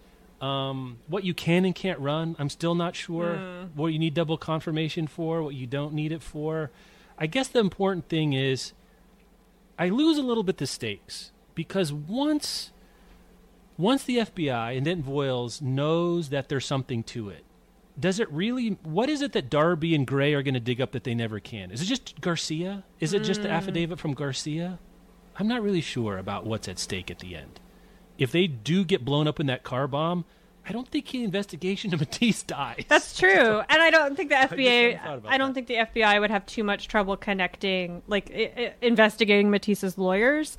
um, 0.42 0.98
what 1.08 1.24
you 1.24 1.34
can 1.36 1.64
and 1.66 1.76
can't 1.76 2.00
run, 2.00 2.36
I'm 2.40 2.50
still 2.50 2.74
not 2.74 2.96
sure. 2.96 3.36
What 3.76 3.88
you 3.94 4.00
need 4.00 4.16
double 4.16 4.38
confirmation 4.38 5.06
for, 5.08 5.44
what 5.44 5.54
you 5.54 5.68
don't 5.68 5.94
need 5.94 6.12
it 6.12 6.24
for. 6.24 6.72
I 7.18 7.28
guess 7.28 7.48
the 7.48 7.60
important 7.60 8.10
thing 8.10 8.34
is, 8.34 8.74
I 9.78 9.90
lose 9.90 10.18
a 10.18 10.24
little 10.24 10.44
bit 10.44 10.58
the 10.58 10.66
stakes 10.66 11.32
because 11.54 11.94
once, 11.94 12.72
once 13.78 14.04
the 14.04 14.18
FBI 14.18 14.76
and 14.76 14.86
then 14.88 15.04
Voyles 15.04 15.62
knows 15.62 16.30
that 16.30 16.50
there's 16.50 16.66
something 16.66 17.04
to 17.04 17.30
it, 17.30 17.44
does 18.02 18.20
it 18.20 18.30
really 18.32 18.78
what 18.84 19.10
is 19.10 19.22
it 19.22 19.32
that 19.32 19.50
darby 19.50 19.96
and 19.96 20.06
gray 20.08 20.34
are 20.34 20.44
going 20.44 20.54
to 20.54 20.60
dig 20.60 20.82
up 20.82 20.92
that 20.92 21.04
they 21.06 21.16
never 21.16 21.40
can 21.40 21.72
is 21.72 21.82
it 21.82 21.86
just 21.86 22.20
garcia 22.20 22.84
is 23.00 23.14
it 23.14 23.24
just 23.24 23.42
the 23.42 23.48
mm. 23.48 23.52
affidavit 23.52 24.00
from 24.00 24.14
garcia 24.14 24.80
i'm 25.38 25.48
not 25.48 25.62
really 25.62 25.82
sure 25.82 26.18
about 26.18 26.46
what's 26.46 26.68
at 26.68 26.78
stake 26.80 27.10
at 27.10 27.20
the 27.20 27.36
end 27.36 27.60
if 28.18 28.32
they 28.32 28.48
do 28.48 28.84
get 28.84 29.06
blown 29.06 29.28
up 29.28 29.40
in 29.40 29.46
that 29.46 29.64
car 29.64 29.88
bomb 29.88 30.26
i 30.68 30.72
don't 30.72 30.88
think 30.90 31.10
the 31.12 31.24
investigation 31.24 31.94
of 31.94 32.00
mattiece 32.02 32.46
dies 32.46 32.84
That's 32.90 33.18
true, 33.20 33.62
and 33.70 33.82
I 33.82 33.90
don't 33.90 34.16
think 34.16 34.30
the 34.30 34.36
FBI. 34.36 35.00
about 35.02 35.24
I, 35.28 35.38
don't 35.38 35.54
that. 35.54 35.66
think 35.66 35.68
the 35.68 36.02
FBI 36.02 36.20
would 36.20 36.30
have 36.32 36.46
too 36.46 36.64
much 36.64 36.88
trouble 36.88 37.16
connecting, 37.18 38.02
like 38.08 38.30
I- 38.34 38.52
I- 38.58 38.74
investigating 38.82 39.50
Mattiece's 39.50 39.98
lawyers, 39.98 40.58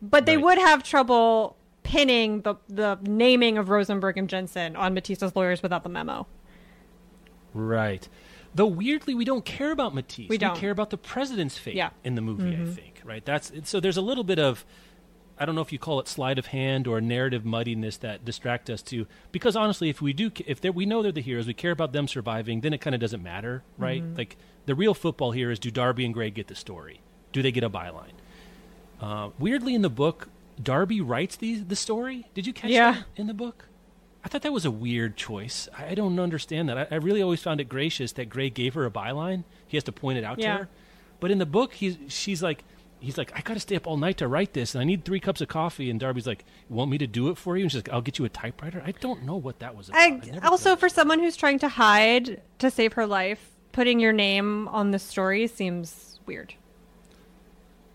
but 0.00 0.24
they 0.26 0.36
Right. 0.36 0.44
would 0.44 0.58
have 0.58 0.82
trouble 0.82 1.56
pinning 1.82 2.40
the 2.42 2.54
the 2.68 2.98
naming 3.02 3.58
of 3.58 3.68
Rosenberg 3.68 4.16
and 4.16 4.28
Jensen 4.28 4.74
on 4.74 4.94
Mattiece's 4.94 5.36
lawyers 5.36 5.62
without 5.62 5.82
the 5.84 5.88
memo. 5.88 6.26
Right. 7.56 8.08
Though 8.54 8.66
weirdly 8.66 9.14
we 9.14 9.24
don't 9.24 9.44
care 9.44 9.70
about 9.72 9.94
mattiece. 9.94 10.28
We 10.28 10.38
don't. 10.38 10.56
care 10.56 10.70
about 10.70 10.90
the 10.90 10.96
president's 10.96 11.58
fate 11.58 11.74
Yeah. 11.74 11.90
in 12.04 12.14
the 12.14 12.22
movie 12.22 12.56
i 12.60 12.64
think 12.64 13.00
right? 13.04 13.24
That's 13.24 13.52
so 13.64 13.78
there's 13.80 13.96
a 13.96 14.02
little 14.02 14.24
bit 14.24 14.38
of 14.38 14.64
I 15.38 15.44
don't 15.44 15.54
know 15.54 15.60
if 15.60 15.70
you 15.72 15.78
call 15.78 16.00
it 16.00 16.08
sleight 16.08 16.38
of 16.38 16.46
hand 16.46 16.86
or 16.86 17.00
narrative 17.00 17.44
muddiness 17.44 17.98
that 17.98 18.24
distract 18.24 18.70
us 18.70 18.82
to 18.84 19.06
because 19.32 19.54
honestly 19.54 19.88
if 19.90 20.00
we 20.02 20.12
do 20.12 20.30
if 20.46 20.62
we 20.64 20.86
know 20.86 21.02
they're 21.02 21.12
the 21.12 21.20
heroes 21.20 21.46
we 21.46 21.54
care 21.54 21.70
about 21.70 21.92
them 21.92 22.08
surviving 22.08 22.62
then 22.62 22.72
it 22.72 22.80
kind 22.80 22.94
of 22.94 23.00
doesn't 23.00 23.22
matter 23.22 23.62
right? 23.78 24.02
Like 24.16 24.36
the 24.64 24.74
real 24.74 24.94
football 24.94 25.32
here 25.32 25.50
is 25.50 25.58
do 25.58 25.70
Darby 25.70 26.04
and 26.04 26.12
Gray 26.14 26.30
get 26.30 26.46
the 26.48 26.54
story? 26.54 27.00
Do 27.32 27.42
they 27.42 27.52
get 27.52 27.62
a 27.64 27.70
byline? 27.70 28.16
Uh, 29.00 29.30
weirdly 29.38 29.74
in 29.74 29.82
the 29.82 29.90
book 29.90 30.28
Darby 30.62 31.00
writes 31.02 31.36
the 31.36 31.56
the 31.56 31.76
story? 31.76 32.26
Did 32.34 32.46
you 32.46 32.52
catch 32.54 32.70
Yeah. 32.70 32.92
that 32.92 33.04
in 33.16 33.26
the 33.26 33.34
book 33.34 33.68
I 34.26 34.28
thought 34.28 34.42
that 34.42 34.52
was 34.52 34.64
a 34.66 34.70
weird 34.70 35.16
choice 35.16 35.68
I, 35.78 35.94
don't 35.94 36.18
understand 36.20 36.68
that 36.68 36.76
I, 36.78 36.86
I 36.90 36.94
really 36.96 37.22
always 37.22 37.40
found 37.40 37.60
it 37.60 37.68
gracious 37.68 38.12
that 38.12 38.28
Gray 38.28 38.50
gave 38.50 38.74
her 38.74 38.84
a 38.84 38.90
byline 38.90 39.44
he 39.66 39.76
has 39.76 39.84
to 39.84 39.92
point 39.92 40.18
it 40.18 40.24
out 40.24 40.38
Yeah. 40.38 40.52
to 40.52 40.62
her 40.64 40.68
but 41.20 41.30
in 41.30 41.38
the 41.38 41.46
book 41.46 41.74
he's 41.74 41.96
she's 42.08 42.42
like 42.42 42.64
he's 42.98 43.18
like, 43.18 43.32
I 43.36 43.40
got 43.40 43.54
to 43.54 43.60
stay 43.60 43.76
up 43.76 43.86
all 43.86 43.96
night 43.96 44.18
to 44.18 44.28
write 44.28 44.52
this, 44.52 44.74
and 44.74 44.82
I 44.82 44.84
need 44.84 45.04
three 45.04 45.20
cups 45.20 45.40
of 45.40 45.48
coffee. 45.48 45.90
And 45.90 46.00
Darby's 46.00 46.26
like, 46.26 46.44
you 46.68 46.74
want 46.74 46.90
me 46.90 46.98
to 46.98 47.06
do 47.06 47.28
it 47.28 47.38
for 47.38 47.56
you? 47.56 47.62
And 47.62 47.70
she's 47.70 47.78
like, 47.78 47.90
I'll 47.90 48.00
get 48.02 48.18
you 48.18 48.24
a 48.24 48.28
typewriter. 48.28 48.82
I 48.84 48.92
don't 48.92 49.22
know 49.24 49.36
what 49.36 49.58
that 49.60 49.76
was 49.76 49.88
about. 49.88 50.00
I, 50.00 50.20
I 50.42 50.46
also, 50.48 50.76
for 50.76 50.88
someone 50.88 51.20
who's 51.20 51.36
trying 51.36 51.58
to 51.60 51.68
hide 51.68 52.42
to 52.58 52.70
save 52.70 52.94
her 52.94 53.06
life, 53.06 53.50
putting 53.72 54.00
your 54.00 54.12
name 54.12 54.68
on 54.68 54.90
the 54.90 54.98
story 54.98 55.46
seems 55.46 56.18
weird. 56.26 56.54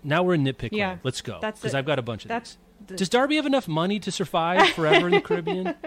Now 0.04 0.24
we're 0.24 0.36
in 0.36 0.44
nitpick 0.44 0.70
Yeah, 0.72 0.90
land. 0.90 1.00
Let's 1.04 1.22
go. 1.22 1.40
that's 1.42 1.62
Because. 1.62 1.76
I've 1.76 1.86
got 1.86 2.00
a 2.00 2.04
bunch 2.04 2.26
of 2.26 2.30
That's 2.30 2.52
these. 2.52 2.58
Does 2.96 3.10
Darby 3.10 3.36
have 3.38 3.46
enough 3.46 3.68
money 3.68 4.00
to 4.00 4.12
survive 4.12 4.70
forever 4.70 5.08
in 5.08 5.14
the 5.14 5.22
Caribbean? 5.22 5.76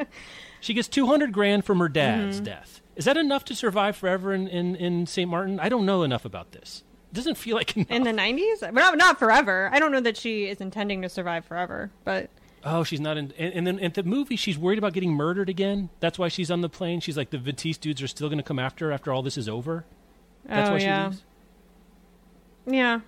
She 0.60 0.72
gets 0.72 0.88
200 0.88 1.30
grand 1.30 1.66
from 1.66 1.78
her 1.80 1.90
dad's 1.90 2.36
Mm-hmm. 2.36 2.44
death. 2.46 2.80
Is 2.96 3.04
that 3.04 3.18
enough 3.18 3.44
to 3.46 3.54
survive 3.54 3.96
forever 3.96 4.32
in, 4.32 4.48
in, 4.48 4.74
in 4.76 5.06
St. 5.06 5.28
Martin? 5.30 5.60
I 5.60 5.68
don't 5.68 5.84
know 5.84 6.04
enough 6.04 6.24
about 6.24 6.52
this. 6.52 6.82
It 7.12 7.16
doesn't 7.16 7.34
feel 7.36 7.54
like 7.54 7.76
enough. 7.76 7.90
In 7.90 8.02
the 8.02 8.12
90s? 8.12 8.62
Well, 8.62 8.72
not, 8.72 8.96
not 8.96 9.18
forever. 9.18 9.68
I 9.74 9.78
don't 9.78 9.92
know 9.92 10.00
that 10.00 10.16
she 10.16 10.46
is 10.46 10.62
intending 10.62 11.02
to 11.02 11.10
survive 11.10 11.44
forever, 11.44 11.90
but 12.04 12.30
Oh, 12.64 12.82
she's 12.82 12.98
not 13.00 13.18
in. 13.18 13.34
And, 13.36 13.52
and 13.52 13.66
then 13.66 13.78
at 13.80 13.92
the 13.92 14.04
movie, 14.04 14.36
she's 14.36 14.56
worried 14.56 14.78
about 14.78 14.94
getting 14.94 15.12
murdered 15.12 15.50
again. 15.50 15.90
That's 16.00 16.18
why 16.18 16.28
she's 16.28 16.50
on 16.50 16.62
the 16.62 16.70
plane. 16.70 17.00
She's 17.00 17.18
like, 17.18 17.28
the 17.28 17.36
Mattiece 17.36 17.78
dudes 17.78 18.00
are 18.00 18.06
still 18.08 18.28
going 18.30 18.38
to 18.38 18.42
come 18.42 18.58
after 18.58 18.86
her 18.86 18.92
after 18.92 19.12
all 19.12 19.20
this 19.20 19.36
is 19.36 19.50
over. 19.50 19.84
That's 20.46 20.70
Oh, 20.70 20.72
why 20.72 20.78
she 20.78 20.84
yeah. 20.86 21.04
leaves. 21.08 21.22
yeah. 22.66 23.00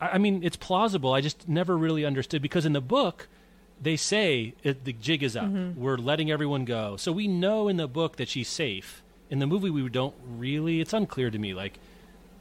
I, 0.00 0.08
I 0.08 0.18
mean, 0.18 0.42
it's 0.42 0.56
plausible. 0.56 1.12
I 1.12 1.20
just 1.20 1.48
never 1.48 1.78
really 1.78 2.04
understood 2.04 2.42
because 2.42 2.66
in 2.66 2.72
the 2.72 2.80
book, 2.80 3.28
they 3.84 3.96
say 3.96 4.54
it, 4.62 4.84
the 4.84 4.92
jig 4.92 5.22
is 5.22 5.36
up. 5.36 5.44
Mm-hmm. 5.44 5.80
We're 5.80 5.96
letting 5.96 6.30
everyone 6.30 6.64
go. 6.64 6.96
So 6.96 7.12
we 7.12 7.28
know 7.28 7.68
in 7.68 7.76
the 7.76 7.86
book 7.88 8.16
that 8.16 8.28
she's 8.28 8.48
safe. 8.48 9.02
In 9.30 9.38
the 9.38 9.46
movie, 9.46 9.70
we 9.70 9.88
don't 9.88 10.14
really. 10.26 10.80
It's 10.80 10.92
unclear 10.92 11.30
to 11.30 11.38
me. 11.38 11.54
Like, 11.54 11.78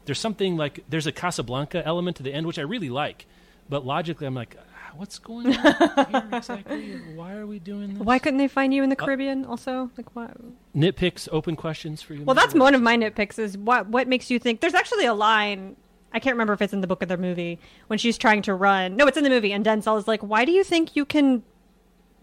there's 0.06 0.20
something 0.20 0.58
like 0.58 0.84
there's 0.90 1.08
a 1.08 1.12
Casablanca 1.12 1.86
element 1.86 2.18
to 2.18 2.24
the 2.24 2.34
end, 2.34 2.46
which 2.48 2.60
I 2.60 2.64
really 2.64 2.90
like. 2.90 3.26
But 3.70 3.86
logically, 3.86 4.28
I'm 4.28 4.36
like, 4.36 4.58
"Ah, 4.60 4.92
what's 4.98 5.18
going 5.20 5.48
on 5.56 6.06
here 6.10 6.24
exactly? 6.34 7.00
Why 7.16 7.36
are 7.36 7.48
we 7.48 7.60
doing 7.60 7.94
this? 7.94 8.04
Why 8.04 8.20
couldn't 8.20 8.38
they 8.40 8.50
find 8.50 8.74
Uh, 8.74 8.76
you 8.76 8.84
in 8.84 8.90
the 8.90 8.96
Caribbean 8.98 9.46
also? 9.46 9.90
Like 9.98 10.14
what? 10.16 10.32
Nitpicks, 10.76 11.30
open 11.32 11.56
questions 11.56 12.02
for 12.02 12.14
you. 12.14 12.24
Well, 12.26 12.36
that's 12.36 12.54
one 12.54 12.76
of 12.76 12.82
my 12.82 12.98
nitpicks 12.98 13.40
is 13.40 13.58
what 13.58 13.88
what 13.88 14.08
makes 14.08 14.30
you 14.30 14.40
think 14.40 14.60
there's 14.60 14.74
actually 14.76 15.06
a 15.06 15.14
line 15.14 15.78
I 16.14 16.20
can't 16.20 16.36
remember 16.36 16.54
if 16.54 16.62
it's 16.62 16.74
in 16.74 16.82
the 16.82 16.88
book 16.88 17.02
or 17.02 17.08
the 17.08 17.18
movie 17.18 17.60
when 17.88 17.98
she's 18.00 18.18
trying 18.18 18.42
to 18.44 18.54
run. 18.54 18.96
No, 18.96 19.08
it's 19.08 19.18
in 19.18 19.24
the 19.24 19.30
movie 19.30 19.52
and 19.54 19.66
Denzel 19.66 19.98
is 19.98 20.08
like, 20.08 20.22
"Why 20.22 20.46
do 20.46 20.52
you 20.52 20.64
think 20.64 20.96
you 20.96 21.06
can 21.06 21.44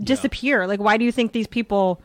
disappear? 0.02 0.66
Like 0.66 0.80
why 0.80 0.96
do 0.96 1.04
you 1.04 1.12
think 1.12 1.32
these 1.32 1.46
people 1.46 2.00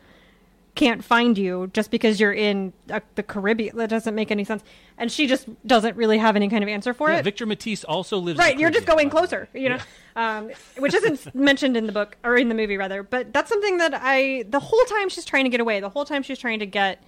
can't 0.74 1.02
find 1.02 1.38
you 1.38 1.70
just 1.72 1.90
because 1.90 2.20
you're 2.20 2.34
in 2.34 2.72
uh, 2.90 3.00
the 3.14 3.22
Caribbean? 3.22 3.76
That 3.76 3.88
doesn't 3.88 4.14
make 4.14 4.30
any 4.30 4.44
sense." 4.44 4.62
And 4.98 5.10
she 5.12 5.26
just 5.26 5.46
doesn't 5.66 5.96
really 5.96 6.18
have 6.18 6.36
any 6.36 6.48
kind 6.48 6.62
of 6.62 6.68
answer 6.68 6.92
for 6.94 7.08
Yeah, 7.10 7.18
it. 7.18 7.22
Victor 7.24 7.46
Mattiece 7.46 7.84
also 7.88 8.18
lives. 8.18 8.38
Right, 8.38 8.56
the 8.56 8.60
you're 8.62 8.70
just 8.70 8.86
going 8.86 9.08
by 9.08 9.14
the 9.14 9.16
way. 9.16 9.20
closer, 9.28 9.48
you 9.54 9.68
know, 9.70 9.78
um, 10.16 10.50
which 10.78 10.94
isn't 10.94 11.34
mentioned 11.34 11.76
in 11.76 11.86
the 11.86 11.92
book 11.92 12.16
or 12.24 12.36
in 12.36 12.48
the 12.48 12.54
movie 12.54 12.76
rather. 12.76 13.02
But 13.02 13.32
that's 13.32 13.48
something 13.48 13.78
that 13.78 13.92
I 13.94 14.44
the 14.48 14.60
whole 14.60 14.84
time 14.84 15.08
she's 15.08 15.24
trying 15.24 15.44
to 15.44 15.50
get 15.50 15.60
away, 15.60 15.80
the 15.80 15.88
whole 15.90 16.04
time 16.04 16.22
she's 16.22 16.38
trying 16.38 16.58
to 16.60 16.66
get 16.66 17.02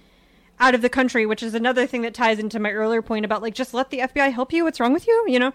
out 0.59 0.75
of 0.75 0.81
the 0.81 0.89
country, 0.89 1.25
which 1.25 1.41
is 1.43 1.53
another 1.53 1.85
thing 1.87 2.01
that 2.01 2.13
ties 2.13 2.39
into 2.39 2.59
my 2.59 2.71
earlier 2.71 3.01
point 3.01 3.25
about 3.25 3.41
like 3.41 3.53
just 3.53 3.73
let 3.73 3.89
the 3.89 3.99
FBI 3.99 4.31
help 4.31 4.51
you. 4.53 4.63
What's 4.63 4.79
wrong 4.79 4.93
with 4.93 5.07
you? 5.07 5.25
You 5.27 5.39
know, 5.39 5.53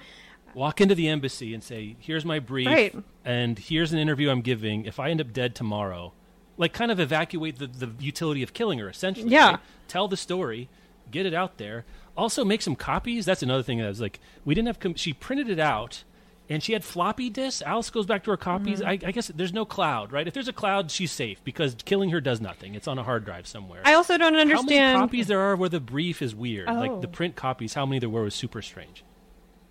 walk 0.55 0.81
into 0.81 0.95
the 0.95 1.09
embassy 1.09 1.53
and 1.55 1.63
say, 1.63 1.97
"Here's 1.99 2.25
my 2.25 2.39
brief, 2.39 2.67
Right. 2.69 2.95
and 3.25 3.59
here's 3.59 3.93
an 3.93 3.99
interview 3.99 4.31
I'm 4.31 4.41
giving. 4.41 4.85
If 4.87 4.99
I 5.01 5.11
end 5.11 5.21
up 5.21 5.33
dead 5.33 5.55
tomorrow, 5.55 6.13
like 6.57 6.73
kind 6.73 6.91
of 6.91 7.01
evacuate 7.01 7.59
the, 7.59 7.67
the 7.67 7.91
utility 8.01 8.43
of 8.43 8.53
killing 8.53 8.79
her. 8.79 8.89
Essentially, 8.89 9.29
Yeah. 9.31 9.51
right? 9.53 9.59
Tell 9.89 10.09
the 10.09 10.17
story, 10.17 10.69
get 11.11 11.27
it 11.27 11.35
out 11.35 11.59
there. 11.59 11.85
Also, 12.17 12.45
make 12.45 12.63
some 12.63 12.77
copies. 12.77 13.25
That's 13.27 13.43
another 13.43 13.63
thing 13.65 13.79
that 13.79 13.89
was 13.89 14.01
like 14.01 14.21
we 14.45 14.55
didn't 14.55 14.69
have. 14.69 14.79
Com- 14.81 14.95
she 14.95 15.13
printed 15.13 15.49
it 15.49 15.59
out. 15.59 16.05
And 16.51 16.63
she 16.63 16.75
had 16.75 16.85
floppy 16.85 17.31
disks. 17.31 17.63
Alice 17.63 17.89
goes 17.89 18.05
back 18.05 18.23
to 18.25 18.31
her 18.31 18.37
copies. 18.37 18.81
Mm-hmm. 18.81 18.89
I, 19.07 19.09
I 19.09 19.13
guess 19.13 19.29
there's 19.29 19.55
no 19.55 19.65
cloud, 19.65 20.13
right? 20.13 20.29
If 20.29 20.35
there's 20.35 20.47
a 20.49 20.53
cloud, 20.53 20.91
she's 20.91 21.11
safe 21.11 21.43
because 21.43 21.75
killing 21.87 22.11
her 22.11 22.21
does 22.21 22.39
nothing. 22.41 22.75
It's 22.75 22.87
on 22.87 22.99
a 22.99 23.03
hard 23.03 23.25
drive 23.25 23.47
somewhere. 23.47 23.81
I 23.85 23.95
also 23.95 24.19
don't 24.19 24.35
How 24.35 24.45
many 24.45 24.53
understand. 24.53 24.99
copies 24.99 25.27
there 25.27 25.41
are 25.41 25.57
where 25.57 25.71
the 25.71 25.81
brief 25.81 26.21
is 26.21 26.35
weird? 26.35 26.67
Like 26.69 27.01
the 27.01 27.07
Oh. 27.09 27.11
print 27.11 27.35
copies, 27.35 27.73
how 27.73 27.87
many 27.87 27.99
there 27.99 28.11
were 28.11 28.23
was 28.25 28.35
super 28.35 28.61
strange. 28.61 29.05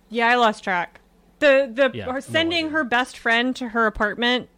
Yeah, 0.08 0.26
I 0.28 0.34
lost 0.34 0.64
track. 0.64 1.00
The 1.38 1.70
the 1.72 1.92
Yeah, 1.96 2.06
her 2.06 2.14
no 2.14 2.20
sending 2.20 2.66
idea. 2.66 2.76
her 2.78 2.84
best 2.84 3.18
friend 3.18 3.54
to 3.56 3.68
her 3.68 3.86
apartment 3.86 4.48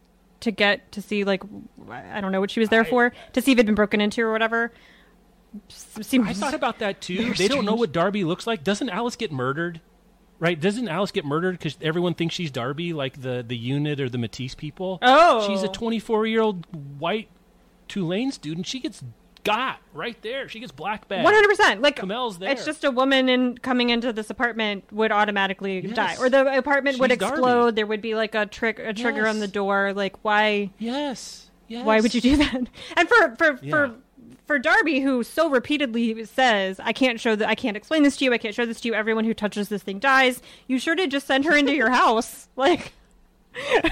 to 0.40 0.50
get 0.50 0.90
to 0.92 1.02
see 1.02 1.22
like 1.24 1.42
I 1.90 2.20
don't 2.22 2.32
know 2.32 2.40
what 2.40 2.50
she 2.50 2.60
was 2.60 2.70
there 2.70 2.84
for 2.84 3.12
to 3.34 3.42
see 3.42 3.52
if 3.52 3.56
it 3.56 3.60
had 3.60 3.66
been 3.66 3.74
broken 3.74 4.00
into 4.00 4.22
or 4.22 4.32
whatever. 4.32 4.72
Seems 5.68 6.28
I 6.28 6.32
thought 6.32 6.54
about 6.54 6.78
that 6.80 7.00
too. 7.00 7.34
They 7.36 7.48
don't 7.48 7.64
know 7.64 7.74
what 7.74 7.92
Darby 7.92 8.24
looks 8.24 8.46
like. 8.46 8.62
Doesn't 8.64 8.88
Alice 8.90 9.16
get 9.16 9.32
murdered? 9.32 9.80
Right? 10.38 10.60
Doesn't 10.60 10.88
Alice 10.88 11.12
get 11.12 11.24
murdered 11.24 11.52
because 11.58 11.78
everyone 11.80 12.14
thinks 12.14 12.34
she's 12.34 12.50
Darby, 12.50 12.92
like 12.92 13.20
the 13.22 13.44
the 13.46 13.56
unit 13.56 14.00
or 14.00 14.08
the 14.08 14.18
Mattiece 14.18 14.56
people? 14.56 14.98
Oh. 15.02 15.46
she's 15.46 15.62
a 15.62 15.68
24 15.68 16.26
year 16.26 16.42
old 16.42 16.66
white 16.98 17.28
Tulane 17.88 18.32
student. 18.32 18.66
She 18.66 18.80
gets 18.80 19.02
got 19.44 19.78
right 19.94 20.20
there. 20.22 20.48
She 20.48 20.58
gets 20.60 20.72
black 20.72 21.06
bag. 21.08 21.22
One 21.24 21.32
hundred 21.32 21.48
percent. 21.48 21.80
Like 21.80 21.96
Khamel's 21.96 22.38
there. 22.38 22.50
it's 22.50 22.64
just 22.64 22.82
a 22.84 22.90
woman 22.90 23.28
in 23.28 23.56
coming 23.58 23.90
into 23.90 24.12
this 24.12 24.28
apartment 24.28 24.84
would 24.92 25.12
automatically 25.12 25.80
Yes. 25.86 25.94
die, 25.94 26.16
or 26.18 26.28
the 26.28 26.58
apartment 26.58 26.98
would 26.98 27.10
She's 27.12 27.18
Darby. 27.18 27.34
explode. 27.34 27.76
There 27.76 27.86
would 27.86 28.02
be 28.02 28.14
like 28.16 28.34
a 28.34 28.44
trick, 28.46 28.78
a 28.80 28.92
trigger 28.92 29.26
on 29.28 29.38
the 29.38 29.46
door. 29.48 29.92
Like 29.94 30.22
why? 30.24 30.70
Yes. 30.78 31.48
Yes. 31.68 31.86
Why 31.86 32.00
would 32.00 32.12
you 32.14 32.20
do 32.20 32.36
that? 32.38 32.54
And 32.96 33.08
for 33.08 33.36
for 33.36 33.58
Yeah. 33.62 33.70
for 33.70 33.94
for 34.46 34.58
Darby, 34.58 35.00
who 35.00 35.22
so 35.22 35.50
repeatedly 35.50 36.24
says, 36.24 36.80
"I 36.82 36.92
can't 36.92 37.20
show 37.20 37.36
that. 37.36 37.48
I 37.48 37.54
can't 37.54 37.76
explain 37.76 38.02
this 38.02 38.16
to 38.18 38.24
you. 38.24 38.32
I 38.32 38.38
can't 38.38 38.54
show 38.54 38.66
this 38.66 38.80
to 38.82 38.88
you. 38.88 38.94
Everyone 38.94 39.24
who 39.24 39.34
touches 39.34 39.68
this 39.68 39.82
thing 39.82 39.98
dies." 39.98 40.40
You 40.66 40.78
sure 40.78 40.94
did 40.94 41.10
just 41.10 41.26
send 41.26 41.44
her 41.44 41.56
into 41.56 41.74
your 41.74 41.90
house, 41.90 42.48
like. 42.56 42.92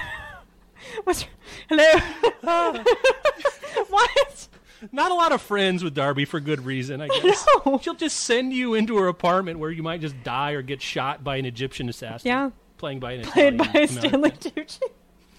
What's 1.04 1.26
hello? 1.68 1.98
what? 3.88 4.48
Not 4.92 5.10
a 5.10 5.14
lot 5.14 5.32
of 5.32 5.40
friends 5.40 5.82
with 5.82 5.94
Darby 5.94 6.24
for 6.24 6.40
good 6.40 6.64
reason, 6.64 7.00
I 7.00 7.08
guess. 7.08 7.46
No. 7.64 7.78
She'll 7.82 7.94
just 7.94 8.20
send 8.20 8.52
you 8.52 8.74
into 8.74 8.96
her 8.98 9.08
apartment 9.08 9.58
where 9.58 9.70
you 9.70 9.82
might 9.82 10.00
just 10.02 10.22
die 10.22 10.52
or 10.52 10.62
get 10.62 10.82
shot 10.82 11.24
by 11.24 11.36
an 11.36 11.46
Egyptian 11.46 11.88
assassin. 11.88 12.28
Yeah. 12.28 12.50
Playing 12.76 13.00
by 13.00 13.12
an 13.12 13.22
Played 13.22 13.54
Italian 13.54 13.72
by 13.72 13.86
Stanley 13.86 14.30
Tucci. 14.30 14.80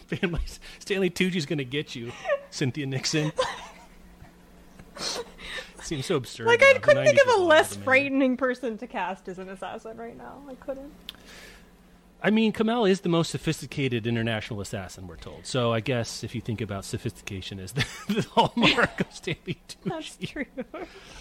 Stanley, 0.08 0.42
Stanley 0.80 1.10
Tucci's 1.10 1.46
going 1.46 1.60
to 1.60 1.66
get 1.66 1.96
you, 1.96 2.12
Cynthia 2.50 2.86
Nixon. 2.86 3.32
Seems 5.82 6.06
so 6.06 6.16
absurd. 6.16 6.48
Like 6.48 6.62
now. 6.62 6.68
I 6.68 6.80
couldn't 6.80 7.06
think 7.06 7.20
of 7.20 7.40
a 7.40 7.42
less 7.44 7.76
frightening 7.76 8.38
person 8.38 8.78
to 8.80 8.88
cast 8.88 9.28
as 9.28 9.40
an 9.40 9.50
assassin 9.50 9.98
right 9.98 10.18
now. 10.18 10.42
I 10.50 10.56
couldn't. 10.56 10.92
I 12.24 12.32
mean, 12.32 12.54
Khamel 12.54 12.90
is 12.90 13.02
the 13.02 13.10
most 13.10 13.30
sophisticated 13.30 14.08
international 14.08 14.60
assassin, 14.60 15.06
we're 15.06 15.18
told. 15.18 15.46
So 15.46 15.72
I 15.72 15.80
guess 15.80 16.24
if 16.24 16.34
you 16.34 16.42
think 16.42 16.60
about 16.60 16.84
sophistication 16.84 17.60
as 17.60 17.72
the, 17.74 17.86
the 18.08 18.22
hallmark 18.24 19.00
of 19.00 19.14
Stanley 19.14 19.60
That's 19.86 20.18
true. 20.26 20.46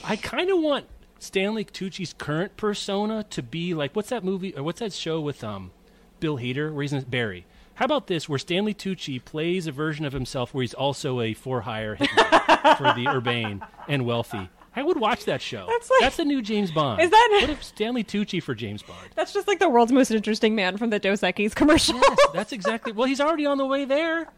I 0.02 0.16
kind 0.16 0.48
of 0.50 0.60
want 0.60 0.86
Stanley 1.18 1.64
Tucci's 1.66 2.14
current 2.14 2.56
persona 2.56 3.24
to 3.30 3.42
be 3.42 3.74
like 3.74 3.94
what's 3.94 4.08
that 4.08 4.24
movie 4.24 4.56
or 4.56 4.62
what's 4.62 4.80
that 4.80 4.92
show 4.92 5.20
with 5.20 5.44
um 5.44 5.72
Bill 6.20 6.38
Hader 6.38 6.72
where 6.72 6.82
he's 6.82 6.92
in 6.94 7.02
Barry. 7.02 7.44
How 7.76 7.84
about 7.86 8.06
this, 8.06 8.28
where 8.28 8.38
Stanley 8.38 8.72
Tucci 8.74 9.24
plays 9.24 9.66
a 9.66 9.72
version 9.72 10.04
of 10.04 10.12
himself 10.12 10.54
where 10.54 10.62
he's 10.62 10.74
also 10.74 11.20
a 11.20 11.34
for 11.34 11.62
hire 11.62 11.96
hitman 11.96 12.76
for 12.78 12.92
the 12.94 13.08
urbane 13.08 13.62
and 13.88 14.06
wealthy? 14.06 14.48
I 14.76 14.82
would 14.82 14.98
watch 14.98 15.24
that 15.26 15.40
show. 15.42 15.66
That's 15.68 15.90
like- 15.90 16.00
That's 16.00 16.16
the 16.16 16.24
new 16.24 16.42
James 16.42 16.70
Bond. 16.72 17.00
Is 17.00 17.10
that- 17.10 17.38
what 17.42 17.50
if 17.50 17.62
Stanley 17.64 18.04
Tucci 18.04 18.42
for 18.42 18.54
James 18.54 18.82
Bond? 18.82 19.08
That's 19.14 19.32
just 19.32 19.46
like 19.48 19.58
the 19.58 19.68
world's 19.68 19.92
most 19.92 20.10
interesting 20.10 20.54
man 20.54 20.76
from 20.76 20.90
the 20.90 20.98
Dos 20.98 21.20
Equis 21.20 21.54
commercial. 21.54 21.96
Yes, 21.96 22.18
that's 22.32 22.52
exactly. 22.52 22.92
Well, 22.92 23.06
he's 23.06 23.20
already 23.20 23.46
on 23.46 23.58
the 23.58 23.66
way 23.66 23.84
there. 23.84 24.28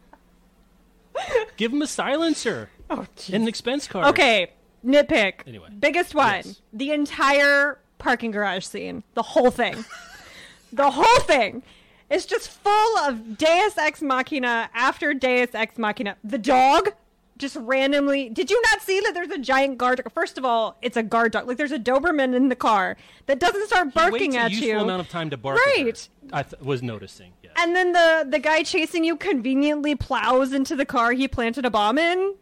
Give 1.57 1.73
him 1.73 1.81
a 1.81 1.87
silencer 1.87 2.69
oh, 2.91 3.05
and 3.27 3.41
an 3.43 3.47
expense 3.47 3.87
card. 3.87 4.07
Okay, 4.07 4.51
nitpick. 4.85 5.41
Anyway. 5.47 5.69
biggest 5.79 6.13
one: 6.13 6.27
Yes. 6.45 6.61
the 6.71 6.91
entire 6.91 7.79
parking 7.97 8.29
garage 8.29 8.63
scene, 8.63 9.03
the 9.15 9.23
whole 9.23 9.49
thing, 9.49 9.83
the 10.71 10.91
whole 10.91 11.19
thing. 11.21 11.63
Is 12.09 12.25
just 12.25 12.49
full 12.49 12.97
of 12.99 13.37
Deus 13.37 13.77
Ex 13.77 14.01
Machina 14.01 14.69
after 14.73 15.13
Deus 15.13 15.53
Ex 15.53 15.77
Machina. 15.77 16.15
The 16.23 16.37
dog 16.37 16.93
just 17.37 17.55
randomly. 17.57 18.29
Did 18.29 18.49
you 18.49 18.61
not 18.71 18.81
see 18.81 18.99
that 19.01 19.13
there's 19.13 19.29
a 19.29 19.37
giant 19.37 19.77
guard? 19.77 19.97
dog? 19.97 20.11
First 20.11 20.37
of 20.37 20.45
all, 20.45 20.77
it's 20.81 20.97
a 20.97 21.03
guard 21.03 21.33
dog. 21.33 21.47
Like 21.47 21.57
there's 21.57 21.71
a 21.71 21.79
Doberman 21.79 22.33
in 22.35 22.49
the 22.49 22.55
car 22.55 22.97
that 23.25 23.39
doesn't 23.39 23.67
start 23.67 23.93
barking 23.93 24.37
at 24.37 24.47
a 24.47 24.49
useful 24.51 24.67
you. 24.67 24.79
amount 24.79 25.01
of 25.01 25.09
time 25.09 25.29
to 25.29 25.37
bark. 25.37 25.57
Right. 25.57 26.07
I 26.33 26.43
th- 26.43 26.61
was 26.61 26.81
noticing. 26.81 27.33
And 27.57 27.75
then 27.75 27.91
the 27.91 28.27
the 28.29 28.39
guy 28.39 28.63
chasing 28.63 29.03
you 29.03 29.15
conveniently 29.15 29.95
plows 29.95 30.53
into 30.53 30.75
the 30.75 30.85
car 30.85 31.11
he 31.11 31.27
planted 31.27 31.65
a 31.65 31.69
bomb 31.69 31.97
in. 31.97 32.35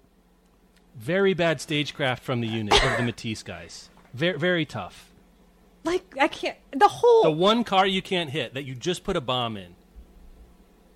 Very 0.96 1.34
bad 1.34 1.60
stagecraft 1.60 2.24
from 2.24 2.42
the 2.42 2.48
unit 2.48 2.74
of 2.74 2.98
the 2.98 3.12
Mattiece 3.12 3.44
guys. 3.44 3.90
Very, 4.14 4.38
very 4.38 4.66
tough. 4.66 5.05
Like 5.86 6.16
I 6.20 6.28
can't. 6.28 6.58
The 6.72 6.88
whole 6.88 7.24
The 7.24 7.32
one 7.32 7.64
car 7.64 7.86
you 7.88 8.02
can't 8.02 8.30
hit 8.30 8.54
that 8.56 8.66
you 8.66 8.76
just 8.76 9.04
put 9.04 9.16
a 9.16 9.22
bomb 9.22 9.56
in. 9.56 9.76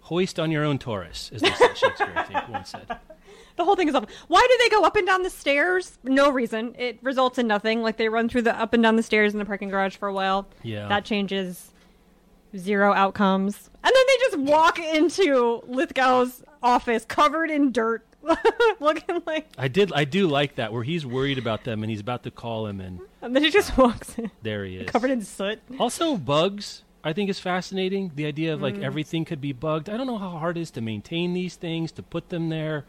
Hoist 0.02 0.40
on 0.40 0.50
your 0.50 0.66
own 0.66 0.80
Taurus, 0.80 1.30
as 1.34 1.42
they 1.42 1.52
said, 1.52 1.78
Shakespeare, 1.78 2.12
I 2.16 2.24
think, 2.24 2.50
once 2.50 2.70
said. 2.70 2.98
The 3.56 3.66
whole 3.66 3.76
thing 3.76 3.90
is 3.90 3.94
awful. 3.94 4.10
Why 4.30 4.48
do 4.50 4.58
they 4.64 4.70
go 4.70 4.86
up 4.86 4.96
and 4.96 5.06
down 5.06 5.22
the 5.24 5.30
stairs? 5.30 5.98
No 6.02 6.30
reason. 6.32 6.76
It 6.80 6.98
results 7.02 7.38
in 7.38 7.46
nothing. 7.46 7.82
Like 7.82 7.98
they 7.98 8.08
run 8.08 8.30
through 8.30 8.44
the 8.44 8.58
up 8.58 8.74
and 8.74 8.82
down 8.82 8.96
the 8.96 9.04
stairs 9.04 9.34
in 9.34 9.40
the 9.40 9.44
parking 9.44 9.68
garage 9.68 9.98
for 9.98 10.08
a 10.08 10.14
while. 10.14 10.48
Yeah. 10.64 10.88
That 10.88 11.04
changes 11.04 11.74
zero 12.56 12.94
outcomes. 12.94 13.70
And 13.84 13.92
then 13.94 14.04
they 14.08 14.18
just 14.18 14.38
walk 14.50 14.80
into 14.80 15.62
Lithgow's 15.68 16.42
office 16.64 17.04
covered 17.04 17.52
in 17.52 17.74
dirt, 17.74 18.06
looking 18.80 19.22
like. 19.26 19.48
I 19.58 19.68
did. 19.68 19.92
I 19.94 20.04
do 20.06 20.28
like 20.28 20.56
that 20.56 20.72
where 20.74 20.84
he's 20.84 21.06
worried 21.06 21.38
about 21.38 21.64
them 21.64 21.84
and 21.84 21.90
he's 21.90 22.00
about 22.02 22.24
to 22.24 22.32
call 22.32 22.68
him, 22.68 22.80
and 22.82 23.00
And 23.22 23.36
then 23.36 23.44
he 23.44 23.50
just 23.50 23.78
walks 23.78 24.18
in 24.18 24.32
there 24.42 24.66
he 24.66 24.78
is. 24.78 24.90
covered 24.90 25.12
in 25.12 25.22
soot. 25.22 25.60
Also, 25.80 26.18
bugs. 26.18 26.84
I 27.02 27.14
think 27.14 27.30
is 27.30 27.40
fascinating. 27.40 28.12
The 28.14 28.26
idea 28.26 28.54
of 28.54 28.62
like 28.62 28.76
Mm. 28.76 28.84
everything 28.84 29.24
could 29.24 29.40
be 29.40 29.54
bugged. 29.54 29.90
I 29.90 29.96
don't 29.96 30.06
know 30.08 30.18
how 30.18 30.32
hard 30.32 30.58
it 30.58 30.62
is 30.62 30.72
to 30.72 30.82
maintain 30.82 31.34
these 31.34 31.56
things, 31.56 31.94
to 31.94 32.04
put 32.04 32.28
them 32.28 32.50
there, 32.50 32.84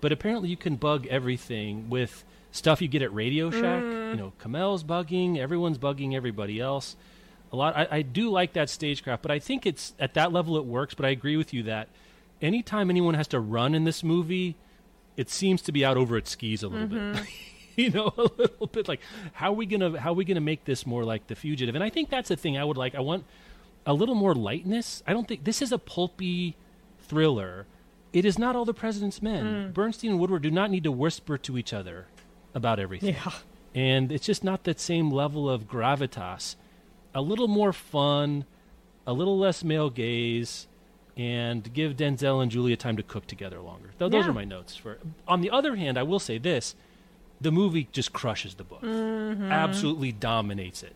but 0.00 0.10
apparently 0.10 0.48
you 0.48 0.56
can 0.56 0.74
bug 0.74 1.06
everything 1.06 1.88
with 1.88 2.24
stuff 2.50 2.82
you 2.82 2.88
get 2.88 3.02
at 3.02 3.14
Radio 3.14 3.50
Shack. 3.52 3.82
Mm. 3.84 4.10
You 4.10 4.16
know, 4.16 4.32
Khamel's 4.40 4.82
bugging, 4.82 5.38
everyone's 5.38 5.78
bugging 5.78 6.12
everybody 6.14 6.58
else. 6.58 6.96
A 7.52 7.56
lot. 7.56 7.76
I, 7.76 7.86
I 7.98 8.02
do 8.02 8.30
like 8.30 8.54
that 8.54 8.68
stagecraft, 8.68 9.22
but 9.22 9.30
I 9.30 9.38
think 9.38 9.64
it's 9.64 9.94
at 10.00 10.14
that 10.14 10.32
level 10.32 10.56
it 10.56 10.64
works. 10.64 10.94
But 10.94 11.06
I 11.06 11.10
agree 11.10 11.36
with 11.36 11.54
you 11.54 11.62
that 11.64 11.88
anytime 12.40 12.90
anyone 12.90 13.14
has 13.14 13.28
to 13.28 13.38
run 13.38 13.74
in 13.76 13.84
this 13.84 14.02
movie, 14.02 14.56
it 15.16 15.28
seems 15.30 15.62
to 15.62 15.72
be 15.72 15.84
out 15.84 15.96
over 15.96 16.16
its 16.16 16.30
skis 16.30 16.62
a 16.62 16.68
little 16.68 16.88
Mm-hmm. 16.88 17.12
bit. 17.14 17.26
you 17.76 17.90
know, 17.90 18.12
a 18.18 18.22
little 18.36 18.66
bit 18.66 18.86
like 18.88 19.00
how 19.32 19.50
are 19.50 19.54
we 19.54 19.66
gonna 19.66 19.98
how 19.98 20.10
are 20.10 20.14
we 20.14 20.24
gonna 20.24 20.40
make 20.40 20.64
this 20.64 20.86
more 20.86 21.04
like 21.04 21.26
the 21.26 21.34
fugitive? 21.34 21.74
And 21.74 21.82
I 21.84 21.88
think 21.90 22.10
that's 22.10 22.28
the 22.28 22.36
thing 22.36 22.56
I 22.58 22.64
would 22.64 22.76
like. 22.76 22.94
I 22.94 23.00
want 23.00 23.24
a 23.86 23.92
little 23.94 24.14
more 24.14 24.34
lightness. 24.34 25.02
I 25.06 25.12
don't 25.12 25.26
think 25.26 25.44
this 25.44 25.60
is 25.62 25.72
a 25.72 25.78
pulpy 25.78 26.56
thriller. 27.00 27.66
It 28.12 28.24
is 28.26 28.38
not 28.38 28.54
all 28.56 28.64
the 28.66 28.74
president's 28.74 29.22
men. 29.22 29.72
Bernstein 29.72 30.10
and 30.12 30.20
Woodward 30.20 30.42
do 30.42 30.50
not 30.50 30.70
need 30.70 30.84
to 30.84 30.92
whisper 30.92 31.38
to 31.38 31.56
each 31.56 31.72
other 31.72 32.06
about 32.54 32.78
everything. 32.78 33.14
Yeah. 33.14 33.32
And 33.74 34.12
it's 34.12 34.26
just 34.26 34.44
not 34.44 34.64
that 34.64 34.78
same 34.78 35.10
level 35.10 35.48
of 35.48 35.66
gravitas. 35.66 36.56
A 37.14 37.22
little 37.22 37.48
more 37.48 37.72
fun, 37.72 38.44
a 39.06 39.14
little 39.14 39.38
less 39.38 39.64
male 39.64 39.88
gaze, 39.88 40.66
and 41.16 41.72
give 41.74 41.96
Denzel 41.96 42.42
and 42.42 42.50
Julia 42.50 42.76
time 42.76 42.96
to 42.96 43.02
cook 43.02 43.26
together 43.26 43.60
longer. 43.60 43.90
Th- 43.98 44.10
those 44.10 44.24
Yeah. 44.24 44.30
are 44.30 44.34
my 44.34 44.44
notes 44.44 44.76
for. 44.76 44.98
On 45.28 45.40
the 45.40 45.50
other 45.50 45.76
hand, 45.76 45.98
I 45.98 46.02
will 46.02 46.18
say 46.18 46.38
this: 46.38 46.74
the 47.40 47.52
movie 47.52 47.88
just 47.92 48.12
crushes 48.12 48.54
the 48.54 48.64
book, 48.64 48.82
mm-hmm. 48.82 49.50
absolutely 49.50 50.12
dominates 50.12 50.82
it. 50.82 50.94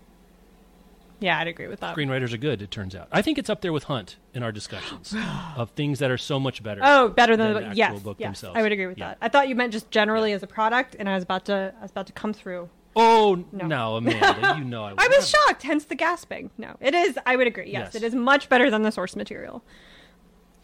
Yeah, 1.19 1.39
I'd 1.39 1.47
agree 1.49 1.67
with 1.67 1.81
that. 1.81 1.97
Screenwriters 1.97 2.35
are 2.35 2.39
good. 2.39 2.61
It 2.61 2.71
turns 2.71 2.95
out. 2.95 3.09
I 3.11 3.23
think 3.23 3.39
it's 3.39 3.49
up 3.49 3.63
there 3.63 3.73
with 3.73 3.85
Hunt 3.85 4.17
in 4.35 4.43
our 4.43 4.53
discussions 4.53 5.15
of 5.57 5.71
things 5.71 5.99
that 6.01 6.11
are 6.11 6.19
so 6.19 6.39
much 6.39 6.63
better. 6.63 6.83
Oh, 6.85 7.09
better 7.09 7.37
than, 7.39 7.55
the 7.55 7.61
yes, 7.75 7.89
actual 7.89 8.01
book 8.01 8.17
yes, 8.21 8.27
themselves. 8.27 8.59
I 8.59 8.63
would 8.63 8.71
agree 8.73 8.87
with 8.87 8.99
Yeah. 8.99 9.09
that. 9.09 9.19
I 9.23 9.29
thought 9.31 9.49
you 9.49 9.55
meant 9.55 9.73
just 9.73 9.91
generally 9.91 10.33
as 10.33 10.43
a 10.43 10.47
product, 10.47 10.95
and 10.99 11.09
I 11.09 11.15
was 11.15 11.23
about 11.23 11.47
to, 11.47 11.73
I 11.79 11.83
was 11.83 11.91
about 11.91 12.07
to 12.09 12.13
come 12.13 12.35
through. 12.35 12.69
Oh 12.95 13.45
No. 13.51 13.67
no, 13.67 13.97
Amanda, 14.01 14.57
you 14.59 14.65
know 14.65 14.85
I. 14.85 14.93
I 14.99 15.09
was 15.09 15.29
shocked, 15.29 15.63
hence 15.63 15.85
the 15.87 15.95
gasping. 15.95 16.51
No, 16.59 16.77
it 16.81 16.95
is. 16.95 17.19
I 17.25 17.37
would 17.37 17.47
agree. 17.47 17.71
Yes, 17.71 17.93
Yes. 17.93 17.95
it 17.95 18.03
is 18.07 18.15
much 18.15 18.49
better 18.51 18.71
than 18.71 18.83
the 18.83 18.93
source 18.93 19.17
material. 19.17 19.63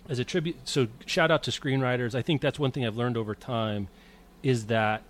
As 0.09 0.19
a 0.19 0.24
tribute 0.24 0.57
so 0.65 0.89
shout 1.07 1.31
out 1.31 1.43
to 1.45 1.51
screenwriters. 1.51 2.15
I 2.15 2.23
think 2.23 2.41
that's 2.41 2.59
one 2.59 2.70
thing 2.73 2.85
i've 2.87 2.97
learned 2.97 3.16
over 3.16 3.35
time 3.35 3.89
is 4.43 4.66
that 4.66 5.03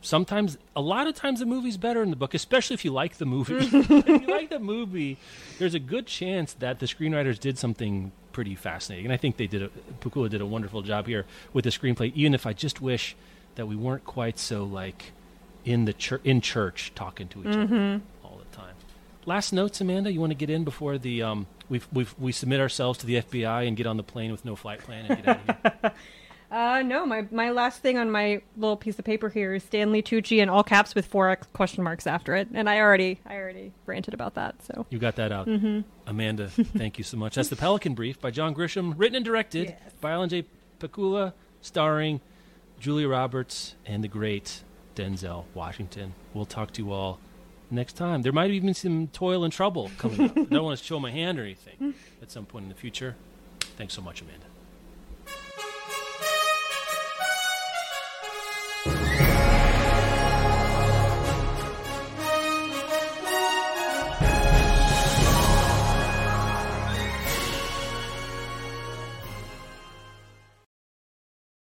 sometimes 0.00 0.58
a 0.74 0.80
lot 0.80 1.06
of 1.06 1.14
times 1.14 1.38
the 1.40 1.46
movie's 1.46 1.76
better 1.76 2.02
in 2.02 2.10
the 2.10 2.16
book 2.16 2.34
especially 2.34 2.74
if 2.74 2.84
you 2.84 2.90
like 2.90 3.18
the 3.18 3.26
movie. 3.26 3.54
If 3.72 4.22
you 4.22 4.26
like 4.26 4.50
the 4.50 4.58
movie 4.58 5.18
there's 5.58 5.74
a 5.74 5.78
good 5.80 6.06
chance 6.06 6.54
that 6.54 6.78
the 6.80 6.86
screenwriters 6.86 7.38
did 7.38 7.58
something 7.58 8.12
pretty 8.32 8.54
fascinating. 8.54 9.06
And 9.06 9.12
i 9.12 9.16
think 9.16 9.36
they 9.36 9.46
did 9.46 9.62
a 9.62 9.70
pakula 10.00 10.28
did 10.30 10.40
a 10.40 10.46
wonderful 10.46 10.82
job 10.82 11.06
here 11.06 11.26
with 11.52 11.64
the 11.64 11.70
screenplay 11.70 12.12
even 12.14 12.34
if 12.34 12.46
i 12.46 12.52
just 12.52 12.80
wish 12.80 13.14
that 13.54 13.66
we 13.66 13.76
weren't 13.76 14.04
quite 14.04 14.38
so 14.38 14.64
like 14.64 15.12
in 15.64 15.84
the 15.84 15.92
church 15.92 16.20
in 16.24 16.40
church 16.40 16.90
talking 16.94 17.28
to 17.28 17.40
each 17.40 17.46
other. 17.48 17.66
The 17.66 17.68
time 17.68 18.02
last 19.26 19.52
notes 19.52 19.80
amanda 19.80 20.10
you 20.12 20.20
want 20.20 20.30
to 20.30 20.34
get 20.36 20.50
in 20.50 20.64
before 20.64 20.98
the 20.98 21.22
um 21.22 21.46
we 21.68 21.80
we 21.92 22.06
we 22.18 22.32
submit 22.32 22.60
ourselves 22.60 22.98
to 22.98 23.06
the 23.06 23.16
fbi 23.22 23.66
and 23.68 23.76
get 23.76 23.86
on 23.86 23.96
the 23.96 24.02
plane 24.02 24.30
with 24.32 24.44
no 24.44 24.56
flight 24.56 24.80
plan 24.80 25.06
and 25.06 25.16
get 25.24 25.28
out 25.28 25.40
of 25.48 25.72
here 25.82 25.92
Uh, 26.52 26.82
no, 26.82 27.06
my 27.06 27.26
my 27.30 27.50
last 27.50 27.80
thing 27.80 27.96
on 27.96 28.10
my 28.10 28.42
little 28.58 28.76
piece 28.76 28.98
of 28.98 29.06
paper 29.06 29.30
here 29.30 29.54
is 29.54 29.62
Stanley 29.62 30.02
Tucci 30.02 30.36
in 30.36 30.50
all 30.50 30.62
caps 30.62 30.94
with 30.94 31.06
four 31.06 31.34
question 31.54 31.82
marks 31.82 32.06
after 32.06 32.34
it, 32.36 32.46
and 32.52 32.68
I 32.68 32.78
already 32.80 33.20
I 33.24 33.36
already 33.36 33.72
ranted 33.86 34.12
about 34.12 34.34
that. 34.34 34.62
So 34.62 34.84
you 34.90 34.98
got 34.98 35.16
that 35.16 35.32
out 35.32 35.46
Mm-hmm. 35.46 35.80
amanda 36.06 36.48
thank 36.76 36.98
you 36.98 37.04
so 37.04 37.16
much 37.16 37.36
that's 37.36 37.48
the 37.48 37.56
pelican 37.56 37.94
brief 37.94 38.20
by 38.20 38.30
john 38.30 38.54
grisham 38.54 38.92
written 38.98 39.16
and 39.16 39.24
directed 39.24 39.68
Yes. 39.70 39.92
by 40.02 40.10
alan 40.10 40.28
j 40.28 40.44
pakula 40.78 41.32
starring 41.62 42.20
julia 42.78 43.08
roberts 43.08 43.74
and 43.86 44.04
the 44.04 44.08
great 44.08 44.62
denzel 44.94 45.44
washington 45.54 46.12
we'll 46.34 46.44
talk 46.44 46.70
to 46.72 46.82
you 46.82 46.92
all 46.92 47.18
next 47.72 47.94
time. 47.94 48.22
There 48.22 48.32
might 48.32 48.50
even 48.50 48.68
be 48.68 48.72
some 48.74 49.08
toil 49.08 49.44
and 49.44 49.52
trouble 49.52 49.90
coming 49.98 50.22
up. 50.22 50.36
I 50.36 50.44
don't 50.44 50.64
want 50.64 50.78
to 50.78 50.84
show 50.84 51.00
my 51.00 51.10
hand 51.10 51.38
or 51.38 51.42
anything 51.42 51.94
at 52.20 52.30
some 52.30 52.46
point 52.46 52.64
in 52.64 52.68
the 52.68 52.74
future. 52.74 53.16
Thanks 53.76 53.94
so 53.94 54.02
much 54.02 54.20
amanda 54.20 54.51